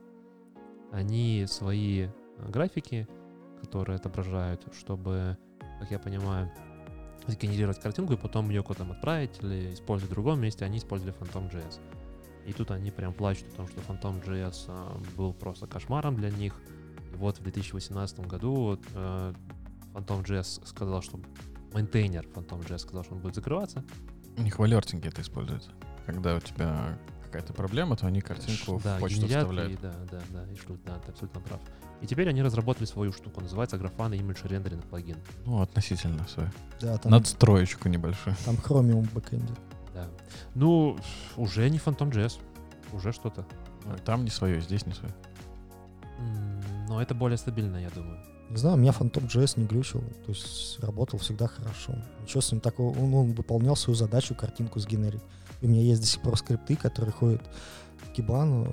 Они 0.91 1.45
свои 1.47 2.03
э, 2.03 2.09
графики, 2.49 3.07
которые 3.61 3.97
отображают, 3.97 4.65
чтобы, 4.77 5.37
как 5.79 5.91
я 5.91 5.99
понимаю, 5.99 6.51
сгенерировать 7.27 7.79
картинку 7.81 8.13
и 8.13 8.17
потом 8.17 8.49
ее 8.49 8.61
куда-то 8.63 8.91
отправить 8.91 9.41
или 9.41 9.73
использовать 9.73 10.11
в 10.11 10.13
другом 10.13 10.39
месте, 10.41 10.63
они 10.63 10.77
использовали 10.77 11.15
Phantom.js. 11.17 11.79
И 12.45 12.53
тут 12.53 12.69
они 12.71 12.91
прям 12.91 13.13
плачут 13.13 13.47
о 13.53 13.55
том, 13.55 13.67
что 13.67 13.81
Phantom.js 13.81 14.65
а, 14.67 15.01
был 15.17 15.33
просто 15.33 15.65
кошмаром 15.65 16.15
для 16.15 16.29
них. 16.29 16.53
Вот 17.15 17.39
в 17.39 17.43
2018 17.43 18.19
году 18.21 18.79
э, 18.93 19.33
Phantom.js 19.93 20.65
сказал, 20.65 21.01
что 21.01 21.19
мейнтейнер 21.73 22.25
Phantom.js 22.27 22.79
сказал, 22.79 23.03
что 23.03 23.15
он 23.15 23.21
будет 23.21 23.35
закрываться. 23.35 23.83
У 24.37 24.41
них 24.41 24.59
в 24.59 24.63
алертинге 24.63 25.09
это 25.09 25.21
используется. 25.21 25.71
Когда 26.05 26.35
у 26.35 26.39
тебя 26.39 26.97
какая-то 27.23 27.53
проблема, 27.53 27.95
то 27.97 28.07
они 28.07 28.21
картинку 28.21 28.79
да, 28.83 28.97
в 28.97 28.99
почту 29.01 29.21
генерят 29.21 29.43
вставляют. 29.43 29.73
И, 29.73 29.77
да, 29.81 29.93
да, 30.11 30.21
да, 30.29 30.51
и 30.51 30.55
шлют, 30.55 30.79
да, 30.85 30.99
ты 30.99 31.11
абсолютно 31.11 31.41
прав. 31.41 31.59
И 32.01 32.07
теперь 32.07 32.29
они 32.29 32.41
разработали 32.41 32.85
свою 32.85 33.11
штуку, 33.11 33.41
называется 33.41 33.77
Grafana 33.77 34.17
Image 34.17 34.47
Rendering 34.47 34.87
плагин. 34.87 35.17
Ну, 35.45 35.61
относительно 35.61 36.25
свою. 36.27 36.49
Да, 36.81 36.97
там, 36.97 37.11
Надстроечку 37.11 37.89
небольшую. 37.89 38.35
там 38.45 38.55
Chromium 38.55 39.01
в 39.03 39.13
бэкэнде. 39.13 39.53
Да. 39.93 40.07
Ну, 40.53 40.97
уже 41.37 41.69
не 41.69 41.77
Phantom.js, 41.77 42.39
уже 42.93 43.11
что-то. 43.11 43.45
Там 44.03 44.23
не 44.23 44.29
свое, 44.29 44.61
здесь 44.61 44.85
не 44.85 44.93
свое. 44.93 45.13
Но 46.87 47.01
это 47.01 47.15
более 47.15 47.37
стабильно, 47.37 47.77
я 47.77 47.89
думаю. 47.89 48.19
Не 48.49 48.57
знаю, 48.57 48.75
у 48.75 48.79
меня 48.79 48.91
Phantom.js 48.91 49.59
не 49.59 49.65
глючил, 49.65 50.01
то 50.25 50.31
есть 50.31 50.79
работал 50.79 51.17
всегда 51.17 51.47
хорошо. 51.47 51.95
Ничего 52.21 52.41
с 52.41 52.51
ним 52.51 52.61
такого, 52.61 52.97
он, 52.97 53.13
он 53.13 53.33
выполнял 53.33 53.75
свою 53.75 53.95
задачу, 53.95 54.35
картинку 54.35 54.79
сгенерить. 54.79 55.21
И 55.61 55.65
у 55.65 55.69
меня 55.69 55.81
есть 55.81 56.01
до 56.01 56.07
сих 56.07 56.21
пор 56.21 56.37
скрипты, 56.37 56.75
которые 56.75 57.11
ходят 57.11 57.41
в 58.03 58.11
Кибану, 58.11 58.67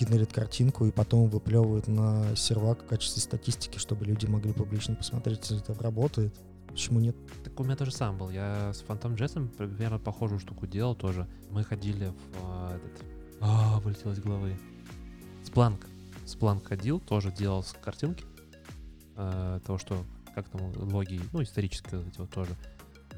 генерит 0.00 0.32
картинку 0.32 0.86
и 0.86 0.90
потом 0.90 1.28
выплевывают 1.28 1.86
на 1.86 2.34
сервак 2.34 2.82
в 2.82 2.86
качестве 2.86 3.22
статистики, 3.22 3.78
чтобы 3.78 4.06
люди 4.06 4.26
могли 4.26 4.52
публично 4.52 4.96
посмотреть, 4.96 5.48
если 5.48 5.60
это 5.60 5.80
работает. 5.80 6.34
Почему 6.66 7.00
нет? 7.00 7.16
Так 7.44 7.58
у 7.60 7.64
меня 7.64 7.76
тоже 7.76 7.92
сам 7.92 8.16
был. 8.16 8.30
Я 8.30 8.72
с 8.72 8.82
Phantom.js 8.82 9.48
примерно 9.56 9.98
похожую 9.98 10.38
штуку 10.40 10.66
делал 10.66 10.94
тоже. 10.94 11.28
Мы 11.50 11.64
ходили 11.64 12.06
в 12.06 12.44
а, 12.44 12.76
этот... 12.76 13.04
А, 13.40 13.80
вылетело 13.80 14.12
из 14.12 14.20
головы. 14.20 14.56
Splunk. 15.44 15.86
Splunk 16.30 16.64
ходил, 16.64 17.00
тоже 17.00 17.32
делал 17.32 17.62
с 17.62 17.72
картинки. 17.72 18.24
а, 19.16 19.60
того, 19.60 19.78
что 19.78 20.04
как 20.34 20.48
там 20.48 20.72
логи, 20.92 21.20
ну, 21.32 21.42
исторические 21.42 22.00
вот 22.00 22.08
эти 22.08 22.18
вот 22.18 22.30
тоже. 22.30 22.56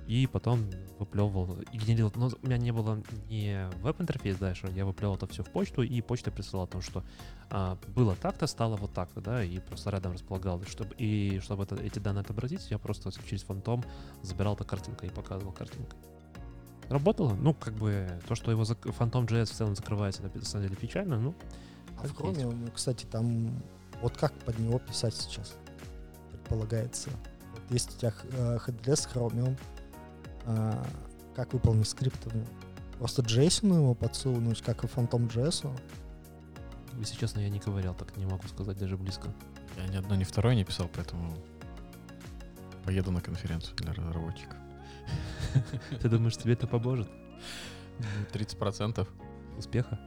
И 0.09 0.27
потом 0.27 0.69
выплевывал 0.99 1.59
и 1.61 1.79
генерил. 1.79 2.11
Но 2.17 2.31
у 2.43 2.47
меня 2.47 2.57
не 2.59 2.73
было 2.73 3.01
не 3.29 3.69
веб-интерфейс 3.83 4.37
дальше, 4.37 4.69
я 4.75 4.85
выплевывал 4.85 5.17
это 5.17 5.27
все 5.29 5.45
в 5.45 5.51
почту, 5.51 5.83
и 5.83 6.01
почта 6.01 6.33
присылала 6.33 6.67
о 6.67 6.71
том, 6.71 6.83
что 6.83 7.05
а, 7.51 7.79
было 7.95 8.17
так-то, 8.17 8.47
стало 8.47 8.77
вот 8.77 8.93
так-то, 8.93 9.21
да, 9.21 9.45
и 9.45 9.61
просто 9.61 9.91
рядом 9.91 10.13
располагал. 10.13 10.63
Чтобы, 10.65 10.95
и 10.97 11.39
чтобы 11.41 11.65
это, 11.65 11.77
эти 11.77 11.99
данные 11.99 12.23
отобразить, 12.23 12.71
я 12.71 12.79
просто 12.79 13.13
через 13.29 13.43
фантом 13.43 13.85
забирал 14.23 14.55
это 14.55 14.65
картинкой 14.65 15.11
и 15.11 15.13
показывал 15.13 15.53
картинкой. 15.53 15.99
Работало. 16.89 17.35
Ну, 17.35 17.55
как 17.55 17.75
бы 17.75 18.21
то, 18.27 18.35
что 18.35 18.51
его 18.51 18.63
зак- 18.63 18.95
Phantom 18.99 19.27
JS 19.27 19.47
в 19.47 19.53
целом 19.53 19.77
закрывается, 19.77 20.23
это 20.27 20.39
на 20.39 20.45
самом 20.45 20.67
деле 20.67 20.77
печально, 20.77 21.19
ну, 21.19 21.35
А 22.03 22.07
в 22.07 22.13
Chromium, 22.19 22.71
кстати, 22.75 23.07
там 23.07 23.51
вот 24.01 24.17
как 24.17 24.33
под 24.41 24.59
него 24.59 24.79
писать 24.79 25.15
сейчас, 25.15 25.55
предполагается. 26.31 27.11
Вот 27.53 27.63
есть 27.71 27.95
у 27.95 27.99
тебя 27.99 28.13
э, 28.33 28.59
headless 28.67 29.09
Chromium, 29.13 29.57
а, 30.45 30.85
как 31.35 31.53
выполнить 31.53 31.89
скрипт 31.89 32.27
нем? 32.35 32.47
Просто 32.99 33.23
JSON 33.23 33.75
его 33.75 33.95
подсунуть, 33.95 34.63
как 34.63 34.85
и 34.85 34.87
Phantom 34.87 35.29
JS. 35.29 35.69
если 36.99 37.17
честно, 37.17 37.41
я 37.41 37.49
не 37.49 37.59
ковырял, 37.59 37.95
так 37.95 38.17
не 38.17 38.27
могу 38.27 38.47
сказать 38.49 38.79
даже 38.79 38.97
близко. 38.97 39.33
Я 39.77 39.87
ни 39.89 39.97
одно, 39.97 40.15
ни 40.15 40.25
второе 40.25 40.55
не 40.55 40.65
писал, 40.65 40.89
поэтому 40.93 41.37
поеду 42.85 43.11
на 43.11 43.21
конференцию 43.21 43.77
для 43.77 43.93
разработчиков. 43.93 44.57
Ты 46.01 46.09
думаешь, 46.09 46.37
тебе 46.37 46.53
это 46.55 46.67
поможет? 46.67 47.09
30%. 48.33 49.09
Успеха? 49.59 49.99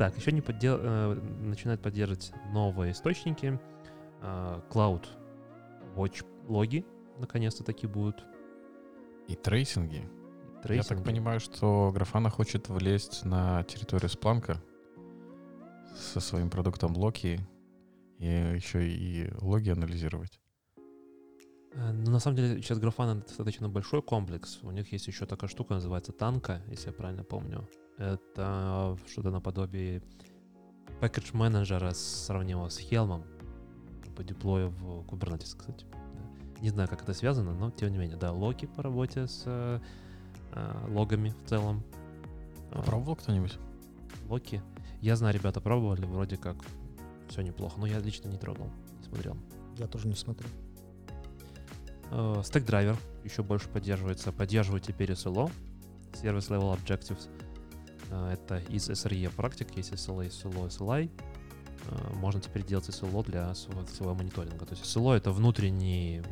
Так, 0.00 0.16
еще 0.16 0.32
не 0.32 0.40
поддел... 0.40 0.78
э, 0.80 1.14
начинают 1.42 1.82
поддерживать 1.82 2.32
новые 2.54 2.92
источники. 2.92 3.60
Э, 4.22 4.62
CloudWatch 4.70 6.24
логи 6.48 6.86
наконец-то 7.18 7.64
таки 7.64 7.86
будут. 7.86 8.24
И 9.28 9.34
трейсинги. 9.34 9.96
Я 9.96 10.02
так 10.52 10.62
Трейсинги. 10.62 11.04
понимаю, 11.04 11.38
что 11.38 11.92
Grafana 11.92 12.30
хочет 12.30 12.70
влезть 12.70 13.26
на 13.26 13.62
территорию 13.64 14.08
Splunk 14.08 14.54
а 14.54 14.62
со 15.94 16.20
своим 16.20 16.48
продуктом 16.48 16.96
Локи 16.96 17.38
и 18.18 18.26
еще 18.54 18.88
и 18.88 19.30
логи 19.42 19.68
анализировать. 19.68 20.40
Э, 21.74 21.92
ну, 21.92 22.10
на 22.10 22.20
самом 22.20 22.38
деле, 22.38 22.62
сейчас 22.62 22.78
Grafana 22.78 23.22
достаточно 23.22 23.68
большой 23.68 24.00
комплекс. 24.00 24.60
У 24.62 24.70
них 24.70 24.90
есть 24.92 25.08
еще 25.08 25.26
такая 25.26 25.50
штука, 25.50 25.74
называется 25.74 26.12
Танка, 26.12 26.62
если 26.68 26.86
я 26.86 26.94
правильно 26.94 27.22
помню. 27.22 27.68
Это 28.00 28.96
что-то 29.06 29.30
наподобие 29.30 30.02
package 31.02 31.36
менеджера 31.36 31.92
сравнимого 31.92 32.70
с 32.70 32.80
Helm 32.80 33.22
по 34.16 34.24
деплою 34.24 34.70
в 34.70 35.02
Kubernetes, 35.02 35.54
кстати. 35.54 35.84
Да. 35.90 36.60
Не 36.62 36.70
знаю, 36.70 36.88
как 36.88 37.02
это 37.02 37.12
связано, 37.12 37.52
но 37.52 37.70
тем 37.70 37.90
не 37.92 37.98
менее, 37.98 38.16
да, 38.16 38.32
локи 38.32 38.64
по 38.64 38.82
работе 38.82 39.26
с 39.26 39.42
э, 39.44 39.80
э, 40.54 40.86
логами 40.88 41.34
в 41.44 41.48
целом. 41.48 41.82
А, 42.72 42.80
Пробовал 42.82 43.16
кто-нибудь? 43.16 43.58
Локи. 44.28 44.62
Я 45.02 45.16
знаю, 45.16 45.34
ребята 45.34 45.60
пробовали, 45.60 46.06
вроде 46.06 46.38
как 46.38 46.56
все 47.28 47.42
неплохо, 47.42 47.78
но 47.78 47.86
я 47.86 47.98
лично 47.98 48.28
не 48.28 48.38
трогал, 48.38 48.70
не 48.98 49.04
смотрел. 49.04 49.36
Я 49.76 49.86
тоже 49.86 50.08
не 50.08 50.14
смотрю. 50.14 50.48
Э, 52.12 52.40
Stack 52.40 52.64
Driver 52.64 52.96
еще 53.24 53.42
больше 53.42 53.68
поддерживается. 53.68 54.32
Поддерживает 54.32 54.84
теперь 54.84 55.10
SLO, 55.10 55.50
Service 56.12 56.48
Level 56.48 56.74
Objectives. 56.74 57.28
Э, 58.10 58.32
Это 58.32 58.58
из 58.68 58.88
SRE 58.90 59.30
практик, 59.30 59.68
есть 59.76 59.92
SLA, 59.92 60.28
SLO, 60.28 60.68
SLI. 60.68 61.10
Э, 61.86 62.14
Можно 62.14 62.40
теперь 62.40 62.64
делать 62.64 62.88
SLO 62.88 63.24
для 63.24 63.54
своего, 63.54 63.86
своего 63.86 64.14
мониторинга. 64.14 64.66
То 64.66 64.74
есть 64.74 64.84
SLO— 64.84 65.16
это 65.16 65.30
внутренний, 65.32 66.22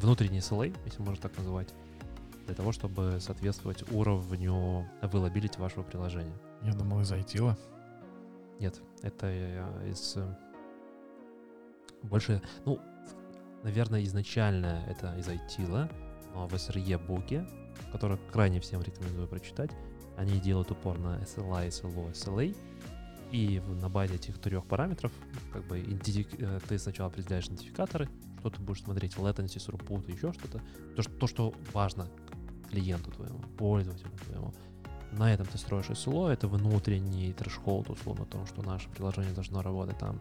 внутренний 0.00 0.38
SLA, 0.38 0.74
если 0.84 1.02
можно 1.02 1.20
так 1.20 1.36
называть, 1.38 1.68
для 2.46 2.54
того, 2.54 2.72
чтобы 2.72 3.18
соответствовать 3.20 3.90
уровню 3.92 4.88
availability 5.02 5.58
вашего 5.60 5.82
приложения. 5.82 6.34
Я 6.62 6.72
думал, 6.72 7.00
из 7.00 7.12
айтила. 7.12 7.56
Нет, 8.60 8.80
это 9.02 9.26
э, 9.26 9.90
из... 9.90 10.16
Больше, 12.02 12.42
ну, 12.66 12.78
наверное, 13.62 14.04
изначально 14.04 14.84
это 14.88 15.16
из 15.16 15.26
айтила, 15.26 15.88
но 16.34 16.46
в 16.46 16.54
SRE 16.54 16.98
буке, 17.06 17.46
который 17.92 18.18
крайне 18.30 18.60
всем 18.60 18.82
рекомендую 18.82 19.26
прочитать, 19.26 19.70
они 20.16 20.38
делают 20.40 20.70
упор 20.70 20.98
на 20.98 21.18
SLI, 21.18 21.68
SLO, 21.68 22.12
SLA, 22.12 22.56
и 23.30 23.60
на 23.80 23.88
базе 23.88 24.14
этих 24.14 24.38
трех 24.38 24.64
параметров 24.64 25.10
как 25.52 25.66
бы 25.66 25.80
э, 25.80 26.60
ты 26.68 26.78
сначала 26.78 27.10
определяешь 27.10 27.46
идентификаторы, 27.46 28.08
что 28.38 28.50
ты 28.50 28.60
будешь 28.60 28.82
смотреть, 28.82 29.16
latency, 29.16 29.56
throughput, 29.56 30.12
еще 30.12 30.32
что-то, 30.32 30.60
то, 30.94 31.02
что, 31.02 31.12
то, 31.12 31.26
что 31.26 31.54
важно 31.72 32.08
клиенту 32.70 33.10
твоему, 33.10 33.40
пользователю 33.58 34.12
твоему. 34.24 34.54
На 35.12 35.32
этом 35.32 35.46
ты 35.46 35.58
строишь 35.58 35.86
SLO, 35.86 36.28
это 36.30 36.46
внутренний 36.48 37.32
трэш-холд, 37.32 37.90
условно, 37.90 38.24
о 38.24 38.26
том, 38.26 38.46
что 38.46 38.62
наше 38.62 38.88
приложение 38.90 39.32
должно 39.32 39.62
работать 39.62 39.98
там 39.98 40.20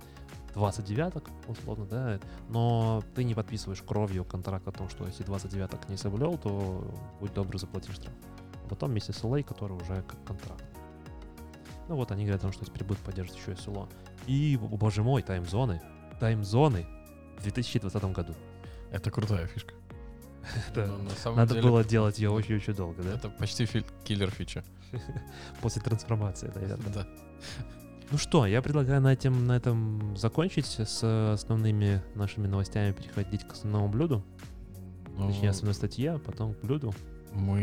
20 0.53 0.85
девяток, 0.85 1.29
условно, 1.47 1.85
да, 1.85 2.19
но 2.49 3.03
ты 3.15 3.23
не 3.23 3.33
подписываешь 3.33 3.81
кровью 3.81 4.23
контракт 4.23 4.67
о 4.67 4.71
том, 4.71 4.89
что 4.89 5.05
если 5.05 5.23
20 5.23 5.51
девяток 5.51 5.89
не 5.89 5.97
соблюл, 5.97 6.37
то 6.37 6.83
будь 7.19 7.33
добр, 7.33 7.57
заплати 7.57 7.91
штраф. 7.91 8.13
Потом 8.69 8.95
с 8.97 9.09
SLA, 9.09 9.43
который 9.43 9.73
уже 9.77 10.01
как 10.03 10.23
контракт. 10.25 10.63
Ну 11.89 11.95
вот 11.95 12.11
они 12.11 12.23
говорят 12.23 12.41
о 12.41 12.43
том, 12.43 12.53
что 12.53 12.65
теперь 12.65 12.83
будут 12.83 13.03
поддерживать 13.03 13.39
еще 13.39 13.51
SLO. 13.51 13.89
И, 14.27 14.57
о, 14.61 14.67
боже 14.77 15.03
мой, 15.03 15.21
таймзоны. 15.21 15.81
Таймзоны 16.19 16.85
в 17.37 17.43
2020 17.43 18.03
году. 18.05 18.33
Это 18.91 19.11
крутая 19.11 19.47
фишка. 19.47 19.73
Это 20.69 20.87
Но 20.87 20.97
на 20.97 21.09
самом 21.11 21.37
Надо 21.37 21.53
деле 21.55 21.67
было 21.67 21.83
делать 21.83 22.19
ее 22.19 22.29
очень-очень 22.29 22.73
долго, 22.73 23.01
да? 23.01 23.13
Это 23.13 23.29
почти 23.29 23.65
фи- 23.65 23.85
киллер 24.03 24.29
фича. 24.29 24.63
После 25.61 25.81
трансформации, 25.81 26.51
наверное. 26.53 26.93
Да. 26.93 27.07
Ну 28.11 28.17
что, 28.17 28.45
я 28.45 28.61
предлагаю 28.61 29.01
на 29.01 29.11
этом, 29.11 29.47
на 29.47 29.55
этом 29.55 30.15
закончить 30.17 30.65
с 30.67 31.33
основными 31.33 32.01
нашими 32.15 32.47
новостями, 32.47 32.91
переходить 32.91 33.47
к 33.47 33.53
основному 33.53 33.87
блюду. 33.87 34.23
Ну, 35.17 35.29
Точнее, 35.29 35.49
основной 35.49 35.73
статье, 35.73 36.11
а 36.11 36.19
потом 36.19 36.53
к 36.53 36.61
блюду. 36.61 36.93
Мы 37.33 37.61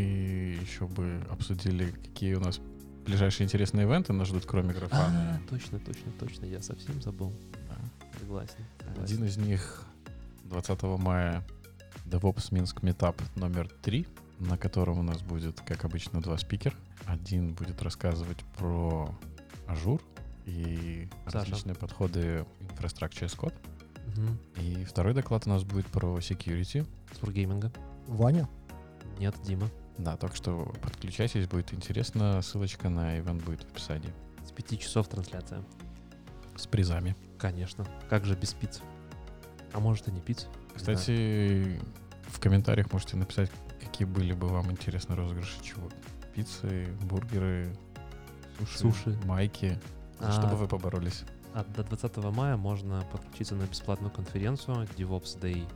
еще 0.61 0.87
бы 0.87 1.23
обсудили, 1.31 1.91
какие 1.91 2.35
у 2.35 2.41
нас 2.41 2.61
ближайшие 3.05 3.45
интересные 3.47 3.87
ивенты 3.87 4.13
нас 4.13 4.29
ждут, 4.29 4.45
кроме 4.47 4.71
А, 4.71 4.75
графана. 4.75 5.41
точно, 5.49 5.79
точно, 5.79 6.13
точно, 6.19 6.45
я 6.47 6.61
совсем 6.61 7.01
забыл. 7.03 7.33
Да. 7.69 8.19
Согласен. 8.21 8.55
согласен. 8.79 9.03
Один 9.03 9.25
из 9.25 9.37
них 9.37 9.85
20 10.45 10.83
мая 10.99 11.45
DevOps 12.07 12.49
Minsk 12.55 12.81
Meetup 12.83 13.21
номер 13.37 13.69
3, 13.83 14.07
на 14.41 14.57
котором 14.59 14.99
у 14.99 15.03
нас 15.03 15.23
будет, 15.23 15.61
как 15.61 15.85
обычно, 15.85 16.21
два 16.21 16.37
спикера. 16.39 16.75
Один 17.07 17.53
будет 17.55 17.83
рассказывать 17.83 18.39
про 18.59 19.15
Azure 19.67 20.01
и 20.47 21.09
Саша. 21.27 21.39
различные 21.39 21.75
подходы 21.75 22.45
as 22.79 23.37
Code. 23.37 23.55
Мгм. 24.17 24.39
И 24.57 24.85
второй 24.85 25.15
доклад 25.15 25.47
у 25.47 25.51
нас 25.51 25.63
будет 25.65 25.87
про 25.87 26.19
security. 26.19 26.87
С 27.13 27.19
Wargaming. 27.21 27.71
Ваня? 28.07 28.49
Нет, 29.21 29.35
Дима. 29.45 29.69
Да, 29.99 30.17
так 30.17 30.35
что 30.35 30.73
подключайтесь, 30.81 31.47
будет 31.47 31.75
интересно. 31.75 32.41
Ссылочка 32.41 32.89
на 32.89 33.19
event 33.19 33.45
будет 33.45 33.63
в 33.65 33.71
описании. 33.71 34.15
С 34.47 34.51
пяти 34.51 34.79
часов 34.79 35.09
трансляция. 35.09 35.63
С 36.57 36.67
призами. 36.67 37.15
Конечно. 37.39 37.87
Как 38.09 38.25
же 38.25 38.35
без 38.35 38.55
пиц? 38.55 38.81
А 39.75 39.79
может 39.81 40.09
и 40.09 40.11
не 40.11 40.21
пиц? 40.23 40.47
Кстати, 40.75 41.79
в 42.29 42.37
В 42.37 42.41
комментариях 42.41 42.91
можете 42.95 43.19
написать, 43.19 43.51
какие 43.79 44.07
были 44.07 44.33
бы 44.33 44.49
вам 44.49 44.71
интересны 44.71 45.15
розыгрыши 45.15 45.63
чего. 45.63 45.91
Пиццы, 46.35 46.87
бургеры, 47.03 47.77
суши, 48.59 48.79
Суши. 48.79 49.19
майки. 49.27 49.79
А, 50.19 50.33
Что 50.33 50.47
бы 50.47 50.57
вы 50.57 50.67
поборолись? 50.67 51.25
А 51.53 51.63
до 51.65 51.85
20 51.85 52.17
мая 52.33 52.57
можно 52.57 53.03
подключиться 53.13 53.55
на 53.55 53.65
бесплатную 53.65 54.11
конференцию 54.11 54.87
DevOps 54.97 55.39
Day 55.39 55.69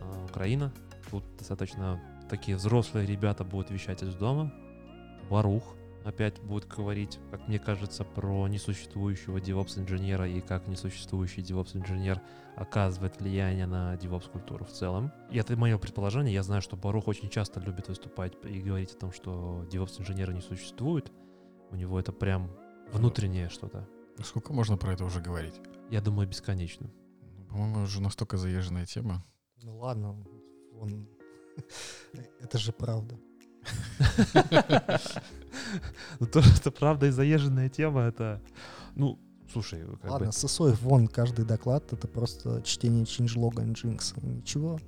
а, 0.00 0.24
Украина. 0.26 0.70
Тут 1.10 1.24
достаточно 1.38 1.98
такие 2.36 2.56
взрослые 2.56 3.06
ребята 3.06 3.44
будут 3.44 3.70
вещать 3.70 4.02
из 4.02 4.12
дома. 4.16 4.52
Барух 5.30 5.76
опять 6.04 6.40
будет 6.40 6.66
говорить, 6.66 7.20
как 7.30 7.46
мне 7.46 7.60
кажется, 7.60 8.02
про 8.02 8.48
несуществующего 8.48 9.38
DevOps-инженера 9.38 10.28
и 10.28 10.40
как 10.40 10.66
несуществующий 10.66 11.44
DevOps-инженер 11.44 12.20
оказывает 12.56 13.20
влияние 13.20 13.66
на 13.66 13.94
DevOps-культуру 13.94 14.64
в 14.64 14.72
целом. 14.72 15.12
И 15.30 15.38
это 15.38 15.56
мое 15.56 15.78
предположение. 15.78 16.34
Я 16.34 16.42
знаю, 16.42 16.60
что 16.60 16.76
Барух 16.76 17.06
очень 17.06 17.30
часто 17.30 17.60
любит 17.60 17.86
выступать 17.86 18.32
и 18.42 18.58
говорить 18.58 18.90
о 18.94 18.98
том, 18.98 19.12
что 19.12 19.64
DevOps-инженера 19.70 20.32
не 20.32 20.40
существует. 20.40 21.12
У 21.70 21.76
него 21.76 22.00
это 22.00 22.10
прям 22.10 22.50
внутреннее 22.92 23.48
что-то. 23.48 23.88
Сколько 24.24 24.52
можно 24.52 24.76
про 24.76 24.92
это 24.92 25.04
уже 25.04 25.20
говорить? 25.20 25.60
Я 25.88 26.00
думаю, 26.00 26.28
бесконечно. 26.28 26.90
Ну, 27.22 27.46
По-моему, 27.46 27.82
уже 27.84 28.02
настолько 28.02 28.38
заезженная 28.38 28.86
тема. 28.86 29.24
Ну 29.62 29.78
ладно, 29.78 30.18
он... 30.80 31.08
это 32.40 32.58
же 32.58 32.72
правда. 32.72 33.16
Ну, 36.20 36.26
то, 36.26 36.42
что 36.42 36.70
правда 36.70 37.06
и 37.06 37.10
заезженная 37.10 37.68
тема, 37.68 38.02
это... 38.02 38.40
Ну, 38.96 39.18
слушай, 39.52 39.82
как 40.02 40.10
Ладно, 40.10 40.32
сосой 40.32 40.72
вон 40.74 41.06
каждый 41.08 41.44
доклад, 41.44 41.92
это 41.92 42.06
просто 42.08 42.62
чтение 42.62 43.04
changelog 43.04 43.54
Nginx. 43.54 44.24
Ничего. 44.24 44.78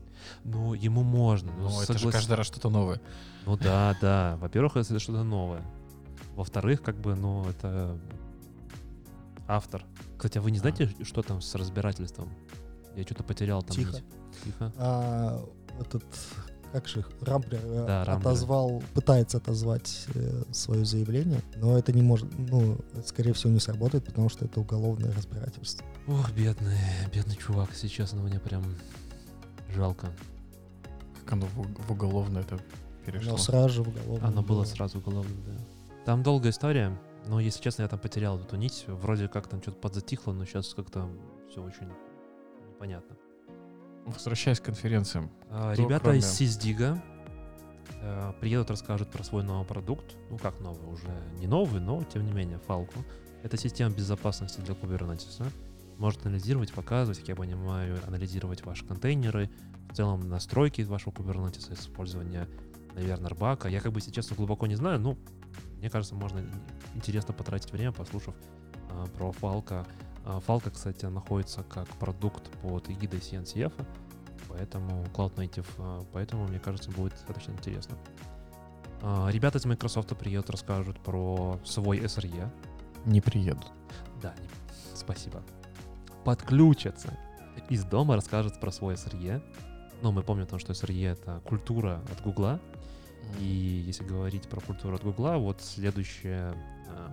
Ну, 0.45 0.75
ему 0.75 1.03
можно. 1.03 1.53
Ну, 1.53 1.69
Ну, 1.69 1.81
это 1.81 1.99
же 1.99 2.11
каждый 2.11 2.37
раз 2.37 2.47
что-то 2.47 2.69
новое. 2.69 3.01
Ну 3.45 3.57
да, 3.57 3.97
да. 4.01 4.37
Во-первых, 4.41 4.77
это 4.77 4.99
что-то 4.99 5.23
новое. 5.25 5.63
Во-вторых, 6.35 6.83
как 6.83 6.97
бы, 6.97 7.15
ну, 7.15 7.49
это 7.49 7.99
автор. 9.47 9.85
Кстати, 10.17 10.39
а 10.39 10.41
вы 10.41 10.51
не 10.51 10.59
знаете, 10.59 10.91
что 11.03 11.23
там 11.23 11.41
с 11.41 11.55
разбирательством? 11.55 12.31
Я 12.97 13.03
что-то 13.03 13.23
потерял 13.23 13.63
там. 13.63 13.77
Тихо. 13.77 13.93
нить. 13.93 14.05
Тихо. 14.45 14.73
А 14.77 15.45
этот, 15.81 16.05
как 16.77 16.89
же 16.89 16.99
их, 17.01 17.11
Рамблер 17.23 17.59
э, 17.63 17.87
Да, 17.87 18.05
Рамблер. 18.05 18.29
отозвал, 18.29 18.83
пытается 18.93 19.39
отозвать 19.39 20.07
э, 20.15 20.43
свое 20.53 20.85
заявление, 20.85 21.41
но 21.57 21.79
это 21.79 21.91
не 21.91 22.03
может, 22.03 22.29
ну, 22.39 22.77
скорее 23.07 23.33
всего, 23.33 23.51
не 23.51 23.61
сработает, 23.61 24.05
потому 24.05 24.29
что 24.29 24.45
это 24.45 24.61
уголовное 24.61 25.11
разбирательство. 25.15 25.87
Ох, 26.07 26.31
бедный, 26.33 26.77
бедный 27.15 27.37
чувак. 27.37 27.71
Если 27.71 27.89
честно, 27.89 28.21
мне 28.21 28.39
прям 28.39 28.63
жалко. 29.75 30.09
Как 31.25 31.33
оно 31.33 31.47
в, 31.47 31.87
в 31.89 31.93
уголовное 31.93 32.43
это 32.43 32.59
перешло. 33.07 33.31
Оно 33.31 33.39
сразу 33.39 33.69
же 33.71 33.83
в 33.83 33.89
уголовное. 33.89 34.29
Оно 34.29 34.43
было 34.43 34.65
сразу 34.65 34.99
уголовным, 34.99 35.43
да. 35.47 35.53
Там 36.05 36.23
долгая 36.23 36.53
история, 36.53 36.95
но, 37.27 37.41
если 37.41 37.63
честно, 37.63 37.83
я 37.83 37.89
там 37.89 37.99
потерял 37.99 38.39
эту 38.39 38.57
нить. 38.57 38.85
Вроде 38.87 39.29
как 39.29 39.49
там 39.49 39.63
что-то 39.63 39.79
подзатихло, 39.79 40.33
но 40.33 40.45
сейчас 40.45 40.75
как-то 40.75 41.09
все 41.51 41.63
очень 41.63 41.89
непонятно. 42.69 43.16
Возвращаясь 44.07 44.61
к 44.61 44.65
конференциям. 44.65 45.31
А, 45.51 45.75
Ребята 45.75 46.05
кроме- 46.05 46.19
из 46.19 46.31
Сиздига 46.31 47.03
э, 48.01 48.33
приедут, 48.41 48.71
расскажут 48.71 49.11
про 49.11 49.25
свой 49.25 49.43
новый 49.43 49.67
продукт. 49.67 50.17
Ну, 50.31 50.39
как 50.39 50.61
новый, 50.61 50.93
уже 50.93 51.09
не 51.39 51.47
новый, 51.47 51.81
но, 51.81 52.03
тем 52.05 52.25
не 52.25 52.33
менее, 52.33 52.61
Falco. 52.67 53.05
Это 53.43 53.57
система 53.57 53.95
безопасности 53.95 54.61
для 54.61 54.75
Kubernetes. 54.75 55.51
Может 55.99 56.25
анализировать, 56.27 56.73
показывать, 56.73 57.19
как 57.21 57.29
я 57.29 57.37
понимаю, 57.37 57.99
анализировать 58.07 58.65
ваши 58.65 58.85
контейнеры, 58.85 59.51
в 59.91 59.95
целом 59.95 60.29
настройки 60.29 60.83
вашего 60.83 61.13
Kubernetes, 61.13 61.73
использование, 61.73 62.49
наверное, 62.95 63.31
рбака. 63.31 63.69
Я 63.69 63.81
как 63.81 63.93
бы, 63.93 63.99
если 63.99 64.11
честно, 64.11 64.37
глубоко 64.37 64.67
не 64.67 64.75
знаю, 64.75 65.01
ну, 65.01 65.19
мне 65.79 65.91
кажется, 65.91 66.15
можно 66.15 66.45
интересно 66.95 67.35
потратить 67.35 67.73
время, 67.73 67.93
послушав 67.93 68.35
а, 68.91 69.07
про 69.07 69.31
Falco. 69.31 69.87
А, 70.27 70.41
Falco, 70.41 70.71
кстати, 70.71 71.07
находится 71.07 71.63
как 71.63 71.87
продукт 71.99 72.51
под 72.61 72.91
эгидой 72.91 73.21
CNCF, 73.21 73.73
поэтому 74.49 75.05
Cloud 75.15 75.37
Native, 75.37 75.67
а, 75.79 76.05
поэтому, 76.13 76.49
мне 76.49 76.59
кажется, 76.59 76.91
будет 76.91 77.13
достаточно 77.13 77.53
интересно. 77.53 77.97
А, 79.03 79.29
Ребята 79.31 79.59
из 79.59 79.65
Microsoft 79.65 80.09
приедут, 80.19 80.51
расскажут 80.51 80.99
про 81.01 81.61
свой 81.65 81.99
SRE. 82.01 82.51
Не 83.05 83.21
приедут. 83.21 83.67
Да, 84.21 84.35
не- 84.41 84.49
спасибо. 84.97 85.43
Подключатся. 86.25 87.17
Из 87.71 87.85
дома 87.85 88.17
расскажут 88.17 88.59
про 88.61 88.73
свой 88.73 88.95
SRE. 88.95 89.41
Ну, 90.03 90.11
мы 90.11 90.25
помним, 90.25 90.47
что 90.59 90.73
SRE— 90.73 91.07
это 91.13 91.41
культура 91.45 92.03
от 92.11 92.21
Гугла, 92.23 92.61
и 93.39 93.45
если 93.45 94.05
говорить 94.05 94.49
про 94.49 94.61
культуру 94.61 94.97
от 94.97 95.05
Гугла, 95.05 95.37
вот 95.37 95.63
следующая 95.63 96.53
а, 96.89 97.13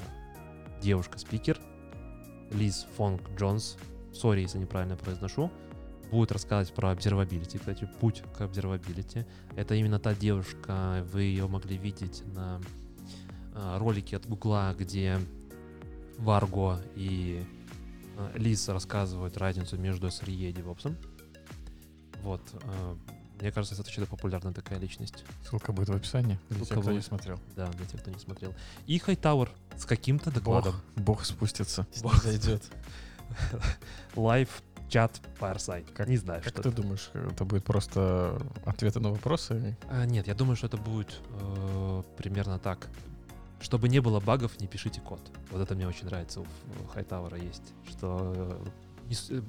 девушка-спикер, 0.82 1.60
Лиз 2.54 2.88
Фонг 2.98 3.22
Джонс, 3.38 3.78
сори, 4.14 4.42
если 4.42 4.60
неправильно 4.60 4.96
произношу, 4.96 5.52
будет 6.12 6.32
рассказывать 6.32 6.74
про 6.76 6.92
observability, 6.92 7.58
кстати, 7.58 7.90
путь 8.00 8.24
к 8.38 8.42
observability. 8.42 9.26
Это 9.56 9.76
именно 9.76 10.00
та 10.00 10.14
девушка, 10.14 11.06
вы 11.12 11.24
ее 11.24 11.48
могли 11.48 11.78
видеть 11.78 12.24
на 12.34 12.62
а, 13.56 13.80
ролике 13.80 14.18
от 14.18 14.28
Гугла, 14.28 14.76
где 14.78 15.20
Варго 16.20 16.80
и 16.96 17.44
а, 18.18 18.32
Лиз 18.38 18.70
рассказывают 18.70 19.38
разницу 19.38 19.78
между 19.78 20.08
SRE 20.08 20.34
и 20.34 20.52
DevOps. 20.52 20.96
Вот. 22.22 22.42
Мне 23.44 23.52
кажется, 23.52 23.76
это 23.76 23.84
очень 23.90 24.06
популярная 24.06 24.54
такая 24.54 24.80
личность. 24.80 25.26
Ссылка 25.46 25.74
будет 25.74 25.90
в 25.90 25.94
описании, 25.94 26.40
для 26.50 26.60
Ссылка 26.60 26.76
тех, 26.76 26.84
кто 26.84 26.92
не 26.94 27.02
смотрел. 27.02 27.40
Да, 27.58 27.68
для 27.68 27.86
тех, 27.86 28.00
кто 28.00 28.10
не 28.10 28.18
смотрел. 28.18 28.56
И 28.88 28.98
Хайтауэр 28.98 29.52
с 29.76 29.84
каким-то 29.84 30.32
докладом. 30.32 30.76
Бог, 30.96 31.04
бог 31.18 31.26
спустится. 31.26 31.86
Бог 32.02 32.16
зайдет. 32.24 32.64
Лайв, 34.16 34.64
чат, 34.88 35.20
Fireside. 35.42 35.92
Как- 35.94 36.08
не 36.08 36.16
знаю, 36.16 36.42
Как 36.42 36.54
что 36.54 36.62
ты 36.62 36.70
это. 36.70 36.82
думаешь, 36.82 37.10
это 37.14 37.44
будет 37.44 37.66
просто 37.66 38.42
ответы 38.66 39.02
на 39.02 39.10
вопросы? 39.10 39.76
А, 39.90 40.06
нет, 40.06 40.26
я 40.28 40.36
думаю, 40.36 40.56
что 40.56 40.68
это 40.68 40.78
будет 40.78 41.20
э, 41.42 42.04
примерно 42.16 42.60
так. 42.60 42.88
Чтобы 43.60 43.90
не 43.90 44.00
было 44.00 44.22
багов, 44.22 44.58
не 44.62 44.68
пишите 44.68 45.02
код. 45.02 45.20
Вот 45.52 45.60
это 45.62 45.76
мне 45.76 45.86
очень 45.86 46.06
нравится 46.06 46.40
у 46.40 46.46
Хайтауэра 46.94 47.38
есть. 47.38 47.74
Что 47.90 48.64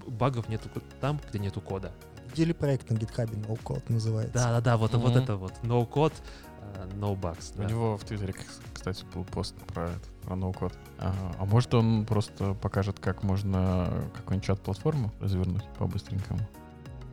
багов 0.06 0.48
нету 0.48 0.68
ко- 0.68 0.80
там, 1.00 1.20
где 1.28 1.38
нету 1.38 1.60
кода. 1.60 1.92
Видели 2.30 2.52
проект 2.52 2.90
на 2.90 2.94
гитхабе 2.96 3.34
No 3.36 3.58
Code 3.62 3.84
называется? 3.92 4.32
Да-да-да, 4.34 4.76
вот, 4.76 4.94
вот 4.94 5.12
Мгм. 5.12 5.22
это 5.22 5.36
вот. 5.36 5.52
No 5.62 5.88
code, 5.88 6.14
э, 6.60 6.88
no 6.94 7.16
bugs. 7.18 7.54
У 7.54 7.58
да. 7.58 7.64
него 7.68 7.96
в 7.96 8.04
Твиттере, 8.04 8.34
кстати, 8.72 9.04
был 9.14 9.24
пост 9.24 9.54
про 9.66 9.90
это, 9.90 10.08
про 10.22 10.36
ноу-код. 10.36 10.72
А, 10.98 11.14
а 11.38 11.44
может 11.44 11.72
он 11.74 12.04
просто 12.06 12.54
покажет, 12.54 12.98
как 12.98 13.22
можно 13.22 14.10
какую-нибудь 14.14 14.46
чат-платформу 14.46 15.12
развернуть 15.20 15.64
по-быстренькому? 15.78 16.40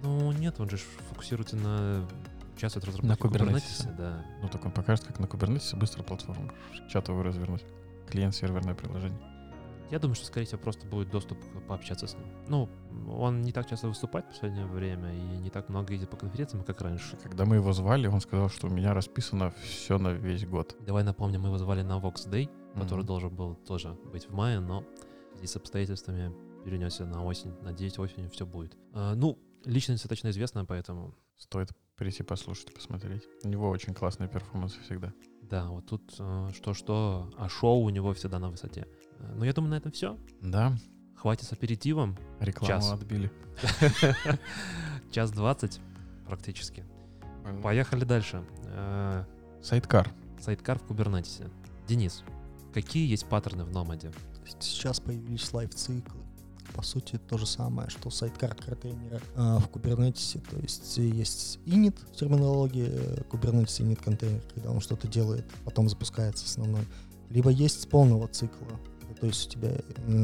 Ну 0.04 0.32
нет, 0.32 0.60
он 0.60 0.70
же 0.70 0.78
фокусируется 1.10 1.56
на 1.56 2.08
участвует 2.56 2.86
в 2.86 2.90
разработке 2.90 3.24
Kubernetes. 3.28 3.62
Kubernetes, 3.62 3.96
да. 3.98 4.26
Ну, 4.42 4.50
так 4.50 4.66
он 4.66 4.72
покажет, 4.72 5.06
как 5.06 5.20
на 5.20 5.26
Kubernetes 5.26 5.76
быстро 5.78 6.04
платформу 6.04 6.52
чатовую 6.90 7.24
развернуть. 7.24 7.64
Клиент-серверное 8.10 8.74
приложение. 8.76 9.20
Я 9.92 10.00
думаю, 10.00 10.16
что, 10.16 10.26
скорее 10.26 10.46
всего, 10.46 10.60
просто 10.62 10.88
будет 10.88 11.10
доступ 11.10 11.38
пообщаться 11.68 12.08
с 12.08 12.16
ним. 12.16 12.26
Ну, 12.48 12.70
он 13.10 13.42
не 13.42 13.52
так 13.52 13.68
часто 13.68 13.90
выступает 13.90 14.26
в 14.26 14.30
последнее 14.30 14.66
время 14.66 15.14
и 15.14 15.38
не 15.38 15.50
так 15.50 15.68
много 15.68 15.92
ездит 15.92 16.10
по 16.10 16.16
конференциям, 16.18 16.64
как 16.64 16.80
раньше. 16.82 17.18
Когда 17.22 17.46
мы 17.46 17.58
его 17.58 17.74
звали, 17.74 18.08
он 18.08 18.22
сказал, 18.22 18.50
что 18.50 18.68
у 18.68 18.70
меня 18.70 18.94
расписано 18.94 19.52
все 19.62 19.98
на 19.98 20.14
весь 20.14 20.46
год. 20.46 20.78
Давай 20.80 21.04
напомним, 21.04 21.42
мы 21.42 21.50
его 21.50 21.58
звали 21.58 21.82
на 21.82 22.00
Vox 22.00 22.30
Day, 22.30 22.50
который 22.74 23.00
Мгм. 23.02 23.08
должен 23.08 23.36
был 23.36 23.56
тоже 23.56 23.98
быть 24.12 24.30
в 24.30 24.34
мае, 24.34 24.60
но 24.62 24.86
связи 25.36 25.52
с 25.52 25.56
обстоятельствами 25.58 26.34
перенесся 26.64 27.06
на 27.06 27.26
осень. 27.26 27.54
Надеюсь, 27.62 28.00
осенью 28.00 28.30
все 28.30 28.46
будет. 28.46 28.78
А, 28.94 29.14
ну, 29.16 29.38
личность 29.66 30.04
достаточно 30.04 30.30
известная, 30.30 30.64
поэтому 30.64 31.16
Стоит 31.38 31.70
прийти 31.96 32.22
послушать, 32.24 32.72
посмотреть. 32.74 33.24
У 33.44 33.48
него 33.48 33.70
очень 33.70 33.96
классные 33.96 34.30
перформансы 34.30 34.80
всегда. 34.82 35.12
да, 35.42 35.70
вот 35.70 35.88
тут 35.88 36.16
э, 36.20 36.50
что-что, 36.56 37.32
а 37.36 37.50
шоу 37.50 37.82
у 37.82 37.90
него 37.90 38.14
всегда 38.14 38.38
на 38.40 38.50
высоте. 38.50 38.88
Э, 39.22 39.34
Ну, 39.36 39.44
я 39.46 39.54
думаю, 39.54 39.72
на 39.72 39.76
этом 39.76 39.92
все. 39.92 40.18
Да, 40.42 40.76
Хватит 41.16 41.46
с 41.48 41.54
аперитивом. 41.54 42.18
рекламу 42.40 42.68
Час. 42.82 42.92
отбили. 42.92 43.32
Час 45.12 45.32
двадцать 45.32 45.80
практически. 46.26 46.84
Поехали 47.62 48.04
дальше. 48.06 48.44
Э, 48.66 49.26
Сайткар. 49.62 50.10
Сайткар 50.40 50.80
в 50.80 50.84
Кубернетисе. 50.84 51.50
Денис, 51.88 52.24
какие 52.74 53.08
есть 53.10 53.26
паттерны 53.28 53.64
в 53.66 53.72
Номаде? 53.72 54.12
Сейчас 54.60 55.00
появились 55.00 55.52
лайф-циклы. 55.54 56.22
По 56.74 56.82
сути, 56.84 57.20
то 57.28 57.38
же 57.38 57.46
самое, 57.46 57.90
что 57.90 58.10
сайткар 58.10 58.56
контейнера 58.56 59.20
а, 59.36 59.60
в 59.60 59.68
Kubernetes. 59.70 60.42
То 60.50 60.58
есть 60.58 60.98
э, 61.00 61.04
есть 61.04 61.60
init 61.66 62.00
в 62.12 62.16
терминологии 62.16 62.88
э, 62.90 63.24
Kubernetes 63.30 63.82
init 63.86 64.02
контейнер, 64.02 64.42
когда 64.54 64.72
он 64.72 64.80
что-то 64.80 65.08
делает, 65.08 65.46
потом 65.66 65.90
запускается 65.90 66.46
основной. 66.46 66.86
Либо 67.30 67.50
есть 67.50 67.82
с 67.82 67.86
полного 67.86 68.28
цикла. 68.30 68.68
То 69.22 69.28
есть 69.28 69.48
у 69.48 69.52
тебя 69.52 69.70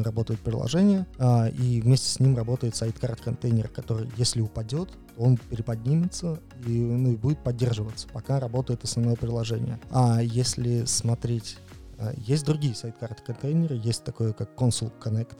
работает 0.03 0.39
приложение, 0.39 1.05
а, 1.19 1.47
и 1.49 1.79
вместе 1.81 2.09
с 2.09 2.19
ним 2.19 2.35
работает 2.35 2.75
сайткар 2.75 3.15
контейнер, 3.15 3.67
который, 3.69 4.09
если 4.17 4.41
упадет, 4.41 4.89
он 5.17 5.37
переподнимется 5.37 6.39
и, 6.65 6.69
ну, 6.79 7.11
и 7.11 7.15
будет 7.15 7.43
поддерживаться, 7.43 8.07
пока 8.11 8.39
работает 8.39 8.83
основное 8.83 9.15
приложение. 9.15 9.79
А 9.91 10.19
если 10.21 10.85
смотреть, 10.85 11.57
а, 11.99 12.11
есть 12.17 12.43
другие 12.43 12.73
сайткарты 12.73 13.21
контейнеры, 13.23 13.75
есть 13.75 14.03
такое 14.03 14.33
как 14.33 14.55
Console 14.55 14.91
Connect 14.99 15.37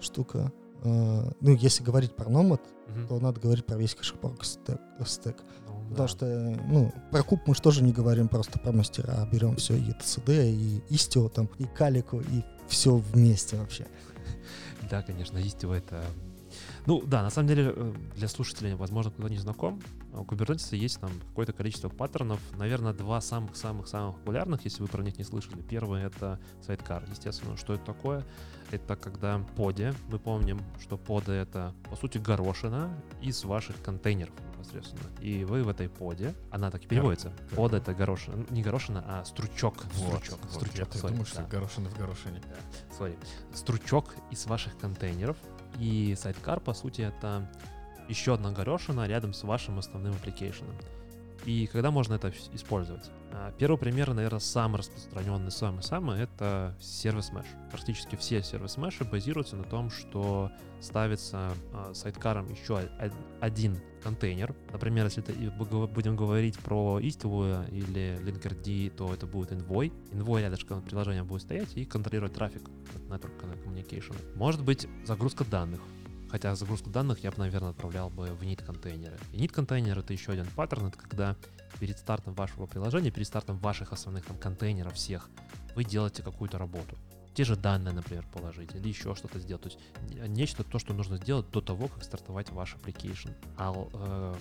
штука. 0.00 0.52
А, 0.84 1.32
ну, 1.40 1.54
если 1.56 1.82
говорить 1.82 2.14
про 2.14 2.30
Nomad, 2.30 2.60
Мгм. 2.94 3.08
то 3.08 3.18
надо 3.18 3.40
говорить 3.40 3.66
про 3.66 3.76
весь 3.76 3.96
кэшборг 3.96 4.44
стек. 4.44 4.80
стек. 5.04 5.36
Ну, 5.66 5.74
Потому 5.90 5.96
да. 5.96 6.08
что, 6.08 6.56
ну, 6.68 6.92
про 7.10 7.24
куб 7.24 7.40
мы 7.46 7.56
же 7.56 7.60
тоже 7.60 7.82
не 7.82 7.92
говорим 7.92 8.28
просто 8.28 8.60
про 8.60 8.70
мастера, 8.70 9.14
а 9.18 9.26
берем 9.26 9.56
все 9.56 9.74
и 9.74 9.90
TCD, 9.90 10.52
и 10.52 10.80
Istio 10.90 11.28
там, 11.28 11.48
и 11.58 11.64
Калику, 11.64 12.20
и 12.20 12.44
все 12.70 12.96
вместе 12.96 13.56
вообще. 13.56 13.86
Да, 14.88 15.02
конечно, 15.02 15.36
Istio 15.38 15.74
это... 15.74 16.02
Ну 16.86 17.02
да, 17.02 17.22
на 17.22 17.30
самом 17.30 17.48
деле 17.48 17.72
э, 17.74 17.92
для 18.16 18.28
слушателей, 18.28 18.74
возможно, 18.74 19.10
кто 19.10 19.28
не 19.28 19.38
знаком, 19.38 19.80
у 20.12 20.22
Kubernetes 20.22 20.76
есть 20.76 21.00
там 21.00 21.10
какое-то 21.28 21.52
количество 21.52 21.88
паттернов. 21.88 22.40
Наверное, 22.56 22.92
два 22.92 23.20
самых-самых-самых 23.20 24.16
популярных, 24.16 24.64
если 24.64 24.82
вы 24.82 24.88
про 24.88 25.02
них 25.02 25.18
не 25.18 25.24
слышали. 25.24 25.60
Первый— 25.62 26.02
это 26.04 26.40
сайткар. 26.62 27.04
Естественно, 27.10 27.56
что 27.56 27.74
это 27.74 27.84
такое? 27.84 28.24
Это 28.70 28.96
когда 28.96 29.38
поде, 29.56 29.94
мы 30.08 30.18
помним, 30.18 30.60
что 30.80 30.96
поды— 30.96 31.32
это, 31.32 31.74
по 31.88 31.96
сути, 31.96 32.18
горошина 32.18 32.90
из 33.20 33.44
ваших 33.44 33.80
контейнеров 33.82 34.34
непосредственно. 34.52 35.02
И 35.20 35.44
вы 35.44 35.62
в 35.62 35.68
этой 35.68 35.88
поде, 35.88 36.34
она 36.50 36.70
так 36.70 36.84
и 36.84 36.86
переводится. 36.86 37.32
Под— 37.54 37.72
это 37.74 37.94
горошина, 37.94 38.44
не 38.50 38.62
горошина, 38.62 39.04
а 39.06 39.24
стручок. 39.24 39.74
Вот, 39.94 40.20
стручок, 40.20 40.38
вот. 40.42 40.52
стручок, 40.52 40.94
Я 40.94 41.00
sorry, 41.00 41.08
думаю, 41.08 41.26
что 41.26 41.36
да. 41.36 41.46
горошины 41.48 41.88
в 41.90 41.98
горошине. 41.98 42.42
Sorry, 42.96 43.18
стручок 43.54 44.14
из 44.30 44.46
ваших 44.46 44.76
контейнеров. 44.78 45.36
И 45.80 46.14
sidecar, 46.14 46.60
по 46.60 46.74
сути, 46.74 47.00
это 47.02 47.50
еще 48.08 48.34
одна 48.34 48.52
горошина 48.52 49.08
рядом 49.08 49.32
с 49.32 49.42
вашим 49.42 49.78
основным 49.78 50.12
application 50.12 50.62
ом. 50.62 50.76
И 51.46 51.66
когда 51.66 51.90
можно 51.90 52.14
это 52.14 52.32
использовать? 52.52 53.10
А, 53.32 53.52
Первый 53.58 53.78
пример, 53.78 54.12
наверное, 54.12 54.40
самый 54.40 54.78
распространенный, 54.78 55.50
самый-самый, 55.50 56.20
это 56.20 56.74
service 56.80 57.30
mesh. 57.30 57.46
Практически 57.70 58.16
все 58.16 58.42
service 58.42 58.76
mesh 58.76 58.98
и 58.98 59.04
базируются 59.04 59.56
на 59.56 59.64
том, 59.64 59.90
что 59.90 60.50
ставится 60.80 61.52
а, 61.72 61.92
sidecar 61.94 62.38
ом 62.38 62.50
еще 62.50 62.88
один 63.40 63.76
контейнер. 64.02 64.54
Например, 64.72 65.04
если 65.04 65.22
это 65.22 65.32
будем 65.86 66.16
говорить 66.16 66.58
про 66.58 66.98
Istio 67.00 67.68
или 67.70 68.18
Linkerd, 68.22 68.90
то 68.90 69.12
это 69.12 69.26
будет 69.26 69.52
Envoy. 69.52 69.92
Envoy 70.12 70.40
рядышком 70.40 70.82
приложения 70.82 71.22
будет 71.22 71.42
стоять 71.42 71.76
и 71.76 71.84
контролировать 71.84 72.34
трафик 72.34 72.62
Network 73.08 73.32
Communication. 73.64 74.16
Может 74.36 74.64
быть, 74.64 74.88
загрузка 75.04 75.44
данных. 75.44 75.80
Хотя 76.30 76.54
загрузку 76.54 76.90
данных 76.90 77.24
я 77.24 77.32
бы, 77.32 77.38
наверное, 77.38 77.70
отправлял 77.70 78.08
бы 78.08 78.26
в 78.26 78.42
init 78.42 78.64
контейнеры. 78.64 79.18
Init 79.32 79.48
контейнер 79.48 79.98
это 79.98 80.12
еще 80.12 80.32
один 80.32 80.46
паттерн, 80.46 80.86
это 80.86 80.98
когда 80.98 81.36
перед 81.80 81.98
стартом 81.98 82.34
вашего 82.34 82.66
приложения, 82.66 83.10
перед 83.10 83.26
стартом 83.26 83.58
ваших 83.58 83.92
основных 83.92 84.24
там 84.24 84.38
контейнеров 84.38 84.94
всех, 84.94 85.28
вы 85.74 85.84
делаете 85.84 86.22
какую-то 86.22 86.58
работу. 86.58 86.96
Те 87.34 87.44
же 87.44 87.56
данные, 87.56 87.94
например, 87.94 88.24
положить 88.32 88.74
или 88.74 88.88
еще 88.88 89.14
что-то 89.14 89.38
сделать. 89.40 89.62
То 89.62 89.68
есть 89.68 89.80
не- 90.10 90.28
нечто, 90.28 90.62
то, 90.62 90.78
что 90.78 90.94
нужно 90.94 91.16
сделать 91.16 91.50
до 91.50 91.60
того, 91.60 91.88
как 91.88 92.04
стартовать 92.04 92.50
ваш 92.50 92.76
application. 92.76 93.34
А 93.56 93.72
э, 93.92 94.34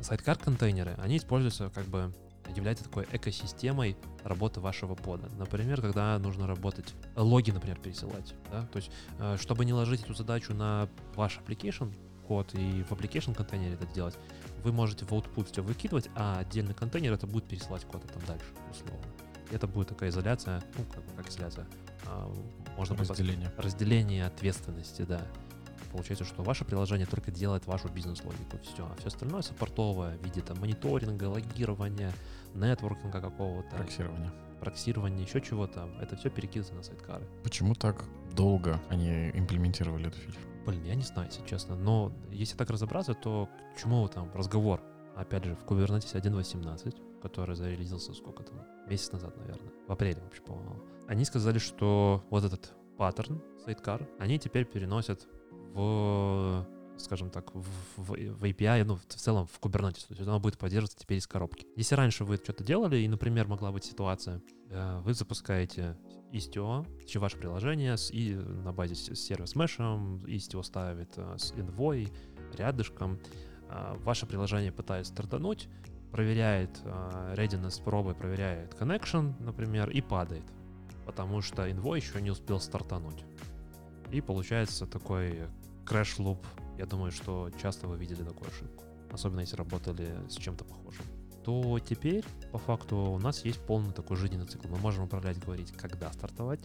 сайткар 0.00 0.38
контейнеры, 0.38 0.96
они 0.98 1.18
используются 1.18 1.70
как 1.70 1.84
бы 1.86 2.12
являются 2.54 2.84
такой 2.84 3.06
экосистемой 3.12 3.96
работы 4.24 4.60
вашего 4.60 4.94
пода. 4.94 5.28
Например, 5.38 5.80
когда 5.80 6.18
нужно 6.18 6.46
работать, 6.46 6.94
э, 7.14 7.20
логи, 7.20 7.50
например, 7.50 7.78
пересылать. 7.78 8.34
Да? 8.50 8.66
То 8.66 8.76
есть, 8.76 8.90
э, 9.18 9.36
чтобы 9.40 9.64
не 9.64 9.72
ложить 9.72 10.02
эту 10.02 10.14
задачу 10.14 10.54
на 10.54 10.88
ваш 11.14 11.38
application 11.38 11.94
код 12.26 12.54
и 12.54 12.84
в 12.84 12.92
application 12.92 13.34
контейнере 13.34 13.74
это 13.74 13.86
делать, 13.86 14.16
вы 14.62 14.72
можете 14.72 15.04
в 15.04 15.12
output 15.12 15.50
все 15.50 15.62
выкидывать, 15.62 16.08
а 16.14 16.38
отдельный 16.38 16.74
контейнер 16.74 17.12
это 17.12 17.26
будет 17.26 17.44
пересылать 17.44 17.84
куда-то 17.84 18.08
там 18.08 18.22
дальше, 18.26 18.46
условно. 18.70 19.04
И 19.50 19.54
это 19.54 19.66
будет 19.66 19.88
такая 19.88 20.10
изоляция, 20.10 20.62
ну, 20.78 20.84
как, 20.84 21.16
как 21.16 21.28
изоляция, 21.28 21.66
а, 22.06 22.32
можно 22.76 22.96
назвать 22.96 23.18
Разделение. 23.18 23.52
разделение 23.56 24.26
ответственности, 24.26 25.02
да. 25.02 25.20
Получается, 25.92 26.24
что 26.24 26.42
ваше 26.42 26.64
приложение 26.64 27.06
только 27.06 27.30
делает 27.30 27.66
вашу 27.66 27.88
бизнес-логику, 27.88 28.58
все, 28.62 28.86
а 28.86 28.94
все 28.96 29.08
остальное 29.08 29.42
саппортовое 29.42 30.16
в 30.16 30.24
виде 30.24 30.40
там 30.40 30.58
мониторинга, 30.58 31.24
логирования, 31.24 32.12
нетворкинга 32.54 33.20
какого-то, 33.20 33.76
Проксирование. 33.76 34.30
проксирования, 34.60 35.24
еще 35.24 35.40
чего-то, 35.40 35.88
это 36.00 36.16
все 36.16 36.30
перекидывается 36.30 36.74
на 36.74 36.82
сайткары. 36.82 37.26
Почему 37.44 37.74
так 37.74 38.04
долго 38.34 38.80
они 38.88 39.30
имплементировали 39.34 40.08
эту 40.08 40.18
фичу? 40.18 40.38
Блин, 40.66 40.82
я 40.84 40.94
не 40.94 41.02
знаю, 41.02 41.28
если 41.28 41.44
честно, 41.46 41.74
но 41.76 42.12
если 42.30 42.56
так 42.56 42.70
разобраться, 42.70 43.14
то 43.14 43.48
к 43.74 43.80
чему 43.80 44.08
там 44.08 44.30
разговор? 44.32 44.80
Опять 45.16 45.44
же, 45.44 45.56
в 45.56 45.64
Kubernetes 45.64 46.14
1.18, 46.14 47.20
который 47.20 47.54
зарелизился 47.54 48.14
сколько 48.14 48.44
там, 48.44 48.62
месяц 48.88 49.12
назад, 49.12 49.36
наверное, 49.36 49.70
в 49.86 49.92
апреле 49.92 50.22
вообще, 50.22 50.40
по-моему. 50.40 50.80
Они 51.06 51.24
сказали, 51.26 51.58
что 51.58 52.24
вот 52.30 52.44
этот 52.44 52.72
паттерн, 52.96 53.42
сайткар, 53.64 54.08
они 54.18 54.38
теперь 54.38 54.64
переносят 54.64 55.26
в 55.72 56.66
скажем 56.98 57.30
так, 57.30 57.54
в, 57.54 57.66
в- 57.96 58.14
в 58.14 58.44
API, 58.44 58.84
ну, 58.84 58.96
в 58.96 59.04
целом 59.06 59.46
в 59.46 59.58
Kubernetes. 59.60 60.06
То 60.06 60.14
есть 60.14 60.20
оно 60.22 60.38
будет 60.38 60.56
поддерживаться 60.56 60.98
теперь 60.98 61.18
из 61.18 61.26
коробки. 61.26 61.66
Если 61.74 61.94
раньше 61.94 62.24
вы 62.24 62.36
что-то 62.36 62.62
делали, 62.62 62.98
и, 62.98 63.08
например, 63.08 63.48
могла 63.48 63.72
быть 63.72 63.84
ситуация, 63.84 64.40
э, 64.70 65.00
вы 65.00 65.12
запускаете 65.12 65.98
Istio, 66.32 66.86
ваше 67.18 67.36
приложение 67.38 67.96
с, 67.96 68.10
и 68.10 68.34
на 68.34 68.72
базе 68.72 68.94
сервис 68.94 69.56
мешем, 69.56 70.18
Istio 70.26 70.62
ставит 70.62 71.12
э, 71.16 71.36
с 71.38 71.52
Envoy 71.52 72.12
рядышком, 72.56 73.18
а, 73.68 73.96
ваше 74.04 74.26
приложение 74.26 74.70
пытается 74.72 75.12
стартануть, 75.12 75.68
проверяет 76.10 76.80
а, 76.84 77.34
readiness 77.34 77.82
пробы, 77.82 78.14
проверяет 78.14 78.74
connection, 78.74 79.34
например, 79.42 79.88
и 79.90 80.00
падает, 80.02 80.44
потому 81.06 81.40
что 81.40 81.66
Envoy 81.66 81.96
еще 81.96 82.20
не 82.20 82.30
успел 82.30 82.60
стартануть. 82.60 83.24
И 84.10 84.20
получается 84.20 84.86
такой 84.86 85.48
crash 85.84 86.15
loop. 86.15 86.46
Я 86.78 86.86
думаю, 86.86 87.12
что 87.12 87.50
часто 87.60 87.86
вы 87.86 87.96
видели 87.96 88.22
такую 88.22 88.50
ошибку, 88.50 88.84
особенно 89.10 89.40
если 89.40 89.56
работали 89.56 90.18
с 90.28 90.36
чем-то 90.36 90.64
похожим. 90.64 91.04
То 91.44 91.78
теперь, 91.80 92.24
по 92.52 92.58
факту, 92.58 92.96
у 92.96 93.18
нас 93.18 93.44
есть 93.44 93.60
полный 93.66 93.92
такой 93.92 94.16
жизненный 94.16 94.46
цикл. 94.46 94.68
Мы 94.68 94.78
можем 94.78 95.04
управлять, 95.04 95.38
говорить, 95.38 95.72
когда 95.72 96.12
стартовать, 96.12 96.60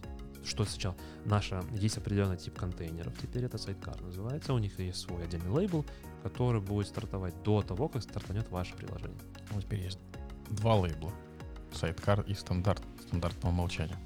что 0.45 0.65
сначала 0.65 0.95
наша, 1.26 1.64
есть 1.72 1.98
определенный 1.98 2.38
тип 2.38 2.57
контейнеров, 2.57 3.14
теперь 3.19 3.44
это 3.44 3.57
sidecar 3.57 3.99
называется, 4.02 4.53
у 4.53 4.60
них 4.60 4.80
есть 4.80 4.99
свой 4.99 5.23
отдельный 5.23 5.49
лейбл, 5.49 5.84
который 6.23 6.61
будет 6.61 6.88
стартовать 6.88 7.41
до 7.44 7.61
того, 7.61 7.89
как 7.89 8.03
стартанет 8.03 8.49
ваше 8.52 8.76
приложение. 8.76 9.19
Вот 9.52 9.64
теперь 9.64 9.81
есть 9.81 9.99
два 10.49 10.76
лейбла. 10.76 11.11
Sidecar 11.73 12.22
и 12.22 12.34
стандарт. 12.34 12.81
Стандарт 13.07 13.35
по 13.38 13.48
умолчанию. 13.48 13.98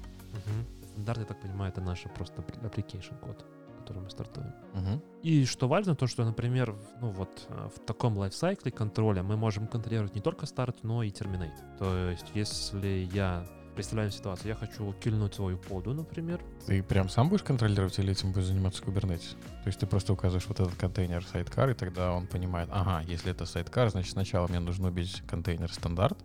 Стандарт, 0.92 1.20
я 1.20 1.24
так 1.24 1.40
понимаю, 1.40 1.70
это 1.70 1.80
наш 1.80 2.02
просто 2.14 2.42
application 2.42 3.18
код, 3.20 3.44
который 3.82 4.02
мы 4.02 4.10
стартуем. 4.10 4.52
Мгм. 4.74 5.02
И 5.22 5.44
что 5.44 5.68
важно, 5.68 5.94
то, 5.94 6.06
что, 6.06 6.24
например, 6.24 6.72
в- 6.72 7.00
ну 7.00 7.10
вот 7.10 7.46
э, 7.48 7.68
в 7.74 7.78
таком 7.80 8.16
lifecycle 8.16 8.72
контроля 8.72 9.22
мы 9.22 9.36
можем 9.36 9.66
контролировать 9.66 10.14
не 10.14 10.20
только 10.20 10.46
старт, 10.46 10.78
но 10.82 11.02
и 11.02 11.10
terminate. 11.10 11.52
То 11.78 12.08
есть, 12.08 12.26
если 12.34 13.08
я 13.12 13.46
представляем 13.74 14.10
ситуацию, 14.12 14.48
я 14.48 14.54
хочу 14.54 14.92
кильнуть 15.02 15.34
свою 15.34 15.56
поду, 15.58 15.94
например, 15.94 16.40
Ты 16.66 16.82
прям 16.82 17.08
сам 17.08 17.28
будешь 17.28 17.42
контролировать 17.42 17.98
или 17.98 18.12
этим 18.12 18.32
будет 18.32 18.44
заниматься 18.44 18.82
Kubernetes? 18.82 19.34
То 19.62 19.68
есть 19.68 19.78
ты 19.80 19.86
просто 19.86 20.12
указываешь 20.12 20.46
вот 20.46 20.60
этот 20.60 20.74
контейнер 20.74 21.24
sidecar, 21.24 21.70
и 21.70 21.74
тогда 21.74 22.12
он 22.12 22.26
понимает, 22.26 22.68
ага, 22.70 23.00
если 23.08 23.30
это 23.30 23.46
sidecar, 23.46 23.88
значит 23.90 24.12
сначала 24.12 24.46
мне 24.48 24.60
нужно 24.60 24.88
убить 24.88 25.22
контейнер 25.26 25.72
стандарт, 25.72 26.18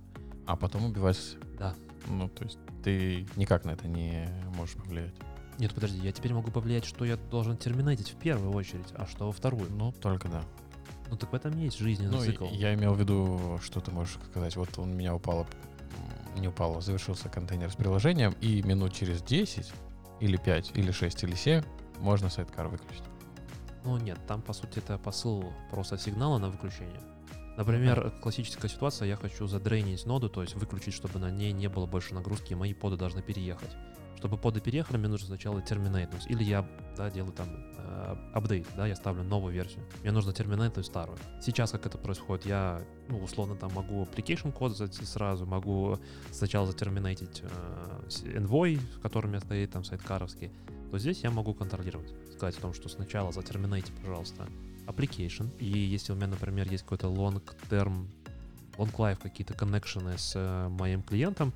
а 0.45 0.55
потом 0.55 0.85
убивать... 0.85 1.37
Да. 1.57 1.73
Ну, 2.09 2.27
то 2.29 2.43
есть 2.43 2.59
ты 2.83 3.25
никак 3.37 3.65
на 3.65 3.71
это 3.71 3.87
не 3.87 4.27
можешь 4.55 4.75
повлиять. 4.75 5.15
Нет, 5.59 5.73
подожди, 5.73 5.97
я 5.99 6.11
теперь 6.11 6.33
могу 6.33 6.51
повлиять, 6.51 6.85
что 6.85 7.03
я 7.05 7.17
должен 7.17 7.57
терминейтить 7.57 8.09
в 8.11 8.15
первую 8.15 8.51
очередь, 8.53 8.87
а 8.95 9.07
что 9.07 9.25
во 9.25 9.31
вторую. 9.31 9.69
Ну, 9.71 9.91
только 9.91 10.27
да. 10.27 10.43
Ну 11.09 11.15
так 11.17 11.31
в 11.31 11.35
этом 11.35 11.57
есть 11.57 11.79
жизненный 11.79 12.11
Ну, 12.17 12.23
цикл. 12.23 12.45
я 12.51 12.73
имел 12.73 12.93
в 12.93 12.99
виду, 12.99 13.59
что 13.63 13.79
ты 13.79 13.91
можешь 13.91 14.17
сказать, 14.29 14.55
вот 14.55 14.77
он 14.77 14.91
у 14.91 14.93
меня 14.93 15.15
упало, 15.15 15.47
не 16.35 16.47
упало, 16.49 16.81
завершился 16.81 17.29
контейнер 17.29 17.71
с 17.71 17.75
приложением, 17.75 18.35
и 18.41 18.61
минут 18.61 18.93
через 18.93 19.21
10 19.23 19.71
или 20.19 20.37
5, 20.37 20.71
или 20.75 20.91
6, 20.91 21.23
или 21.23 21.35
7 21.35 21.63
можно 21.99 22.29
сайткар 22.29 22.67
выключить. 22.67 23.03
Ну 23.83 23.97
нет, 23.97 24.19
там 24.27 24.41
по 24.41 24.53
сути 24.53 24.79
это 24.79 24.97
посыл 24.97 25.53
просто 25.71 25.97
сигнала 25.97 26.37
на 26.37 26.49
выключение. 26.49 26.99
Например, 27.55 28.11
классическая 28.21 28.67
ситуация, 28.67 29.07
я 29.07 29.15
хочу 29.15 29.47
задрейнить 29.47 30.05
ноду, 30.05 30.29
то 30.29 30.43
есть 30.43 30.53
выключить, 30.55 30.93
чтобы 30.93 31.17
на 31.17 31.31
ней 31.31 31.53
не 31.53 31.69
было 31.69 31.87
больше 31.87 32.13
нагрузки, 32.13 32.51
и 32.51 32.55
мои 32.55 32.73
поды 32.73 32.97
должны 32.97 33.23
переехать. 33.23 33.71
Чтобы 34.17 34.37
поды 34.37 34.59
переехали, 34.59 34.97
мне 34.97 35.07
нужно 35.07 35.27
сначала 35.27 35.61
терминейтнуть. 35.61 36.25
Или 36.27 36.43
я 36.43 36.67
да, 36.95 37.09
делаю 37.09 37.33
там 37.33 37.47
апдейт, 38.33 38.67
да, 38.75 38.87
я 38.87 38.95
ставлю 38.95 39.23
новую 39.23 39.53
версию. 39.53 39.83
Мне 40.01 40.11
нужно 40.11 40.33
терминейтнуть 40.33 40.85
старую. 40.85 41.17
Сейчас 41.41 41.71
как 41.71 41.85
это 41.85 41.97
происходит? 41.97 42.45
Я, 42.45 42.81
ну, 43.09 43.19
условно, 43.19 43.55
там 43.55 43.73
могу 43.73 44.03
application 44.03 44.51
код 44.51 44.75
сразу, 44.75 45.45
могу 45.45 45.99
сначала 46.31 46.67
затерминейтить 46.67 47.43
э, 47.43 48.37
envoy, 48.37 48.79
в 48.97 48.99
котором 49.01 49.29
у 49.29 49.33
меня 49.33 49.41
стоит 49.41 49.71
там 49.71 49.83
сайткаровский, 49.83 50.51
то 50.91 50.99
здесь 50.99 51.23
я 51.23 51.31
могу 51.31 51.53
контролировать. 51.53 52.13
Сказать 52.33 52.57
о 52.57 52.61
том, 52.61 52.73
что 52.73 52.89
сначала 52.89 53.31
затерминейте, 53.31 53.91
пожалуйста, 54.01 54.47
application. 54.85 55.55
И 55.59 55.65
если 55.65 56.13
у 56.13 56.15
меня, 56.15 56.27
например, 56.27 56.69
есть 56.69 56.83
какой-то 56.83 57.07
long-term, 57.07 58.07
long-life 58.77 59.19
какие-то 59.21 59.53
коннекшены 59.53 60.17
с 60.17 60.33
э, 60.35 60.67
моим 60.69 61.01
клиентом, 61.03 61.53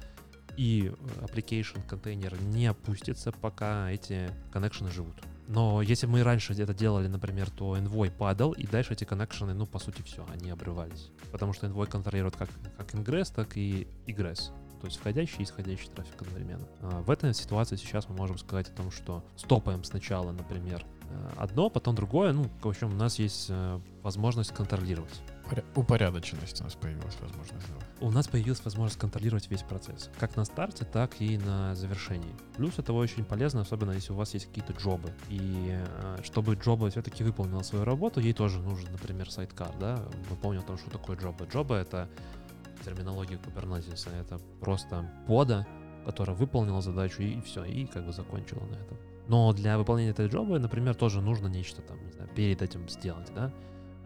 и 0.57 0.91
application 1.17 1.81
контейнер 1.87 2.41
не 2.41 2.67
опустится, 2.67 3.31
пока 3.31 3.89
эти 3.91 4.29
коннекшены 4.51 4.91
живут. 4.91 5.15
Но 5.47 5.81
если 5.81 6.07
мы 6.07 6.23
раньше 6.23 6.53
где-то 6.53 6.73
делали, 6.73 7.07
например, 7.07 7.49
то 7.49 7.77
envoy 7.77 8.09
падал, 8.09 8.53
и 8.53 8.65
дальше 8.65 8.93
эти 8.93 9.03
коннекшены, 9.03 9.53
ну, 9.53 9.65
по 9.65 9.79
сути, 9.79 10.01
все, 10.01 10.25
они 10.33 10.49
обрывались. 10.49 11.09
Потому 11.31 11.53
что 11.53 11.67
envoy 11.67 11.87
контролирует 11.87 12.35
как, 12.37 12.49
как 12.77 12.93
ingress, 12.93 13.33
так 13.35 13.57
и 13.57 13.87
egress. 14.07 14.51
То 14.79 14.87
есть 14.87 14.97
входящий 14.97 15.39
и 15.39 15.43
исходящий 15.43 15.89
трафик 15.89 16.21
одновременно. 16.21 16.67
А 16.81 17.01
в 17.01 17.11
этой 17.11 17.33
ситуации 17.33 17.75
сейчас 17.75 18.09
мы 18.09 18.15
можем 18.15 18.37
сказать 18.37 18.69
о 18.69 18.71
том, 18.71 18.91
что 18.91 19.23
стопаем 19.35 19.83
сначала, 19.83 20.31
например, 20.31 20.83
э, 21.03 21.29
одно, 21.37 21.69
потом 21.69 21.95
другое. 21.95 22.33
Ну, 22.33 22.45
в 22.61 22.67
общем, 22.67 22.91
у 22.91 22.95
нас 22.95 23.19
есть 23.19 23.47
э, 23.49 23.79
возможность 24.01 24.51
контролировать. 24.53 25.21
Упорядоченность 25.75 26.61
у 26.61 26.63
нас 26.63 26.75
появилась 26.75 27.17
возможность. 27.19 27.67
У 27.99 28.11
нас 28.11 28.27
появилась 28.27 28.63
возможность 28.63 28.99
контролировать 28.99 29.49
весь 29.49 29.63
процесс. 29.63 30.09
Как 30.19 30.35
на 30.35 30.45
старте, 30.45 30.85
так 30.85 31.19
и 31.19 31.37
на 31.37 31.75
завершении. 31.75 32.33
Плюс 32.55 32.79
это 32.79 32.93
очень 32.93 33.25
полезно, 33.25 33.61
особенно 33.61 33.91
если 33.91 34.13
у 34.13 34.15
вас 34.15 34.33
есть 34.33 34.47
какие-то 34.47 34.73
джобы. 34.73 35.13
И 35.29 35.69
э, 35.71 36.17
чтобы 36.23 36.55
джоба 36.55 36.89
все-таки 36.89 37.23
выполнила 37.23 37.63
свою 37.63 37.85
работу, 37.85 38.19
ей 38.19 38.33
тоже 38.33 38.59
нужен, 38.59 38.91
например, 38.91 39.29
сайткар, 39.29 39.71
да? 39.79 40.03
Мы 40.29 40.35
помним 40.35 40.61
о 40.61 40.63
том, 40.63 40.77
что 40.77 40.89
такое 40.89 41.17
джобы. 41.17 41.45
Джоба— 41.45 41.75
это 41.77 42.09
терминология 42.85 43.37
Kubernetes. 43.37 44.07
Это 44.19 44.39
просто 44.59 45.09
пода, 45.27 45.67
которая 46.05 46.35
выполнила 46.35 46.81
задачу 46.81 47.21
и 47.21 47.41
все, 47.41 47.63
и 47.63 47.85
как 47.85 48.05
бы 48.05 48.13
закончила 48.13 48.65
на 48.65 48.75
этом. 48.75 48.97
Но 49.27 49.53
для 49.53 49.77
выполнения 49.77 50.11
этой 50.11 50.27
джобы, 50.27 50.59
например, 50.59 50.95
тоже 50.95 51.21
нужно 51.21 51.47
нечто 51.47 51.81
там, 51.81 52.03
не 52.05 52.11
знаю, 52.11 52.29
перед 52.35 52.61
этим 52.61 52.89
сделать, 52.89 53.31
да? 53.33 53.53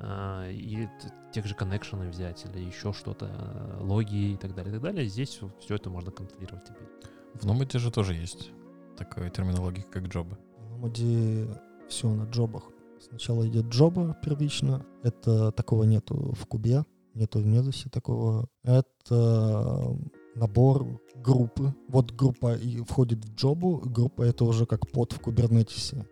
А, 0.08 0.48
и 0.50 0.88
тех 1.34 1.48
же 1.48 1.56
коннекшены 1.56 2.10
взять 2.10 2.46
или 2.46 2.64
еще 2.64 2.94
что-то, 2.94 3.26
э, 3.26 3.82
логи 3.82 4.34
и 4.34 4.38
так 4.38 4.54
далее, 4.54 4.72
и 4.72 4.74
так 4.74 4.84
далее. 4.84 5.08
Здесь 5.08 5.40
все 5.60 5.76
это 5.76 5.90
можно 5.90 6.12
контролировать 6.12 6.64
теперь. 6.64 6.88
В 7.34 7.46
Nomad 7.46 7.78
же 7.80 7.92
тоже 7.92 8.14
есть 8.14 8.52
такая 8.98 9.32
терминология, 9.32 9.84
как 9.84 10.04
джобы. 10.04 10.38
В 10.60 10.86
Nomad 10.86 11.60
все 11.90 12.10
на 12.10 12.30
джобах. 12.30 12.64
Сначала 13.00 13.48
идет 13.48 13.66
джоба 13.66 14.16
первично. 14.24 14.86
Это 15.02 15.52
такого 15.52 15.84
нету 15.84 16.34
в 16.34 16.46
кубе, 16.46 16.86
нету 17.16 17.40
в 17.40 17.46
медусе 17.46 17.90
такого. 17.90 18.48
Это 18.64 19.98
набор 20.36 21.02
группы. 21.16 21.74
Вот 21.88 22.12
группа 22.12 22.56
и 22.56 22.78
входит 22.84 23.26
в 23.26 23.34
джобу, 23.34 23.82
группа 23.84 24.22
это 24.22 24.46
уже 24.46 24.68
как 24.68 24.88
под 24.92 25.14
в 25.14 25.20
кубернетисе 25.20 26.06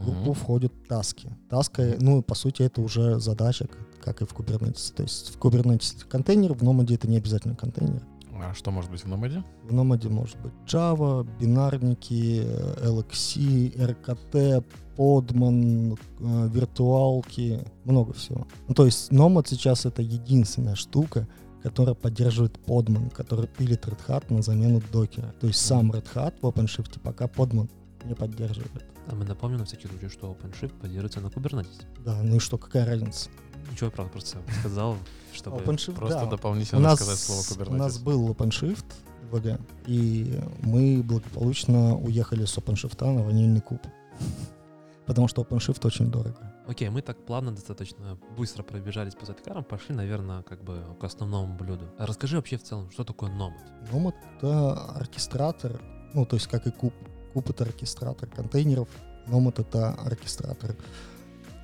группу 0.00 0.32
входят 0.32 0.72
таски. 0.88 1.28
Таска, 1.48 1.96
ну, 2.00 2.22
по 2.22 2.34
сути, 2.34 2.62
это 2.62 2.80
уже 2.80 3.20
задача, 3.20 3.68
как 4.02 4.22
и 4.22 4.24
в 4.24 4.32
Kubernetes. 4.32 4.94
То 4.94 5.02
есть 5.02 5.34
в 5.34 5.38
Kubernetes 5.38 6.06
контейнер, 6.08 6.54
в 6.54 6.62
Nomad 6.62 6.92
это 6.92 7.08
не 7.08 7.18
обязательно 7.18 7.54
контейнер. 7.54 8.02
А 8.42 8.54
что 8.54 8.70
может 8.70 8.90
быть 8.90 9.04
в 9.04 9.06
Nomad? 9.06 9.44
В 9.64 9.74
Nomad 9.74 10.08
может 10.08 10.38
быть 10.40 10.52
Java, 10.66 11.28
бинарники, 11.38 12.42
LXC, 12.82 13.76
RKT, 13.76 14.64
Podman, 14.96 15.98
э, 16.20 16.48
виртуалки, 16.48 17.60
много 17.84 18.12
всего. 18.14 18.46
Ну, 18.66 18.74
то 18.74 18.86
есть 18.86 19.12
Nomad 19.12 19.46
сейчас 19.48 19.84
это 19.84 20.00
единственная 20.00 20.74
штука, 20.74 21.28
которая 21.62 21.94
поддерживает 21.94 22.58
Podman, 22.66 23.10
который 23.10 23.46
пилит 23.46 23.84
Red 23.84 23.98
Hat 24.08 24.32
на 24.32 24.40
замену 24.40 24.80
докера. 24.90 25.34
То 25.40 25.46
есть 25.46 25.60
сам 25.60 25.92
Red 25.92 26.06
Hat 26.14 26.34
в 26.40 26.46
OpenShift 26.46 27.00
пока 27.00 27.26
Podman 27.26 27.68
не 28.04 28.14
поддерживает. 28.14 28.70
А 29.06 29.14
мы 29.14 29.24
напомним 29.24 29.58
на 29.58 29.64
всякий 29.64 29.88
случай, 29.88 30.08
что 30.08 30.32
OpenShift 30.32 30.78
поддерживается 30.80 31.20
на 31.20 31.26
Kubernetes. 31.26 31.84
Да, 32.04 32.20
ну 32.22 32.36
и 32.36 32.38
что, 32.38 32.58
какая 32.58 32.86
разница? 32.86 33.30
Ничего, 33.70 33.90
правда, 33.90 34.12
просто 34.12 34.38
сказал, 34.60 34.96
чтобы 35.32 35.58
OpenShift, 35.58 35.94
просто 35.94 36.20
да. 36.20 36.26
дополнительно 36.26 36.80
у 36.80 36.82
нас, 36.82 36.96
сказать 36.96 37.18
слово 37.18 37.40
Kubernetes. 37.40 37.74
У 37.74 37.76
нас 37.76 37.98
был 37.98 38.30
OpenShift 38.30 38.84
в 39.30 39.36
ВГ, 39.36 39.60
и 39.86 40.40
мы 40.62 41.02
благополучно 41.02 41.96
уехали 41.96 42.44
с 42.44 42.56
OpenShift 42.56 43.04
на 43.04 43.22
ванильный 43.22 43.60
куб. 43.60 43.80
Потому 45.06 45.28
что 45.28 45.42
OpenShift 45.42 45.86
очень 45.86 46.10
дорого. 46.10 46.52
Окей, 46.66 46.88
мы 46.88 47.02
так 47.02 47.18
плавно 47.26 47.50
достаточно 47.50 48.16
быстро 48.36 48.62
пробежались 48.62 49.16
по 49.16 49.26
сайткарам, 49.26 49.64
пошли, 49.64 49.92
наверное, 49.92 50.42
как 50.42 50.62
бы 50.62 50.84
к 51.00 51.04
основному 51.04 51.52
блюду. 51.56 51.88
А 51.98 52.06
расскажи 52.06 52.36
вообще 52.36 52.58
в 52.58 52.62
целом, 52.62 52.90
что 52.92 53.02
такое 53.02 53.28
Nomad? 53.30 53.90
Nomad— 53.90 54.14
это 54.36 54.74
оркестратор, 54.94 55.80
ну, 56.14 56.24
то 56.24 56.36
есть 56.36 56.46
как 56.46 56.68
и 56.68 56.70
куб, 56.70 56.94
Куб— 57.32 57.50
это 57.50 57.64
оркестратор 57.64 58.28
контейнеров, 58.28 58.88
Nomad— 59.26 59.54
это 59.60 59.92
оркестратор 59.92 60.76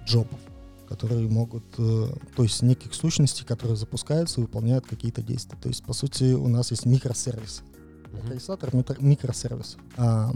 джобов, 0.04 0.38
которые 0.88 1.28
могут, 1.28 1.64
э, 1.78 2.08
то 2.36 2.42
есть 2.42 2.62
неких 2.62 2.94
сущностей, 2.94 3.44
которые 3.44 3.76
запускаются 3.76 4.40
и 4.40 4.44
выполняют 4.44 4.86
какие-то 4.86 5.22
действия. 5.22 5.58
То 5.60 5.68
есть, 5.68 5.84
по 5.84 5.92
сути, 5.92 6.32
у 6.34 6.48
нас 6.48 6.70
есть 6.70 6.86
микросервис. 6.86 7.62
Mm-hmm. 7.62 8.26
Оркестратор 8.26 8.70
микросервис. 9.00 9.76
А, 9.96 10.32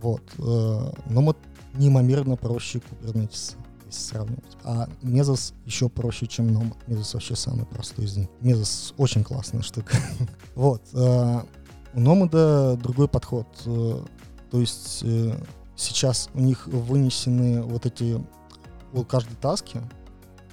вот. 0.00 0.22
Э, 0.38 0.92
Nomad 1.06 1.36
неимомерно 1.74 2.36
проще 2.36 2.78
Kubernetes 2.78 3.56
если 3.88 4.02
сравнивать. 4.02 4.56
А 4.64 4.88
Mesos 5.02 5.54
еще 5.64 5.88
проще, 5.88 6.26
чем 6.26 6.48
Nomad. 6.48 6.76
Mesos 6.86 7.14
вообще 7.14 7.34
самый 7.34 7.66
простой 7.66 8.04
из 8.04 8.16
них. 8.16 8.28
Mesos 8.40 8.94
очень 8.96 9.24
классная 9.24 9.62
штука. 9.62 9.96
вот. 10.54 10.82
Э, 10.92 11.40
у 11.94 12.00
Nomad 12.00 12.76
другой 12.76 13.08
подход. 13.08 13.46
То 14.50 14.60
есть 14.60 15.02
э, 15.02 15.32
сейчас 15.76 16.28
у 16.34 16.40
них 16.40 16.66
вынесены 16.66 17.62
вот 17.62 17.86
эти, 17.86 18.22
у 18.92 19.04
каждой 19.04 19.36
таски, 19.36 19.80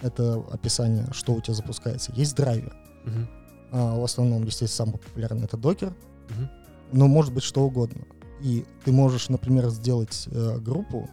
это 0.01 0.43
описание, 0.51 1.07
что 1.11 1.33
у 1.33 1.41
тебя 1.41 1.53
запускается. 1.53 2.11
Есть 2.13 2.35
драйвер. 2.35 2.75
Uh-huh. 3.05 3.27
А, 3.71 3.99
в 3.99 4.03
основном, 4.03 4.43
естественно, 4.43 4.87
самый 4.87 4.99
популярный 4.99 5.45
это 5.45 5.57
докер. 5.57 5.89
Uh-huh. 6.27 6.47
Но 6.91 7.07
может 7.07 7.33
быть 7.33 7.43
что 7.43 7.61
угодно. 7.61 8.03
И 8.41 8.65
ты 8.83 8.91
можешь, 8.91 9.29
например, 9.29 9.69
сделать 9.69 10.27
э, 10.31 10.57
группу, 10.59 11.09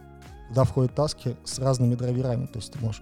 куда 0.49 0.65
входят 0.65 0.93
таски 0.93 1.35
с 1.43 1.59
разными 1.59 1.95
драйверами. 1.95 2.45
То 2.45 2.59
есть 2.59 2.73
ты 2.73 2.79
можешь 2.79 3.01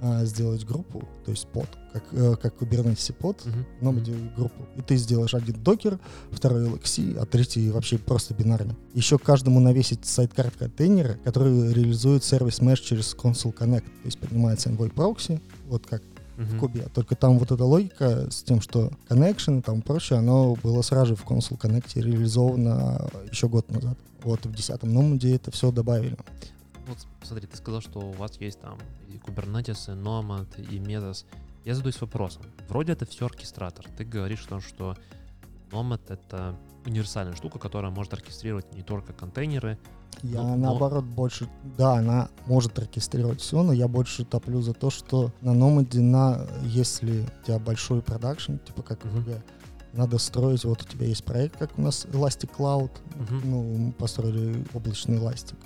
а, 0.00 0.24
сделать 0.26 0.64
группу, 0.66 1.08
то 1.24 1.30
есть 1.30 1.46
под, 1.48 1.66
как, 1.92 2.04
э, 2.12 2.36
как 2.40 2.60
Kubernetes 2.60 3.14
под, 3.14 3.38
uh-huh. 3.38 3.64
но 3.80 3.92
uh-huh. 3.92 4.36
группу. 4.36 4.66
И 4.76 4.82
ты 4.82 4.96
сделаешь 4.96 5.34
один 5.34 5.62
докер, 5.62 5.98
второй 6.30 6.68
LXC, 6.68 7.18
а 7.18 7.24
третий 7.24 7.70
вообще 7.70 7.96
просто 7.96 8.34
бинарный. 8.34 8.76
Еще 8.92 9.18
каждому 9.18 9.58
навесить 9.58 10.04
сайткар 10.04 10.50
контейнеры, 10.50 11.18
который 11.24 11.72
реализует 11.72 12.24
сервис 12.24 12.60
Mesh 12.60 12.82
через 12.82 13.14
Console 13.14 13.56
Connect. 13.56 13.84
То 13.84 14.04
есть 14.04 14.18
поднимается 14.18 14.68
Envoy 14.68 14.92
Proxy, 14.92 15.40
вот 15.66 15.86
как 15.86 16.02
uh-huh. 16.02 16.44
в 16.44 16.58
кубе. 16.58 16.88
Только 16.92 17.16
там 17.16 17.38
вот 17.38 17.50
эта 17.50 17.64
логика 17.64 18.30
с 18.30 18.42
тем, 18.42 18.60
что 18.60 18.90
connection 19.08 19.60
и 19.60 19.62
там 19.62 19.80
прочее, 19.80 20.18
оно 20.18 20.56
было 20.62 20.82
сразу 20.82 21.06
же 21.06 21.16
в 21.16 21.24
Console 21.24 21.58
Connect 21.58 21.92
реализовано 21.94 23.08
еще 23.30 23.48
год 23.48 23.70
назад. 23.70 23.96
Вот 24.22 24.44
в 24.44 24.50
10-м 24.50 24.92
номаде 24.92 25.36
это 25.36 25.50
все 25.50 25.70
добавили. 25.70 26.16
Вот 26.86 26.98
смотри, 27.22 27.46
ты 27.46 27.56
сказал, 27.56 27.80
что 27.80 27.98
у 27.98 28.12
вас 28.12 28.40
есть 28.40 28.60
там 28.60 28.78
и 29.08 29.16
Kubernetes, 29.16 29.92
и 29.92 29.96
Nomad, 29.96 30.60
и 30.60 30.78
Mesos. 30.78 31.24
Я 31.64 31.74
задаюсь 31.74 32.00
вопросом. 32.00 32.42
Вроде 32.68 32.92
это 32.92 33.06
все 33.06 33.26
оркестратор. 33.26 33.86
Ты 33.96 34.04
говоришь, 34.04 34.40
что, 34.40 34.60
что 34.60 34.96
Nomad— 35.72 36.00
это 36.08 36.56
универсальная 36.84 37.34
штука, 37.34 37.58
которая 37.58 37.90
может 37.90 38.12
оркестрировать 38.12 38.72
не 38.72 38.82
только 38.82 39.12
контейнеры. 39.12 39.78
Я 40.22 40.42
но, 40.42 40.56
наоборот 40.56 41.04
но... 41.04 41.10
больше... 41.10 41.48
Да, 41.76 41.94
она 41.94 42.28
может 42.46 42.78
оркестрировать 42.78 43.40
все, 43.40 43.62
но 43.62 43.72
я 43.72 43.88
больше 43.88 44.24
топлю 44.24 44.62
за 44.62 44.72
то, 44.72 44.90
что 44.90 45.32
на 45.40 45.50
Nomad, 45.50 45.98
на, 46.00 46.46
если 46.62 47.22
у 47.22 47.44
тебя 47.44 47.58
большой 47.58 48.00
продакшн, 48.00 48.56
типа 48.58 48.82
как 48.82 49.04
uh-huh. 49.04 49.42
в 49.92 49.96
надо 49.96 50.18
строить, 50.18 50.64
вот 50.64 50.82
у 50.82 50.84
тебя 50.84 51.06
есть 51.06 51.24
проект, 51.24 51.56
как 51.56 51.78
у 51.78 51.82
нас 51.82 52.06
Elastic 52.06 52.50
Cloud, 52.56 52.90
uh-huh. 52.90 53.40
ну, 53.44 53.62
мы 53.62 53.92
построили 53.92 54.64
облачный 54.72 55.16
Elastic. 55.16 55.56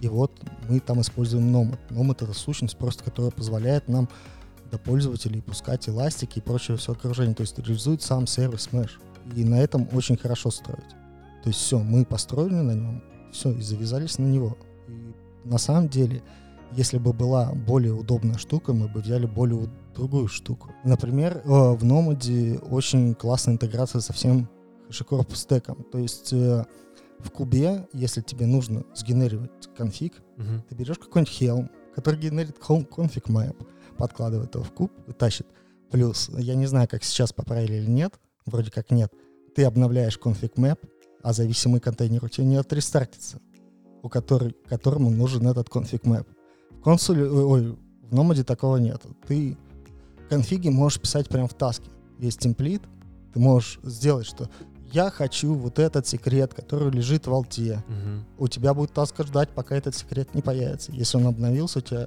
И 0.00 0.08
вот 0.08 0.32
мы 0.68 0.80
там 0.80 1.00
используем 1.00 1.54
Nomad. 1.54 1.78
Nomad— 1.90 2.16
это 2.24 2.32
сущность 2.32 2.76
просто, 2.76 3.04
которая 3.04 3.30
позволяет 3.30 3.88
нам 3.88 4.08
до 4.70 4.78
пользователей 4.78 5.40
пускать 5.40 5.88
эластики 5.88 6.38
и 6.38 6.42
прочее 6.42 6.76
все 6.76 6.92
окружение. 6.92 7.34
То 7.34 7.42
есть 7.42 7.58
реализует 7.58 8.02
сам 8.02 8.26
сервис 8.26 8.68
Mesh. 8.72 8.92
И 9.34 9.44
на 9.44 9.60
этом 9.60 9.88
очень 9.92 10.16
хорошо 10.16 10.50
строить. 10.50 10.90
То 11.42 11.48
есть 11.48 11.60
все, 11.60 11.78
мы 11.78 12.04
построили 12.04 12.54
на 12.54 12.72
нем, 12.72 13.02
все, 13.32 13.52
и 13.52 13.60
завязались 13.60 14.18
на 14.18 14.26
него. 14.26 14.56
И 14.88 15.14
на 15.44 15.58
самом 15.58 15.88
деле, 15.88 16.22
если 16.72 16.98
бы 16.98 17.12
была 17.12 17.52
более 17.52 17.92
удобная 17.92 18.38
штука, 18.38 18.72
мы 18.72 18.88
бы 18.88 19.00
взяли 19.00 19.26
более 19.26 19.68
другую 19.94 20.28
штуку. 20.28 20.70
Например, 20.84 21.42
э, 21.44 21.48
в 21.48 21.84
Nomad 21.84 22.68
очень 22.68 23.14
классная 23.14 23.54
интеграция 23.54 24.00
со 24.00 24.12
всем 24.12 24.48
HashiCorp 24.88 25.34
стеком. 25.34 25.84
То 25.92 25.98
есть 25.98 26.32
э, 26.32 26.64
В 27.20 27.30
кубе, 27.30 27.88
если 27.92 28.20
тебе 28.20 28.46
нужно 28.46 28.84
сгенерировать 28.94 29.50
конфиг, 29.76 30.22
Мгм. 30.36 30.62
ты 30.68 30.74
берешь 30.74 30.98
какой-нибудь 30.98 31.40
Helm, 31.40 31.70
который 31.94 32.18
генерит 32.20 32.56
config 32.58 33.24
map, 33.28 33.56
подкладывает 33.96 34.54
его 34.54 34.64
в 34.64 34.72
куб 34.72 34.92
и 35.06 35.12
тащит. 35.12 35.46
Плюс, 35.90 36.28
я 36.36 36.54
не 36.54 36.66
знаю, 36.66 36.88
как 36.88 37.04
сейчас 37.04 37.32
поправили 37.32 37.74
или 37.74 37.90
нет, 37.90 38.14
вроде 38.46 38.70
как 38.70 38.90
нет, 38.90 39.12
ты 39.54 39.64
обновляешь 39.64 40.18
config 40.22 40.54
map, 40.56 40.78
а 41.22 41.32
зависимый 41.32 41.80
контейнер 41.80 42.24
у 42.24 42.28
тебя 42.28 42.46
не 42.46 42.56
отрестартится, 42.56 43.40
у 44.02 44.08
который, 44.08 44.54
которому 44.68 45.10
нужен 45.10 45.46
этот 45.46 45.68
config 45.68 46.02
map. 46.02 46.26
В 46.72 46.80
консоли, 46.82 47.22
ой, 47.22 47.44
ой, 47.44 47.78
в 48.02 48.14
Nomad 48.14 48.42
такого 48.44 48.76
нет. 48.76 49.00
Ты 49.26 49.56
конфиги 50.28 50.68
можешь 50.68 51.00
писать 51.00 51.28
прямо 51.28 51.48
в 51.48 51.54
таске. 51.54 51.88
Есть 52.18 52.40
темплит, 52.40 52.82
ты 53.32 53.40
можешь 53.40 53.78
сделать, 53.82 54.26
что 54.26 54.50
я 54.94 55.10
хочу 55.10 55.54
вот 55.54 55.78
этот 55.80 56.06
секрет, 56.06 56.54
который 56.54 56.90
лежит 56.90 57.26
в 57.26 57.34
алте, 57.34 57.82
Мгм. 57.88 58.24
у 58.38 58.48
тебя 58.48 58.72
будет 58.74 58.92
таска 58.92 59.24
ждать, 59.24 59.50
пока 59.50 59.74
этот 59.76 59.94
секрет 59.96 60.34
не 60.34 60.42
появится. 60.42 60.92
Если 60.92 61.16
он 61.16 61.26
обновился, 61.26 61.80
у 61.80 61.82
тебя 61.82 62.06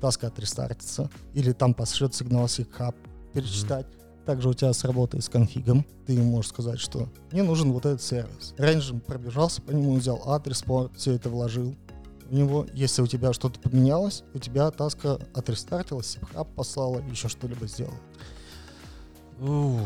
таска 0.00 0.26
отрестартится. 0.26 1.08
Или 1.32 1.52
там 1.52 1.74
пошлет 1.74 2.14
сигнал 2.14 2.46
SigHub 2.46 2.94
перечитать. 3.32 3.86
Также 4.26 4.48
у 4.48 4.54
тебя 4.54 4.72
сработает 4.72 5.22
с 5.22 5.28
конфигом. 5.28 5.84
Ты 6.06 6.18
можешь 6.20 6.50
сказать, 6.50 6.80
что 6.80 7.08
мне 7.30 7.42
нужен 7.42 7.72
вот 7.72 7.86
этот 7.86 8.02
сервис. 8.02 8.54
Раньше 8.58 8.94
пробежался 8.94 9.62
по 9.62 9.70
нему, 9.70 9.94
взял 9.96 10.20
адрес, 10.26 10.64
все 10.96 11.12
это 11.12 11.28
вложил 11.28 11.76
в 12.28 12.32
него. 12.34 12.66
Если 12.74 13.02
у 13.02 13.06
тебя 13.06 13.32
что-то 13.32 13.60
поменялось, 13.60 14.24
у 14.34 14.38
тебя 14.38 14.70
таска 14.70 15.18
отрестартилась, 15.34 16.16
SigHub 16.20 16.48
послала, 16.54 17.00
еще 17.10 17.28
что-либо 17.28 17.66
сделала. 17.66 18.00
Ух. 19.40 19.80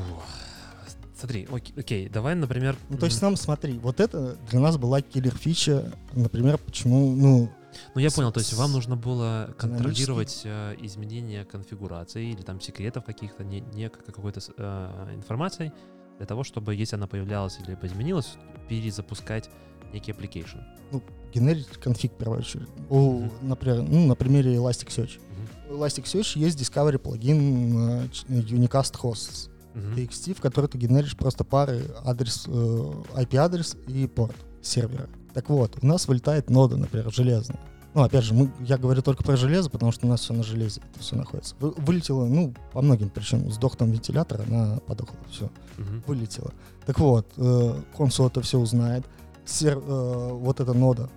Смотри, 1.19 1.49
окей, 1.51 1.75
окей, 1.77 2.09
давай, 2.09 2.35
например... 2.37 2.77
Ну, 2.89 2.97
то 2.97 3.07
есть 3.07 3.21
нам, 3.23 3.37
смотри, 3.37 3.79
вот 3.79 3.99
это 4.01 4.37
для 4.51 4.61
нас 4.61 4.77
была 4.77 5.01
киллер-фича, 5.01 5.93
например, 6.13 6.59
почему, 6.59 7.11
ну, 7.15 7.51
Ну, 7.95 8.01
я 8.01 8.11
понял, 8.11 8.31
то 8.33 8.39
есть 8.41 8.53
вам 8.55 8.73
нужно 8.73 8.97
было 8.97 9.53
контролировать 9.59 10.43
э, 10.45 10.77
изменения 10.81 11.45
конфигурации 11.45 12.31
или 12.33 12.43
там 12.43 12.61
секретов 12.61 13.05
каких-то, 13.05 13.43
не, 13.45 13.61
не 13.75 13.89
как- 13.89 14.05
какой-то 14.07 14.41
э, 14.57 15.15
информации, 15.17 15.73
для 16.19 16.27
того, 16.27 16.45
чтобы, 16.45 16.75
если 16.75 16.95
она 16.97 17.07
появлялась 17.09 17.59
или 17.65 17.77
изменилась, 17.83 18.35
перезапускать 18.69 19.51
некий 19.93 20.13
application. 20.13 20.61
генерить 21.35 21.67
конфиг, 21.69 22.13
в 22.13 22.17
первую 22.17 22.39
очередь. 22.41 22.69
У, 22.89 23.21
Мгм. 23.21 23.33
например, 23.43 23.83
ну, 23.83 24.07
на 24.07 24.15
примере 24.15 24.55
Elasticsearch. 24.57 25.19
Мгм. 25.69 25.77
У 25.77 25.83
Elasticsearch 25.83 26.39
есть 26.39 26.59
Discovery 26.61 26.99
плагин 26.99 28.09
ч- 28.11 28.25
Unicast 28.29 28.95
Hosts 29.03 29.51
Мгм. 29.75 29.95
TXT, 29.95 30.35
в 30.35 30.41
который 30.41 30.67
ты 30.67 30.79
генеришь 30.79 31.17
просто 31.17 31.45
пары 31.45 31.85
адрес, 32.05 32.45
э, 32.47 32.93
IP-адрес 33.15 33.77
и 33.87 34.07
порт 34.07 34.35
сервера. 34.63 35.09
Так 35.35 35.49
вот, 35.51 35.79
у 35.83 35.87
нас 35.87 36.09
вылетает 36.09 36.51
нода, 36.51 36.77
например, 36.77 37.13
железная. 37.13 37.59
Ну, 37.95 38.03
опять 38.03 38.25
же, 38.25 38.35
мы, 38.35 38.51
я 38.61 38.77
говорю 38.77 39.03
только 39.03 39.23
про 39.25 39.37
железо, 39.37 39.71
потому 39.71 39.93
что 39.93 40.07
у 40.07 40.11
нас 40.11 40.21
все 40.21 40.33
на 40.35 40.43
железе, 40.43 40.81
это 40.93 41.01
все 41.01 41.17
находится. 41.17 41.55
Вы- 41.59 41.73
вылетело, 41.79 42.27
ну, 42.27 42.55
по 42.73 42.83
многим 42.83 43.09
причинам. 43.09 43.51
Сдох 43.51 43.77
там 43.77 43.91
вентилятор, 43.91 44.43
она 44.47 44.79
подохла, 44.87 45.17
все 45.31 45.51
Мгм. 45.79 46.03
вылетело. 46.07 46.53
Так 46.87 46.99
вот, 46.99 47.27
э, 47.37 47.75
консул 47.97 48.27
это 48.27 48.41
все 48.43 48.59
узнает. 48.59 49.05
Сер- 49.47 49.79
э, 49.85 50.29
вот 50.33 50.61
эта 50.61 50.75
нода 50.75 51.09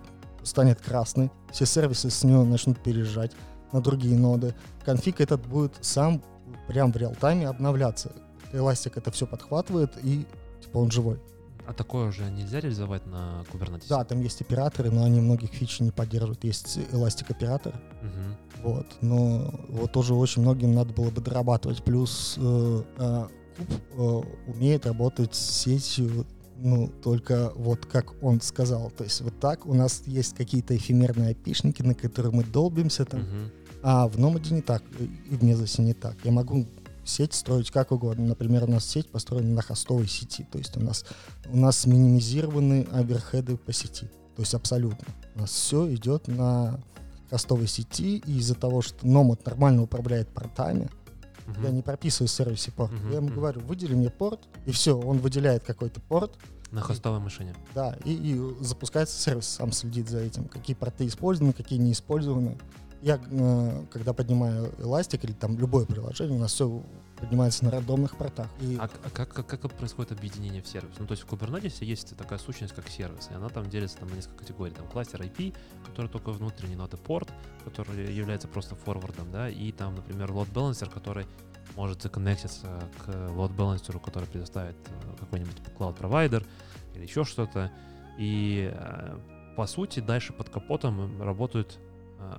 станет 0.44 0.80
красной. 0.82 1.30
Все 1.52 1.66
сервисы 1.66 2.10
с 2.10 2.24
нее 2.24 2.44
начнут 2.44 2.82
переезжать 2.82 3.32
на 3.74 3.82
другие 3.82 4.18
ноды. 4.18 4.56
Конфиг 4.86 5.20
этот 5.22 5.46
будет 5.46 5.74
сам 5.82 6.22
прям 6.68 6.92
в 6.92 6.96
реал-тайме 6.98 7.48
обновляться. 7.48 8.12
Эластик 8.54 8.98
это 8.98 9.12
все 9.12 9.26
подхватывает 9.28 9.92
и 10.04 10.26
типа 10.62 10.78
он 10.78 10.92
живой. 10.92 11.20
А 11.68 11.74
такое 11.74 12.10
уже 12.10 12.30
нельзя 12.30 12.60
реализовать 12.60 13.06
на 13.06 13.46
Kubernetes? 13.54 13.86
Да, 13.88 14.04
там 14.04 14.20
есть 14.22 14.42
операторы, 14.42 14.90
но 14.92 15.04
они 15.04 15.22
многих 15.22 15.52
фич 15.52 15.80
не 15.80 15.92
поддерживают. 15.92 16.44
Есть 16.44 16.80
эластик 16.92 17.30
оператор, 17.32 17.74
Мгм. 18.02 18.36
вот, 18.64 18.88
но 19.02 19.54
вот 19.70 19.92
тоже 19.92 20.14
очень 20.16 20.42
многим 20.42 20.74
надо 20.74 20.92
было 20.94 21.12
бы 21.12 21.22
дорабатывать. 21.22 21.84
Плюс 21.84 22.36
э, 22.38 22.84
э, 22.98 23.28
Куб 23.58 23.68
э, 23.98 24.52
умеет 24.52 24.86
работать 24.88 25.36
с 25.36 25.40
сетью, 25.62 26.26
ну, 26.58 26.88
только 27.04 27.52
вот 27.56 27.86
как 27.86 28.22
он 28.24 28.42
сказал. 28.42 28.90
То 28.92 29.04
есть 29.04 29.22
вот 29.22 29.40
так 29.40 29.66
у 29.66 29.74
нас 29.74 30.04
есть 30.08 30.36
какие-то 30.36 30.76
эфемерные 30.76 31.32
опишники, 31.32 31.84
на 31.84 31.94
которые 31.94 32.34
мы 32.34 32.44
долбимся 32.44 33.06
там, 33.06 33.22
Мгм. 33.22 33.52
а 33.84 34.08
в 34.08 34.18
Номаде 34.20 34.56
не 34.56 34.62
так, 34.62 34.84
и 35.00 35.36
в 35.36 35.44
Мезосе 35.44 35.84
не 35.84 35.94
так. 35.94 36.16
Я 36.24 36.32
могу 36.32 36.66
сеть 37.04 37.34
строить 37.34 37.72
как 37.72 37.92
угодно. 37.92 38.26
Например, 38.28 38.64
у 38.66 38.68
нас 38.68 38.86
сеть 38.86 39.10
построена 39.10 39.54
на 39.56 39.62
хостовой 39.62 40.08
сети. 40.08 40.48
То 40.52 40.58
есть 40.58 40.78
у 40.78 40.80
нас, 40.80 41.06
у 41.48 41.58
нас 41.58 41.86
минимизированы 41.86 42.88
оверхеды 42.92 43.58
по 43.58 43.74
сети. 43.74 44.06
То 44.36 44.42
есть 44.42 44.54
абсолютно. 44.54 45.08
У 45.36 45.40
нас 45.40 45.50
все 45.52 45.94
идет 45.94 46.28
на 46.28 46.80
хостовой 47.30 47.68
сети, 47.68 48.18
и 48.26 48.38
из-за 48.40 48.56
того, 48.56 48.82
что 48.82 49.06
Nomad 49.06 49.42
нормально 49.46 49.84
управляет 49.84 50.28
портами, 50.30 50.90
Мгм. 51.48 51.64
я 51.64 51.72
не 51.72 51.82
прописываю 51.82 52.28
в 52.28 52.32
сервисе 52.32 52.72
порт. 52.72 52.92
Мгм, 52.92 53.10
Я 53.10 53.18
ему 53.18 53.30
говорю, 53.30 53.62
выдели 53.62 53.96
мне 53.96 54.10
порт, 54.10 54.42
и 54.66 54.72
все, 54.72 54.98
он 54.98 55.18
выделяет 55.20 55.64
какой-то 55.64 56.00
порт, 56.02 56.38
На 56.72 56.82
хостовой 56.82 57.20
машине. 57.20 57.54
да, 57.74 57.98
и, 58.06 58.14
и 58.14 58.64
запускается 58.64 59.20
сервис, 59.20 59.48
сам 59.48 59.72
следит 59.72 60.08
за 60.10 60.20
этим, 60.20 60.46
какие 60.46 60.76
порты 60.76 61.08
использованы, 61.08 61.52
какие 61.54 61.80
не 61.80 61.94
использованы. 61.94 62.58
Я, 63.02 63.20
э, 63.32 63.86
когда 63.92 64.14
поднимаю 64.14 64.72
Elastic 64.78 65.24
или 65.24 65.34
там 65.34 65.58
любое 65.58 65.86
приложение, 65.86 66.38
у 66.38 66.40
нас 66.40 66.54
все 66.54 66.84
поднимается 67.18 67.66
на 67.66 67.72
рандомных 67.72 68.16
портах. 68.16 68.48
И 68.60 68.78
А, 68.80 68.90
а 69.04 69.10
как, 69.10 69.30
как, 69.30 69.48
как 69.48 69.74
происходит 69.74 70.12
объединение 70.12 70.62
в 70.62 70.68
сервис? 70.68 70.96
Ну, 71.00 71.08
то 71.08 71.14
есть 71.14 71.24
в 71.24 71.28
Kubernetes 71.28 71.84
есть 71.84 72.16
такая 72.16 72.38
сущность, 72.38 72.74
как 72.74 72.88
сервис, 72.90 73.30
и 73.32 73.34
она 73.34 73.50
там 73.50 73.70
делится 73.70 73.98
там, 73.98 74.10
на 74.10 74.16
несколько 74.16 74.40
категорий. 74.40 74.72
Там 74.72 74.88
кластер 74.88 75.22
IP, 75.22 75.56
который 75.86 76.08
только 76.08 76.32
внутренний, 76.32 76.76
ноды 76.76 76.98
порт, 76.98 77.32
который 77.64 78.14
является 78.14 78.48
просто 78.48 78.76
форвардом, 78.76 79.32
да, 79.32 79.50
и 79.50 79.72
там, 79.72 79.96
например, 79.96 80.30
load 80.32 80.52
balancer, 80.52 80.92
который 80.92 81.26
может 81.76 82.02
законнектиться 82.02 82.68
к 83.04 83.10
load 83.10 83.56
balancer, 83.56 84.00
который 84.00 84.28
предоставит 84.28 84.76
э, 84.90 85.20
какой-нибудь 85.20 85.58
cloud 85.78 85.96
провайдер 85.96 86.46
или 86.96 87.04
еще 87.04 87.24
что-то. 87.24 87.72
И 88.20 88.72
э, 88.74 89.18
по 89.56 89.66
сути 89.68 90.00
дальше 90.00 90.34
под 90.34 90.50
капотом 90.50 91.22
работают 91.22 91.80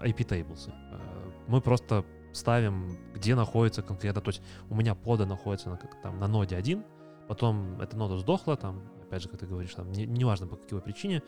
IP 0.02 0.26
tables. 0.26 0.68
Э, 0.70 1.30
Мы 1.48 1.60
просто 1.60 2.04
ставим, 2.32 2.96
где 3.14 3.34
находится 3.34 3.82
конкретно, 3.82 4.20
то 4.20 4.30
есть 4.30 4.42
у 4.70 4.74
меня 4.74 4.94
пода 4.94 5.26
находится 5.26 5.70
на, 5.70 5.76
как, 5.76 6.00
там, 6.02 6.18
на 6.18 6.28
ноде 6.28 6.56
1, 6.56 6.82
потом 7.28 7.80
эта 7.80 7.96
нода 7.96 8.16
сдохла, 8.18 8.56
там, 8.56 8.80
опять 9.02 9.22
же, 9.22 9.28
как 9.28 9.40
ты 9.40 9.46
говоришь, 9.46 9.74
там, 9.74 9.92
не- 9.92 10.06
неважно 10.06 10.46
по 10.46 10.56
какой 10.56 10.80
причине, 10.80 11.22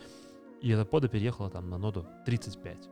и 0.62 0.70
эта 0.70 0.84
пода 0.86 1.08
переехала 1.08 1.50
там 1.50 1.68
на 1.68 1.78
ноду 1.78 2.06
35. 2.24 2.88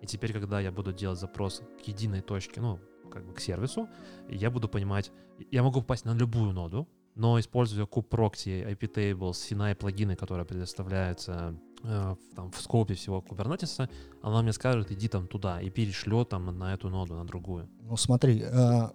И 0.00 0.06
теперь, 0.06 0.32
когда 0.32 0.60
я 0.60 0.72
буду 0.72 0.92
делать 0.92 1.20
запрос 1.20 1.62
к 1.84 1.86
единой 1.88 2.20
точке, 2.20 2.60
ну, 2.60 2.80
как 3.12 3.24
бы 3.24 3.32
к 3.34 3.40
сервису, 3.40 3.88
я 4.28 4.50
буду 4.50 4.68
понимать, 4.68 5.12
я 5.52 5.62
могу 5.62 5.80
попасть 5.82 6.04
на 6.04 6.14
любую 6.14 6.52
ноду, 6.52 6.88
но 7.14 7.38
используя 7.38 7.86
kubeproxy, 7.86 8.66
IP 8.74 8.92
tables, 8.92 9.32
CNI 9.32 9.74
плагины, 9.76 10.16
которые 10.16 10.46
предоставляются 10.46 11.54
э, 11.54 11.71
в, 11.82 12.18
там, 12.36 12.50
в 12.50 12.60
скопе 12.60 12.94
всего 12.94 13.24
Kubernetes, 13.26 13.88
она 14.22 14.42
мне 14.42 14.52
скажет, 14.52 14.90
иди 14.90 15.08
там 15.08 15.26
туда 15.26 15.60
и 15.60 15.70
перешлет 15.70 16.28
там 16.28 16.56
на 16.58 16.74
эту 16.74 16.88
ноду, 16.88 17.14
на 17.14 17.24
другую. 17.24 17.68
Ну 17.88 17.96
смотри, 17.96 18.42
э, 18.44 18.88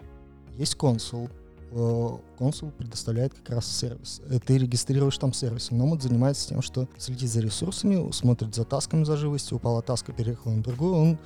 есть 0.57 0.75
консул. 0.75 1.29
Э, 1.71 2.09
Консул 2.37 2.71
предоставляет 2.71 3.33
как 3.33 3.49
раз 3.49 3.67
сервис. 3.67 4.21
Э, 4.29 4.39
Ты 4.39 4.57
регистрируешь 4.57 5.17
там 5.17 5.33
сервис. 5.33 5.71
Nomad 5.71 6.01
занимается 6.01 6.49
тем, 6.49 6.61
что 6.61 6.87
следит 6.97 7.29
за 7.29 7.41
ресурсами, 7.41 8.11
смотрит 8.11 8.55
за 8.55 8.63
тасками 8.63 9.03
за 9.03 9.17
живостью. 9.17 9.57
Упала 9.57 9.81
таска, 9.81 10.13
переехала 10.13 10.53
на 10.53 10.63
другую, 10.63 10.93
он 10.93 11.17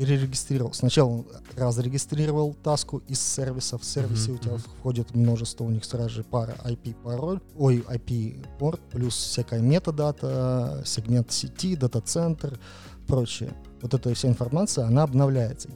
перерегистрировал. 0.00 0.72
Сначала 0.72 1.10
он 1.10 1.26
разрегистрировал 1.56 2.54
таску 2.54 3.02
из 3.06 3.20
сервиса. 3.20 3.76
В 3.76 3.84
сервисе 3.84 4.32
Мгм, 4.32 4.34
у 4.34 4.38
тебя 4.38 4.56
входит 4.56 5.14
множество, 5.14 5.64
у 5.64 5.70
них 5.70 5.84
сразу 5.84 6.08
же 6.08 6.24
пара 6.24 6.56
IP-пароль, 6.64 7.40
ой, 7.58 7.84
IP-порт, 7.86 8.80
плюс 8.90 9.14
всякая 9.14 9.60
метадата, 9.60 10.82
сегмент 10.86 11.30
сети, 11.32 11.76
дата-центр, 11.76 12.58
прочее. 13.06 13.52
Вот 13.82 13.94
эта 13.94 14.12
вся 14.14 14.28
информация, 14.28 14.86
она 14.86 15.04
обновляется. 15.04 15.68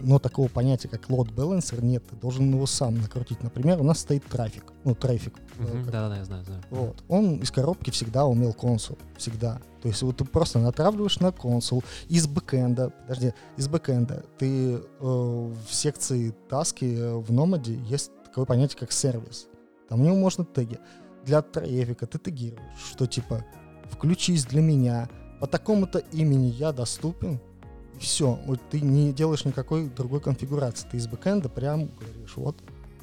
Но 0.00 0.18
такого 0.18 0.48
понятия, 0.48 0.88
как 0.88 1.08
load 1.08 1.32
balancer, 1.34 1.82
нет. 1.82 2.02
Ты 2.08 2.16
должен 2.16 2.50
его 2.52 2.66
сам 2.66 2.98
накрутить. 3.00 3.42
Например, 3.42 3.80
у 3.80 3.84
нас 3.84 4.00
стоит 4.00 4.24
трафик. 4.24 4.72
Ну, 4.84 4.94
трафик. 4.94 5.34
э, 5.58 5.84
Да-да-да, 5.84 6.16
я 6.16 6.24
знаю, 6.24 6.44
знаю. 6.44 6.62
Вот. 6.70 7.02
Он 7.08 7.36
из 7.36 7.50
коробки 7.50 7.90
всегда 7.90 8.26
умел 8.26 8.52
консул. 8.52 8.98
Всегда. 9.16 9.60
То 9.80 9.88
есть 9.88 10.02
вот 10.02 10.16
ты 10.16 10.24
просто 10.24 10.58
натравливаешь 10.58 11.20
на 11.20 11.32
консул 11.32 11.84
из 12.08 12.26
бэкэнда. 12.26 12.90
Подожди, 12.90 13.32
из 13.56 13.68
бэкэнда. 13.68 14.24
Ты 14.38 14.74
э, 14.74 14.80
в 15.00 15.72
секции 15.72 16.34
таски 16.48 16.96
э, 16.96 17.14
в 17.16 17.32
Номаде 17.32 17.74
есть 17.88 18.10
такое 18.24 18.44
понятие, 18.44 18.78
как 18.78 18.92
сервис. 18.92 19.46
Там 19.88 20.00
в 20.00 20.02
него 20.02 20.16
можно 20.16 20.44
теги. 20.44 20.78
Для 21.24 21.42
трафика 21.42 22.06
ты 22.06 22.18
тегируешь, 22.18 22.80
что 22.90 23.06
типа 23.06 23.44
включись 23.90 24.44
для 24.46 24.62
меня, 24.62 25.08
по 25.38 25.46
такому-то 25.46 25.98
имени 25.98 26.46
я 26.46 26.72
доступен, 26.72 27.40
все. 28.02 28.38
Вот 28.46 28.60
ты 28.70 28.80
не 28.80 29.12
делаешь 29.12 29.44
никакой 29.44 29.88
другой 29.88 30.20
конфигурации. 30.20 30.86
Ты 30.90 30.98
из 30.98 31.06
бэкэнда 31.06 31.48
прям 31.48 31.88
говоришь, 31.88 32.36
вот, 32.36 32.56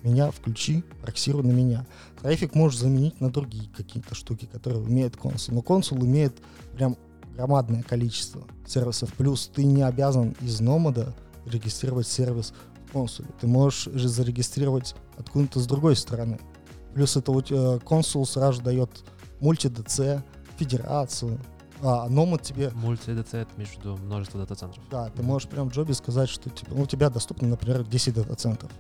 меня 0.04 0.32
включи, 0.32 0.84
проксируй 1.02 1.44
на 1.44 1.52
меня. 1.52 1.86
Трафик 2.22 2.56
можешь 2.56 2.80
заменить 2.80 3.20
на 3.20 3.32
другие 3.32 3.70
какие-то 3.76 4.16
штуки, 4.16 4.46
которые 4.46 4.82
умеет 4.82 5.18
консул. 5.18 5.56
Но 5.56 5.62
консул 5.62 6.02
умеет 6.02 6.38
прям 6.74 6.98
громадное 7.36 7.84
количество 7.84 8.44
сервисов. 8.68 9.14
Плюс 9.14 9.48
ты 9.48 9.64
не 9.64 9.82
обязан 9.82 10.36
из 10.42 10.60
номада 10.60 11.16
регистрировать 11.46 12.08
сервис 12.08 12.54
в 12.88 12.92
консуле. 12.92 13.30
Ты 13.40 13.48
можешь 13.48 13.86
же 13.94 14.08
зарегистрировать 14.08 14.96
откуда-то 15.18 15.60
с 15.60 15.68
другой 15.68 15.96
стороны. 15.96 16.40
Плюс 16.94 17.16
это 17.16 17.32
у 17.32 17.42
тебя 17.42 17.80
консул 17.80 18.26
сразу 18.26 18.62
дает 18.62 18.90
мульти-ДЦ, 19.40 20.24
федерацию, 20.58 21.40
а 21.82 22.08
Nomad 22.10 22.44
тебе... 22.44 22.70
Мульти-ДЦ 22.72 23.34
это 23.36 23.50
между 23.58 23.98
множество 23.98 24.40
дата-центров. 24.40 24.84
Да, 24.90 25.10
ты 25.10 25.24
можешь 25.24 25.48
прям 25.50 25.70
в 25.70 25.74
джобе 25.74 25.94
сказать, 25.94 26.30
что 26.30 26.50
типа, 26.50 26.74
у 26.74 26.86
тебя 26.86 27.10
доступно, 27.10 27.48
например, 27.48 27.84
10 27.84 28.14
дата-центров. 28.16 28.72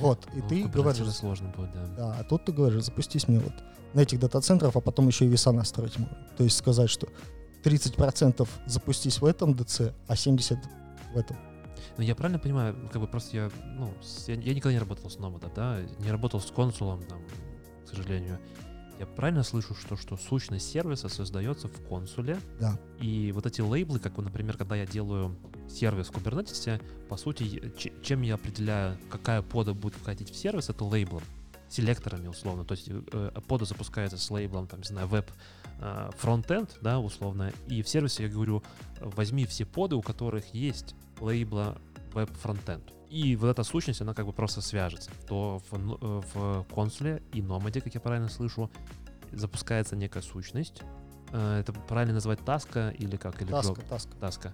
Вот, 0.00 0.26
и 0.34 0.40
Ну, 0.40 0.48
ты 0.48 0.64
говоришь... 0.64 1.00
Kubernetes 1.02 1.12
сложно 1.12 1.48
будет, 1.56 1.72
да. 1.72 1.86
Да, 1.96 2.16
а 2.18 2.24
тут 2.24 2.44
ты 2.44 2.52
говоришь, 2.52 2.84
запустись 2.84 3.28
мне 3.28 3.38
вот 3.40 3.52
на 3.94 4.00
этих 4.00 4.18
дата-центрах, 4.20 4.74
а 4.76 4.80
потом 4.80 5.08
еще 5.08 5.24
и 5.24 5.28
веса 5.28 5.52
настроить 5.52 5.98
можно. 5.98 6.16
То 6.36 6.44
есть 6.44 6.56
сказать, 6.56 6.88
что 6.90 7.08
30% 7.64 8.48
запустись 8.66 9.20
в 9.20 9.24
этом 9.24 9.52
DC, 9.52 9.92
а 10.06 10.14
70% 10.14 10.58
в 11.12 11.16
этом. 11.16 11.36
Ну, 11.96 12.04
я 12.04 12.14
правильно 12.14 12.38
понимаю, 12.38 12.74
как 12.92 13.00
бы 13.02 13.08
просто 13.08 13.36
я, 13.36 13.50
ну, 13.76 13.92
с- 14.02 14.28
я, 14.28 14.34
я 14.34 14.54
никогда 14.54 14.72
не 14.72 14.78
работал 14.78 15.10
с 15.10 15.16
Nomad, 15.18 15.50
да, 15.54 15.78
не 15.98 16.10
работал 16.10 16.40
с 16.40 16.50
консулом, 16.50 17.02
там, 17.02 17.18
к 17.84 17.88
сожалению. 17.88 18.38
Я 19.00 19.06
правильно 19.06 19.42
слышу, 19.42 19.74
что, 19.74 19.96
что 19.96 20.18
сущность 20.18 20.70
сервиса 20.70 21.08
создается 21.08 21.68
в 21.68 21.80
консуле, 21.88 22.38
Да. 22.60 22.78
и 23.00 23.32
вот 23.32 23.46
эти 23.46 23.62
лейблы, 23.62 23.98
как 23.98 24.18
например, 24.18 24.58
когда 24.58 24.76
я 24.76 24.84
делаю 24.84 25.34
сервис 25.70 26.08
в 26.08 26.12
Kubernetes, 26.12 26.82
по 27.08 27.16
сути, 27.16 27.72
чем 28.02 28.20
я 28.20 28.34
определяю, 28.34 28.98
какая 29.08 29.40
пода 29.40 29.72
будет 29.72 29.94
входить 29.94 30.30
в 30.30 30.36
сервис, 30.36 30.68
это 30.68 30.84
лейблом, 30.84 31.22
селекторами 31.70 32.28
условно. 32.28 32.66
То 32.66 32.72
есть 32.72 32.90
э, 32.90 33.30
пода 33.48 33.64
запускается 33.64 34.18
с 34.18 34.30
лейблом, 34.30 34.66
там, 34.66 34.80
не 34.80 34.88
знаю, 34.88 35.08
веб 35.08 35.30
э, 35.78 36.10
фронтенд, 36.18 36.76
да, 36.82 36.98
условно, 36.98 37.54
и 37.68 37.82
в 37.82 37.88
сервисе 37.88 38.24
я 38.24 38.28
говорю, 38.28 38.62
возьми 39.00 39.46
все 39.46 39.64
поды, 39.64 39.96
у 39.96 40.02
которых 40.02 40.52
есть 40.52 40.94
лейбла 41.20 41.78
веб 42.12 42.30
фронтенд. 42.42 42.84
И 43.10 43.34
вот 43.36 43.48
эта 43.48 43.64
сущность, 43.64 44.00
она 44.00 44.14
как 44.14 44.24
бы 44.26 44.32
просто 44.32 44.60
свяжется. 44.60 45.10
То 45.26 45.60
в, 45.70 45.74
э, 46.00 46.20
в 46.32 46.64
консуле 46.72 47.22
и 47.32 47.42
номаде, 47.42 47.80
как 47.80 47.92
я 47.94 48.00
правильно 48.00 48.28
слышу, 48.28 48.70
запускается 49.32 49.96
некая 49.96 50.22
сущность. 50.22 50.82
Э, 51.32 51.58
Это 51.60 51.72
правильно 51.72 52.14
назвать 52.14 52.44
таска 52.44 52.90
или 52.90 53.16
как? 53.16 53.42
Или 53.42 53.50
Таска, 53.50 53.72
job? 53.72 53.88
таска. 53.88 54.12
таска. 54.20 54.52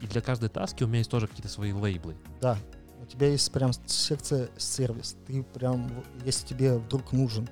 И 0.00 0.06
для 0.06 0.20
каждой 0.22 0.48
таски 0.48 0.84
у 0.84 0.88
меня 0.88 0.98
есть 0.98 1.10
тоже 1.10 1.26
какие-то 1.28 1.48
свои 1.48 1.72
лейблы. 1.72 2.16
Да. 2.40 2.56
У 3.00 3.04
тебя 3.06 3.28
есть 3.28 3.52
прям 3.52 3.72
секция 3.86 4.48
сервис. 4.56 5.16
Ты 5.26 5.42
прям, 5.42 5.90
если 6.24 6.46
тебе 6.46 6.78
вдруг 6.78 7.12
нужен 7.12 7.48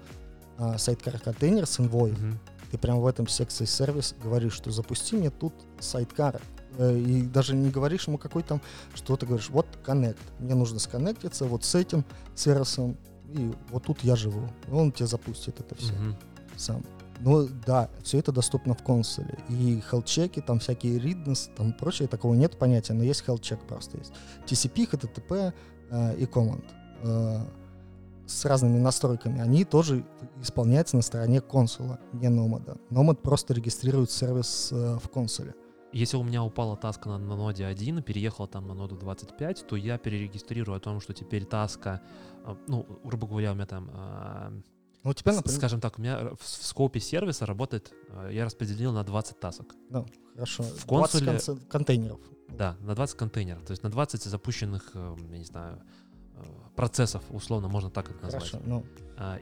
а, 0.58 0.78
сайткар 0.78 1.18
контейнер 1.18 1.66
с 1.66 1.78
envoy, 1.80 2.12
Мгм. 2.12 2.38
ты 2.70 2.78
прям 2.78 3.00
в 3.00 3.06
этом 3.06 3.26
секции 3.28 3.64
сервис 3.66 4.14
говоришь, 4.22 4.52
что 4.54 4.70
запусти 4.70 5.16
мне 5.16 5.30
тут 5.30 5.52
сайткар. 5.80 6.36
Э, 6.36 6.59
И 6.81 7.23
даже 7.23 7.55
не 7.55 7.70
говоришь 7.70 8.07
ему 8.07 8.19
какой 8.19 8.43
там, 8.43 8.61
что 8.94 9.16
ты 9.16 9.27
говоришь, 9.27 9.51
вот 9.51 9.66
connect, 9.85 10.16
мне 10.39 10.55
нужно 10.55 10.78
сконнектиться 10.78 11.44
вот 11.44 11.65
с 11.65 11.74
этим 11.74 12.05
сервисом, 12.35 12.97
и 13.28 13.52
вот 13.70 13.85
тут 13.85 14.02
я 14.02 14.16
живу. 14.16 14.48
Он 14.73 14.90
тебе 14.93 15.07
запустит 15.07 15.61
это 15.61 15.74
все 15.74 15.93
Мгм. 15.93 16.16
сам. 16.57 16.82
Ну 17.20 17.47
да, 17.66 17.90
все 18.02 18.19
это 18.19 18.32
доступно 18.32 18.74
в 18.74 18.82
консоле. 18.82 19.39
И 19.51 19.82
хелчеки, 19.90 20.40
там 20.40 20.59
всякие 20.59 20.98
readness, 20.98 21.51
там 21.55 21.73
прочее, 21.74 22.09
такого 22.09 22.35
нет 22.35 22.57
понятия, 22.59 22.94
но 22.94 23.05
есть 23.05 23.24
хелчек 23.24 23.61
просто 23.61 23.98
есть. 23.98 24.12
TCP, 24.47 24.90
HTTP 24.90 25.52
э, 25.90 26.16
и 26.16 26.24
command 26.24 26.65
э, 27.02 27.40
с 28.27 28.44
разными 28.47 28.78
настройками, 28.78 29.40
они 29.43 29.65
тоже 29.65 30.02
исполняются 30.40 30.97
на 30.97 31.02
стороне 31.02 31.40
консула, 31.43 31.98
не 32.15 32.28
номада. 32.31 32.78
Номад 32.89 33.20
просто 33.20 33.52
регистрирует 33.52 34.11
сервис 34.11 34.70
э, 34.73 34.98
в 35.02 35.09
консоле. 35.11 35.55
Если 35.92 36.16
у 36.16 36.22
меня 36.22 36.42
упала 36.44 36.76
таска 36.76 37.08
на, 37.08 37.18
на 37.18 37.36
ноде 37.36 37.64
1, 37.66 38.02
переехала 38.02 38.46
там 38.46 38.66
на 38.68 38.74
ноду 38.74 38.96
25, 38.96 39.66
то 39.66 39.76
я 39.76 39.98
перерегистрирую 39.98 40.76
о 40.76 40.80
том, 40.80 41.00
что 41.00 41.12
теперь 41.12 41.44
таска, 41.44 42.00
а, 42.44 42.56
ну, 42.68 42.86
грубо 43.04 43.26
говоря, 43.26 43.52
у 43.52 43.54
меня 43.54 43.66
там, 43.66 43.90
а, 43.92 44.52
Ну, 45.02 45.10
у 45.10 45.14
тебя, 45.14 45.32
например, 45.32 45.58
скажем 45.58 45.80
так, 45.80 45.98
у 45.98 46.02
меня 46.02 46.30
в, 46.34 46.40
в 46.40 46.46
скопе 46.46 47.00
сервиса 47.00 47.44
работает, 47.46 47.92
а, 48.10 48.28
я 48.30 48.44
распределил 48.44 48.92
на 48.92 49.02
20 49.02 49.40
тасок. 49.40 49.74
ну, 49.88 50.06
хорошо, 50.34 50.62
в 50.62 50.86
20 50.86 51.22
консуле- 51.22 51.26
конце- 51.26 51.56
контейнеров. 51.68 52.20
Да, 52.48 52.76
на 52.80 52.94
20 52.94 53.16
контейнеров, 53.16 53.64
то 53.64 53.72
есть 53.72 53.82
на 53.82 53.90
20 53.90 54.22
запущенных, 54.24 54.90
э, 54.94 55.16
я 55.32 55.38
не 55.38 55.44
знаю, 55.44 55.80
э, 56.36 56.42
процессов, 56.76 57.22
условно, 57.30 57.68
можно 57.68 57.90
так 57.90 58.10
это 58.10 58.22
назвать. 58.24 58.50
Хорошо, 58.50 58.60
ну, 58.66 58.84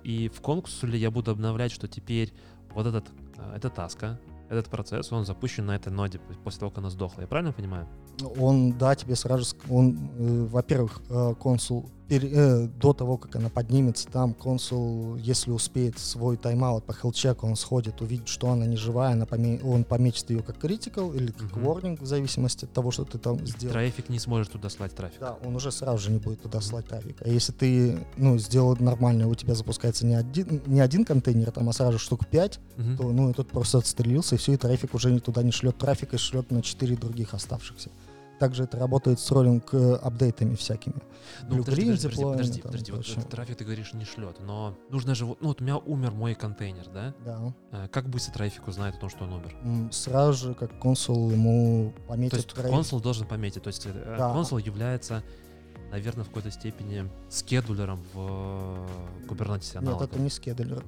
И 0.03 0.29
в 0.29 0.41
консуле 0.41 0.99
я 0.99 1.11
буду 1.11 1.31
обновлять, 1.31 1.71
что 1.73 1.87
теперь 1.89 2.33
вот 2.75 2.87
этот, 2.87 3.07
а, 3.37 3.57
эта 3.57 3.71
таска, 3.71 4.19
этот 4.49 4.69
процесс, 4.69 5.13
он 5.13 5.25
запущен 5.25 5.67
на 5.67 5.77
этой 5.77 5.93
ноде 5.93 6.21
после 6.45 6.61
того, 6.61 6.71
как 6.71 6.79
она 6.79 6.91
сдохла. 6.91 7.23
Я 7.23 7.27
правильно 7.27 7.53
понимаю? 7.53 7.87
Он, 8.39 8.73
да, 8.77 8.95
тебе 8.95 9.15
сразу, 9.17 9.57
он, 9.69 10.11
э, 10.19 10.47
во-первых, 10.47 11.03
э, 11.09 11.35
консул, 11.39 11.91
до 12.09 12.93
того, 12.95 13.19
как 13.19 13.37
она 13.37 13.51
поднимется, 13.51 14.09
там 14.09 14.33
консул, 14.35 15.17
если 15.17 15.51
успеет 15.51 15.99
свой 15.99 16.37
тайм-аут 16.37 16.85
по 16.85 16.95
хелчеку, 16.95 17.47
он 17.47 17.57
сходит, 17.57 18.01
увидит, 18.01 18.29
что 18.29 18.51
она 18.51 18.65
не 18.67 18.77
живая, 18.77 19.13
она 19.13 19.27
поме- 19.27 19.61
он 19.63 19.85
пометит 19.85 20.31
ее 20.31 20.43
как 20.43 20.57
critical 20.57 21.15
или 21.15 21.33
как 21.33 21.55
Мгм. 21.57 21.67
warning, 21.67 22.03
в 22.03 22.07
зависимости 22.07 22.65
от 22.65 22.73
того, 22.73 22.91
что 22.91 23.05
ты 23.05 23.19
там 23.19 23.47
сделал. 23.47 23.73
Трафик 23.73 24.09
не 24.09 24.19
сможет 24.19 24.53
туда 24.53 24.71
слать 24.71 24.95
трафик. 24.95 25.21
Да, 25.21 25.37
он 25.45 25.55
уже 25.57 25.71
сразу 25.71 25.99
же 25.99 26.11
не 26.11 26.19
будет 26.19 26.43
туда 26.43 26.61
слать 26.61 26.87
трафик. 26.87 27.17
А 27.21 27.29
если 27.29 27.53
ты, 27.53 27.99
ну, 28.17 28.39
сделал 28.39 28.75
нормально, 28.81 29.29
у 29.29 29.35
тебя 29.35 29.55
запускается 29.55 30.07
не 30.07 30.15
один, 30.15 30.63
не 30.67 30.81
один 30.81 31.05
контейнер, 31.05 31.51
там, 31.51 31.69
а 31.69 31.73
сразу 31.73 31.99
штук 31.99 32.27
5, 32.27 32.59
Мгм. 32.77 32.97
то, 32.97 33.03
ну, 33.13 33.31
этот 33.31 33.49
просто 33.49 33.79
отстрелился, 33.79 34.37
и 34.37 34.39
все, 34.39 34.55
и 34.55 34.57
трафик 34.57 34.95
уже 34.95 35.11
не 35.11 35.21
туда 35.21 35.43
не 35.43 35.53
шлет 35.53 35.77
трафик, 35.77 36.15
и 36.15 36.17
шлет 36.17 36.51
на 36.51 36.63
4 36.63 36.97
других 36.97 37.35
оставшихся. 37.35 37.91
Также 38.39 38.65
это 38.65 38.79
работает 38.79 39.19
с 39.19 39.31
роллинг 39.33 39.75
э, 39.75 39.95
апдейтами 39.95 40.55
всякими. 40.55 40.95
Ну, 41.49 41.59
подожди, 41.59 41.59
Blue 41.59 41.65
Green 41.65 41.87
подожди, 41.87 42.09
подожди, 42.09 42.23
deployment 42.23 42.33
подожди, 42.37 42.61
там 42.63 42.71
подожди, 42.71 42.93
и 42.93 43.17
вот 43.17 43.29
трафик, 43.31 43.57
ты 43.57 43.65
говоришь, 43.65 43.93
не 43.95 44.05
шлет, 44.05 44.37
но 44.41 44.77
нужно 44.91 45.15
же, 45.15 45.27
вот, 45.27 45.41
ну, 45.41 45.49
вот 45.49 45.61
у 45.61 45.65
меня 45.65 45.77
умер 45.79 46.13
мой 46.13 46.35
контейнер, 46.35 46.87
да? 46.95 47.15
Да. 47.25 47.55
Э, 47.73 47.89
Как 47.89 48.09
быстро 48.09 48.33
трафик 48.35 48.69
узнает 48.69 48.95
о 48.95 48.99
том, 48.99 49.11
что 49.11 49.25
он 49.25 49.33
умер? 49.33 49.91
Сразу 49.93 50.49
же, 50.49 50.55
как 50.55 50.79
консул 50.79 51.31
ему 51.31 51.93
пометит 52.07 52.31
То 52.31 52.37
есть 52.37 52.49
трафик. 52.55 52.71
консул 52.71 53.01
должен 53.01 53.27
пометить, 53.27 53.63
то 53.63 53.69
есть 53.69 53.87
э, 53.87 54.15
Да. 54.19 54.33
консул 54.33 54.59
является, 54.59 55.25
наверное, 55.91 56.25
в 56.25 56.29
какой-то 56.29 56.51
степени 56.53 57.11
скедулером 57.31 58.01
в 58.15 58.87
Kubernetes 59.29 59.67
Нет, 59.75 59.77
аналогом. 59.77 60.07
это 60.07 60.21
не 60.21 60.31
скедулер. 60.31 60.85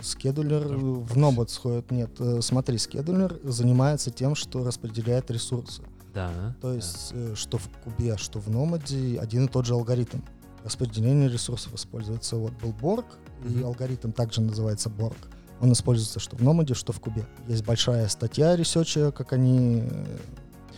Скедулер 0.00 0.66
в 0.76 1.16
Nobot 1.16 1.48
сходит. 1.48 1.90
Нет, 1.90 2.10
смотри, 2.40 2.78
скедулер 2.78 3.38
занимается 3.42 4.10
тем, 4.10 4.34
что 4.34 4.64
распределяет 4.64 5.30
ресурсы. 5.30 5.82
Да. 6.14 6.54
То 6.60 6.68
да. 6.68 6.74
есть, 6.74 7.10
э, 7.12 7.34
что 7.34 7.58
в 7.58 7.68
кубе, 7.82 8.16
что 8.16 8.38
в 8.38 8.48
Номаде 8.48 9.18
один 9.18 9.46
и 9.46 9.48
тот 9.48 9.66
же 9.66 9.74
алгоритм. 9.74 10.18
Распределение 10.64 11.28
ресурсов 11.28 11.74
используется. 11.74 12.36
Вот 12.36 12.52
был 12.52 12.70
Borg, 12.72 13.04
и 13.44 13.48
Мгм. 13.48 13.66
алгоритм 13.66 14.12
также 14.12 14.40
называется 14.40 14.88
Borg. 14.88 15.16
Он 15.60 15.72
используется 15.72 16.20
что 16.20 16.36
в 16.36 16.42
Nomad 16.42 16.65
е, 16.65 16.74
что 16.74 16.92
в 16.92 17.00
кубе. 17.00 17.26
Есть 17.48 17.64
большая 17.64 18.08
статья 18.08 18.56
research 18.56 19.01
а, 19.01 19.12
как 19.12 19.32
они 19.32 19.82
э, 19.88 20.18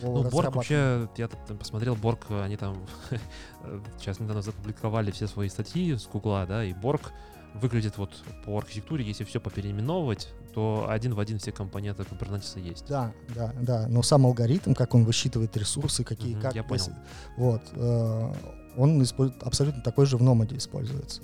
Ну, 0.02 0.22
Borg 0.28 0.54
вообще, 0.54 1.08
я 1.16 1.28
там 1.28 1.56
посмотрел, 1.58 1.94
Borg, 1.96 2.26
они 2.30 2.56
там 2.56 2.76
сейчас 3.98 4.20
недавно 4.20 4.42
запубликовали 4.42 5.10
все 5.10 5.26
свои 5.26 5.48
статьи 5.48 5.96
с 5.96 6.06
Гугла, 6.06 6.44
да, 6.46 6.64
и 6.64 6.72
Borg 6.72 7.12
выглядит 7.60 7.98
вот 7.98 8.10
по 8.44 8.58
архитектуре, 8.58 9.04
если 9.04 9.24
все 9.24 9.40
попереименовывать, 9.40 10.28
то 10.54 10.86
один 10.88 11.14
в 11.14 11.20
один 11.20 11.38
все 11.38 11.52
компоненты 11.52 12.02
Kubernetes 12.02 12.60
есть. 12.60 12.86
Да, 12.88 13.12
да, 13.34 13.52
да. 13.60 13.86
Но 13.88 14.02
сам 14.02 14.26
алгоритм, 14.26 14.74
как 14.74 14.94
он 14.94 15.04
высчитывает 15.04 15.56
ресурсы, 15.56 16.04
какие, 16.04 16.32
Мгм, 16.34 16.42
как. 16.42 16.54
я 16.54 16.62
понял. 16.64 16.92
Вот. 17.36 17.62
э, 17.72 18.32
он 18.76 19.02
использует 19.02 19.42
абсолютно 19.42 19.82
такой 19.82 20.04
же 20.06 20.16
в 20.18 20.22
Nomad 20.22 20.51
е 20.51 20.56
используется. 20.56 21.22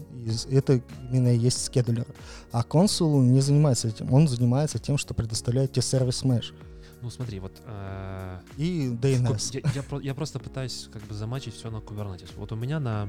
И 0.48 0.54
это 0.54 0.80
именно 1.10 1.34
и 1.34 1.38
есть 1.38 1.64
скедулер. 1.64 2.06
А 2.50 2.62
консул 2.62 3.20
не 3.22 3.40
занимается 3.40 3.88
этим. 3.88 4.12
Он 4.12 4.26
занимается 4.26 4.78
тем, 4.78 4.96
что 4.96 5.12
предоставляет 5.14 5.72
тебе 5.72 5.82
сервис 5.82 6.22
mesh 6.24 6.54
Ну 7.02 7.10
смотри, 7.10 7.40
вот 7.40 7.52
э, 7.66 8.38
и 8.56 8.88
DNS. 9.00 9.60
Я, 9.74 9.82
я 9.82 9.98
я 10.00 10.14
просто 10.14 10.38
пытаюсь 10.38 10.88
как 10.92 11.02
бы 11.02 11.14
замачить 11.14 11.54
все 11.54 11.70
на 11.70 11.76
Kubernetes. 11.78 12.30
Вот 12.36 12.52
у 12.52 12.56
меня 12.56 12.80
на 12.80 13.08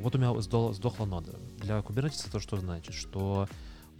вот 0.00 0.14
у 0.14 0.18
меня 0.18 0.30
сдох- 0.40 0.72
сдохла 0.74 1.04
нода. 1.06 1.32
Для 1.58 1.78
Kubernetes 1.80 2.26
это 2.28 2.40
что 2.40 2.56
значит? 2.58 2.94
Что 2.94 3.48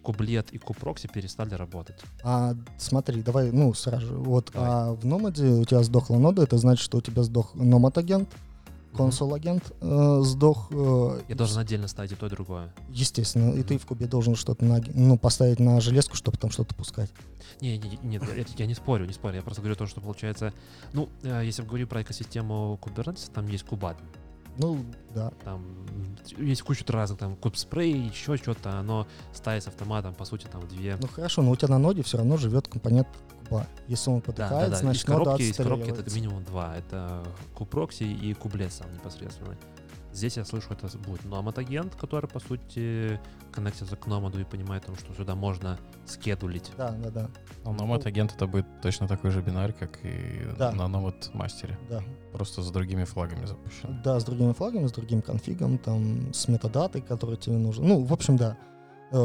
кублет 0.02 0.50
и 0.52 0.58
купрокси 0.58 1.08
перестали 1.08 1.54
работать. 1.54 2.00
А 2.22 2.54
смотри, 2.78 3.22
давай, 3.22 3.50
ну, 3.52 3.74
сразу 3.74 4.06
же. 4.06 4.14
Вот 4.14 4.50
Давай. 4.54 4.68
а 4.70 4.92
в 4.94 5.04
Номаде 5.04 5.46
у 5.48 5.64
тебя 5.64 5.82
сдохла 5.82 6.16
нода, 6.18 6.42
это 6.42 6.56
значит, 6.56 6.82
что 6.84 6.98
у 6.98 7.00
тебя 7.00 7.22
сдох 7.24 7.54
Номад 7.54 7.98
агент, 7.98 8.28
Мгм. 8.92 8.96
консул 8.96 9.34
агент 9.34 9.70
э, 9.82 10.20
сдох. 10.24 10.68
э, 10.70 11.20
Я 11.28 11.34
должен 11.34 11.58
отдельно 11.58 11.88
ставить 11.88 12.12
и 12.12 12.14
то, 12.14 12.26
и 12.26 12.30
другое. 12.30 12.72
Естественно, 12.90 13.50
и 13.50 13.58
Мгм. 13.58 13.64
ты 13.64 13.78
в 13.78 13.84
кубе 13.86 14.06
должен 14.06 14.34
что-то 14.34 14.64
на, 14.64 14.80
ну, 14.94 15.18
поставить 15.18 15.58
на 15.60 15.78
железку, 15.80 16.16
чтобы 16.16 16.38
там 16.38 16.50
что-то 16.50 16.74
пускать. 16.74 17.10
Не, 17.60 17.76
не- 17.76 17.98
нет, 18.02 18.22
я, 18.36 18.44
я 18.56 18.66
не 18.66 18.74
спорю, 18.74 19.04
не 19.04 19.12
спорю. 19.12 19.36
Я 19.36 19.42
просто 19.42 19.60
говорю 19.60 19.76
то, 19.76 19.86
что 19.86 20.00
получается. 20.00 20.54
Ну, 20.94 21.08
э, 21.22 21.42
если 21.44 21.62
говорю 21.62 21.86
про 21.86 22.00
экосистему 22.02 22.78
Kubernetes, 22.80 23.30
там 23.34 23.46
есть 23.48 23.64
кубадmin. 23.66 24.06
Ну, 24.58 24.84
да. 25.14 25.30
Там 25.44 25.64
есть 26.36 26.62
куча 26.62 26.84
разных, 26.88 27.18
там, 27.18 27.36
куб-спрей, 27.36 27.92
еще 27.92 28.36
что-то, 28.36 28.78
оно 28.78 29.06
ставит 29.32 29.62
с 29.62 29.68
автоматом, 29.68 30.14
по 30.14 30.24
сути, 30.24 30.46
там, 30.46 30.66
две... 30.68 30.96
Ну 31.00 31.08
хорошо, 31.08 31.42
но 31.42 31.50
у 31.50 31.56
тебя 31.56 31.68
на 31.68 31.78
ноде 31.78 32.02
все 32.02 32.18
равно 32.18 32.36
живет 32.36 32.68
компонент 32.68 33.08
куба. 33.48 33.66
Если 33.86 34.10
он 34.10 34.20
Да, 34.20 34.26
потыкает, 34.26 34.70
да, 34.70 34.70
да. 34.70 34.76
значит 34.76 35.02
из 35.02 35.06
коробки, 35.06 35.42
из 35.42 35.56
коробки 35.56 35.90
это 35.90 36.14
минимум 36.14 36.44
два. 36.44 36.76
Это 36.76 37.24
купрокси 37.54 38.04
и 38.04 38.34
кублет 38.34 38.72
сам 38.72 38.92
непосредственно. 38.92 39.56
Здесь 40.12 40.36
я 40.36 40.44
слышу, 40.44 40.68
это 40.72 40.88
будет 40.98 41.24
номад 41.24 41.58
агент, 41.58 41.94
который, 41.94 42.28
по 42.28 42.40
сути, 42.40 43.20
коннектится 43.52 43.94
к 43.96 44.06
номаду 44.06 44.40
и 44.40 44.44
понимает, 44.44 44.84
там, 44.86 44.96
что 44.96 45.12
сюда 45.14 45.34
можно 45.34 45.78
скедулить. 46.06 46.70
Да, 46.76 46.90
да, 46.92 47.10
да, 47.10 47.28
Ну, 47.64 47.72
Nomad 47.74 48.06
агент 48.06 48.32
это 48.34 48.46
будет 48.46 48.66
точно 48.82 49.06
такой 49.06 49.30
же 49.30 49.42
бинарь, 49.42 49.72
как 49.72 49.98
и 50.04 50.46
Да. 50.58 50.72
на 50.72 50.82
Nomad 50.82 51.30
мастере. 51.34 51.78
да. 51.90 52.02
Просто 52.32 52.62
с 52.62 52.70
другими 52.70 53.04
флагами 53.04 53.44
запущен. 53.46 54.00
Да, 54.02 54.18
с 54.18 54.24
другими 54.24 54.52
флагами, 54.52 54.86
с 54.86 54.92
другим 54.92 55.22
конфигом, 55.22 55.78
там, 55.78 56.32
с 56.32 56.48
метадатой, 56.48 57.02
которая 57.02 57.36
тебе 57.36 57.56
нужна. 57.56 57.86
Ну, 57.86 58.02
в 58.04 58.12
общем, 58.12 58.36
да. 58.36 58.56
Э, 59.12 59.16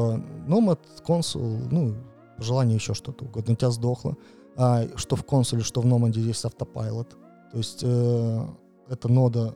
Nomad, 0.48 0.80
консул, 1.04 1.60
ну, 1.72 1.96
по 2.38 2.44
желанию 2.44 2.76
еще 2.76 2.94
что-то 2.94 3.26
угодно. 3.26 3.54
У 3.54 3.56
тебя 3.56 3.72
сдохло. 3.72 4.16
А 4.58 4.86
что 4.98 5.16
в 5.16 5.24
консуле, 5.24 5.64
что 5.64 5.82
в 5.82 5.86
Nomad 5.86 6.18
есть 6.20 6.46
автопайлот. 6.46 7.10
То 7.52 7.58
есть 7.58 7.80
э, 7.84 8.48
эта 8.90 9.08
нода, 9.08 9.56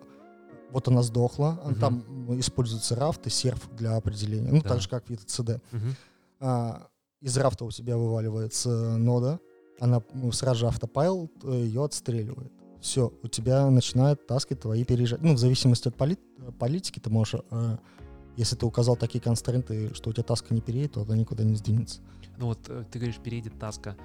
вот 0.72 0.88
она 0.88 1.02
сдохла, 1.03 1.60
Мгм. 1.65 1.76
там 1.80 2.39
используется 2.39 2.95
рафт 2.95 3.26
и 3.27 3.30
серф 3.30 3.69
для 3.76 3.95
определения. 3.95 4.52
Ну, 4.52 4.61
Да. 4.61 4.69
так 4.69 4.81
же, 4.81 4.89
как 4.89 5.06
в 5.07 5.11
ETCD. 5.11 5.60
Мгм. 5.72 5.95
А, 6.39 6.88
из 7.22 7.38
рафта 7.38 7.65
у 7.65 7.72
тебя 7.72 7.98
вываливается 7.98 8.98
нода, 8.98 9.39
она 9.80 10.02
ну, 10.14 10.31
сразу 10.31 10.60
же 10.61 10.68
автопайл 10.68 11.30
ее 11.44 11.84
отстреливает. 11.85 12.52
Все, 12.81 13.11
у 13.23 13.27
тебя 13.27 13.69
начинают 13.69 14.27
таски 14.27 14.53
твои 14.53 14.84
переезжать. 14.84 15.22
Ну, 15.22 15.34
в 15.34 15.38
зависимости 15.39 15.88
от 15.88 15.95
поли- 15.95 16.19
политики, 16.60 16.99
ты 16.99 17.10
можешь, 17.10 17.41
э, 17.49 17.77
если 18.35 18.56
ты 18.56 18.65
указал 18.68 18.95
такие 18.95 19.19
констренты, 19.19 19.94
что 19.95 20.10
у 20.11 20.14
тебя 20.14 20.23
таска 20.23 20.53
не 20.53 20.61
переедет, 20.61 20.94
то 20.94 21.02
она 21.02 21.15
никуда 21.15 21.44
не 21.44 21.56
сдвинется. 21.56 22.02
Ну 22.38 22.48
вот 22.48 22.60
э, 22.69 22.84
ты 22.91 22.99
говоришь, 22.99 23.18
перейдет 23.18 23.57
таска 23.60 23.95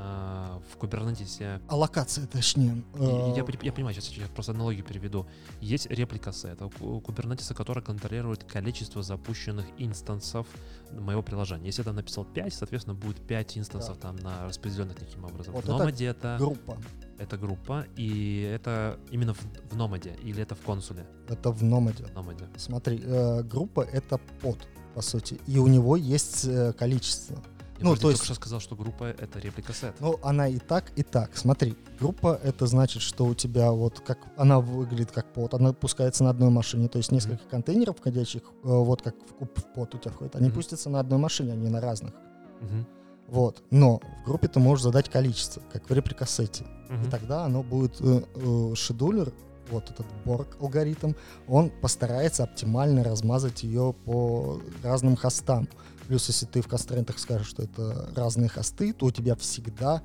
а, 0.00 0.60
в 0.72 0.76
кубернетисе. 0.76 1.60
Аллокация, 1.68 2.26
точнее. 2.26 2.82
И- 2.98 3.32
и 3.32 3.36
Я, 3.36 3.44
пони- 3.44 3.58
я 3.64 3.72
понимаю, 3.72 3.94
сейчас 3.94 4.10
я 4.16 4.26
просто 4.28 4.52
аналогию 4.52 4.84
переведу. 4.84 5.26
Есть 5.60 5.86
реплика 5.90 6.30
сета 6.32 6.68
кубернетиса, 6.68 7.54
который 7.54 7.82
контролирует 7.82 8.44
количество 8.44 9.02
запущенных 9.02 9.66
инстансов 9.78 10.46
моего 10.92 11.22
приложения. 11.22 11.66
Если 11.66 11.80
я 11.82 11.84
там 11.84 11.96
написал 11.96 12.24
5, 12.24 12.54
соответственно, 12.54 12.94
будет 12.94 13.20
5 13.26 13.58
инстансов 13.58 13.98
там 13.98 14.16
на 14.16 14.44
распределенных 14.46 14.96
таким 14.96 15.24
образом. 15.24 15.52
Вот 15.54 15.64
в 15.64 15.68
Номаде 15.68 16.06
это, 16.06 16.36
группа. 16.38 16.76
это 17.18 17.36
группа, 17.36 17.84
и 17.96 18.40
это 18.54 18.98
именно 19.10 19.34
в, 19.34 19.40
в 19.72 19.76
Номаде, 19.76 20.14
или 20.22 20.40
это 20.42 20.54
в 20.54 20.60
консуле? 20.60 21.06
Это 21.28 21.50
в. 21.50 21.58
В 21.58 22.14
Номаде. 22.14 22.48
Смотри, 22.56 23.00
э, 23.04 23.42
группа— 23.42 23.80
это 23.92 24.18
под, 24.40 24.58
по 24.94 25.02
сути. 25.02 25.40
И 25.46 25.58
у 25.58 25.66
него 25.66 25.96
есть 25.96 26.44
э, 26.44 26.72
количество. 26.72 27.42
Я 27.78 27.84
Ну, 27.84 27.94
то 27.94 28.00
только 28.02 28.12
есть- 28.14 28.24
что 28.24 28.34
сказал, 28.34 28.60
что 28.60 28.74
группа— 28.76 29.04
это 29.18 29.38
реплика 29.38 29.72
сет. 29.72 29.94
Ну, 30.00 30.18
она 30.22 30.48
и 30.48 30.58
так, 30.58 30.90
и 30.96 31.02
так. 31.02 31.36
Смотри, 31.36 31.76
группа 32.00 32.38
это 32.42 32.66
значит, 32.66 33.02
что 33.02 33.24
у 33.26 33.34
тебя 33.34 33.70
вот 33.70 34.00
как 34.00 34.18
она 34.36 34.58
выглядит 34.60 35.12
как 35.12 35.32
под, 35.32 35.54
она 35.54 35.72
пускается 35.72 36.24
на 36.24 36.30
одной 36.30 36.50
машине, 36.50 36.88
то 36.88 36.98
есть 36.98 37.12
несколько 37.12 37.44
контейнеров 37.48 37.96
входящих, 37.98 38.42
э, 38.42 38.50
вот 38.62 39.02
как 39.02 39.14
в 39.14 39.34
куб 39.34 39.58
в 39.58 39.62
под 39.74 39.94
у 39.94 39.98
тебя 39.98 40.10
входит, 40.10 40.34
они 40.36 40.46
Мгм. 40.48 40.54
пустятся 40.56 40.90
на 40.90 40.98
одной 41.00 41.18
машине, 41.18 41.52
а 41.52 41.56
не 41.56 41.68
на 41.68 41.80
разных. 41.80 42.12
Мгм. 42.60 42.86
Вот. 43.28 43.62
Но 43.70 44.00
в 44.22 44.24
группе 44.24 44.48
ты 44.48 44.58
можешь 44.58 44.82
задать 44.82 45.08
количество, 45.08 45.62
как 45.72 45.88
в 45.88 45.92
репликассете. 45.92 46.64
Мгм. 46.88 47.06
И 47.06 47.10
тогда 47.10 47.44
оно 47.44 47.62
будет 47.62 48.00
э, 48.00 48.22
э, 48.34 48.74
шедулер, 48.74 49.32
вот 49.70 49.90
этот 49.90 50.06
Borg 50.24 50.46
алгоритм, 50.60 51.12
он 51.46 51.68
постарается 51.68 52.42
оптимально 52.44 53.04
размазать 53.04 53.62
ее 53.64 53.94
по 54.06 54.60
разным 54.82 55.14
хостам. 55.14 55.68
Плюс, 56.08 56.26
если 56.28 56.46
ты 56.46 56.62
в 56.62 56.68
констрентах 56.68 57.18
скажешь, 57.18 57.48
что 57.48 57.62
это 57.62 58.10
разные 58.16 58.48
хосты, 58.48 58.94
то 58.94 59.06
у 59.06 59.10
тебя 59.10 59.36
всегда 59.36 60.02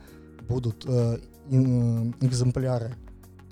будут 0.47 0.84
э, 0.85 1.17
э, 1.49 1.55
экземпляры 2.19 2.95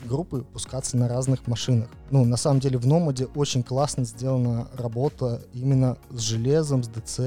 группы 0.05 0.41
пускаться 0.41 0.97
на 0.97 1.07
разных 1.07 1.47
машинах. 1.47 1.89
Ну, 2.09 2.25
на 2.25 2.35
самом 2.37 2.59
деле 2.59 2.77
в 2.77 2.85
Номаде 2.85 3.25
очень 3.35 3.63
классно 3.63 4.03
сделана 4.03 4.67
работа 4.73 5.41
именно 5.53 5.97
с 6.09 6.19
железом, 6.19 6.83
с 6.83 6.89
ДЦ, 6.89 7.19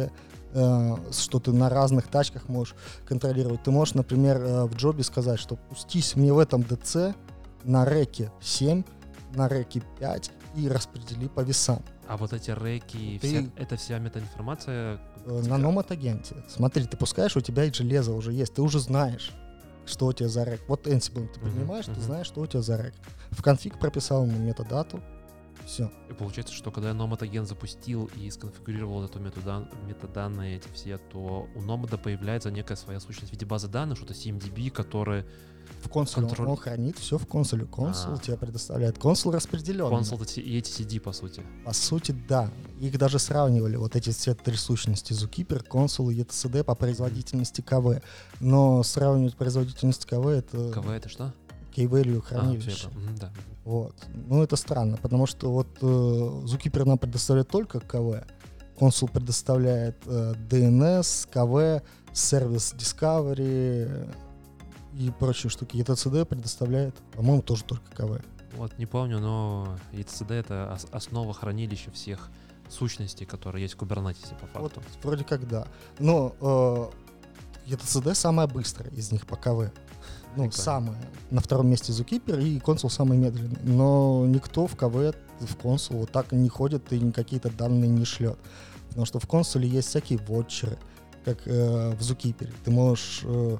э, 0.52 0.96
что 1.10 1.40
ты 1.40 1.52
на 1.52 1.70
разных 1.70 2.08
тачках 2.08 2.48
можешь 2.48 2.74
контролировать. 3.06 3.62
Ты 3.62 3.70
можешь, 3.70 3.94
например, 3.94 4.42
э, 4.42 4.64
в 4.64 4.74
джобе 4.74 5.04
сказать, 5.04 5.40
что 5.40 5.56
пустись 5.56 6.16
мне 6.16 6.34
в 6.34 6.38
этом 6.38 6.62
ДЦ 6.62 7.14
на 7.64 7.86
реке 7.86 8.30
7, 8.42 8.82
на 9.34 9.48
реке 9.48 9.82
5 9.98 10.30
и 10.56 10.68
распредели 10.68 11.28
по 11.28 11.40
весам. 11.40 11.82
А 12.08 12.16
вот 12.16 12.32
эти 12.32 12.50
реки, 12.50 13.18
Ты- 13.20 13.28
вся, 13.28 13.50
это 13.56 13.76
вся 13.76 13.98
метаинформация... 13.98 14.98
Э, 15.26 15.42
На 15.46 15.56
Номад 15.56 15.90
агенте. 15.90 16.36
Смотри, 16.48 16.84
ты 16.84 16.96
пускаешь, 16.96 17.36
у 17.36 17.40
тебя 17.40 17.64
и 17.64 17.72
железо 17.72 18.12
уже 18.12 18.32
есть, 18.32 18.54
ты 18.54 18.62
уже 18.62 18.78
знаешь, 18.78 19.32
что 19.86 20.06
у 20.06 20.12
тебя 20.12 20.28
за 20.28 20.44
рек. 20.44 20.60
Вот 20.68 20.86
Ansible 20.86 21.28
ты 21.32 21.40
понимаешь, 21.40 21.86
ты 21.86 21.92
мгм. 21.92 22.00
знаешь, 22.02 22.26
что 22.26 22.42
у 22.42 22.46
тебя 22.46 22.62
за 22.62 22.76
рек. 22.82 22.94
В 23.30 23.42
конфиг 23.42 23.78
прописал 23.78 24.26
ему 24.26 24.38
метадату, 24.38 25.00
все. 25.66 25.90
И 26.10 26.12
получается, 26.12 26.52
что 26.54 26.70
когда 26.70 26.90
я 26.90 26.94
Nomad 26.94 27.22
агент 27.22 27.48
запустил 27.48 28.10
и 28.16 28.30
сконфигурировал 28.30 29.04
эту 29.04 29.18
метадан- 29.18 29.68
метаданные 29.86 30.56
эти 30.56 30.68
все, 30.72 30.98
то 30.98 31.48
у 31.54 31.60
Nomad 31.60 31.96
появляется 31.98 32.50
некая 32.50 32.76
своя 32.76 33.00
сущность 33.00 33.30
в 33.30 33.32
виде 33.32 33.46
базы 33.46 33.68
данных, 33.68 33.96
что-то 33.98 34.12
CMDB, 34.14 34.70
которые 34.70 35.26
В 35.82 35.88
консуле 35.88 36.26
Контроль. 36.26 36.48
он 36.48 36.56
хранит 36.56 36.98
все 36.98 37.16
в 37.16 37.26
консуле. 37.26 37.64
Консул 37.64 38.14
А. 38.14 38.18
тебе 38.18 38.36
предоставляет. 38.36 38.98
Консул 38.98 39.32
распределен. 39.32 39.88
консул 39.88 40.20
и 40.20 40.58
эти 40.58 40.70
CD, 40.70 41.00
по 41.00 41.12
сути. 41.12 41.42
По 41.64 41.72
сути, 41.72 42.12
да. 42.28 42.50
Их 42.80 42.98
даже 42.98 43.18
сравнивали, 43.18 43.76
вот 43.76 43.96
эти 43.96 44.10
все 44.10 44.34
три 44.34 44.56
сущности, 44.56 45.12
Zookeeper, 45.14 45.62
консул 45.66 46.10
и 46.10 46.16
ETCD 46.16 46.64
по 46.64 46.74
производительности 46.74 47.62
КВ. 47.62 48.02
Но 48.40 48.82
сравнивать 48.82 49.36
производительность 49.36 50.04
КВ 50.06 50.28
это 50.28 50.70
КВ 50.72 50.90
это 50.90 51.08
что? 51.08 51.32
key-value 51.74 52.18
А, 52.18 52.22
хранилище. 52.22 52.88
мгм, 52.88 53.16
да. 53.16 53.32
Вот. 53.64 53.94
Ну, 54.14 54.42
это 54.42 54.56
странно, 54.56 54.96
потому 54.98 55.26
что 55.26 55.50
вот 55.50 55.68
э, 55.80 55.84
Zookeeper 55.86 56.84
нам 56.84 56.98
предоставляет 56.98 57.48
только 57.48 57.80
КВ. 57.80 58.24
Консул 58.78 59.08
предоставляет 59.08 59.96
э, 60.06 60.34
DNS, 60.50 61.28
КВ, 61.32 61.82
сервис 62.12 62.74
Discovery 62.74 63.86
э, 63.88 64.06
и 64.98 65.10
прочие 65.18 65.48
штуки. 65.50 65.76
ETCD 65.78 66.24
предоставляет, 66.24 66.94
по-моему, 67.12 67.42
тоже 67.42 67.64
только 67.64 67.90
КВ. 67.96 68.20
Вот 68.56 68.76
не 68.78 68.86
помню, 68.86 69.18
но 69.18 69.78
ETCD 69.92 70.34
это 70.34 70.72
ос- 70.74 70.86
основа 70.92 71.32
хранилища 71.32 71.90
всех 71.90 72.30
сущностей, 72.68 73.26
которые 73.26 73.62
есть 73.62 73.74
в 73.74 73.78
Kubernetes 73.78 74.34
по 74.52 74.60
Вот, 74.60 74.72
факту. 74.74 74.82
вроде 75.02 75.24
как 75.24 75.48
да. 75.48 75.66
Но 75.98 76.34
э, 77.66 77.70
ETCD 77.72 78.14
самая 78.14 78.46
быстрая 78.46 78.90
из 78.92 79.10
них 79.10 79.26
по 79.26 79.36
КВ. 79.36 79.72
Ну, 80.36 80.50
самая. 80.50 80.98
На 81.30 81.40
втором 81.40 81.68
месте 81.68 81.92
Zookeeper 81.92 82.42
и 82.42 82.58
консул 82.60 82.90
самый 82.90 83.18
медленный. 83.18 83.58
Но 83.62 84.24
никто 84.26 84.66
в 84.66 84.76
КВ, 84.76 85.14
в 85.40 85.56
консул 85.56 85.98
вот 85.98 86.12
так 86.12 86.32
не 86.32 86.48
ходит 86.48 86.92
и 86.92 87.12
какие-то 87.12 87.50
данные 87.50 87.90
не 87.90 88.04
шлет. 88.04 88.38
Потому 88.88 89.06
что 89.06 89.18
в 89.18 89.26
консуле 89.26 89.68
есть 89.68 89.88
всякие 89.88 90.18
вотчеры, 90.18 90.78
как 91.24 91.46
э, 91.46 91.90
в 91.90 92.00
Zookeeper. 92.00 92.52
Ты 92.64 92.70
можешь 92.70 93.22
э, 93.24 93.58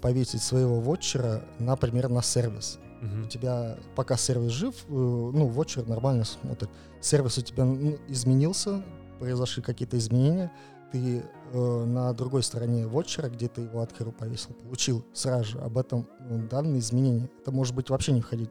повесить 0.00 0.42
своего 0.42 0.80
вотчера, 0.80 1.42
например, 1.58 2.08
на 2.08 2.22
сервис. 2.22 2.78
Мгм. 3.00 3.24
У 3.24 3.28
тебя 3.28 3.76
пока 3.94 4.16
сервис 4.16 4.52
жив, 4.52 4.74
э, 4.88 4.92
ну, 4.92 5.46
вотчер 5.46 5.86
нормально 5.86 6.24
смотрит. 6.24 6.70
Сервис 7.00 7.38
у 7.38 7.42
тебя 7.42 7.64
ну, 7.64 7.96
изменился, 8.08 8.84
произошли 9.18 9.62
какие-то 9.62 9.98
изменения. 9.98 10.50
Ты 10.92 11.22
на 11.54 12.12
другой 12.12 12.42
стороне 12.42 12.86
вотчера, 12.86 13.28
где 13.28 13.48
ты 13.48 13.62
его 13.62 13.80
открыл, 13.80 14.12
повесил, 14.12 14.54
получил 14.54 15.04
сразу 15.12 15.44
же 15.44 15.58
об 15.58 15.78
этом 15.78 16.06
э, 16.20 16.38
данные 16.50 16.80
изменения. 16.80 17.30
Это 17.40 17.52
может 17.52 17.74
быть 17.74 17.90
вообще 17.90 18.12
не 18.12 18.20
входить 18.20 18.50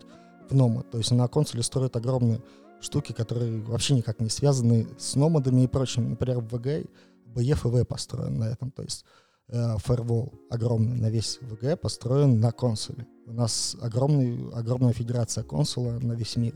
в 0.50 0.56
номад. 0.56 0.90
То 0.90 0.98
есть 0.98 1.12
на 1.12 1.28
консоли 1.28 1.62
строят 1.62 1.96
огромные 1.96 2.42
штуки, 2.80 3.12
которые 3.12 3.62
вообще 3.62 3.96
никак 3.96 4.20
не 4.20 4.30
связаны 4.30 4.88
с 4.98 5.16
номадами 5.16 5.62
и 5.62 5.68
прочим. 5.68 6.12
Например, 6.12 6.40
VG 6.40 6.90
BF 7.34 7.68
и 7.68 7.72
V 7.72 7.86
построен 7.86 8.38
на 8.38 8.46
этом. 8.46 8.72
То 8.72 8.84
есть 8.84 9.06
э, 9.48 9.78
фаервол 9.78 10.34
огромный 10.50 10.98
на 10.98 11.10
весь 11.10 11.40
VG 11.42 11.78
построен 11.78 12.40
на 12.40 12.52
консоли. 12.52 13.08
У 13.26 13.34
нас 13.34 13.76
огромный, 13.82 14.50
огромная 14.54 14.94
федерация 14.94 15.44
консула 15.44 16.00
на 16.00 16.14
весь 16.14 16.36
мир. 16.36 16.54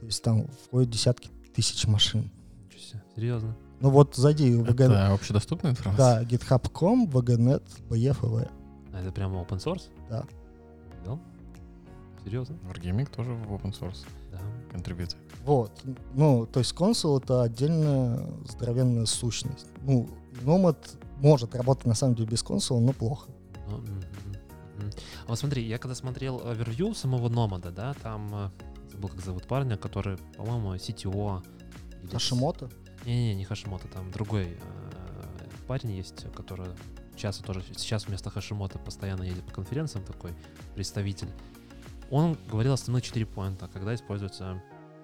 То 0.00 0.06
есть 0.06 0.22
там 0.22 0.48
входят 0.66 0.90
десятки 0.90 1.30
тысяч 1.54 1.86
машин. 1.86 2.30
Серьезно. 3.14 3.56
Ну 3.80 3.90
вот 3.90 4.16
зайди 4.16 4.54
в 4.54 4.62
VG... 4.64 4.84
Это 4.84 5.12
общедоступная 5.14 5.72
информация? 5.72 6.20
Да, 6.20 6.22
github.com, 6.24 7.06
VGNet, 7.06 7.62
BF 7.88 7.96
и 7.96 8.26
V. 8.26 8.48
А 8.92 9.00
это 9.00 9.12
прямо 9.12 9.40
open 9.40 9.58
source? 9.58 9.82
Да. 10.10 10.24
Да? 11.04 11.18
Серьезно? 12.24 12.56
Wargaming 12.68 13.08
тоже 13.14 13.32
в 13.32 13.52
open 13.52 13.72
source 13.72 14.04
Да. 14.32 14.40
контрибьюты. 14.72 15.16
Вот. 15.44 15.70
Ну, 16.14 16.46
то 16.46 16.58
есть 16.60 16.72
консул— 16.72 17.18
это 17.18 17.42
отдельная 17.42 18.20
здоровенная 18.48 19.06
сущность. 19.06 19.66
Ну, 19.82 20.08
Nomad 20.42 20.76
может 21.18 21.54
работать 21.54 21.86
на 21.86 21.94
самом 21.94 22.16
деле 22.16 22.28
без 22.28 22.42
консула, 22.42 22.80
но 22.80 22.92
плохо. 22.92 23.30
Ну, 23.68 23.78
мгм. 23.78 24.02
А 25.26 25.28
вот 25.28 25.38
смотри, 25.38 25.66
я 25.66 25.78
когда 25.78 25.94
смотрел 25.94 26.42
овервью 26.46 26.94
самого 26.94 27.28
Номада, 27.28 27.70
да, 27.70 27.94
там 28.02 28.28
э, 28.34 28.50
забыл, 28.92 29.08
как 29.08 29.20
зовут 29.20 29.46
парня, 29.46 29.76
который, 29.76 30.18
по-моему, 30.36 30.74
CTO. 30.74 31.42
или 32.02 32.10
Хашимото? 32.10 32.68
Не-не, 33.08 33.34
не 33.34 33.44
Хашимото, 33.44 33.88
там 33.88 34.10
другой 34.10 34.58
э, 34.60 35.48
парень 35.66 35.92
есть, 35.92 36.26
который 36.34 36.66
часто 37.16 37.42
тоже, 37.42 37.62
сейчас 37.76 38.06
вместо 38.06 38.28
Хашимото 38.30 38.78
постоянно 38.78 39.22
едет 39.22 39.44
по 39.44 39.52
конференциям 39.52 40.04
такой 40.04 40.32
представитель. 40.74 41.28
Он 42.10 42.36
говорил 42.50 42.74
основные 42.74 43.02
четыре 43.02 43.24
поинта, 43.26 43.68
когда 43.68 43.94
используется 43.94 44.62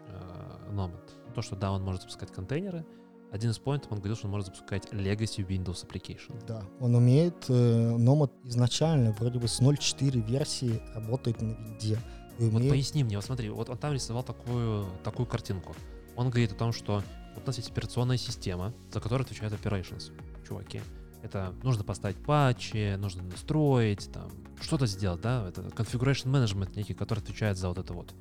э, 0.08 0.70
Nomad. 0.72 1.00
То, 1.34 1.40
что 1.42 1.56
да, 1.56 1.72
он 1.72 1.82
может 1.82 2.02
запускать 2.02 2.30
контейнеры. 2.30 2.84
Один 3.32 3.50
из 3.50 3.58
поинтов 3.58 3.90
он 3.90 3.98
говорил, 3.98 4.16
что 4.16 4.26
он 4.26 4.32
может 4.32 4.46
запускать 4.48 4.86
Legacy 4.92 5.44
Windows 5.46 5.86
Application. 5.88 6.44
Да. 6.46 6.62
Он 6.80 6.94
умеет, 6.94 7.46
э, 7.48 7.52
Nomad 7.52 8.30
изначально 8.44 9.12
вроде 9.12 9.38
бы 9.38 9.48
с 9.48 9.60
0.4 9.60 10.20
версии 10.20 10.80
работает 10.94 11.40
на 11.40 11.52
винде. 11.52 11.98
И 12.38 12.44
Вот 12.48 12.60
умеет- 12.60 12.70
поясни 12.70 13.02
мне, 13.02 13.16
вот 13.16 13.24
смотри, 13.24 13.48
вот 13.48 13.70
он 13.70 13.78
там 13.78 13.92
рисовал 13.94 14.22
такую, 14.22 14.86
такую 15.02 15.26
картинку. 15.26 15.74
Он 16.16 16.28
говорит 16.28 16.52
о 16.52 16.54
том, 16.54 16.72
что 16.72 17.02
вот 17.34 17.44
у 17.44 17.46
нас 17.46 17.56
есть 17.56 17.70
операционная 17.70 18.16
система, 18.16 18.72
за 18.92 19.00
которую 19.00 19.24
отвечает 19.24 19.52
operations, 19.52 20.12
чуваки. 20.46 20.80
Это 21.22 21.54
нужно 21.62 21.84
поставить 21.84 22.16
патчи, 22.16 22.96
нужно 22.96 23.22
настроить, 23.22 24.10
там, 24.12 24.30
что-то 24.60 24.86
сделать, 24.86 25.22
да, 25.22 25.48
это 25.48 25.62
configuration 25.62 26.30
management 26.30 26.76
некий, 26.76 26.94
который 26.94 27.20
отвечает 27.20 27.56
за 27.56 27.68
вот 27.68 27.78
это 27.78 27.94
вот. 27.94 28.14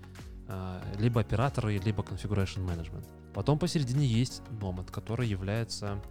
А, 0.47 0.81
Либо 0.99 1.21
операторы, 1.21 1.77
либо 1.77 2.03
configuration 2.03 2.65
management. 2.65 3.05
Потом 3.33 3.59
посередине 3.59 4.05
есть 4.05 4.41
Nomad, 4.51 4.91
который 4.91 5.27
является, 5.27 6.01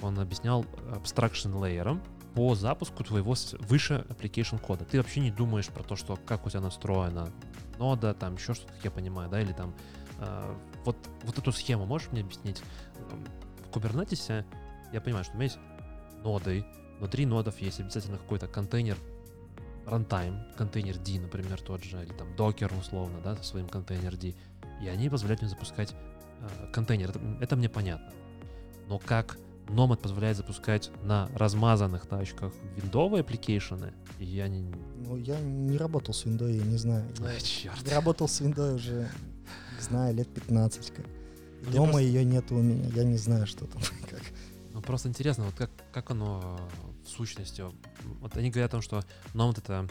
он 0.00 0.18
объяснял, 0.18 0.64
abstraction 0.90 1.54
layer 1.54 1.98
по 2.34 2.54
запуску 2.54 3.04
твоего 3.04 3.34
выше 3.60 4.04
application 4.08 4.58
кода. 4.58 4.84
Ты 4.84 4.98
вообще 4.98 5.20
не 5.20 5.30
думаешь 5.30 5.68
про 5.68 5.82
то, 5.82 5.96
что 5.96 6.16
как 6.16 6.46
у 6.46 6.50
тебя 6.50 6.60
настроена 6.60 7.28
нода, 7.78 8.14
там 8.14 8.34
еще 8.34 8.54
что-то, 8.54 8.72
я 8.82 8.90
понимаю, 8.90 9.30
да, 9.30 9.40
или 9.40 9.52
там 9.52 9.74
э, 10.18 10.54
вот, 10.84 10.96
вот 11.24 11.38
эту 11.38 11.52
схему 11.52 11.86
можешь 11.86 12.10
мне 12.12 12.22
объяснить? 12.22 12.62
В 13.70 13.76
Kubernetes 13.76 14.44
я 14.92 15.00
понимаю, 15.00 15.24
что 15.24 15.34
у 15.34 15.36
меня 15.36 15.44
есть 15.44 15.58
ноды, 16.22 16.64
внутри 16.98 17.26
нодов 17.26 17.60
есть 17.60 17.80
обязательно 17.80 18.18
какой-то 18.18 18.46
контейнер 18.46 18.96
runtime, 19.86 20.54
containerd, 20.56 21.20
например, 21.20 21.60
тот 21.60 21.82
же, 21.82 22.02
или 22.02 22.12
там 22.12 22.28
Docker 22.36 22.78
условно, 22.78 23.20
да, 23.22 23.36
со 23.36 23.44
своим 23.44 23.68
containerd, 23.68 24.34
и 24.80 24.88
они 24.88 25.08
позволяют 25.08 25.40
мне 25.42 25.50
запускать 25.50 25.94
э, 26.40 26.72
контейнер. 26.72 27.10
Это, 27.10 27.20
это 27.40 27.56
мне 27.56 27.68
понятно. 27.68 28.12
Но 28.88 28.98
как 28.98 29.38
Nomad 29.68 29.98
позволяет 29.98 30.36
запускать 30.36 30.90
на 31.02 31.28
размазанных 31.34 32.06
тачках 32.06 32.52
виндовые 32.76 33.22
application 33.22 33.83
ы, 33.83 33.94
я 34.18 34.48
не... 34.48 34.70
Ну, 34.96 35.16
я 35.16 35.40
не 35.40 35.76
работал 35.76 36.14
с 36.14 36.24
виндой, 36.24 36.56
я 36.56 36.64
не 36.64 36.76
знаю. 36.76 37.08
Я, 37.18 37.26
Ай, 37.26 37.40
черт. 37.40 37.76
я 37.88 37.96
работал 37.96 38.28
с 38.28 38.40
виндой 38.40 38.74
уже, 38.74 39.10
не 39.78 39.82
знаю, 39.82 40.14
лет 40.14 40.32
15 40.32 40.90
как. 40.94 41.06
Ну, 41.64 41.70
Дома 41.72 41.84
просто- 41.92 42.00
ее 42.00 42.24
нет 42.24 42.50
у 42.50 42.54
меня, 42.56 42.88
я 42.94 43.04
не 43.04 43.16
знаю, 43.16 43.46
что 43.46 43.66
там. 43.66 43.80
Как. 44.10 44.20
Ну, 44.72 44.80
просто 44.80 45.08
интересно, 45.08 45.44
вот 45.44 45.54
как, 45.54 45.70
как 45.92 46.10
оно 46.10 46.58
в 47.04 47.08
сущности. 47.08 47.62
Вот 48.20 48.36
они 48.36 48.50
говорят 48.50 48.70
о 48.70 48.72
том, 48.72 48.82
что 48.82 49.02
Nomad 49.34 49.58
это 49.58 49.86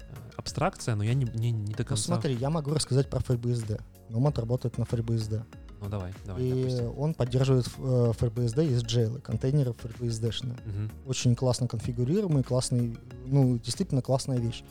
э, 0.00 0.14
абстракция, 0.36 0.94
но 0.94 1.02
я 1.04 1.14
не, 1.14 1.24
не, 1.34 1.50
не 1.50 1.72
до 1.72 1.82
Ну, 1.82 1.88
конца... 1.88 2.04
смотри, 2.04 2.34
я 2.34 2.50
могу 2.50 2.72
рассказать 2.74 3.08
про 3.08 3.18
FreeBSD. 3.20 3.80
Nomad 4.10 4.38
работает 4.38 4.76
на 4.78 4.82
FreeBSD. 4.84 5.42
Ну, 5.80 5.88
давай, 5.88 6.12
давай, 6.26 6.42
и 6.42 6.50
допустим. 6.54 6.98
он 6.98 7.14
поддерживает 7.14 7.66
э, 7.78 8.12
FreeBSD, 8.18 8.66
есть 8.70 8.84
джейлы, 8.86 9.20
контейнеры 9.20 9.72
FreeBSD-шные. 9.72 10.58
Мгм. 10.66 10.90
Очень 11.06 11.34
классно 11.34 11.66
конфигурируемый, 11.66 12.42
классный, 12.42 12.96
ну, 13.26 13.58
действительно 13.58 14.00
классная 14.02 14.38
вещь. 14.38 14.62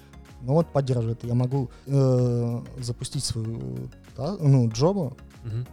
Но 0.44 0.53
вот 0.53 0.68
поддерживает. 0.72 1.24
Я 1.24 1.34
могу 1.34 1.70
э, 1.88 2.61
запустить 2.80 3.24
свою 3.24 3.90
та- 4.15 4.38
ну, 4.40 4.70
джобу 4.70 5.15
Мгм. 5.44 5.65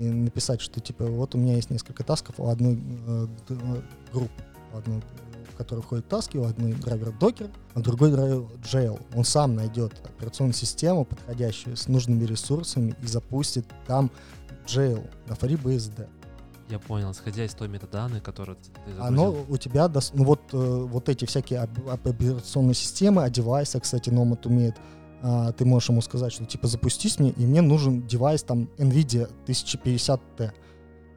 и 0.00 0.04
написать, 0.04 0.60
что 0.60 0.80
типа 0.80 1.04
вот 1.06 1.34
у 1.34 1.38
меня 1.38 1.54
есть 1.56 1.70
несколько 1.70 2.02
тасков 2.04 2.34
у 2.38 2.48
одной 2.48 2.74
э, 3.06 3.26
э, 3.50 3.80
группы, 4.12 4.42
у 4.74 4.78
одной, 4.78 5.00
в 5.52 5.56
которой 5.56 5.80
входят 5.80 6.08
таски, 6.08 6.36
у 6.36 6.44
одной 6.44 6.72
драйвер 6.72 7.12
докер, 7.18 7.50
а 7.74 7.80
другой 7.80 8.10
драйвер 8.10 8.42
jail. 8.62 9.00
Он 9.14 9.24
сам 9.24 9.54
найдет 9.54 9.92
операционную 10.04 10.54
систему, 10.54 11.04
подходящую 11.04 11.76
с 11.76 11.88
нужными 11.88 12.24
ресурсами 12.24 12.94
и 13.02 13.06
запустит 13.06 13.64
там 13.86 14.10
jail 14.66 15.08
на 15.28 15.34
FreeBSD. 15.34 16.08
Я 16.68 16.78
понял, 16.80 17.12
исходя 17.12 17.44
из 17.44 17.54
той 17.54 17.68
метаданной, 17.68 18.20
которую 18.20 18.56
ты 18.56 18.70
ты 18.70 19.00
Оно 19.00 19.26
загрузил. 19.30 19.54
у 19.54 19.56
тебя, 19.56 19.86
дос- 19.86 20.10
ну 20.14 20.24
вот, 20.24 20.40
э, 20.52 20.56
вот 20.56 21.08
эти 21.08 21.24
всякие 21.24 21.60
об- 21.60 21.88
об- 21.88 22.08
операционные 22.08 22.74
системы, 22.74 23.22
а 23.22 23.30
девайсы, 23.30 23.78
кстати, 23.78 24.10
Nomad 24.10 24.46
умеет, 24.48 24.76
а, 25.22 25.52
ты 25.52 25.64
можешь 25.64 25.88
ему 25.90 26.02
сказать, 26.02 26.32
что 26.32 26.44
типа 26.44 26.66
запустись 26.66 27.18
мне, 27.20 27.30
и 27.30 27.46
мне 27.46 27.62
нужен 27.62 28.06
девайс 28.06 28.42
там 28.42 28.68
NVIDIA 28.78 29.30
1050T. 29.46 30.52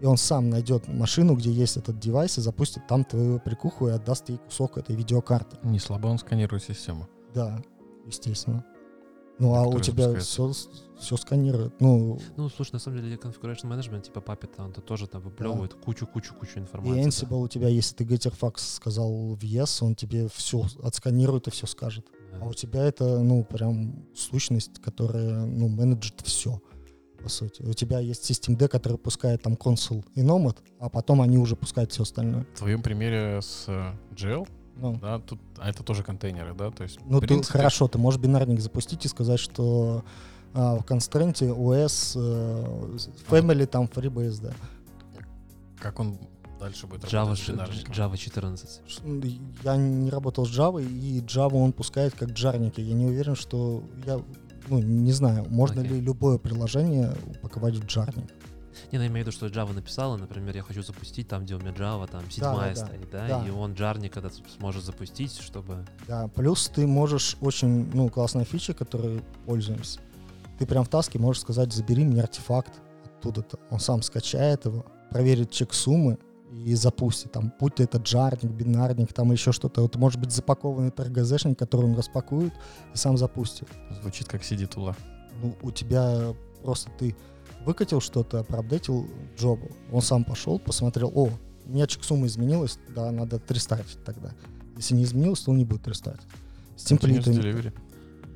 И 0.01 0.05
он 0.05 0.15
сам 0.17 0.49
найдет 0.49 0.87
машину, 0.87 1.35
где 1.35 1.51
есть 1.51 1.77
этот 1.77 1.99
девайс, 1.99 2.37
и 2.37 2.41
запустит 2.41 2.87
там 2.87 3.03
твою 3.03 3.39
прикуху 3.39 3.87
и 3.89 3.91
отдаст 3.91 4.29
ей 4.29 4.37
кусок 4.37 4.77
этой 4.77 4.95
видеокарты. 4.95 5.57
Не 5.63 5.79
слабо 5.79 6.07
он 6.07 6.17
сканирует 6.19 6.63
систему. 6.63 7.07
Да, 7.33 7.59
естественно. 8.05 8.63
Ну, 9.39 9.55
а 9.55 9.65
у 9.65 9.79
тебя 9.79 10.19
все, 10.19 10.51
все 10.99 11.17
сканирует. 11.17 11.73
Ну, 11.79 12.19
Ну, 12.35 12.49
слушай, 12.49 12.73
на 12.73 12.79
самом 12.79 13.01
деле 13.01 13.15
configuration 13.15 13.65
management, 13.65 14.01
типа 14.01 14.19
Puppet, 14.19 14.49
он 14.57 14.71
-то 14.71 14.81
тоже 14.81 15.07
там 15.07 15.21
выплевывает 15.21 15.73
кучу-кучу-кучу 15.73 16.59
и 16.59 16.61
информации. 16.61 17.01
да. 17.01 17.07
Ansible 17.07 17.43
у 17.43 17.47
тебя, 17.47 17.69
если 17.69 17.95
ты 17.95 18.03
getterfax 18.03 18.53
сказал 18.57 19.35
в 19.35 19.43
yes, 19.43 19.83
он 19.83 19.95
тебе 19.95 20.27
все 20.27 20.65
отсканирует 20.83 21.47
и 21.47 21.51
все 21.51 21.67
скажет. 21.67 22.05
Да. 22.31 22.39
А 22.41 22.45
у 22.45 22.53
тебя 22.53 22.83
это, 22.83 23.19
ну, 23.19 23.43
прям 23.43 24.05
сущность, 24.13 24.81
которая, 24.81 25.45
ну, 25.45 25.69
менеджит 25.69 26.21
все, 26.21 26.61
по 27.23 27.29
сути. 27.29 27.63
У 27.63 27.73
тебя 27.73 27.99
есть 27.99 28.29
Systemd, 28.29 28.67
который 28.67 28.97
пускает 28.97 29.41
там 29.41 29.55
консул 29.55 30.03
и 30.15 30.21
Nomad, 30.21 30.57
а 30.79 30.89
потом 30.89 31.21
они 31.21 31.37
уже 31.37 31.55
пускают 31.55 31.91
все 31.91 32.03
остальное. 32.03 32.45
В 32.55 32.59
твоем 32.59 32.81
примере 32.81 33.39
с 33.41 33.65
э, 33.67 33.93
GL, 34.15 34.47
Ну, 34.81 34.97
да, 35.01 35.19
тут, 35.19 35.39
а 35.57 35.69
это 35.69 35.83
тоже 35.83 36.03
контейнеры, 36.03 36.53
да, 36.53 36.71
то 36.71 36.83
есть, 36.83 36.99
ну 37.05 37.17
в 37.17 37.21
ты, 37.21 37.27
принципе, 37.27 37.57
хорошо, 37.57 37.87
ты 37.87 37.97
можешь 37.97 38.19
бинарник 38.19 38.59
запустить 38.61 39.05
и 39.05 39.07
сказать, 39.09 39.39
что 39.39 40.03
а, 40.53 40.77
в 40.77 40.85
констренте 40.85 41.45
OS 41.49 42.13
э, 42.15 42.97
Family 43.29 43.65
там 43.65 43.85
FreeBSD. 43.85 44.53
как 45.79 45.99
он 45.99 46.17
дальше 46.59 46.87
будет 46.87 47.03
Java, 47.05 47.35
работать? 47.47 47.85
Java 47.89 48.17
14. 48.17 48.81
Ш- 48.87 49.01
Я 49.63 49.75
не 49.77 50.09
работал 50.09 50.45
с 50.45 50.49
Java, 50.49 50.83
и 50.83 51.21
Java 51.21 51.53
он 51.55 51.71
пускает 51.71 52.15
как 52.15 52.29
джарники. 52.31 52.81
Я 52.81 52.93
не 52.93 53.05
уверен, 53.05 53.35
что 53.35 53.83
я, 54.05 54.19
ну, 54.67 54.79
не 54.79 55.11
знаю, 55.13 55.45
можно 55.49 55.81
Окей. 55.81 55.93
ли 55.93 56.01
любое 56.01 56.37
приложение 56.37 57.13
упаковать 57.37 57.75
в 57.75 57.85
джарник. 57.85 58.29
Не, 58.91 58.97
ну, 58.97 59.03
я 59.03 59.07
имею 59.09 59.25
в 59.25 59.27
виду, 59.27 59.31
что 59.31 59.47
Java 59.47 59.73
написала, 59.73 60.17
например, 60.17 60.55
я 60.55 60.63
хочу 60.63 60.83
запустить 60.83 61.27
там, 61.27 61.43
где 61.43 61.55
у 61.55 61.59
меня 61.59 61.71
Java, 61.71 62.09
там, 62.09 62.29
седьмая 62.29 62.75
да, 62.75 62.85
стоит, 62.85 63.09
да, 63.11 63.27
да. 63.27 63.47
и 63.47 63.49
он 63.49 63.73
джарник 63.73 64.13
когда 64.13 64.29
сможет 64.57 64.83
запустить, 64.83 65.39
чтобы... 65.39 65.85
Да, 66.07 66.27
плюс 66.27 66.69
ты 66.69 66.87
можешь 66.87 67.37
очень, 67.41 67.89
ну, 67.93 68.09
классная 68.09 68.45
фича, 68.45 68.73
которой 68.73 69.21
пользуемся. 69.45 69.99
Ты 70.57 70.65
прям 70.65 70.83
в 70.83 70.89
таске 70.89 71.19
можешь 71.19 71.41
сказать, 71.41 71.71
забери 71.71 72.03
мне 72.03 72.21
артефакт 72.21 72.73
оттуда-то. 73.05 73.59
Он 73.69 73.79
сам 73.79 74.01
скачает 74.01 74.65
его, 74.65 74.85
проверит 75.09 75.51
чек 75.51 75.73
суммы 75.73 76.17
и 76.51 76.73
запустит. 76.75 77.31
Там, 77.31 77.53
будь 77.59 77.75
то 77.75 77.83
это 77.83 77.97
джарник, 77.97 78.51
бинарник, 78.51 79.13
там 79.13 79.31
еще 79.31 79.51
что-то. 79.51 79.81
Вот 79.81 79.95
может 79.95 80.19
быть 80.19 80.31
запакованный 80.31 80.91
ТРГЗшник, 80.91 81.57
который 81.57 81.85
он 81.85 81.95
распакует 81.95 82.53
и 82.93 82.97
сам 82.97 83.17
запустит. 83.17 83.67
Звучит 84.01 84.27
как 84.27 84.41
CD-тула. 84.41 84.95
Ну, 85.41 85.55
у 85.61 85.71
тебя 85.71 86.33
просто 86.63 86.89
ты 86.97 87.15
выкатил 87.65 88.01
что-то, 88.01 88.43
проапдейтил 88.43 89.07
джобу. 89.37 89.69
Он 89.91 90.01
сам 90.01 90.23
пошел, 90.23 90.59
посмотрел, 90.59 91.11
о, 91.15 91.29
у 91.65 91.69
меня 91.71 91.87
чек 91.87 92.03
суммы 92.03 92.27
изменилась, 92.27 92.79
да, 92.95 93.11
надо 93.11 93.41
рестартить 93.49 94.03
тогда. 94.03 94.31
Если 94.77 94.95
не 94.95 95.03
изменилось, 95.03 95.41
то 95.41 95.51
он 95.51 95.57
не 95.57 95.65
будет 95.65 95.87
рестартить. 95.87 96.27
С 96.75 96.89
Continuous 96.91 97.23
delivery. 97.25 97.73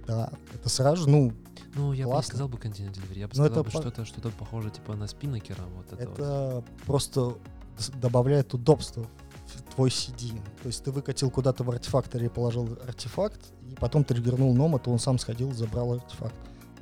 да, 0.08 0.32
это 0.54 0.70
сразу, 0.70 1.10
ну, 1.10 1.34
Ну, 1.76 1.94
я 1.94 2.04
бы 2.04 2.10
не 2.10 2.14
Классно. 2.14 2.28
сказал 2.30 2.48
бы 2.50 2.58
Continuous 2.58 2.91
Delivery, 2.94 3.20
я 3.20 3.28
бы 3.28 3.34
Ну, 3.36 3.44
сказал 3.45 3.48
это 3.48 3.64
бы 3.64 3.72
по- 3.72 3.82
что-то, 3.82 4.06
что-то 4.06 4.30
похоже, 4.30 4.70
типа, 4.70 4.95
на 4.95 5.08
спиннакера, 5.08 5.64
вот 5.76 5.91
это, 5.94 6.08
вот. 6.10 6.20
это 6.20 6.64
просто 6.86 7.34
с- 7.78 7.90
добавляет 7.90 8.54
удобства 8.54 9.08
в 9.48 9.74
твой 9.74 9.90
CD. 9.90 10.40
То 10.62 10.68
есть 10.68 10.84
ты 10.84 10.91
выкатил 10.91 11.32
куда-то 11.32 11.64
в 11.64 11.70
артефакторе, 11.72 12.30
положил 12.30 12.78
артефакт, 12.86 13.40
и 13.72 13.76
потом 13.76 14.04
триггернул 14.04 14.54
Нома, 14.54 14.78
то 14.80 14.91
он 14.91 15.00
сам 15.00 15.18
сходил, 15.18 15.52
забрал 15.54 15.94
артефакт, 15.94 16.36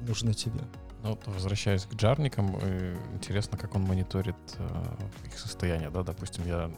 нужный 0.07 0.33
тебе. 0.33 0.59
Ну, 1.03 1.09
вот 1.09 1.27
возвращаясь 1.27 1.85
к 1.85 1.93
джарникам, 1.95 2.57
э, 2.61 2.95
интересно, 3.13 3.57
как 3.57 3.75
он 3.75 3.83
мониторит 3.83 4.35
э, 4.57 5.27
их 5.27 5.37
состояние, 5.37 5.89
да, 5.89 6.03
допустим, 6.03 6.45
я 6.45 6.69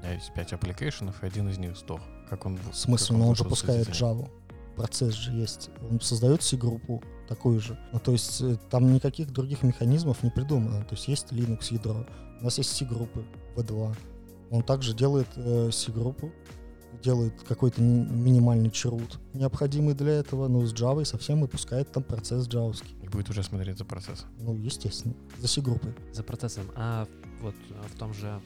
у 0.00 0.02
меня 0.02 0.14
есть 0.14 0.32
5 0.32 0.54
application 0.54 1.07
ов, 1.07 1.22
и 1.22 1.26
один 1.26 1.48
из 1.48 1.58
них 1.58 1.76
сдох. 1.76 2.00
Как 2.28 2.46
он 2.46 2.58
В 2.70 2.74
смысле, 2.74 3.08
как 3.08 3.16
но 3.18 3.24
он 3.24 3.30
вышел 3.30 3.46
из 3.46 3.50
запускает? 3.50 3.88
Java. 3.88 4.30
Процесс 4.76 5.14
же 5.14 5.32
есть. 5.32 5.70
Он 5.90 6.00
создает 6.00 6.42
cgroup 6.42 6.93
у 6.93 7.02
такую 7.28 7.60
же. 7.60 7.78
Ну, 7.92 7.98
то 7.98 8.12
есть 8.12 8.40
э, 8.40 8.56
там 8.70 8.92
никаких 8.92 9.30
других 9.30 9.62
механизмов 9.62 10.22
не 10.22 10.30
придумано. 10.30 10.82
То 10.84 10.94
есть 10.94 11.08
есть 11.08 11.32
Linux 11.32 11.72
ядро, 11.72 12.06
у 12.40 12.44
нас 12.44 12.58
есть 12.58 12.74
cgroup 12.76 13.17
ы 13.17 13.24
V2. 13.56 13.94
Он 14.50 14.62
также 14.62 14.94
делает 14.94 15.28
э, 15.36 15.70
cgroup 15.70 16.16
у, 16.16 16.32
делает 17.02 17.34
какой-то 17.42 17.80
ми- 17.80 18.04
минимальный 18.04 18.70
chroot, 18.70 19.18
необходимый 19.34 19.94
для 19.94 20.12
этого, 20.12 20.48
но 20.48 20.64
с 20.66 20.72
Java 20.72 21.04
совсем 21.04 21.40
выпускает 21.40 21.90
там 21.92 22.02
процесс 22.02 22.46
джавовский. 22.46 22.96
И 23.02 23.08
будет 23.08 23.30
уже 23.30 23.42
смотреть 23.42 23.78
за 23.78 23.84
процессом. 23.84 24.28
Ну, 24.38 24.54
естественно, 24.56 25.14
за 25.38 25.48
cgroup 25.48 25.79
ой. 25.79 25.94
За 26.12 26.22
процессом. 26.22 26.64
А 26.76 27.06
вот 27.40 27.54
а, 27.70 27.88
в 27.88 27.98
том 27.98 28.14
же 28.14 28.40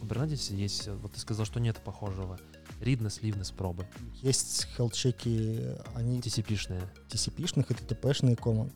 Kubernetes 0.00 0.54
есть, 0.54 0.88
вот 0.88 1.12
ты 1.12 1.20
сказал, 1.20 1.46
что 1.46 1.60
нет 1.60 1.76
похожего. 1.78 2.38
Readness, 2.80 3.20
liveness 3.22 3.54
пробы. 3.54 3.86
Есть 4.22 4.66
хелчеки, 4.76 5.76
они 5.94 6.20
TCP-шные. 6.20 6.82
TCP-шных 7.08 7.70
и 7.70 7.74
TTP-шные 7.74 8.36
команд. 8.36 8.74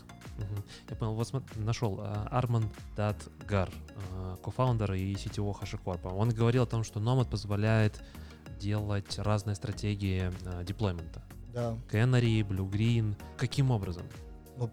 Я 0.88 0.96
понял, 0.96 1.14
вот 1.14 1.26
смотри, 1.26 1.60
нашел 1.60 2.00
Арман 2.30 2.70
Датгар, 2.96 3.70
кофаундер 4.42 4.92
и 4.94 5.14
CTO 5.14 5.52
HashiCorp. 5.60 6.14
Он 6.14 6.30
говорил 6.30 6.62
о 6.62 6.66
том, 6.66 6.84
что 6.84 7.00
Nomad 7.00 7.28
позволяет 7.28 8.00
делать 8.59 9.18
разные 9.18 9.55
стратегии 9.56 10.32
э, 10.44 10.64
деплоймента. 10.64 11.22
Да. 11.55 11.76
Canary, 11.90 12.40
Blue 12.47 12.68
Green. 12.70 13.16
Каким 13.36 13.70
образом? 13.70 14.02
Ну, 14.56 14.70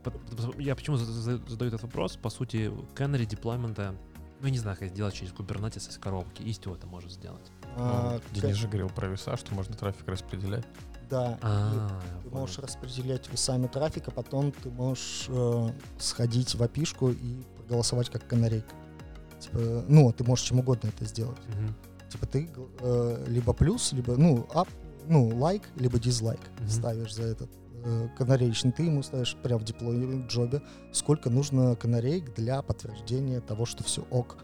Я 0.58 0.76
почему 0.76 0.98
за- 0.98 1.06
за- 1.06 1.38
задаю 1.48 1.70
этот 1.70 1.84
вопрос? 1.84 2.18
По 2.18 2.30
сути, 2.30 2.72
Canary 2.96 3.26
деплоймента, 3.26 3.96
ну, 4.42 4.48
я 4.48 4.52
не 4.52 4.58
знаю, 4.58 4.78
как 4.78 4.90
сделать 4.90 5.14
через 5.14 5.32
Kubernetes 5.32 5.90
из 5.90 5.98
коробки. 5.98 6.42
Istio 6.42 6.76
это 6.76 6.88
может 6.88 7.12
сделать. 7.12 7.52
а, 7.78 8.20
Ну, 8.34 8.42
Денис 8.42 8.56
же 8.56 8.68
говорил 8.68 8.90
про 8.90 9.08
веса, 9.08 9.38
что 9.38 9.54
можно 9.54 9.76
трафик 9.76 10.08
распределять. 10.08 10.66
Да. 11.10 11.38
А, 11.42 11.90
Ты 12.24 12.30
понял. 12.30 12.42
можешь 12.42 12.58
распределять 12.58 13.32
весами 13.32 13.68
трафика, 13.68 14.10
потом 14.12 14.52
ты 14.52 14.70
можешь 14.72 15.26
э, 15.30 15.70
сходить 16.00 16.56
в 16.56 16.64
опишку 16.64 17.12
и 17.12 17.44
проголосовать 17.58 18.10
как 18.10 18.26
канарейка. 18.28 18.74
Типа, 19.40 19.60
ну, 19.88 20.12
ты 20.14 20.24
можешь 20.24 20.46
чем 20.46 20.60
угодно 20.60 20.88
это 20.88 21.06
сделать. 21.06 21.38
Мгм. 21.50 21.76
Типа 22.16 22.28
ты 22.28 22.50
э, 22.80 23.26
либо 23.28 23.52
плюс, 23.52 23.92
либо, 23.92 24.16
ну, 24.16 24.48
ап, 24.54 24.70
ну, 25.08 25.28
лайк, 25.38 25.64
либо 25.76 26.00
дизлайк 26.00 26.40
Мгм. 26.60 26.70
ставишь 26.70 27.14
за 27.14 27.24
этот 27.24 27.50
э, 27.84 28.08
канареечный. 28.18 28.72
Ты 28.72 28.84
ему 28.84 29.04
ставишь 29.04 29.36
прям 29.44 29.60
в 29.60 29.66
диплой 29.66 30.26
джобе, 30.28 30.62
сколько 30.94 31.30
нужно 31.30 31.76
канареек 31.76 32.34
для 32.34 32.62
подтверждения 32.62 33.42
того, 33.42 33.66
что 33.66 33.84
все 33.84 34.04
ок. 34.12 34.38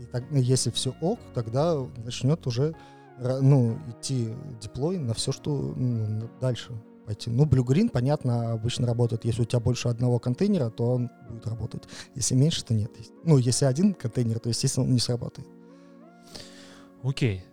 И 0.00 0.04
так, 0.04 0.22
ну, 0.30 0.38
если 0.38 0.70
все 0.70 0.94
ок, 1.00 1.18
тогда 1.34 1.76
начнет 2.04 2.46
уже 2.46 2.76
ра- 3.18 3.40
ну, 3.40 3.76
идти 3.90 4.28
диплой 4.60 4.98
на 4.98 5.14
все, 5.14 5.32
что 5.32 5.74
ну, 5.76 6.30
дальше 6.40 6.72
пойти. 7.06 7.28
Ну, 7.28 7.44
Blue 7.44 7.64
Green, 7.64 7.90
понятно, 7.90 8.52
обычно 8.52 8.86
работает. 8.86 9.24
Если 9.24 9.42
у 9.42 9.44
тебя 9.44 9.58
больше 9.58 9.88
одного 9.88 10.20
контейнера, 10.20 10.70
то 10.70 10.92
он 10.92 11.10
будет 11.28 11.46
работать. 11.48 11.82
Если 12.14 12.36
меньше, 12.36 12.64
то 12.64 12.72
нет. 12.72 12.92
Ну, 13.24 13.36
если 13.36 13.64
один 13.64 13.94
контейнер, 13.94 14.38
то, 14.38 14.48
естественно, 14.48 14.86
он 14.86 14.92
не 14.92 15.00
сработает. 15.00 15.48
Окей. 17.04 17.44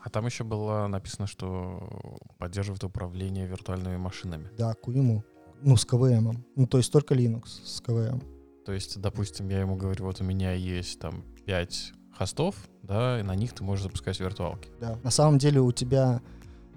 А 0.00 0.08
там 0.08 0.26
еще 0.26 0.44
было 0.44 0.86
написано, 0.86 1.26
что 1.26 2.18
поддерживает 2.38 2.82
управление 2.84 3.46
виртуальными 3.46 3.96
машинами. 3.96 4.48
Да, 4.56 4.74
QEMU. 4.82 5.22
Ну, 5.60 5.76
с 5.76 5.84
КВМ. 5.84 6.44
Ну, 6.56 6.66
то 6.66 6.78
есть 6.78 6.90
только 6.90 7.14
Linux 7.14 7.46
с 7.64 7.80
КВМ. 7.80 8.20
То 8.64 8.72
есть, 8.72 9.00
допустим, 9.00 9.48
я 9.48 9.60
ему 9.60 9.76
говорю, 9.76 10.06
вот 10.06 10.20
у 10.20 10.24
меня 10.24 10.52
есть 10.52 10.98
там 10.98 11.24
5 11.46 11.92
хостов, 12.16 12.56
да, 12.82 13.20
и 13.20 13.22
на 13.22 13.34
них 13.34 13.52
ты 13.52 13.64
можешь 13.64 13.84
запускать 13.84 14.18
виртуалки. 14.20 14.70
Да. 14.80 14.98
На 15.02 15.10
самом 15.10 15.38
деле 15.38 15.60
у 15.60 15.72
тебя 15.72 16.20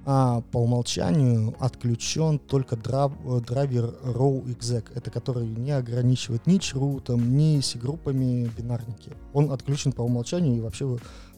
а, 0.07 0.41
по 0.51 0.59
умолчанию 0.59 1.55
отключен 1.59 2.37
только 2.37 2.75
драв- 2.75 3.17
э, 3.25 3.41
драйвер 3.41 3.85
row 4.03 4.45
exec, 4.45 4.91
это 4.93 5.09
который 5.09 5.47
не 5.47 5.71
ограничивает 5.71 6.45
ни 6.45 6.59
чрутом, 6.59 7.35
ни 7.35 7.59
C-группами 7.59 8.47
бинарники. 8.55 9.13
Он 9.33 9.51
отключен 9.51 9.93
по 9.93 10.03
умолчанию 10.03 10.57
и 10.57 10.59
вообще, 10.59 10.85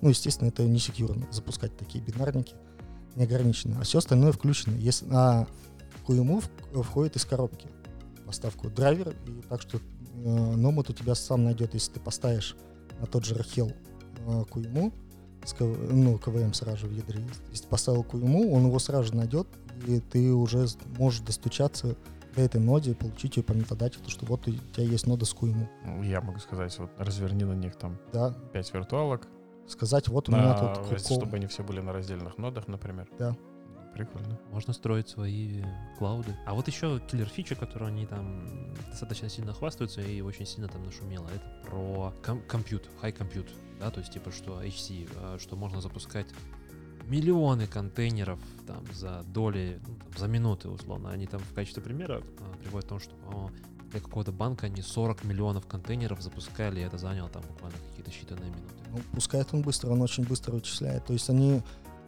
ну, 0.02 0.10
естественно, 0.10 0.50
это 0.50 0.64
не 0.64 0.80
секьюрно 0.80 1.28
запускать 1.32 1.78
такие 1.78 2.04
бинарники 2.04 2.56
неограниченно. 3.16 3.78
А 3.80 3.84
все 3.84 4.00
остальное 4.00 4.34
включено. 4.34 4.76
Если, 4.76 5.08
а 5.12 5.48
QEMU 6.06 6.44
входит 6.84 7.16
из 7.16 7.24
коробки 7.24 7.70
поставку 8.26 8.70
драйвер, 8.70 9.16
и 9.28 9.42
так 9.48 9.62
что 9.62 9.78
э, 9.78 9.82
Nomad 10.20 10.92
у 10.92 10.94
тебя 10.94 11.16
сам 11.16 11.46
найдет, 11.46 11.74
если 11.74 11.94
ты 11.94 12.00
поставишь 12.02 12.58
на 13.00 13.08
тот 13.08 13.24
же 13.24 13.34
Rahel 13.34 13.74
э, 14.26 14.44
QEMU, 14.52 14.94
с 15.48 15.54
КВ 15.54 15.66
ну, 15.94 16.18
КВМ 16.18 16.54
сразу 16.54 16.88
в 16.88 16.92
ядре 16.92 17.22
есть. 17.24 17.42
Если 17.52 17.68
поставил 17.68 18.02
QEMU, 18.04 18.52
он 18.52 18.66
его 18.68 18.80
сразу 18.80 19.16
найдет, 19.16 19.48
и 19.86 20.00
ты 20.00 20.34
уже 20.34 20.66
можешь 20.98 21.22
достучаться 21.22 21.96
до 22.36 22.42
этой 22.42 22.60
ноде 22.60 22.92
и 22.92 22.94
получить 22.94 23.38
ее 23.38 23.44
по 23.44 23.54
метадате, 23.54 23.98
то 24.04 24.10
что 24.10 24.26
вот 24.26 24.48
у 24.48 24.52
тебя 24.52 24.84
есть 24.84 25.08
нода 25.08 25.26
с 25.26 25.34
QEMU. 25.34 26.06
Я 26.06 26.22
могу 26.22 26.40
сказать, 26.40 26.78
вот 26.80 26.90
разверни 26.98 27.46
на 27.46 27.54
них 27.54 27.76
там 27.78 27.98
Да, 28.12 28.36
5 28.54 28.74
виртуалок, 28.74 29.28
сказать, 29.68 30.08
вот 30.10 30.28
у 30.30 30.34
меня 30.34 30.50
на- 30.50 30.76
тут 30.76 30.92
раз- 30.92 31.04
ку- 31.08 31.16
чтобы 31.16 31.38
они 31.38 31.48
все 31.48 31.64
были 31.64 31.80
на 31.80 31.94
раздельных 31.94 32.38
нодах, 32.38 32.68
например. 32.68 33.08
Да. 33.18 33.36
Прикольно. 33.98 34.40
Можно 34.52 34.74
строить 34.74 35.10
свои 35.10 35.64
клауды. 35.98 36.36
А 36.46 36.54
вот 36.54 36.68
еще 36.68 37.02
киллер 37.10 37.28
фича, 37.28 37.56
которую 37.56 37.90
они 37.90 38.06
там 38.06 38.76
достаточно 38.90 39.28
сильно 39.28 39.54
хвастаются 39.54 40.02
и 40.02 40.22
очень 40.22 40.46
сильно 40.46 40.68
там 40.68 40.84
нашумело, 40.84 41.28
это 41.30 41.68
про 41.68 42.14
ком- 42.24 42.44
компьют, 42.48 42.90
high 43.02 43.16
compute, 43.18 43.50
да, 43.80 43.90
то 43.90 44.00
есть 44.00 44.14
типа 44.14 44.32
что 44.32 44.62
HC, 44.62 45.10
э, 45.16 45.38
что 45.40 45.56
можно 45.56 45.82
запускать 45.82 46.28
миллионы 47.08 47.66
контейнеров 47.66 48.40
там 48.68 48.84
за 48.94 49.24
доли, 49.28 49.80
ну, 49.88 49.96
там, 49.96 50.18
за 50.18 50.28
минуты 50.28 50.70
условно. 50.70 51.10
Они 51.10 51.26
там 51.26 51.40
в 51.40 51.54
качестве 51.54 51.82
примера 51.82 52.22
э, 52.22 52.62
приводят 52.62 52.86
о 52.86 52.90
том, 52.90 53.00
что 53.00 53.52
для 53.92 54.02
какого-то 54.02 54.32
банка 54.32 54.66
они 54.68 54.82
40 54.82 55.24
миллионов 55.24 55.66
контейнеров 55.66 56.22
запускали, 56.22 56.82
и 56.82 56.84
это 56.84 56.98
заняло 56.98 57.30
там 57.30 57.42
буквально 57.44 57.78
какие-то 57.90 58.12
считанные 58.12 58.50
минуты. 58.50 58.74
Ну, 58.92 59.00
пускает 59.14 59.48
он 59.54 59.62
быстро, 59.62 59.90
он 59.90 60.02
очень 60.02 60.24
быстро 60.24 60.54
вычисляет. 60.54 61.06
То 61.06 61.14
есть 61.14 61.30
они 61.30 61.62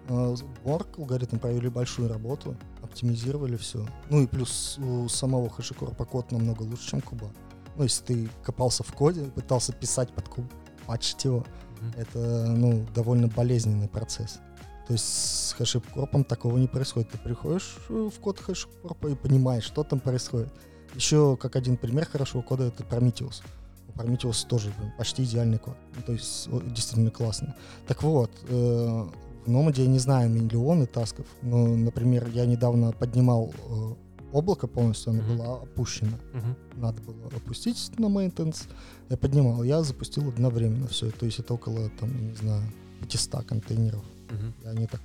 э, 0.07 0.35
Borg 0.65 0.87
алгоритм 0.97 1.37
провели 1.37 1.69
большую 1.69 2.09
работу, 2.09 2.55
оптимизировали 2.81 3.57
все. 3.57 3.85
Ну 4.09 4.21
и 4.21 4.27
плюс 4.27 4.77
у 4.77 5.07
самого 5.09 5.47
HashiCorp 5.47 6.03
код 6.05 6.31
намного 6.31 6.63
лучше, 6.63 6.89
чем 6.89 7.01
Куба. 7.01 7.31
Ну, 7.75 7.83
если 7.83 8.03
ты 8.03 8.29
копался 8.43 8.83
в 8.83 8.91
коде, 8.93 9.23
пытался 9.25 9.71
писать 9.73 10.11
под 10.13 10.27
куб, 10.27 10.45
патчить 10.85 11.23
его, 11.23 11.45
Мгм. 11.79 11.93
это, 11.95 12.45
ну, 12.47 12.85
довольно 12.93 13.27
болезненный 13.27 13.87
процесс. 13.87 14.39
То 14.87 14.93
есть 14.93 15.05
с 15.05 15.55
HashiCorp 15.57 16.23
такого 16.25 16.57
не 16.57 16.67
происходит. 16.67 17.11
Ты 17.11 17.17
приходишь 17.19 17.77
э, 17.89 18.09
в 18.13 18.19
код 18.19 18.39
HashiCorp 18.45 19.11
и 19.11 19.15
понимаешь, 19.15 19.63
что 19.63 19.83
там 19.83 19.99
происходит. 19.99 20.51
Еще 20.95 21.37
как 21.37 21.55
один 21.55 21.77
пример 21.77 22.07
хорошего 22.07 22.41
кода 22.41 22.63
это 22.65 22.83
Prometheus. 22.83 23.43
У 23.87 23.91
Prometheus 23.91 24.47
тоже 24.47 24.73
блин, 24.77 24.91
почти 24.97 25.23
идеальный 25.23 25.59
код. 25.59 25.75
Ну, 25.95 26.01
то 26.01 26.11
есть 26.13 26.49
действительно 26.73 27.11
классно. 27.11 27.55
Так 27.87 28.01
вот, 28.01 28.31
э, 28.47 29.07
Nomad 29.49 29.79
я 29.81 29.87
не 29.87 29.99
знаю 29.99 30.29
миллионы 30.29 30.85
тасков, 30.85 31.25
но, 31.41 31.67
например, 31.67 32.29
я 32.33 32.45
недавно 32.45 32.91
поднимал 32.91 33.51
э, 33.69 33.93
облако 34.31 34.67
полностью, 34.67 35.11
оно 35.11 35.23
Мгм. 35.23 35.37
было 35.37 35.61
опущено. 35.63 36.17
Мгм. 36.33 36.55
Надо 36.75 37.01
было 37.01 37.27
опустить 37.35 37.91
на 37.99 38.05
maintenance. 38.07 38.67
Я 39.09 39.17
поднимал, 39.17 39.63
я 39.63 39.81
запустил 39.83 40.29
одновременно 40.29 40.87
все. 40.87 41.09
То 41.11 41.25
есть 41.25 41.39
это 41.39 41.53
около, 41.53 41.89
там, 41.99 42.09
я 42.21 42.29
не 42.29 42.35
знаю, 42.35 42.63
500 43.01 43.43
контейнеров. 43.45 44.03
Мгм. 44.29 44.53
И 44.63 44.67
они 44.67 44.85
так 44.87 45.01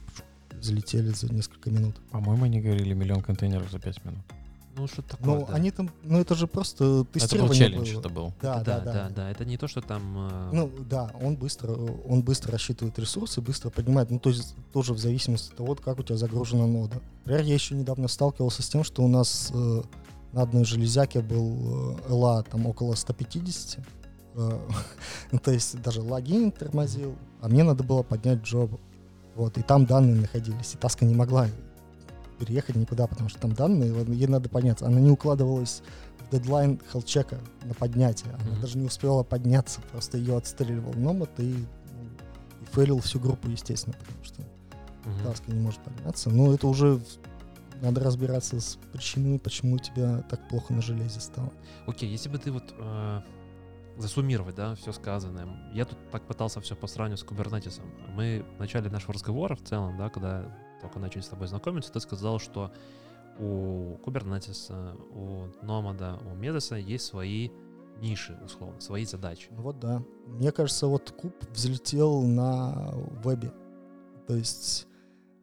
взлетели 0.61 1.09
за 1.09 1.33
несколько 1.33 1.71
минут. 1.71 1.95
По-моему, 2.11 2.45
они 2.45 2.61
говорили 2.61 2.95
миллион 2.95 3.23
контейнеров 3.23 3.71
за 3.71 3.79
5 3.79 4.05
минут. 4.05 4.21
Ну, 4.77 4.87
что 4.89 5.03
такое? 5.03 5.27
Ну, 5.41 5.47
да. 5.47 5.55
они 5.55 5.71
там, 5.71 5.91
ну 6.03 6.21
это 6.21 6.35
же 6.35 6.47
просто 6.47 6.85
Это 6.85 6.95
был 6.95 7.05
тестирование 7.07 7.55
челлендж, 7.55 7.91
было. 7.93 8.01
это 8.01 8.09
был. 8.09 8.35
Да, 8.43 8.61
Это 8.61 8.65
да, 8.65 8.81
да, 8.81 9.09
да, 9.11 9.31
Это 9.31 9.45
не 9.45 9.57
то, 9.57 9.69
что 9.69 9.81
там... 9.81 10.29
э, 10.31 10.51
Ну 10.53 10.71
да, 10.89 11.13
он 11.23 11.37
быстро, 11.37 11.73
он 11.73 12.23
быстро 12.23 12.53
рассчитывает 12.53 12.99
ресурсы, 12.99 13.41
быстро 13.41 13.71
поднимает. 13.71 14.11
Ну 14.11 14.19
то 14.19 14.31
есть 14.31 14.57
тоже 14.73 14.93
в 14.95 14.99
зависимости 14.99 15.51
от 15.51 15.57
того, 15.57 15.75
как 15.77 15.99
у 16.01 16.03
тебя 16.03 16.17
загружена 16.17 16.67
нода. 16.67 17.01
Например, 17.25 17.43
я 17.45 17.55
еще 17.55 17.75
недавно 17.75 18.09
сталкивался 18.09 18.63
с 18.63 18.69
тем, 18.69 18.83
что 18.85 19.03
у 19.03 19.09
нас 19.09 19.51
э, 19.55 19.83
на 20.33 20.43
одной 20.43 20.65
железяке 20.65 21.21
был 21.21 21.97
э, 22.09 22.11
LA 22.11 22.47
там 22.51 22.67
около 22.67 22.95
150. 22.95 23.79
Э, 24.35 24.59
ну, 25.33 25.39
то 25.39 25.53
есть 25.53 25.81
даже 25.83 26.03
логин 26.03 26.51
тормозил, 26.51 27.15
а 27.41 27.49
мне 27.49 27.63
надо 27.63 27.85
было 27.85 28.03
поднять 28.03 28.43
джоб. 28.43 28.73
Вот, 29.37 29.59
и 29.59 29.63
там 29.63 29.85
данные 29.85 30.15
находились, 30.17 30.75
и 30.75 30.77
таска 30.77 31.05
не 31.05 31.15
могла 31.15 31.49
переехать 32.45 32.77
никуда, 32.77 33.07
потому 33.07 33.29
что 33.29 33.41
там 33.41 33.53
данные, 33.53 33.93
ей 34.09 34.27
надо 34.27 34.49
подняться. 34.49 34.87
Она 34.87 35.01
не 35.01 35.11
укладывалась 35.11 35.83
в 36.19 36.31
дедлайн 36.31 36.81
хелчека 36.93 37.39
на 37.65 37.75
поднятие. 37.75 38.33
Она 38.35 38.53
Мгм. 38.53 38.61
даже 38.61 38.79
не 38.79 38.87
успела 38.87 39.23
подняться, 39.23 39.81
просто 39.93 40.19
ее 40.19 40.37
отстреливал 40.37 40.93
номад 40.95 41.31
и, 41.39 41.55
ну, 41.55 42.05
и 42.61 42.65
фейлил 42.73 43.01
всю 43.01 43.19
группу, 43.19 43.49
естественно, 43.49 43.97
потому 43.99 44.25
что 44.25 44.43
мгм. 45.05 45.23
таска 45.25 45.51
не 45.51 45.61
может 45.61 45.81
подняться. 45.81 46.31
Но 46.31 46.53
это 46.53 46.67
уже 46.67 47.01
надо 47.81 48.01
разбираться 48.03 48.61
с 48.61 48.79
причиной, 48.93 49.39
почему 49.39 49.77
у 49.77 49.79
тебя 49.79 50.23
так 50.31 50.47
плохо 50.49 50.73
на 50.73 50.83
железе 50.83 51.21
стало. 51.21 51.51
Окей, 51.87 52.09
если 52.11 52.29
бы 52.29 52.39
ты 52.39 52.53
вот 52.53 52.75
э, 52.79 53.21
засуммировать, 53.97 54.55
да, 54.55 54.75
все 54.75 54.93
сказанное. 54.93 55.47
Я 55.73 55.85
тут 55.85 55.99
так 56.11 56.27
пытался 56.27 56.61
все 56.61 56.75
по 56.77 56.87
сравнению 56.87 57.19
с 57.19 57.25
кубернетисом. 57.25 57.85
Мы 58.15 58.45
в 58.57 58.61
начале 58.61 58.91
нашего 58.91 59.15
разговора 59.15 59.55
в 59.55 59.63
целом, 59.63 59.97
да, 59.97 60.09
когда 60.09 60.45
только 60.85 60.99
начали 60.99 61.23
с 61.23 61.29
тобой 61.29 61.49
знакомиться, 61.49 61.91
ты 61.91 61.99
сказал, 62.01 62.39
что 62.39 62.71
у 63.39 63.97
кубернетиса, 64.05 64.95
у 65.11 65.47
номада, 65.63 66.21
у 66.31 66.35
медоса 66.35 66.77
есть 66.77 67.07
свои 67.07 67.49
ниши, 68.01 68.39
условно, 68.45 68.81
свои 68.81 69.07
задачи. 69.07 69.49
Ну 69.51 69.63
Вот 69.63 69.81
да. 69.81 70.05
Мне 70.27 70.53
кажется, 70.53 70.87
вот 70.87 71.11
куб 71.11 71.35
взлетел 71.51 72.23
на 72.23 72.93
вебе. 73.25 73.53
То 74.27 74.37
есть 74.37 74.87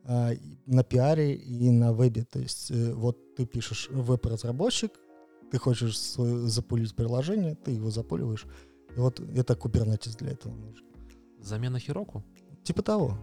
а, 0.05 0.31
на 0.67 0.83
пиаре 0.83 1.33
и 1.33 1.71
на 1.71 1.91
вебе. 1.91 2.23
То 2.23 2.39
есть 2.39 2.69
э, 2.71 2.93
вот 2.93 3.35
ты 3.35 3.45
пишешь 3.45 3.89
веб-разработчик, 3.89 4.91
ты 5.51 5.57
хочешь 5.57 5.97
свой- 5.97 6.47
запулить 6.47 6.95
приложение, 6.95 7.55
ты 7.55 7.71
его 7.71 7.89
запуливаешь. 7.89 8.45
И 8.95 8.99
вот 8.99 9.19
это 9.19 9.53
Kubernetes 9.53 10.17
для 10.17 10.31
этого 10.31 10.53
нужен. 10.53 10.85
Замена 11.39 11.79
Хироку? 11.79 12.23
Типа 12.63 12.83
того. 12.83 13.17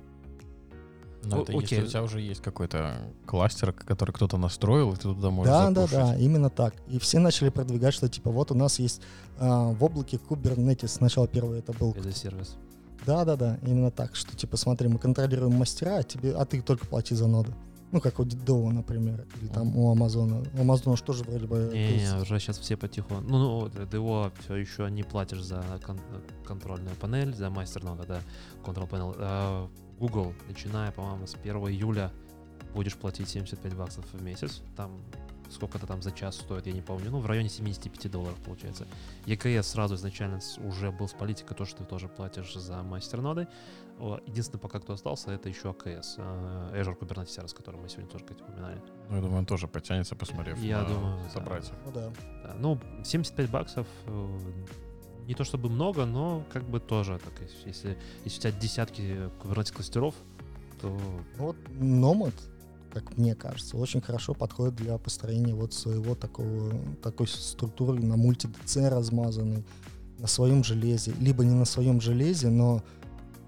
Но 1.25 1.39
О- 1.39 1.43
это 1.43 1.53
если 1.53 1.65
окей. 1.77 1.83
у 1.83 1.87
тебя 1.87 2.03
уже 2.03 2.21
есть 2.21 2.41
какой-то 2.41 3.01
кластер, 3.27 3.73
который 3.73 4.13
кто-то 4.13 4.37
настроил, 4.37 4.93
и 4.93 4.97
ты 4.97 5.03
туда 5.03 5.31
можешь 5.31 5.53
Да, 5.53 5.71
да, 5.71 5.87
запушить. 5.87 5.99
да, 5.99 6.17
именно 6.19 6.49
так. 6.51 6.75
И 6.89 6.99
все 6.99 7.19
начали 7.19 7.49
продвигать, 7.49 7.93
что 7.95 8.09
типа 8.09 8.31
вот 8.31 8.51
у 8.53 8.55
нас 8.55 8.79
есть 8.79 9.03
а, 9.39 9.73
в 9.73 9.83
облаке 9.85 10.17
Kubernetes. 10.19 10.89
Сначала 10.89 11.27
первый 11.27 11.59
это 11.59 11.73
был. 11.73 11.93
Это 11.93 12.13
сервис. 12.13 12.57
Да, 13.07 13.25
да, 13.25 13.37
да, 13.37 13.59
именно 13.63 13.91
так, 13.91 14.15
что 14.17 14.37
типа 14.37 14.57
смотри, 14.57 14.89
мы 14.89 14.99
контролируем 14.99 15.55
мастера, 15.55 15.97
а 15.99 16.03
тебе, 16.03 16.33
а 16.35 16.45
ты 16.45 16.61
только 16.63 16.87
плати 16.87 17.15
за 17.15 17.27
ноды. 17.27 17.53
Ну, 17.91 18.03
как 18.03 18.19
у 18.21 18.25
Dow, 18.25 18.69
например, 18.71 19.25
или 19.41 19.49
там 19.49 19.75
у 19.75 19.91
Амазона. 19.91 20.45
У 20.55 20.61
Амазона 20.61 20.95
что 20.97 21.15
же 21.15 21.25
вроде 21.25 21.47
бы... 21.47 21.71
Не, 21.73 21.95
есть- 21.95 22.15
уже 22.21 22.39
сейчас 22.39 22.59
все 22.59 22.77
потихоньку. 22.77 23.25
Ну, 23.31 23.39
ну, 23.39 23.61
вот, 23.61 23.89
ДО 23.91 24.31
все 24.41 24.57
еще 24.57 24.91
не 24.91 25.03
платишь 25.05 25.43
за 25.43 25.65
кон- 25.87 25.99
контрольную 26.45 26.95
панель, 26.97 27.35
за 27.35 27.49
мастер 27.49 27.83
нода, 27.85 28.05
да, 28.07 28.21
control 28.63 28.91
panel. 28.91 29.15
А, 29.19 29.69
Google, 29.99 30.35
начиная, 30.47 30.93
по-моему, 30.93 31.27
с 31.27 31.35
1 31.35 31.57
июля 31.69 32.13
будешь 32.75 32.97
платить 32.97 33.29
75 33.29 33.75
баксов 33.75 34.05
в 34.13 34.23
месяц. 34.23 34.63
Там 34.77 35.01
сколько-то 35.51 35.87
там 35.87 36.03
за 36.03 36.13
час 36.13 36.37
стоит, 36.37 36.67
я 36.67 36.73
не 36.73 36.83
помню. 36.83 37.11
Ну, 37.11 37.21
в 37.21 37.27
районе 37.27 37.49
75 37.49 38.11
долларов 38.11 38.39
получается. 38.45 38.87
EKS 39.27 39.63
сразу 39.63 39.95
изначально 39.95 40.41
уже 40.59 40.91
был 40.91 41.09
с 41.09 41.13
политикой, 41.13 41.55
то, 41.55 41.65
что 41.65 41.79
ты 41.79 41.85
тоже 41.85 42.09
платишь 42.09 42.55
за 42.55 42.83
мастер 42.83 43.21
ноды. 43.21 43.49
О, 43.99 44.21
Единственное, 44.27 44.61
пока 44.61 44.79
кто 44.79 44.93
остался, 44.93 45.33
это 45.33 45.49
еще 45.49 45.71
AKS, 45.71 46.15
э, 46.19 46.81
Azure 46.81 46.97
Kubernetes 46.99 47.37
Service, 47.37 47.57
который 47.57 47.81
мы 47.81 47.89
сегодня 47.89 48.11
тоже 48.11 48.25
кстати, 48.25 48.43
упоминали. 48.43 48.81
Ну, 49.09 49.17
я 49.17 49.23
думаю, 49.23 49.39
он 49.39 49.47
тоже 49.47 49.67
потянется, 49.67 50.15
посмотрев 50.15 50.59
Я 50.59 50.83
на 50.83 50.89
думаю, 50.89 51.19
да. 51.25 51.31
собратьев. 51.31 51.75
Ну 51.85 51.93
да. 51.93 52.13
Да, 52.45 52.55
ну, 52.59 52.79
75 53.03 53.51
баксов 53.51 53.87
э, 54.07 54.39
не 55.29 55.35
то 55.35 55.45
чтобы 55.45 55.69
много, 55.69 56.07
но 56.07 56.43
как 56.53 56.65
бы 56.65 56.81
тоже 56.81 57.21
так, 57.23 57.35
если- 57.67 57.97
если, 58.25 58.39
у 58.39 58.41
тебя 58.41 58.53
десятки 58.53 59.31
Kubernetes 59.43 59.75
кластеров, 59.75 60.15
то 60.81 60.99
Ну 61.39 61.45
Вот 61.45 61.57
Nomad, 61.79 62.35
как 62.93 63.17
мне 63.19 63.35
кажется, 63.35 63.77
очень 63.77 64.01
хорошо 64.01 64.33
подходит 64.33 64.77
для 64.77 64.97
построения 64.97 65.55
вот 65.55 65.75
своего 65.75 66.15
такого, 66.15 66.73
такой 67.03 67.29
структуры 67.29 68.03
на 68.03 68.17
мульти-ДЦ 68.17 68.89
размазанной, 68.89 69.65
на 70.19 70.27
своем 70.27 70.65
железе, 70.65 71.13
либо 71.21 71.45
не 71.45 71.55
на 71.55 71.67
своем 71.67 72.01
железе, 72.01 72.49
но 72.49 72.83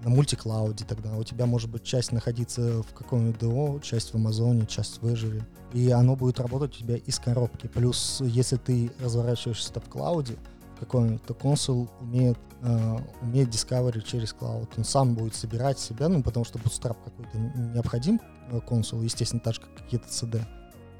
на 0.03 0.09
мультиклауде 0.09 0.85
тогда. 0.85 1.15
У 1.15 1.23
тебя 1.23 1.45
может 1.45 1.69
быть 1.69 1.83
часть 1.83 2.11
находиться 2.11 2.83
в 2.83 2.93
каком-нибудь 2.93 3.39
ДО, 3.39 3.79
часть 3.79 4.13
в 4.13 4.15
Амазоне, 4.15 4.65
часть 4.67 5.01
в 5.01 5.07
Azure. 5.07 5.43
И 5.73 5.89
оно 5.89 6.15
будет 6.15 6.39
работать 6.39 6.75
у 6.75 6.79
тебя 6.79 6.95
из 6.95 7.19
коробки. 7.19 7.67
Плюс, 7.67 8.21
если 8.21 8.57
ты 8.57 8.91
разворачиваешься 8.99 9.79
в 9.79 9.89
клауде, 9.89 10.37
какой-нибудь, 10.81 11.23
то 11.23 11.33
консул 11.33 11.89
умеет, 12.01 12.37
э, 12.63 12.97
умеет 13.21 13.49
Discovery 13.49 14.01
через 14.01 14.33
клауд. 14.33 14.69
Он 14.77 14.83
сам 14.83 15.13
будет 15.13 15.35
собирать 15.35 15.79
себя, 15.79 16.09
ну, 16.09 16.23
потому 16.23 16.43
что 16.43 16.59
Bootstrap 16.59 16.97
какой-то 17.05 17.37
необходим 17.37 18.19
э, 18.49 18.59
консул, 18.61 19.01
естественно, 19.01 19.39
так 19.39 19.53
же, 19.53 19.61
как 19.61 19.75
какие-то 19.75 20.07
CD. 20.07 20.43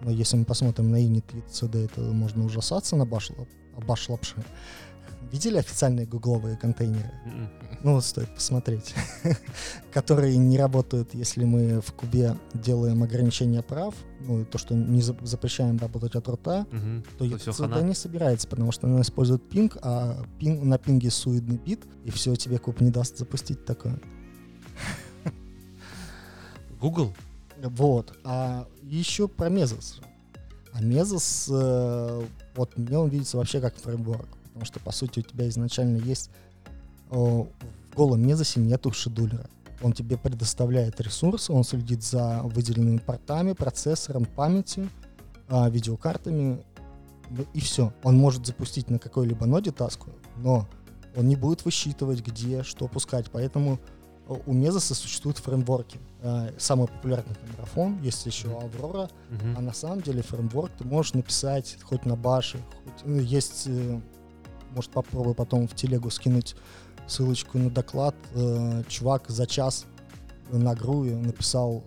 Но 0.02 0.12
если 0.12 0.38
мы 0.38 0.46
посмотрим 0.46 0.92
на 0.92 1.04
init 1.04 1.26
CD, 1.50 1.86
это 1.86 2.02
можно 2.02 2.46
ужасаться 2.46 2.96
на 2.96 3.06
баш, 3.06 3.32
баш. 3.88 4.08
Видели 5.32 5.58
официальные 5.58 6.06
гугловые 6.06 6.58
контейнеры? 6.58 7.10
м-м. 7.26 7.50
Ну, 7.84 7.94
вот 7.96 8.04
стоит 8.04 8.34
посмотреть. 8.36 8.94
Которые 9.94 10.36
не 10.38 10.58
работают, 10.58 11.14
если 11.14 11.46
мы 11.46 11.80
в 11.82 11.94
кубе 11.94 12.36
делаем 12.54 13.02
ограничения 13.02 13.62
прав, 13.62 13.96
ну, 14.20 14.44
то, 14.46 14.58
что 14.58 14.76
не 14.76 15.02
за- 15.02 15.16
запрещаем 15.22 15.78
работать 15.78 16.16
от 16.16 16.28
рута, 16.28 16.66
Мгм. 16.72 17.04
то 17.18 17.18
То 17.20 17.24
не 17.82 17.94
собирается, 17.96 18.48
потому 18.48 18.72
что 18.72 18.88
она 18.88 19.02
использует 19.02 19.48
пинг, 19.50 19.78
а 19.82 20.22
пинг, 20.38 20.64
на 20.64 20.78
пинге 20.78 21.10
суидный 21.10 21.58
бит, 21.58 21.86
и 22.04 22.12
все, 22.12 22.36
тебе 22.36 22.58
куб 22.58 22.82
не 22.82 22.92
даст 22.92 23.18
запустить 23.18 23.66
такое. 23.66 24.00
Google? 26.80 27.14
Вот. 27.64 28.18
А 28.24 28.68
еще 28.84 29.28
про 29.28 29.50
Мезос. 29.50 30.02
А 30.74 30.82
Мезос, 30.82 31.48
э, 31.52 32.26
вот 32.56 32.78
мне 32.78 32.98
он 32.98 33.10
видится 33.10 33.38
вообще 33.38 33.60
как 33.62 33.76
фреймворк, 33.76 34.28
потому 34.54 34.66
что, 34.66 34.80
по 34.80 34.92
сути, 34.92 35.20
у 35.20 35.22
тебя 35.24 35.48
изначально 35.50 35.98
есть 35.98 36.30
э, 37.10 37.16
в 37.16 37.48
голом 37.96 38.26
Мезосе 38.26 38.60
нету 38.60 38.92
шедулера. 38.92 39.50
Он 39.82 39.94
тебе 39.94 40.18
предоставляет 40.18 41.02
ресурсы, 41.02 41.52
он 41.52 41.64
следит 41.64 42.04
за 42.04 42.42
выделенными 42.44 43.00
портами, 43.00 43.54
процессором, 43.54 44.26
памятью, 44.26 44.90
а, 45.50 45.70
видеокартами, 45.70 46.64
ну 47.32 47.46
и 47.54 47.60
все. 47.60 47.92
Он 48.04 48.16
может 48.18 48.46
запустить 48.46 48.90
на 48.90 49.00
какой-либо 49.00 49.46
ноде 49.46 49.72
таску, 49.72 50.10
но 50.38 50.68
он 51.16 51.28
не 51.28 51.36
будет 51.36 51.66
высчитывать, 51.66 52.22
где, 52.26 52.62
что 52.64 52.88
пускать. 52.88 53.32
Поэтому 53.32 53.80
э, 54.30 54.36
у 54.46 54.54
Мезоса 54.54 54.94
существуют 54.94 55.40
фреймворки. 55.40 56.00
А, 56.22 56.54
Самый 56.60 56.88
популярный 56.88 57.32
это 57.34 57.42
марафон, 57.58 58.00
есть 58.04 58.24
еще. 58.28 58.56
Аврора, 58.56 59.10
Мгм. 59.32 59.58
а 59.58 59.62
на 59.62 59.74
самом 59.74 60.02
деле 60.02 60.22
фреймворк 60.22 60.72
ты 60.78 60.84
можешь 60.86 61.14
написать 61.16 61.78
хоть 61.84 62.06
на 62.06 62.16
баше, 62.16 62.60
хоть, 62.84 63.06
ну, 63.06 63.20
есть, 63.20 63.64
э, 63.66 64.00
может 64.76 64.92
попробую 64.92 65.36
потом 65.36 65.68
в 65.68 65.76
телегу 65.76 66.10
скинуть 66.10 66.56
ссылочку 67.08 67.58
на 67.58 67.70
доклад. 67.70 68.16
Э, 68.34 68.84
Чувак 68.88 69.30
за 69.30 69.46
час 69.48 69.86
на 70.52 70.76
Груве 70.76 71.16
написал 71.16 71.84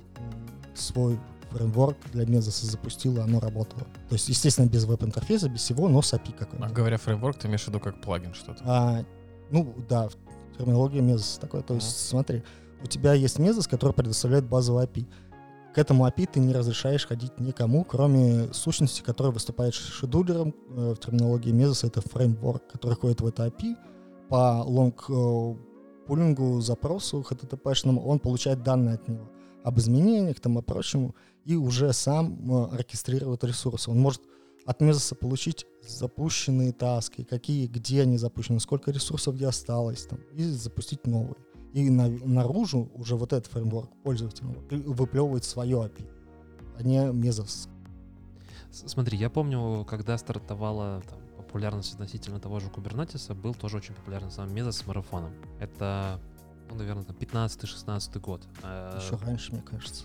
свой 0.74 1.18
фреймворк 1.50 1.96
для 2.12 2.26
Мезоса, 2.26 2.66
запустил, 2.66 3.16
и 3.16 3.20
оно 3.20 3.38
работало. 3.40 3.82
То 4.08 4.14
есть, 4.14 4.28
естественно, 4.28 4.66
без 4.66 4.84
веб-интерфейса, 4.84 5.48
без 5.48 5.60
всего, 5.60 5.88
но 5.88 6.02
с 6.02 6.12
API 6.12 6.34
А 6.34 6.38
какой-нибудь. 6.38 6.72
говоря 6.72 6.96
фреймворк, 6.98 7.38
ты 7.38 7.46
имеешь 7.46 7.62
в 7.64 7.68
виду 7.68 7.80
как 7.80 8.00
плагин 8.00 8.34
что-то? 8.34 8.62
А, 8.64 9.04
ну, 9.50 9.74
да, 9.88 10.08
терминология 10.58 11.00
Мезоса 11.00 11.40
такое. 11.40 11.62
То 11.62 11.74
есть, 11.74 12.08
смотри, 12.08 12.42
у 12.82 12.86
тебя 12.86 13.14
есть 13.14 13.38
Мезос, 13.38 13.68
который 13.68 13.92
предоставляет 13.92 14.46
базовый 14.46 14.84
API. 14.86 15.06
К 15.74 15.78
этому 15.78 16.06
API 16.06 16.28
ты 16.32 16.40
не 16.40 16.52
разрешаешь 16.52 17.06
ходить 17.06 17.40
никому, 17.40 17.84
кроме 17.84 18.52
сущности, 18.52 19.02
которая 19.02 19.32
выступает 19.32 19.74
шедулером. 19.74 20.54
Э, 20.70 20.94
В 20.94 20.98
терминологии 20.98 21.50
Мезоса 21.50 21.88
это 21.88 22.00
фреймворк, 22.00 22.68
который 22.70 22.94
ходит 22.94 23.20
в 23.20 23.26
это 23.26 23.46
API. 23.46 23.74
По 24.28 24.62
лонг 24.64 25.06
э, 25.08 26.60
запросу 26.60 27.26
HTTP-шному 27.28 28.00
он 28.04 28.20
получает 28.20 28.62
данные 28.62 28.94
от 28.94 29.08
него 29.08 29.28
об 29.64 29.78
изменениях 29.78 30.38
там 30.40 30.58
и 30.58 30.62
прочему, 30.62 31.16
и 31.44 31.56
уже 31.56 31.92
сам 31.92 32.38
э, 32.52 32.76
оркестрирует 32.76 33.42
ресурсы. 33.42 33.90
Он 33.90 33.98
может 33.98 34.22
от 34.66 34.80
Мезоса 34.80 35.16
получить 35.16 35.66
запущенные 35.86 36.72
таски, 36.72 37.24
какие, 37.24 37.66
где 37.66 38.02
они 38.02 38.16
запущены, 38.16 38.60
сколько 38.60 38.92
ресурсов 38.92 39.34
где 39.34 39.48
осталось, 39.48 40.06
там, 40.06 40.20
и 40.34 40.44
запустить 40.44 41.06
новые. 41.06 41.43
И 41.74 41.90
на- 41.90 42.08
наружу 42.08 42.88
уже 42.94 43.16
вот 43.16 43.32
этот 43.32 43.50
фреймворк 43.52 43.90
пользовательного 44.02 44.56
выплевывает 44.70 45.44
свое 45.44 45.76
API, 45.84 46.08
а 46.78 46.82
не 46.82 47.12
Мезос. 47.12 47.68
С- 48.70 48.88
Смотри, 48.88 49.18
я 49.18 49.28
помню, 49.28 49.84
когда 49.84 50.16
стартовала 50.16 51.02
там, 51.08 51.18
популярность 51.36 51.92
относительно 51.94 52.38
того 52.40 52.60
же 52.60 52.70
Кубернетиса, 52.70 53.34
был 53.34 53.54
тоже 53.54 53.76
очень 53.78 53.94
популярный 53.94 54.30
сам 54.30 54.54
Мезос 54.54 54.76
с 54.78 54.86
марафоном. 54.86 55.32
Это, 55.60 56.20
ну, 56.70 56.76
наверное, 56.76 57.04
там 57.04 57.16
15-16 57.16 58.20
год. 58.20 58.46
Э, 58.62 58.98
Еще 59.02 59.16
раньше, 59.16 59.52
мне 59.52 59.62
кажется. 59.62 60.04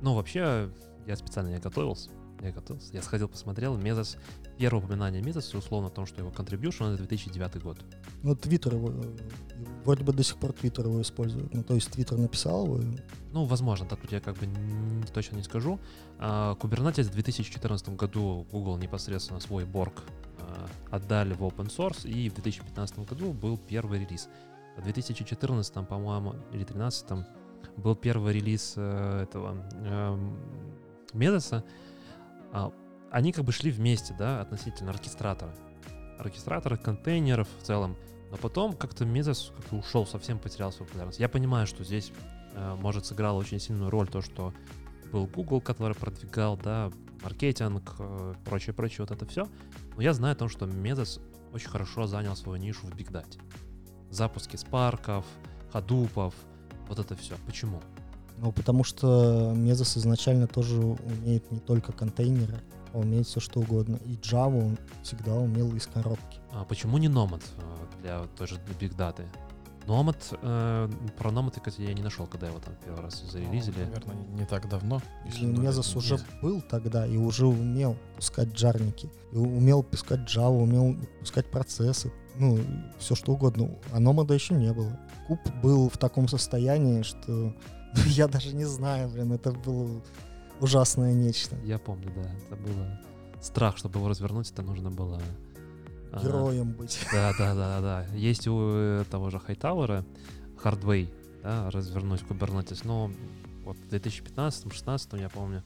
Ну, 0.00 0.14
вообще, 0.14 0.70
я 1.06 1.16
специально 1.16 1.48
не 1.50 1.58
готовился. 1.58 2.10
Я 2.40 2.52
готовился. 2.52 2.92
Я 2.92 3.02
сходил, 3.02 3.28
посмотрел. 3.28 3.76
Мезос, 3.76 4.16
первое 4.62 4.80
упоминание 4.84 5.20
Мезоса, 5.22 5.58
условно, 5.58 5.88
о 5.88 5.90
том, 5.90 6.06
что 6.06 6.20
его 6.20 6.30
contribution, 6.30 6.94
это 6.94 6.98
2009 6.98 7.62
год. 7.64 7.78
Ну, 8.22 8.36
Твиттер 8.36 8.74
его, 8.74 8.90
э, 8.90 9.16
вроде 9.84 10.04
бы 10.04 10.12
до 10.12 10.22
сих 10.22 10.36
пор 10.36 10.52
Твиттер 10.52 10.86
его 10.86 11.02
использует. 11.02 11.52
Ну, 11.52 11.64
то 11.64 11.74
есть 11.74 11.90
Твиттер 11.90 12.16
написал 12.18 12.66
его, 12.66 12.80
Ну, 13.32 13.44
возможно, 13.44 13.86
тут 13.86 14.12
я 14.12 14.20
как 14.20 14.36
бы 14.36 14.46
н- 14.46 15.04
точно 15.12 15.34
не 15.36 15.42
скажу. 15.42 15.80
А, 16.20 16.54
Kubernetes 16.54 17.08
в 17.08 17.12
2014 17.12 17.96
году 17.96 18.46
Google 18.52 18.76
непосредственно 18.78 19.40
свой 19.40 19.64
Borg 19.64 19.94
а, 20.38 20.68
отдали 20.92 21.34
в 21.34 21.42
open 21.42 21.66
source, 21.66 22.08
и 22.08 22.30
в 22.30 22.34
2015 22.34 23.00
году 23.00 23.32
был 23.32 23.58
первый 23.58 23.98
релиз. 23.98 24.28
В 24.76 24.82
2014, 24.84 25.88
по-моему, 25.88 26.34
или 26.52 26.62
2013 26.64 27.26
был 27.78 27.96
первый 27.96 28.34
релиз 28.34 28.74
э, 28.76 29.22
этого 29.24 29.56
эм, 29.84 30.36
Медоса. 31.14 31.64
А, 32.52 32.70
Они 33.12 33.30
как 33.30 33.44
бы 33.44 33.52
шли 33.52 33.70
вместе, 33.70 34.14
да, 34.18 34.40
относительно 34.40 34.90
оркестратора. 34.90 35.54
Оркестратора, 36.18 36.78
контейнеров 36.78 37.46
в 37.60 37.62
целом. 37.62 37.94
Но 38.30 38.38
потом 38.38 38.72
как-то 38.72 39.04
Мезос 39.04 39.52
как-то 39.54 39.76
ушел, 39.76 40.06
совсем 40.06 40.38
потерял 40.38 40.72
свою 40.72 40.86
популярность. 40.86 41.20
Я 41.20 41.28
понимаю, 41.28 41.66
что 41.66 41.84
здесь 41.84 42.10
э, 42.54 42.74
может 42.80 43.04
сыграло 43.04 43.38
очень 43.38 43.60
сильную 43.60 43.90
роль 43.90 44.08
то, 44.08 44.22
что 44.22 44.54
был 45.12 45.26
Google, 45.26 45.60
который 45.60 45.94
продвигал, 45.94 46.56
да, 46.56 46.90
маркетинг, 47.22 47.96
э, 47.98 48.34
прочее, 48.46 48.72
прочее, 48.72 49.00
вот 49.00 49.10
это 49.10 49.26
все. 49.26 49.46
Но 49.94 50.00
я 50.00 50.14
знаю 50.14 50.32
о 50.32 50.36
том, 50.36 50.48
что 50.48 50.64
Mesos 50.64 51.20
очень 51.52 51.68
хорошо 51.68 52.06
занял 52.06 52.34
свою 52.34 52.62
нишу 52.62 52.86
в 52.86 52.94
Big 52.96 53.12
Data. 53.12 53.38
Запуски 54.08 54.56
спарков, 54.56 55.26
ходупов, 55.70 56.34
вот 56.88 56.98
это 56.98 57.14
все. 57.14 57.34
Почему? 57.44 57.82
Ну, 58.38 58.52
потому 58.52 58.84
что 58.84 59.52
Mesos 59.54 59.98
изначально 59.98 60.46
тоже 60.46 60.80
умеет 60.80 61.50
не 61.52 61.60
только 61.60 61.92
контейнеры, 61.92 62.58
а 62.92 62.98
умеет 62.98 63.26
все 63.26 63.40
что 63.40 63.60
угодно. 63.60 63.98
И 64.04 64.14
Java 64.16 64.66
он 64.66 64.78
всегда 65.02 65.34
умел 65.34 65.74
из 65.74 65.86
коробки. 65.86 66.40
А 66.52 66.64
почему 66.64 66.98
не 66.98 67.08
Nomad 67.08 67.42
э, 67.58 68.00
для 68.02 68.26
той 68.36 68.46
же 68.46 68.56
Big 68.80 68.96
Data? 68.96 69.24
Nomad, 69.86 70.16
э, 70.42 70.90
про 71.18 71.30
Nomad, 71.30 71.54
кстати, 71.56 71.82
я 71.82 71.92
не 71.92 72.02
нашел, 72.02 72.26
когда 72.26 72.48
его 72.48 72.58
там 72.60 72.74
первый 72.84 73.02
раз 73.02 73.22
зарелизили. 73.30 73.80
Ну, 73.80 73.84
наверное, 73.86 74.16
не 74.38 74.46
так 74.46 74.68
давно. 74.68 75.00
И 75.24 75.28
если 75.28 75.48
Mesos 75.48 75.92
не 75.92 75.98
уже 75.98 76.14
месяц. 76.14 76.26
был 76.40 76.60
тогда 76.62 77.06
и 77.06 77.16
уже 77.16 77.46
умел 77.46 77.96
пускать 78.16 78.52
джарники, 78.52 79.10
и 79.32 79.36
умел 79.36 79.82
пускать 79.82 80.20
Java, 80.20 80.62
умел 80.62 80.96
пускать 81.20 81.50
процессы, 81.50 82.12
ну, 82.36 82.60
все 82.98 83.14
что 83.14 83.32
угодно. 83.32 83.76
А 83.92 84.00
Nomad 84.00 84.32
еще 84.32 84.54
не 84.54 84.72
было. 84.72 84.98
Куб 85.26 85.40
был 85.62 85.88
в 85.88 85.98
таком 85.98 86.28
состоянии, 86.28 87.02
что 87.02 87.54
я 88.06 88.28
даже 88.28 88.54
не 88.54 88.64
знаю, 88.64 89.08
блин, 89.08 89.32
это 89.32 89.52
было 89.52 90.02
ужасное 90.60 91.12
нечто. 91.12 91.56
Я 91.64 91.78
помню, 91.78 92.10
да, 92.14 92.30
это 92.46 92.56
было 92.56 93.00
страх, 93.40 93.76
чтобы 93.76 93.98
его 93.98 94.08
развернуть, 94.08 94.50
это 94.50 94.62
нужно 94.62 94.90
было... 94.90 95.20
а, 96.12 96.22
Героем 96.22 96.72
быть. 96.72 96.98
Да, 97.12 97.32
да, 97.38 97.54
да, 97.54 97.80
да. 97.80 98.06
Есть 98.14 98.46
у 98.46 98.58
э, 98.60 99.04
того 99.10 99.30
же 99.30 99.38
Хайтауэра 99.38 100.04
Hardway, 100.62 101.08
да, 101.42 101.70
развернуть 101.70 102.22
Kubernetes. 102.22 102.82
Но 102.84 103.10
вот 103.64 103.76
в 103.76 103.92
2015-2016, 103.92 105.20
я 105.20 105.28
помню, 105.28 105.62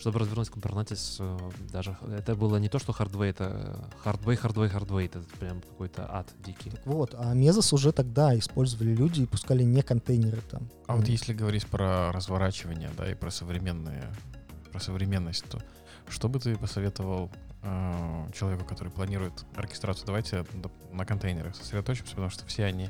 чтобы 0.00 0.18
развернуть 0.18 0.48
Kubernetes, 0.48 1.16
э, 1.18 1.50
даже 1.72 1.96
это 2.16 2.34
было 2.34 2.56
не 2.56 2.68
то, 2.68 2.78
что 2.78 2.92
Hardway, 2.92 3.30
это 3.30 3.88
Hardway, 4.04 4.40
Hardway, 4.40 4.72
Hardway. 4.72 5.06
Это 5.06 5.20
прям 5.38 5.60
какой-то 5.60 6.06
ад 6.10 6.26
дикий. 6.44 6.70
Так 6.70 6.86
вот, 6.86 7.14
а 7.14 7.34
Mesos 7.34 7.74
уже 7.74 7.92
тогда 7.92 8.36
использовали 8.38 8.94
люди 8.94 9.22
и 9.22 9.26
пускали 9.26 9.62
не 9.62 9.82
контейнеры 9.82 10.40
там. 10.50 10.68
А 10.86 10.96
вот 10.96 11.06
если 11.06 11.34
говорить 11.34 11.66
про 11.66 12.12
разворачивание, 12.12 12.90
да, 12.96 13.10
и 13.10 13.14
про 13.14 13.30
современные, 13.30 14.04
про 14.72 14.80
современность, 14.80 15.44
то 15.50 15.60
что 16.08 16.28
бы 16.28 16.40
ты 16.40 16.56
посоветовал 16.56 17.30
э, 17.62 18.26
человеку, 18.32 18.64
который 18.64 18.90
планирует 18.90 19.44
оркестрацию? 19.54 20.06
Давайте 20.06 20.36
доп- 20.54 20.94
на 20.94 21.04
контейнерах 21.04 21.54
сосредоточимся, 21.54 22.12
потому 22.12 22.30
что 22.30 22.46
все 22.46 22.64
они 22.64 22.88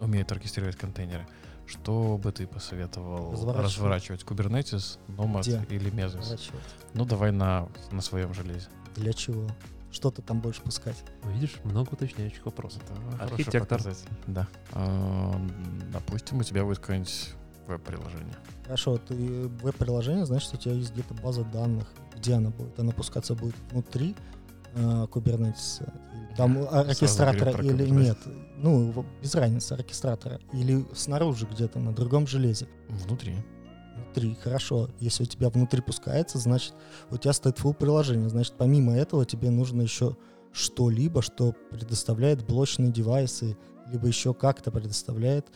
умеют 0.00 0.30
оркестрировать 0.30 0.76
контейнеры. 0.76 1.26
Что 1.66 2.18
бы 2.18 2.32
ты 2.32 2.46
посоветовал 2.46 3.32
Разворачивать. 3.32 3.64
разворачивать? 3.64 4.22
Kubernetes, 4.22 4.98
Nomad 5.08 5.42
Где? 5.42 5.62
или 5.74 5.90
Mesos? 5.90 6.18
разворачивать. 6.18 6.62
Ну, 6.94 7.04
давай 7.04 7.32
на, 7.32 7.68
на 7.90 8.00
своем 8.02 8.34
железе. 8.34 8.68
Для 8.96 9.12
чего? 9.12 9.46
Что 9.90 10.10
ты 10.10 10.22
там 10.22 10.40
будешь 10.40 10.58
пускать? 10.60 11.02
Ну, 11.24 11.30
Видишь, 11.32 11.56
много 11.64 11.90
уточняющих 11.92 12.44
вопросов. 12.46 12.82
Хороший 13.18 13.34
Архитектор. 13.34 13.80
Да. 14.26 14.48
А, 14.72 15.34
допустим, 15.92 16.38
у 16.38 16.42
тебя 16.42 16.64
будет 16.64 16.78
какое-нибудь 16.78 17.30
веб-приложение. 17.66 18.34
Хорошо, 18.64 18.98
ты 18.98 19.14
веб-приложение, 19.62 20.26
значит, 20.26 20.52
у 20.54 20.56
тебя 20.56 20.74
есть 20.74 20.92
где-то 20.92 21.14
база 21.14 21.44
данных. 21.44 21.88
Где 22.16 22.34
она 22.34 22.50
будет? 22.50 22.78
Она 22.78 22.92
пускаться 22.92 23.34
будет 23.34 23.54
внутри 23.70 24.16
Kubernetes, 24.74 25.82
или 26.14 26.36
там 26.36 26.58
э, 26.58 26.66
оркестратора 26.66 27.50
или 27.62 27.86
Kubernetes. 27.86 27.90
нет. 27.90 28.18
Ну, 28.56 29.04
без 29.20 29.34
разницы, 29.34 29.72
оркестратора. 29.72 30.40
Или 30.52 30.84
снаружи 30.94 31.46
где-то, 31.50 31.78
на 31.78 31.92
другом 31.92 32.26
железе. 32.26 32.68
Внутри. 32.88 33.36
Внутри, 33.96 34.36
хорошо. 34.42 34.88
Если 35.00 35.24
у 35.24 35.26
тебя 35.26 35.50
внутри 35.50 35.80
пускается, 35.82 36.38
значит, 36.38 36.74
у 37.10 37.16
тебя 37.16 37.32
стоит 37.32 37.58
full 37.58 37.74
приложение. 37.74 38.28
Значит, 38.28 38.54
помимо 38.56 38.94
этого 38.94 39.24
тебе 39.24 39.50
нужно 39.50 39.82
еще 39.82 40.16
что-либо, 40.52 41.22
что 41.22 41.54
предоставляет 41.70 42.44
блочные 42.44 42.90
девайсы, 42.90 43.56
либо 43.90 44.06
еще 44.06 44.34
как-то 44.34 44.70
предоставляет 44.70 45.46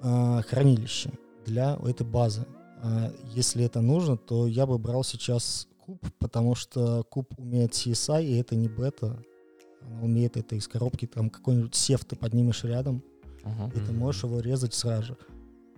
а, 0.00 0.42
хранилище 0.42 1.12
для 1.46 1.78
этой 1.84 2.06
базы. 2.06 2.46
А, 2.82 3.12
если 3.32 3.64
это 3.64 3.80
нужно, 3.80 4.16
то 4.16 4.46
я 4.46 4.66
бы 4.66 4.78
брал 4.78 5.04
сейчас 5.04 5.68
куб, 5.84 6.00
потому 6.18 6.54
что 6.54 7.02
куб 7.04 7.32
умеет 7.38 7.72
CSI, 7.72 8.24
и 8.24 8.36
это 8.38 8.56
не 8.56 8.68
бета. 8.68 9.22
Она 9.82 10.00
умеет 10.02 10.36
это 10.36 10.54
из 10.56 10.66
коробки, 10.66 11.06
там 11.06 11.28
какой-нибудь 11.30 11.74
сев 11.74 12.04
ты 12.04 12.16
поднимешь 12.16 12.64
рядом, 12.64 13.02
Мгм. 13.44 13.68
и 13.74 13.80
ты 13.86 13.92
можешь 13.92 14.24
его 14.24 14.40
резать 14.40 14.72
сразу 14.74 15.02
же. 15.02 15.16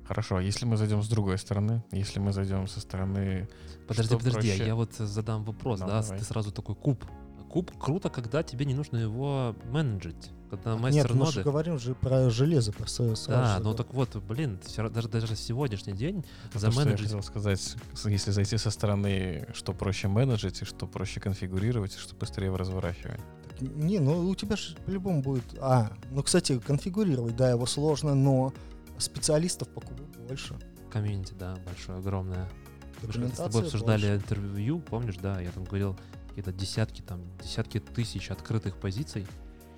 Хорошо, 0.04 0.36
а 0.36 0.42
если 0.42 0.64
мы 0.66 0.76
зайдем 0.76 1.02
с 1.02 1.08
другой 1.08 1.36
стороны, 1.38 1.82
если 1.90 2.20
мы 2.20 2.32
зайдем 2.32 2.68
со 2.68 2.78
стороны... 2.80 3.48
Подожди, 3.88 4.14
подожди, 4.16 4.38
а 4.50 4.54
проще? 4.54 4.66
я 4.66 4.74
вот 4.76 4.92
задам 4.94 5.42
вопрос, 5.44 5.80
Ну, 5.80 5.86
да, 5.88 6.02
давай. 6.02 6.18
ты 6.20 6.24
сразу 6.24 6.52
такой 6.52 6.76
куб. 6.76 7.04
Куб 7.51 7.70
круто, 7.78 8.10
когда 8.10 8.43
тебе 8.43 8.64
не 8.66 8.74
нужно 8.74 8.97
его 8.98 9.55
менеджить. 9.70 10.31
Когда 10.51 10.73
Нет, 10.74 10.82
мастер 10.82 11.12
мы 11.14 11.18
ноды. 11.20 11.32
же 11.32 11.43
говорим 11.43 11.78
же 11.78 11.94
про 11.94 12.31
железо, 12.31 12.73
про 12.73 12.86
свое 12.86 13.14
Да, 13.27 13.59
ну 13.60 13.74
так 13.74 13.93
вот, 13.93 14.14
блин, 14.16 14.60
даже, 14.90 15.09
даже 15.09 15.35
сегодняшний 15.35 15.93
день 15.93 16.24
Это 16.51 16.59
За 16.60 16.66
то, 16.66 16.73
что 16.73 16.81
я 16.81 16.86
менеджить. 16.86 17.06
хотел 17.09 17.23
сказать, 17.23 17.77
если 18.05 18.31
зайти 18.31 18.56
со 18.56 18.70
стороны, 18.70 19.48
что 19.55 19.73
проще 19.73 20.06
менеджить, 20.06 20.62
и 20.62 20.64
что 20.64 20.86
проще 20.86 21.18
конфигурировать, 21.18 21.97
и 21.97 21.98
что 21.98 22.14
быстрее 22.14 22.55
разворачивать. 22.55 23.20
Не, 23.60 23.98
ну 23.98 24.28
у 24.28 24.35
тебя 24.36 24.55
же 24.55 24.77
по-любому 24.86 25.23
будет... 25.23 25.44
А, 25.59 25.90
ну, 26.12 26.23
кстати, 26.23 26.60
конфигурировать, 26.60 27.35
да, 27.36 27.51
его 27.51 27.66
сложно, 27.66 28.14
но 28.14 28.52
специалистов 28.98 29.68
по 29.68 29.81
кубу 29.81 30.05
больше. 30.28 30.55
комьюнити, 30.93 31.35
да, 31.39 31.56
большое, 31.66 31.98
огромное. 31.98 32.48
Мы 33.02 33.12
же 33.12 33.28
с 33.28 33.36
тобой 33.36 33.62
обсуждали 33.62 34.02
больше. 34.02 34.16
интервью, 34.16 34.78
помнишь, 34.78 35.16
да, 35.20 35.40
я 35.40 35.51
там 35.51 35.64
говорил 35.64 35.97
какие-то 36.36 36.52
десятки, 36.52 37.00
там, 37.00 37.22
десятки 37.42 37.80
тысяч 37.80 38.30
открытых 38.30 38.76
позиций, 38.76 39.26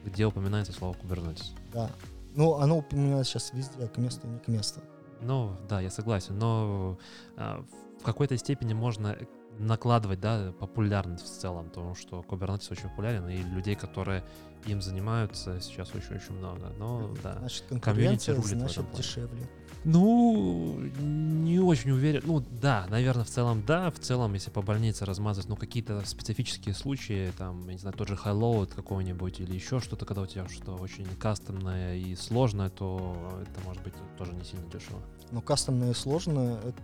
где 0.05 0.26
упоминается 0.26 0.72
слово 0.72 0.94
Kubernetes. 0.94 1.52
Да. 1.72 1.89
Ну, 2.35 2.55
оно 2.55 2.78
упоминается 2.78 3.32
сейчас 3.32 3.52
везде, 3.52 3.86
к 3.86 3.97
месту 3.97 4.26
и 4.26 4.30
не 4.30 4.39
к 4.40 4.48
месту. 4.48 4.80
Ну, 5.20 5.56
да, 5.68 5.80
я 5.80 5.90
согласен, 5.90 6.36
но 6.36 6.98
а, 7.36 7.64
в 8.01 8.02
какой-то 8.02 8.36
степени 8.36 8.72
можно 8.72 9.16
э, 9.18 9.26
накладывать, 9.59 10.20
да, 10.20 10.52
популярность 10.59 11.24
в 11.24 11.40
целом, 11.40 11.68
потому 11.68 11.94
что 11.94 12.24
Kubernetes 12.28 12.72
очень 12.72 12.89
популярен, 12.89 13.28
и 13.28 13.36
людей, 13.36 13.76
которые 13.76 14.24
им 14.66 14.82
занимаются, 14.82 15.60
сейчас 15.60 15.94
очень-очень 15.94 16.35
много. 16.35 16.72
Но, 16.76 17.14
да. 17.22 17.39
Значит, 17.39 17.64
комьюнити 17.80 18.32
конкуренция, 18.32 18.56
значит, 18.56 18.97
дешевле. 18.97 19.48
Ну, 19.84 20.78
не 21.00 21.60
очень 21.60 21.92
уверен. 21.92 22.22
Ну, 22.26 22.44
да, 22.60 22.86
наверное, 22.90 23.24
в 23.24 23.28
целом, 23.28 23.62
да. 23.66 23.90
В 23.90 23.98
целом, 23.98 24.34
если 24.34 24.50
по 24.50 24.60
больнице 24.62 25.05
размазать, 25.05 25.48
ну, 25.48 25.56
какие-то 25.56 26.02
специфические 26.06 26.74
случаи, 26.74 27.32
там, 27.38 27.66
я 27.68 27.72
не 27.74 27.78
знаю, 27.78 27.96
тот 27.96 28.09
же 28.09 28.14
highload 28.14 28.74
какой-нибудь 28.74 29.40
или 29.40 29.55
еще 29.55 29.80
что-то, 29.80 30.05
когда 30.05 30.22
у 30.22 30.26
тебя 30.26 30.48
что-то 30.48 30.74
очень 30.74 31.06
кастомное 31.18 31.96
и 31.96 32.14
сложное, 32.16 32.68
то 32.70 33.16
это 33.42 33.60
может 33.66 33.82
быть 33.82 33.94
тоже 34.16 34.32
не 34.32 34.44
сильно 34.44 34.66
дешево. 34.70 35.00
Но 35.30 35.40
кастомное 35.40 35.92
и 35.92 35.94
сложное— 35.94 36.59
это 36.64 36.82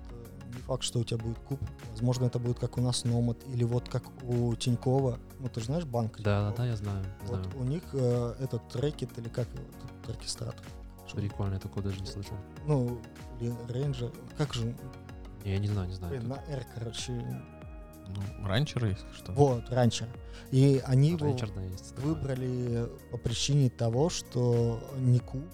не 0.54 0.60
факт, 0.62 0.84
что 0.84 1.00
у 1.00 1.04
тебя 1.04 1.18
будет 1.18 1.38
куб. 1.40 1.60
Возможно, 1.90 2.26
это 2.26 2.38
будет 2.38 2.58
как 2.58 2.78
у 2.78 2.80
нас 2.80 3.04
Nomad, 3.04 3.36
или 3.52 3.64
вот 3.64 3.88
как 3.88 4.04
у 4.22 4.54
Тинькова. 4.54 5.18
Ну, 5.40 5.48
ты 5.48 5.60
же 5.60 5.66
знаешь 5.66 5.84
банк 5.84 6.16
Да, 6.20 6.22
да, 6.22 6.46
Тинькова? 6.50 6.56
да, 6.56 6.66
я 6.66 6.76
знаю. 6.76 7.04
Вот 7.26 7.40
знаю. 7.40 7.58
у 7.58 7.64
них 7.64 7.82
э, 7.92 8.34
этот 8.40 8.68
трекет, 8.68 9.18
или 9.18 9.28
как 9.28 9.48
его, 9.52 9.64
этот 10.00 10.16
оркестратор. 10.16 10.64
Прикольно, 11.14 11.54
я 11.54 11.60
такого 11.60 11.82
даже 11.82 12.00
не 12.00 12.06
слышал. 12.06 12.36
Ну, 12.66 13.00
или 13.40 13.52
рейнджер. 13.68 14.10
Как 14.36 14.52
же? 14.54 14.74
Не, 15.44 15.52
Я 15.52 15.58
не 15.58 15.68
знаю, 15.68 15.88
не 15.88 15.94
знаю. 15.94 16.14
Блин, 16.14 16.28
на 16.28 16.34
R, 16.52 16.66
короче. 16.74 17.12
Ну, 18.06 18.46
ранчеры, 18.46 18.88
если 18.90 19.06
что. 19.16 19.32
Вот, 19.32 19.70
раньше. 19.70 20.08
И 20.50 20.82
они 20.84 21.10
его 21.10 21.20
да, 21.20 21.28
есть 21.62 21.94
такое. 21.94 22.14
выбрали 22.14 22.88
по 23.10 23.16
причине 23.16 23.70
того, 23.70 24.10
что 24.10 24.80
ни 24.98 25.18
куб, 25.18 25.44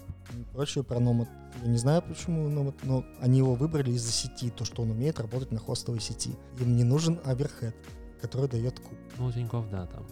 прочее 0.53 0.83
про 0.83 0.97
Nomad. 0.99 1.29
Я 1.63 1.69
не 1.69 1.77
знаю, 1.77 2.01
почему 2.01 2.49
Nomad, 2.49 2.75
но 2.83 3.05
они 3.19 3.37
его 3.39 3.55
выбрали 3.55 3.91
из-за 3.91 4.11
сети, 4.11 4.49
то, 4.49 4.65
что 4.65 4.81
он 4.81 4.91
умеет 4.91 5.19
работать 5.19 5.51
на 5.51 5.59
хостовой 5.59 6.01
сети. 6.01 6.35
Им 6.59 6.75
не 6.75 6.83
нужен 6.83 7.19
оверхед, 7.23 7.75
который 8.21 8.49
дает 8.49 8.79
куб. 8.79 8.97
Ну, 9.17 9.27
у 9.27 9.31
Тинькофф, 9.31 9.69
да, 9.69 9.85
там. 9.87 10.05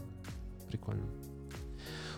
Прикольно. 0.68 1.04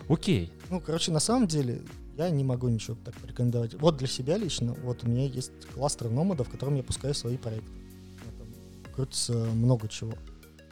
Окей. 0.08 0.52
Ну, 0.70 0.80
короче, 0.80 1.10
на 1.12 1.20
самом 1.20 1.46
деле, 1.46 1.82
я 2.16 2.30
не 2.30 2.44
могу 2.44 2.68
ничего 2.68 2.96
так 3.04 3.14
порекомендовать. 3.16 3.74
Вот 3.74 3.96
для 3.96 4.08
себя 4.08 4.36
лично, 4.36 4.74
вот 4.82 5.04
у 5.04 5.08
меня 5.08 5.26
есть 5.26 5.52
кластер 5.74 6.10
номадов, 6.10 6.48
в 6.48 6.50
котором 6.50 6.74
я 6.74 6.82
пускаю 6.82 7.14
свои 7.14 7.36
проекты. 7.36 7.70
Там 8.38 8.92
крутится 8.94 9.32
много 9.32 9.88
чего 9.88 10.12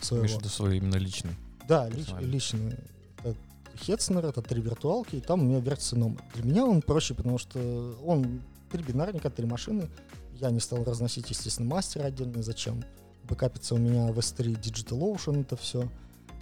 своего. 0.01 0.27
В 0.27 0.31
виду 0.31 0.49
свой 0.49 0.77
именно 0.79 0.97
личный. 0.97 1.33
Да, 1.67 1.89
лич- 1.89 2.21
личный. 2.21 2.77
Это 3.23 3.37
Хетцнер, 3.77 4.27
это 4.27 4.43
три 4.43 4.61
виртуалки, 4.61 5.17
и 5.17 5.21
там 5.21 5.41
у 5.41 5.45
меня 5.45 5.61
вертится 5.61 5.97
номад. 5.97 6.23
Для 6.35 6.45
меня 6.45 6.67
он 6.67 6.83
проще, 6.83 7.15
потому 7.15 7.39
что 7.39 7.97
он 8.05 8.43
три 8.71 8.83
бинарника, 8.83 9.31
три 9.31 9.47
машины. 9.47 9.89
Я 10.35 10.51
не 10.51 10.61
стал 10.61 10.85
разносить, 10.85 11.31
естественно, 11.31 11.69
мастер 11.69 12.05
отдельно. 12.05 12.43
Зачем? 12.43 12.83
Бэкапится 13.25 13.75
у 13.75 13.79
меня 13.79 14.13
в 14.13 14.19
S3 14.19 14.61
DigitalOcean 14.61 15.43
это 15.43 15.57
все 15.57 15.89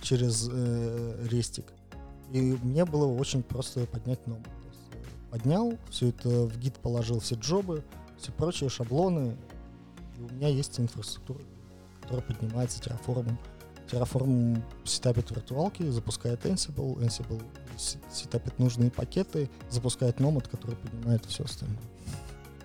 через 0.03 0.49
э, 0.51 1.27
рестик. 1.29 1.67
И 2.33 2.41
мне 2.63 2.85
было 2.85 3.07
очень 3.07 3.43
просто 3.43 3.87
поднять 3.87 4.27
номад. 4.27 4.47
Поднял, 5.31 5.79
все 5.91 6.09
это 6.09 6.29
в 6.29 6.59
гид 6.59 6.75
положил, 6.79 7.21
все 7.21 7.35
джобы, 7.35 7.85
все 8.19 8.33
прочие 8.33 8.71
шаблоны. 8.71 9.37
И 10.17 10.23
у 10.23 10.29
меня 10.29 10.49
есть 10.49 10.79
инфраструктура, 10.81 11.41
которая 12.01 12.23
поднимается 12.23 12.81
терраформом. 12.81 13.39
Terraform 13.89 14.63
сетапит 14.85 15.31
виртуалки, 15.31 15.89
запускает 15.89 16.45
Ansible, 16.45 16.99
Ansible 16.99 17.43
сетапит 18.11 18.59
нужные 18.59 18.91
пакеты, 18.91 19.49
запускает 19.71 20.19
Nomad, 20.19 20.49
который 20.49 20.77
поднимает 20.77 21.25
все 21.27 21.45
остальное. 21.45 21.79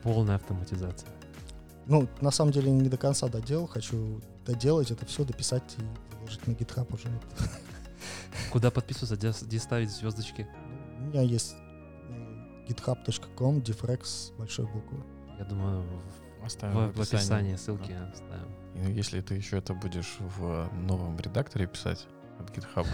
Полная 0.02 0.36
автоматизация. 0.36 1.10
Ну, 1.86 2.08
на 2.22 2.32
самом 2.32 2.52
деле 2.52 2.72
не 2.72 2.90
до 2.90 2.98
конца 2.98 3.28
доделал, 3.28 3.68
хочу 3.68 4.22
доделать 4.46 4.92
это 4.92 5.06
все, 5.06 5.24
дописать 5.24 5.64
и 5.78 6.16
выложить 6.18 6.48
на 6.48 6.52
GitHub 6.52 6.94
уже. 6.94 7.10
Куда 8.52 8.72
подписываться, 8.72 9.16
где, 9.16 9.34
где 9.42 9.60
ставить 9.60 9.92
звездочки? 9.92 10.48
У 10.98 11.02
меня 11.04 11.22
есть 11.22 11.56
github.com, 12.74 13.62
diffrex 13.62 14.34
большой 14.38 14.66
буквы. 14.66 15.04
Я 15.38 15.46
думаю, 15.46 15.84
в, 16.42 16.46
Оставим 16.46 16.92
в- 16.92 16.96
в 16.98 17.02
описании 17.02 17.56
ссылки 17.56 17.92
оставим. 17.92 18.52
И 18.76 18.92
если 18.92 19.22
ты 19.22 19.36
еще 19.36 19.58
это 19.58 19.74
будешь 19.74 20.18
в 20.20 20.70
новом 20.74 21.18
редакторе 21.18 21.68
писать 21.68 22.06
от 22.40 22.50
GitHub, 22.50 22.86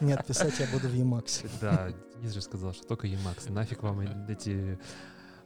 Нет, 0.00 0.24
писать 0.26 0.58
я 0.58 0.66
буду 0.72 0.88
в 0.88 0.94
Emacs. 0.94 1.48
Да, 1.60 1.90
Денис 2.14 2.32
же 2.32 2.40
сказал, 2.40 2.72
что 2.72 2.86
только 2.86 3.06
Emacs. 3.06 3.50
Нафиг 3.52 3.82
вам 3.82 4.00
эти 4.28 4.78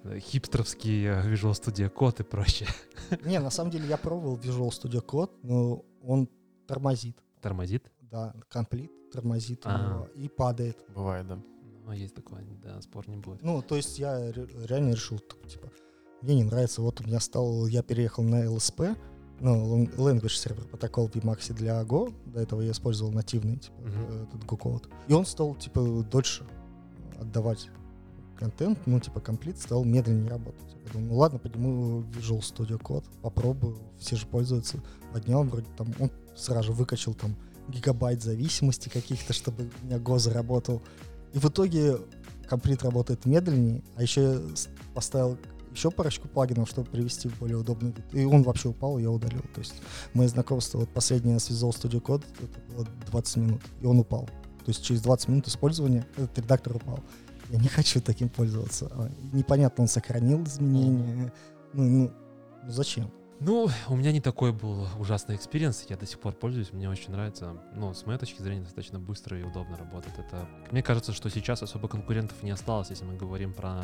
э, 0.05 0.19
хипстеровские 0.21 1.13
э, 1.15 1.33
Visual 1.33 1.53
Studio 1.53 1.93
Code 1.93 2.21
и 2.21 2.23
прочее. 2.23 2.69
Не, 3.25 3.41
на 3.41 3.51
самом 3.51 3.71
деле 3.71 3.89
я 3.89 3.97
пробовал 3.97 4.37
Visual 4.37 4.69
Studio 4.69 5.05
Code, 5.05 5.33
но 5.43 5.85
он 6.03 6.29
тормозит. 6.69 7.17
Тормозит? 7.41 7.91
Да, 8.01 8.35
комплит 8.49 8.91
тормозит 9.11 9.63
А. 9.65 10.07
и 10.15 10.29
падает. 10.29 10.79
бывает, 10.95 11.27
да. 11.27 11.39
Ну, 11.91 11.97
есть 11.97 12.15
такое, 12.15 12.45
да, 12.63 12.81
спор 12.83 13.09
не 13.09 13.17
будет. 13.17 13.43
Ну, 13.43 13.63
то 13.63 13.75
есть 13.75 13.99
я 13.99 14.17
ре- 14.33 14.47
реально 14.67 14.93
решил, 14.93 15.19
типа, 15.49 15.69
мне 16.23 16.37
не 16.37 16.45
нравится, 16.45 16.83
вот 16.83 17.01
у 17.01 17.05
меня 17.05 17.19
стал, 17.19 17.67
я 17.67 17.83
переехал 17.83 18.23
на 18.23 18.45
LSP, 18.45 18.97
ну, 19.41 19.77
Lang- 19.87 19.97
Language 19.97 20.27
Server 20.27 20.69
протокол 20.69 21.09
Emacs 21.09 21.53
для 21.53 21.83
Go, 21.83 22.15
до 22.27 22.41
этого 22.41 22.61
я 22.61 22.71
использовал 22.71 23.11
нативный, 23.11 23.57
типа, 23.57 23.75
э, 23.85 24.25
этот 24.29 24.45
Go-код. 24.45 24.89
И 25.09 25.13
он 25.15 25.27
стал, 25.27 25.57
типа, 25.57 25.81
дольше 26.09 26.47
отдавать 27.21 27.69
контент, 28.39 28.79
ну, 28.87 29.01
типа, 29.01 29.21
комплит 29.21 29.59
стал 29.59 29.85
медленнее 29.85 30.31
работать. 30.31 30.77
Я 30.87 30.93
думаю, 30.93 31.09
ну 31.11 31.17
ладно, 31.19 31.39
подниму 31.41 32.03
Visual 32.03 32.39
Studio 32.41 32.81
Code, 32.81 33.05
попробую, 33.21 33.77
все 33.99 34.15
же 34.15 34.27
пользуются. 34.27 34.81
Поднял, 35.13 35.43
вроде 35.43 35.67
там, 35.77 35.89
он 35.99 36.11
сразу 36.37 36.69
же 36.69 36.73
выкачал 36.73 37.15
там 37.15 37.35
гигабайт 37.69 38.23
зависимости 38.23 38.89
каких-то, 38.89 39.33
чтобы 39.33 39.71
у 39.83 39.87
меня 39.87 39.97
Go 39.99 40.19
заработал. 40.19 40.83
И 41.33 41.39
в 41.39 41.45
итоге 41.47 41.99
комплит 42.49 42.83
работает 42.83 43.27
медленнее, 43.27 43.83
а 43.97 44.03
еще 44.03 44.41
поставил 44.95 45.39
еще 45.73 45.91
парочку 45.91 46.29
плагинов, 46.29 46.69
чтобы 46.69 46.91
привести 46.91 47.29
в 47.29 47.39
более 47.39 47.57
удобный 47.57 47.93
вид. 47.93 48.05
И 48.13 48.25
он 48.25 48.43
вообще 48.43 48.69
упал, 48.69 48.99
я 48.99 49.11
удалил. 49.11 49.43
То 49.55 49.61
есть 49.61 49.75
мое 50.15 50.29
знакомство, 50.29 50.79
вот 50.79 50.89
последнее 50.89 51.39
с 51.39 51.49
Visual 51.49 51.71
Studio 51.71 52.03
Code, 52.03 52.25
это 52.43 52.75
было 52.75 52.87
20 53.11 53.37
минут, 53.37 53.63
и 53.81 53.87
он 53.87 54.01
упал. 54.01 54.27
То 54.65 54.69
есть 54.69 54.85
через 54.85 55.01
20 55.03 55.29
минут 55.29 55.49
использования 55.49 56.07
этот 56.17 56.39
редактор 56.39 56.77
упал. 56.77 57.01
Я 57.51 57.59
не 57.59 57.69
хочу 57.69 58.01
таким 58.01 58.29
пользоваться. 58.29 58.89
А, 58.93 59.11
Непонятно, 59.33 59.83
он 59.83 59.89
сохранил 59.89 60.43
изменения. 60.45 61.33
Ну, 61.73 61.85
ну, 61.85 62.13
ну 62.65 62.71
зачем? 62.71 63.11
Ну, 63.41 63.71
у 63.89 63.97
меня 63.97 64.13
не 64.13 64.21
такой 64.21 64.53
был 64.53 64.87
ужасный 64.99 65.35
experience, 65.35 65.87
я 65.89 65.97
до 65.97 66.05
сих 66.05 66.21
пор 66.21 66.35
пользуюсь, 66.35 66.75
мне 66.75 66.91
очень 66.91 67.11
нравится. 67.11 67.57
Ну, 67.75 67.95
с 67.95 68.05
моей 68.05 68.19
точки 68.19 68.43
зрения, 68.43 68.63
достаточно 68.63 68.99
быстро 68.99 69.39
и 69.39 69.43
удобно 69.43 69.79
работает. 69.79 70.19
Это, 70.19 70.47
мне 70.71 70.83
кажется, 70.83 71.15
что 71.15 71.31
сейчас 71.31 71.63
особо 71.63 71.89
конкурентов 71.89 72.43
не 72.43 72.51
осталось, 72.51 72.91
если 72.91 73.05
мы 73.05 73.17
говорим 73.17 73.55
про 73.55 73.83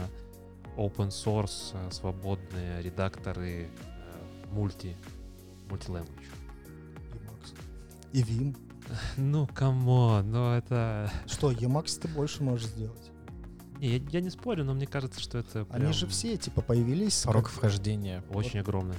open 0.77 1.09
source, 1.09 1.73
э, 1.73 1.91
свободные 1.91 2.83
редакторы, 2.83 3.71
э, 3.71 4.47
мульти, 4.53 4.95
multi-language. 5.71 6.27
Emacs. 7.15 7.55
И 8.13 8.23
Vim. 8.23 8.57
Ну, 9.17 9.47
come 9.47 9.95
on, 9.95 10.31
ну 10.31 10.53
это... 10.53 11.11
Что, 11.27 11.51
Emacs 11.51 11.99
ты 11.99 12.09
больше 12.09 12.43
можешь 12.43 12.67
сделать? 12.67 13.11
Не, 13.79 13.97
я, 13.97 14.05
я 14.11 14.21
не 14.21 14.31
спорю, 14.31 14.65
но 14.65 14.75
мне 14.75 14.87
кажется, 14.87 15.19
что 15.19 15.39
это 15.39 15.65
прям 15.65 15.83
Они 15.83 15.93
же 15.93 16.07
все, 16.07 16.37
типа, 16.37 16.61
появились. 16.61 17.23
Порог 17.25 17.45
как- 17.45 17.53
вхождения. 17.53 18.23
очень 18.31 18.61
огромный. 18.61 18.97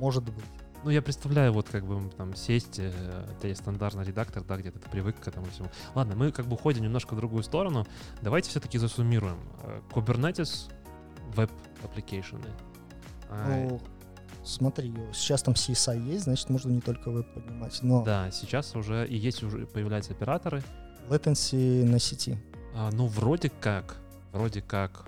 Может 0.00 0.24
быть. 0.24 0.44
Ну, 0.82 0.88
я 0.90 1.02
представляю, 1.02 1.52
вот 1.52 1.68
как 1.68 1.84
бы 1.84 2.08
там 2.16 2.34
сесть, 2.34 2.78
э, 2.78 2.90
это 3.36 3.48
есть 3.48 3.60
стандартный 3.60 4.02
редактор, 4.02 4.42
да, 4.42 4.56
где-то 4.56 4.78
ты 4.78 4.88
привык 4.88 5.20
к 5.20 5.28
этому 5.28 5.46
всему. 5.50 5.68
Ладно, 5.94 6.16
мы 6.16 6.32
как 6.32 6.46
бы 6.46 6.54
уходим 6.54 6.82
немножко 6.82 7.12
в 7.14 7.18
другую 7.18 7.42
сторону. 7.42 7.86
Давайте 8.22 8.48
все-таки 8.48 8.78
засуммируем. 8.78 9.36
Э, 9.62 9.80
Kubernetes, 9.92 10.72
веб- 11.36 11.62
application 11.62 12.33
ы. 12.33 12.46
Ну, 13.46 13.80
смотри, 14.42 14.92
сейчас 15.12 15.42
там 15.42 15.54
CSI 15.54 16.02
есть, 16.02 16.24
значит, 16.24 16.48
можно 16.50 16.70
не 16.70 16.80
только 16.80 17.10
веб 17.10 17.32
поднимать, 17.34 17.78
но 17.82 18.02
Да, 18.02 18.30
сейчас 18.30 18.74
уже 18.74 19.06
и 19.06 19.16
есть 19.16 19.42
уже 19.42 19.66
появляются 19.66 20.12
операторы. 20.12 20.62
latency 21.08 21.84
на 21.84 21.98
сети. 21.98 22.38
А, 22.74 22.90
ну, 22.92 23.06
вроде 23.06 23.50
как, 23.50 23.96
вроде 24.32 24.62
как 24.62 25.06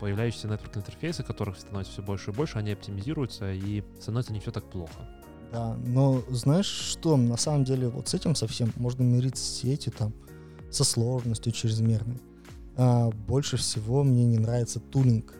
появляющиеся 0.00 0.48
network 0.48 0.76
интерфейсы, 0.76 1.22
которых 1.22 1.58
становится 1.58 1.92
все 1.92 2.02
больше 2.02 2.30
и 2.30 2.34
больше, 2.34 2.58
они 2.58 2.72
оптимизируются, 2.72 3.52
и 3.52 3.82
становится 4.00 4.32
не 4.32 4.40
все 4.40 4.50
так 4.50 4.64
плохо. 4.70 5.08
Да, 5.52 5.76
но 5.86 6.22
знаешь 6.28 6.66
что, 6.66 7.16
на 7.16 7.36
самом 7.36 7.64
деле 7.64 7.88
вот 7.88 8.08
с 8.08 8.14
этим 8.14 8.34
совсем 8.34 8.72
можно 8.76 9.02
мириться 9.02 9.44
с 9.44 9.60
сетью 9.60 9.92
там, 9.92 10.12
со 10.70 10.84
сложностью 10.84 11.52
чрезмерной. 11.52 12.20
А, 12.76 13.10
больше 13.10 13.56
всего 13.56 14.02
мне 14.02 14.24
не 14.24 14.38
нравится 14.38 14.80
тулинг 14.80 15.34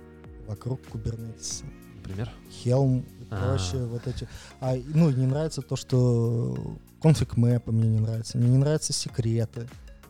вокруг 0.47 0.81
Kubernetes. 0.93 1.65
Например, 1.97 2.31
Helm 2.65 3.05
и 3.21 3.27
А. 3.31 3.37
прочее, 3.37 3.85
вот 3.87 4.07
эти. 4.07 4.29
А, 4.61 4.75
ну, 4.77 5.11
не 5.11 5.27
нравится 5.27 5.61
то, 5.61 5.77
что 5.77 6.57
конфиг 7.03 7.37
мэпы 7.37 7.73
мне 7.73 7.89
не 7.89 7.99
нравится. 7.99 8.39
Мне 8.39 8.49
не 8.49 8.59
нравятся 8.59 8.93
секреты. 8.93 9.69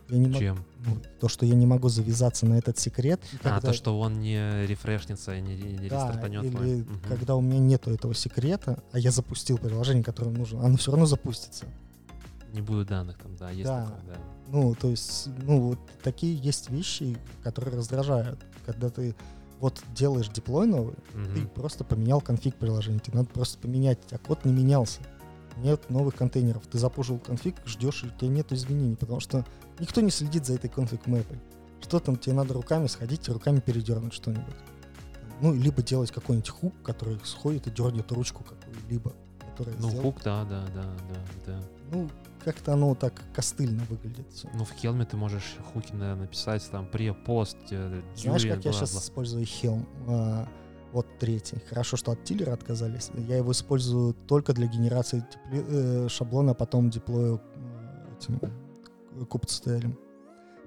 Я 0.08 0.18
не 0.18 0.32
чем? 0.34 0.64
ну, 0.86 0.96
то, 1.20 1.28
что 1.28 1.44
я 1.46 1.54
не 1.54 1.66
могу 1.66 1.88
завязаться 1.88 2.46
на 2.46 2.54
этот 2.54 2.78
секрет. 2.78 3.20
А, 3.40 3.42
когда- 3.42 3.60
то, 3.60 3.72
что 3.72 3.98
он 3.98 4.20
не 4.20 4.66
рефрешнется 4.66 5.34
и 5.34 5.40
не, 5.40 5.56
не 5.56 5.88
Да, 5.88 5.96
рестартанет 5.96 6.44
или. 6.44 6.82
Мгм. 6.82 7.00
когда 7.08 7.34
у 7.34 7.40
меня 7.40 7.58
нету 7.58 7.90
этого 7.90 8.14
секрета, 8.14 8.82
а 8.92 8.98
я 8.98 9.10
запустил 9.10 9.58
приложение, 9.58 10.04
которое 10.04 10.30
нужно, 10.30 10.64
оно 10.64 10.76
все 10.76 10.92
равно 10.92 11.06
запустится. 11.06 11.64
Не 12.52 12.60
будет 12.62 12.86
данных 12.88 13.18
там, 13.18 13.36
да, 13.36 13.50
есть 13.50 13.64
Да. 13.64 13.84
такое, 13.86 14.00
да. 14.14 14.20
Ну, 14.48 14.74
то 14.74 14.88
есть, 14.88 15.28
ну, 15.42 15.60
вот 15.70 15.78
такие 16.02 16.36
есть 16.36 16.70
вещи, 16.70 17.16
которые 17.42 17.76
раздражают. 17.76 18.38
Когда 18.64 18.88
ты 18.88 19.14
вот 19.60 19.82
делаешь 19.94 20.28
деплой 20.28 20.66
новый, 20.66 20.94
ты 21.12 21.18
Мгм. 21.40 21.48
просто 21.48 21.82
поменял 21.82 22.20
конфиг 22.20 22.54
приложения, 22.54 23.00
тебе 23.00 23.18
надо 23.18 23.28
просто 23.30 23.58
поменять, 23.58 23.98
а 24.12 24.18
код 24.18 24.44
не 24.44 24.52
менялся. 24.52 25.00
Нет 25.56 25.88
новых 25.90 26.14
контейнеров. 26.14 26.66
Ты 26.66 26.78
запушил 26.78 27.18
конфиг, 27.18 27.56
ждешь, 27.64 28.04
и 28.04 28.08
у 28.08 28.10
тебя 28.10 28.28
нет 28.28 28.52
изменений, 28.52 28.96
потому 28.96 29.20
что 29.20 29.44
никто 29.78 30.00
не 30.00 30.10
следит 30.10 30.46
за 30.46 30.54
этой 30.54 30.68
конфиг 30.68 31.06
мэпой. 31.06 31.38
Что 31.80 31.98
там, 31.98 32.16
тебе 32.16 32.34
надо 32.34 32.54
руками 32.54 32.86
сходить 32.86 33.28
и 33.28 33.32
руками 33.32 33.60
передернуть 33.60 34.12
что-нибудь. 34.12 34.54
Ну, 35.40 35.54
либо 35.54 35.82
делать 35.82 36.10
какой-нибудь 36.10 36.48
хук, 36.48 36.74
который 36.82 37.18
сходит 37.24 37.66
и 37.66 37.70
дернет 37.70 38.10
ручку 38.12 38.44
какую-либо. 38.44 39.12
Ну, 39.58 39.90
сдел- 39.90 40.02
хук, 40.02 40.22
да, 40.22 40.44
да, 40.44 40.64
да, 40.74 40.82
да, 40.82 41.20
да. 41.46 41.62
Ну, 41.90 42.10
как-то 42.44 42.74
оно 42.74 42.94
так 42.94 43.14
костыльно 43.34 43.82
выглядит. 43.88 44.26
Ну, 44.54 44.64
в 44.64 44.72
Хелме 44.72 45.04
ты 45.04 45.16
можешь 45.16 45.56
хуки 45.72 45.92
наверное, 45.92 46.26
написать 46.26 46.68
там 46.70 46.86
при, 46.86 47.10
пост, 47.10 47.56
э, 47.70 48.02
Знаешь, 48.14 48.46
как 48.46 48.64
я 48.64 48.72
сейчас 48.72 48.94
использую 48.94 49.44
Helm? 49.44 49.86
Вот 50.92 51.06
третий. 51.18 51.58
Хорошо, 51.68 51.96
что 51.96 52.12
от 52.12 52.24
тиллера 52.24 52.52
отказались. 52.52 53.10
Я 53.28 53.36
его 53.36 53.52
использую 53.52 54.14
только 54.14 54.52
для 54.52 54.66
генерации 54.66 55.24
тепле- 55.30 55.66
э, 55.68 56.08
шаблона, 56.08 56.52
а 56.52 56.54
потом 56.54 56.90
деплою 56.90 57.40
э, 57.54 58.16
этим 58.18 58.40
кубцителем. 59.28 59.98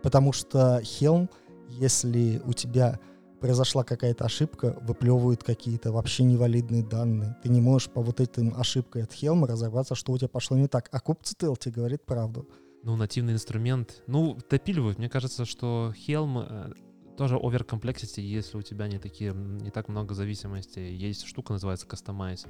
Потому 0.04 0.34
что 0.34 0.80
Helm, 0.82 1.30
если 1.68 2.42
у 2.46 2.54
тебя 2.54 3.00
произошла 3.40 3.84
какая-то 3.84 4.26
ошибка, 4.26 4.78
выплевывают 4.82 5.44
какие-то 5.44 5.92
вообще 5.92 6.24
невалидные 6.24 6.84
данные. 6.84 7.38
Ты 7.42 7.50
не 7.50 7.62
можешь 7.62 7.90
по 7.90 8.02
вот 8.02 8.20
этим 8.20 8.54
ошибкам 8.56 9.04
от 9.04 9.12
Helm 9.14 9.46
разобраться, 9.46 9.96
что 9.96 10.12
у 10.12 10.18
тебя 10.18 10.28
пошло 10.28 10.58
не 10.58 10.68
так. 10.68 10.90
А 10.92 11.00
кубцител 11.00 11.56
тебе 11.56 11.76
говорит 11.76 12.06
правду. 12.06 12.48
Ну, 12.84 12.96
нативный 12.96 13.34
инструмент. 13.34 14.04
Ну, 14.08 14.38
допиливают. 14.50 14.98
Мне 15.00 15.10
кажется, 15.10 15.46
что 15.46 15.94
Helm 16.08 16.74
тоже 17.20 17.36
оверкомплексити, 17.36 18.22
если 18.22 18.58
у 18.58 18.62
тебя 18.62 18.88
не 18.88 18.98
такие, 18.98 19.34
не 19.34 19.72
так 19.72 19.90
много 19.90 20.14
зависимостей. 20.14 20.96
Есть 20.96 21.26
штука, 21.26 21.52
называется 21.52 21.86
Customize. 21.86 22.48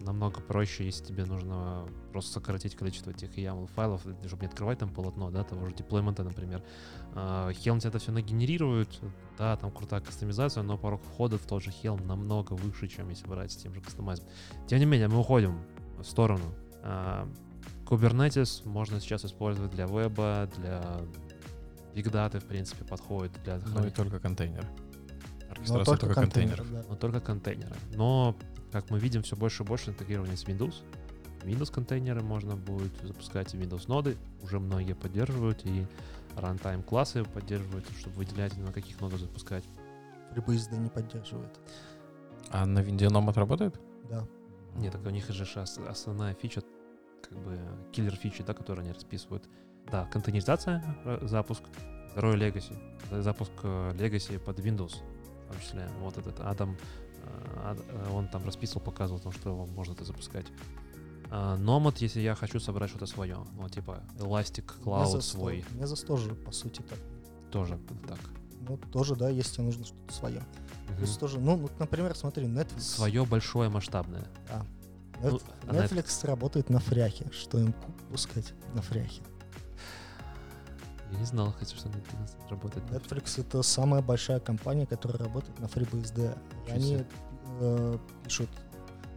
Намного 0.00 0.40
проще, 0.40 0.84
если 0.84 1.04
тебе 1.04 1.24
нужно 1.24 1.86
просто 2.10 2.32
сократить 2.32 2.74
количество 2.74 3.12
этих 3.12 3.38
YAML 3.38 3.68
файлов, 3.68 4.00
чтобы 4.26 4.42
не 4.42 4.48
открывать 4.48 4.80
там 4.80 4.92
полотно, 4.92 5.30
да, 5.30 5.44
того 5.44 5.64
же 5.66 5.74
деплоймента, 5.74 6.24
например. 6.24 6.64
А, 7.14 7.50
Helm 7.50 7.78
тебе 7.78 7.90
это 7.90 8.00
все 8.00 8.10
нагенерирует, 8.10 8.88
да, 9.38 9.56
там 9.56 9.70
крутая 9.70 10.00
кастомизация, 10.00 10.64
но 10.64 10.76
порог 10.76 11.00
входа 11.04 11.38
в 11.38 11.46
тот 11.46 11.62
же 11.62 11.70
Helm 11.70 12.04
намного 12.04 12.54
выше, 12.54 12.88
чем 12.88 13.10
если 13.10 13.28
брать 13.28 13.52
с 13.52 13.56
тем 13.56 13.72
же 13.74 13.80
кастомайзом. 13.80 14.26
Тем 14.66 14.80
не 14.80 14.86
менее, 14.86 15.06
мы 15.06 15.20
уходим 15.20 15.56
в 15.98 16.04
сторону. 16.04 16.52
А, 16.82 17.28
Kubernetes 17.86 18.68
можно 18.68 18.98
сейчас 18.98 19.24
использовать 19.24 19.70
для 19.70 19.86
веба, 19.86 20.50
для 20.56 21.00
Big 21.94 22.04
Data, 22.10 22.38
в 22.40 22.44
принципе, 22.44 22.84
подходит 22.84 23.32
для 23.44 23.58
Ну 23.74 23.86
и 23.86 23.90
только 23.90 24.18
контейнер. 24.18 24.64
Но 24.64 25.50
Оркестрация 25.52 25.84
только 25.96 26.06
только 26.06 26.20
контейнеры. 26.20 26.56
контейнеров. 26.58 26.84
да. 26.86 26.90
но 26.90 26.96
только 26.96 27.20
контейнеры. 27.20 27.76
Но, 27.94 28.36
как 28.72 28.90
мы 28.90 28.98
видим, 29.00 29.22
все 29.22 29.36
больше 29.36 29.62
и 29.62 29.66
больше 29.66 29.90
интегрирования 29.90 30.36
с 30.36 30.44
Windows. 30.44 30.74
Windows 31.42 31.72
контейнеры 31.72 32.22
можно 32.22 32.54
будет 32.56 32.92
запускать 33.02 33.54
и 33.54 33.58
Windows 33.58 33.84
ноды. 33.88 34.16
Уже 34.42 34.60
многие 34.60 34.94
поддерживают, 34.94 35.64
и 35.66 35.86
runtime 36.36 36.82
классы 36.84 37.24
поддерживают, 37.24 37.86
чтобы 37.98 38.16
выделять, 38.16 38.56
на 38.58 38.72
каких 38.72 39.00
нодах 39.00 39.20
запускать. 39.20 39.64
FreeBSD 40.34 40.78
не 40.78 40.88
поддерживает. 40.90 41.58
А 42.50 42.64
на 42.66 42.80
винде 42.80 43.06
Nomad 43.06 43.34
работает? 43.34 43.80
Да. 44.08 44.26
Нет, 44.76 44.92
так 44.92 45.04
у 45.04 45.10
них 45.10 45.28
же 45.28 45.42
ос- 45.60 45.78
основная 45.78 46.34
фича, 46.34 46.62
как 47.28 47.38
бы 47.38 47.58
киллер 47.92 48.14
фичи, 48.14 48.44
да, 48.44 48.54
которые 48.54 48.84
они 48.84 48.92
расписывают. 48.92 49.48
Да, 49.90 50.06
контейнеризация, 50.06 50.82
э, 51.04 51.18
запуск, 51.22 51.62
второе 52.12 52.36
Legacy, 52.36 52.76
э, 53.10 53.22
запуск 53.22 53.50
э, 53.62 53.92
Legacy 53.98 54.38
под 54.38 54.58
Windows, 54.60 54.94
в 55.46 55.52
том 55.52 55.60
числе. 55.60 55.88
Вот 56.00 56.16
этот 56.18 56.38
Адам, 56.40 56.76
Ад- 57.64 57.78
он 58.12 58.28
там 58.28 58.44
расписывал, 58.44 58.80
показывал, 58.82 59.20
том, 59.20 59.32
что 59.32 59.54
можно 59.74 59.92
это 59.92 60.04
запускать. 60.04 60.46
Nomad, 61.30 61.96
если 62.00 62.20
я 62.20 62.34
хочу 62.34 62.58
собрать 62.58 62.90
что-то 62.90 63.06
свое, 63.06 63.38
ну, 63.56 63.68
типа 63.68 64.02
Elastic 64.18 64.64
Cloud 64.84 65.04
Mesos 65.04 65.20
свой, 65.22 65.62
то- 65.62 65.74
Mesos 65.84 66.04
тоже, 66.04 66.34
по 66.34 66.50
сути, 66.50 66.82
так. 66.82 66.98
тоже 67.52 67.78
так. 68.08 68.18
Ну, 68.68 68.76
тоже, 68.92 69.14
да, 69.16 69.28
если 69.28 69.54
тебе 69.54 69.64
нужно 69.64 69.84
что-то 69.84 70.12
свое. 70.14 70.42
Мгм. 70.88 70.96
Плюс 70.96 71.16
тоже, 71.16 71.38
ну, 71.38 71.68
например, 71.78 72.16
смотри, 72.16 72.46
Netflix. 72.46 72.80
Свое 72.80 73.24
большое 73.24 73.68
масштабное. 73.70 74.26
Да. 74.48 74.64
Ну, 75.22 75.40
а 75.68 75.72
Netflix 75.72 76.26
работает 76.26 76.68
на 76.68 76.78
фряхе. 76.80 77.30
Что 77.32 77.58
им 77.60 77.74
пускать 78.10 78.52
на 78.74 78.82
фряхе? 78.82 79.22
Я 81.12 81.18
не 81.18 81.24
знал, 81.24 81.52
хотя 81.58 81.74
что 81.76 81.88
Netflix 81.88 82.48
работает. 82.48 82.90
на 82.90 82.96
Netflix 82.96 83.40
это 83.40 83.62
самая 83.62 84.02
большая 84.02 84.40
компания, 84.40 84.86
которая 84.86 85.18
работает 85.18 85.58
на 85.58 85.64
FreeBSD. 85.66 86.38
И 86.68 86.70
они 86.70 87.04
э, 87.60 87.98
пишут 88.24 88.48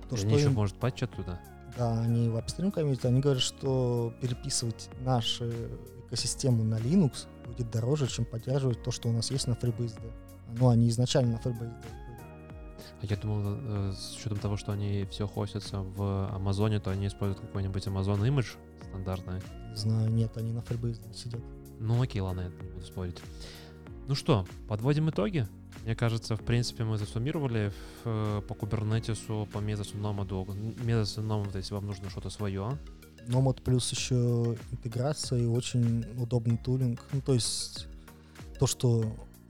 то, 0.09 0.15
И 0.15 0.17
что 0.17 0.27
они 0.27 0.37
еще, 0.37 0.47
им- 0.47 0.53
может, 0.53 0.75
патчат 0.75 1.11
туда? 1.11 1.39
Да, 1.77 1.99
они 2.01 2.29
в 2.29 2.37
апстрим 2.37 2.71
комьюнити, 2.71 3.07
они 3.07 3.19
говорят, 3.19 3.41
что 3.41 4.13
переписывать 4.21 4.89
нашу 5.01 5.45
экосистему 6.07 6.63
на 6.63 6.75
Linux 6.79 7.27
будет 7.47 7.71
дороже, 7.71 8.07
чем 8.07 8.25
поддерживать 8.25 8.83
то, 8.83 8.91
что 8.91 9.09
у 9.09 9.11
нас 9.11 9.31
есть 9.31 9.47
на 9.47 9.53
FreeBSD. 9.53 10.11
Ну, 10.59 10.69
они 10.69 10.89
изначально 10.89 11.33
на 11.33 11.37
FreeBSD. 11.37 11.85
А 13.01 13.05
я 13.05 13.15
думал, 13.17 13.41
э, 13.45 13.93
с 13.95 14.15
учетом 14.17 14.37
того, 14.39 14.55
что 14.57 14.71
они 14.71 15.05
все 15.09 15.27
хостятся 15.27 15.79
в 15.81 16.29
Амазоне, 16.33 16.79
то 16.79 16.91
они 16.91 17.07
используют 17.07 17.41
какой-нибудь 17.41 17.85
Amazon 17.87 18.19
Image 18.21 18.57
стандартный. 18.89 19.41
Не 19.71 19.75
знаю, 19.75 20.09
нет, 20.11 20.37
они 20.37 20.51
на 20.53 20.59
FreeBSD 20.59 21.13
сидят. 21.13 21.41
Ну 21.83 22.01
окей, 22.01 22.21
ладно, 22.21 22.41
я 22.41 22.47
не 22.47 22.71
буду 22.71 22.85
спорить. 22.85 23.17
Ну 24.07 24.15
что, 24.15 24.45
подводим 24.69 25.09
итоги. 25.09 25.47
Мне 25.83 25.95
кажется, 25.95 26.37
в 26.37 26.41
принципе, 26.41 26.85
мы 26.85 26.97
засуммировали 26.97 27.73
в, 28.03 28.07
э, 28.07 28.41
по 28.47 28.53
кубернетису, 28.53 29.49
по 29.51 29.57
Mesos 29.57 29.93
Nomad. 29.93 30.29
Mesos 30.77 31.17
Nomad, 31.21 31.57
если 31.57 31.73
вам 31.73 31.85
нужно 31.85 32.09
что-то 32.09 32.29
свое. 32.29 32.77
Nomad 33.27 33.61
плюс 33.61 33.91
еще 33.91 34.57
интеграция 34.71 35.39
и 35.39 35.45
очень 35.45 36.05
удобный 36.17 36.57
тулинг. 36.57 37.03
Ну, 37.11 37.19
то 37.19 37.33
есть 37.33 37.87
то, 38.59 38.65
что 38.65 39.03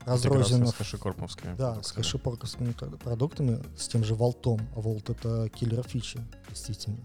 разрознено 0.04 0.66
с 0.66 0.74
хэшикорповскими. 0.74 1.54
Да, 1.56 1.80
с 1.84 1.92
хэшепорковскими 1.92 2.72
прод- 2.72 2.98
продуктами, 2.98 3.62
с 3.76 3.86
тем 3.86 4.02
же 4.02 4.16
Волтом. 4.16 4.60
А 4.74 4.80
Волт 4.80 5.08
это 5.08 5.48
киллер 5.50 5.84
фичи, 5.84 6.20
действительно. 6.48 6.98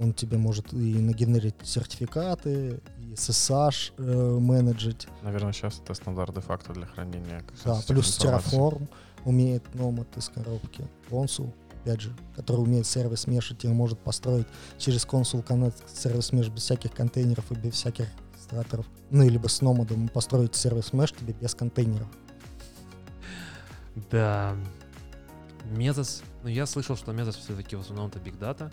Он 0.00 0.14
тебе 0.14 0.38
может 0.38 0.72
и 0.72 0.98
нагенерить 0.98 1.54
сертификаты, 1.62 2.80
и 2.98 3.12
SSH 3.12 3.92
э, 3.98 4.38
менеджить. 4.40 5.06
Наверное, 5.22 5.52
сейчас 5.52 5.78
это 5.78 5.92
стандарт 5.94 6.34
де-факто 6.34 6.72
для 6.72 6.86
хранения. 6.86 7.44
Да, 7.64 7.80
плюс. 7.86 8.18
Terraform 8.18 8.88
умеет 9.26 9.62
Nomad 9.74 10.08
из 10.16 10.30
коробки. 10.30 10.88
Consul, 11.10 11.52
опять 11.82 12.00
же, 12.00 12.16
который 12.34 12.62
умеет 12.62 12.86
сервис 12.86 13.26
меш, 13.26 13.52
и 13.52 13.54
тебе 13.54 13.74
может 13.74 13.98
построить 13.98 14.46
через 14.78 15.04
Consul 15.04 15.46
Connect 15.46 15.76
сервис 15.94 16.32
меш 16.32 16.48
без 16.48 16.62
всяких 16.62 16.92
контейнеров 16.92 17.52
и 17.52 17.54
без 17.54 17.74
всяких 17.74 18.06
регистраторов. 18.34 18.86
Ну, 19.10 19.28
либо 19.28 19.48
с 19.48 19.60
Nomad 19.62 20.10
построить 20.10 20.54
service 20.54 20.92
mesh 20.92 21.12
тебе 21.12 21.34
без 21.34 21.54
контейнеров. 21.54 22.08
Да. 24.10 24.56
Mesos. 25.72 26.22
Ну, 26.42 26.48
я 26.48 26.66
слышал, 26.66 26.96
что 26.96 27.12
Mesos 27.12 27.36
все-таки 27.38 27.76
в 27.76 27.80
основном 27.80 28.08
это 28.08 28.18
Big 28.18 28.38
Data. 28.38 28.72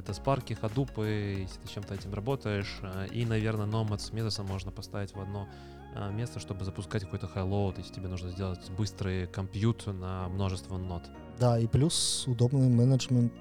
Это 0.00 0.12
Spark, 0.12 0.46
Hadoop, 0.60 1.06
и 1.06 1.42
если 1.42 1.60
ты 1.60 1.68
чем-то 1.68 1.94
этим 1.94 2.14
работаешь. 2.14 2.78
а, 2.82 3.04
И, 3.04 3.26
наверное, 3.26 3.66
Nomad 3.66 3.98
с 3.98 4.10
Mesos 4.12 4.42
можно 4.42 4.70
поставить 4.70 5.14
в 5.14 5.20
одно 5.20 5.46
а, 5.94 6.10
место, 6.10 6.40
чтобы 6.40 6.64
запускать 6.64 7.04
какой-то 7.04 7.26
high-load, 7.26 7.76
если 7.76 7.92
тебе 7.92 8.08
нужно 8.08 8.30
сделать 8.30 8.70
быстрый 8.78 9.26
compute 9.26 9.86
на 9.86 10.28
множество 10.30 10.78
нод. 10.78 11.02
Да, 11.38 11.58
и 11.58 11.66
плюс 11.66 12.24
удобный 12.26 12.70
менеджмент 12.70 13.34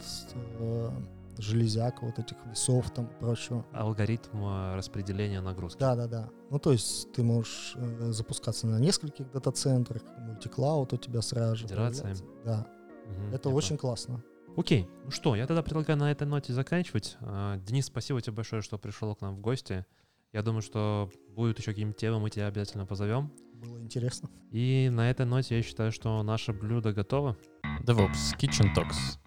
э, 0.60 0.90
железяк, 1.38 2.02
вот 2.02 2.19
этих 2.19 2.36
весов 2.45 2.91
там 2.91 3.06
и 3.06 3.19
прочего. 3.22 3.65
Алгоритм 3.72 4.44
а, 4.44 4.76
распределения 4.76 5.40
нагрузки. 5.40 5.80
Да, 5.80 5.95
да, 5.95 6.07
да. 6.07 6.30
Ну, 6.49 6.60
то 6.60 6.73
есть 6.73 7.10
ты 7.14 7.23
можешь 7.23 7.73
э, 7.76 8.11
запускаться 8.11 8.68
на 8.68 8.80
нескольких 8.80 9.31
дата-центрах, 9.31 10.02
мультиклауд 10.18 10.91
у 10.91 10.98
тебя 10.98 11.22
сразу 11.22 11.56
же. 11.56 11.68
Федерация. 11.68 12.15
Да, 12.44 12.68
Мгм, 13.06 13.34
это 13.34 13.48
я 13.48 13.56
очень 13.56 13.77
классно. 13.77 14.22
Окей, 14.60 14.90
ну 15.06 15.11
что, 15.11 15.38
я 15.38 15.48
тогда 15.48 15.64
предлагаю 15.64 15.98
на 15.98 16.11
этой 16.11 16.27
ноте 16.27 16.52
заканчивать. 16.52 17.15
А, 17.22 17.56
Денис, 17.60 17.86
спасибо 17.86 18.19
тебе 18.19 18.34
большое, 18.34 18.61
что 18.61 18.77
пришел 18.77 19.15
к 19.15 19.22
нам 19.22 19.38
в 19.38 19.40
гости. 19.40 19.86
Я 20.34 20.41
думаю, 20.41 20.61
что 20.61 21.10
будут 21.30 21.60
еще 21.60 21.72
какие-нибудь 21.72 21.95
темы, 21.95 22.19
мы 22.19 22.30
тебя 22.30 22.48
обязательно 22.48 22.86
позовем. 22.86 23.31
Было 23.53 23.80
интересно. 23.80 24.30
И 24.52 24.90
на 24.91 25.10
этой 25.10 25.26
ноте 25.26 25.56
я 25.56 25.64
считаю, 25.64 25.94
что 25.94 26.22
наше 26.23 26.52
блюдо 26.52 26.91
готово. 26.91 27.38
DevOps 27.84 28.38
Kitchen 28.38 28.76
Talks. 28.76 29.18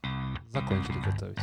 Закончили 0.51 0.99
готовить. 1.03 1.39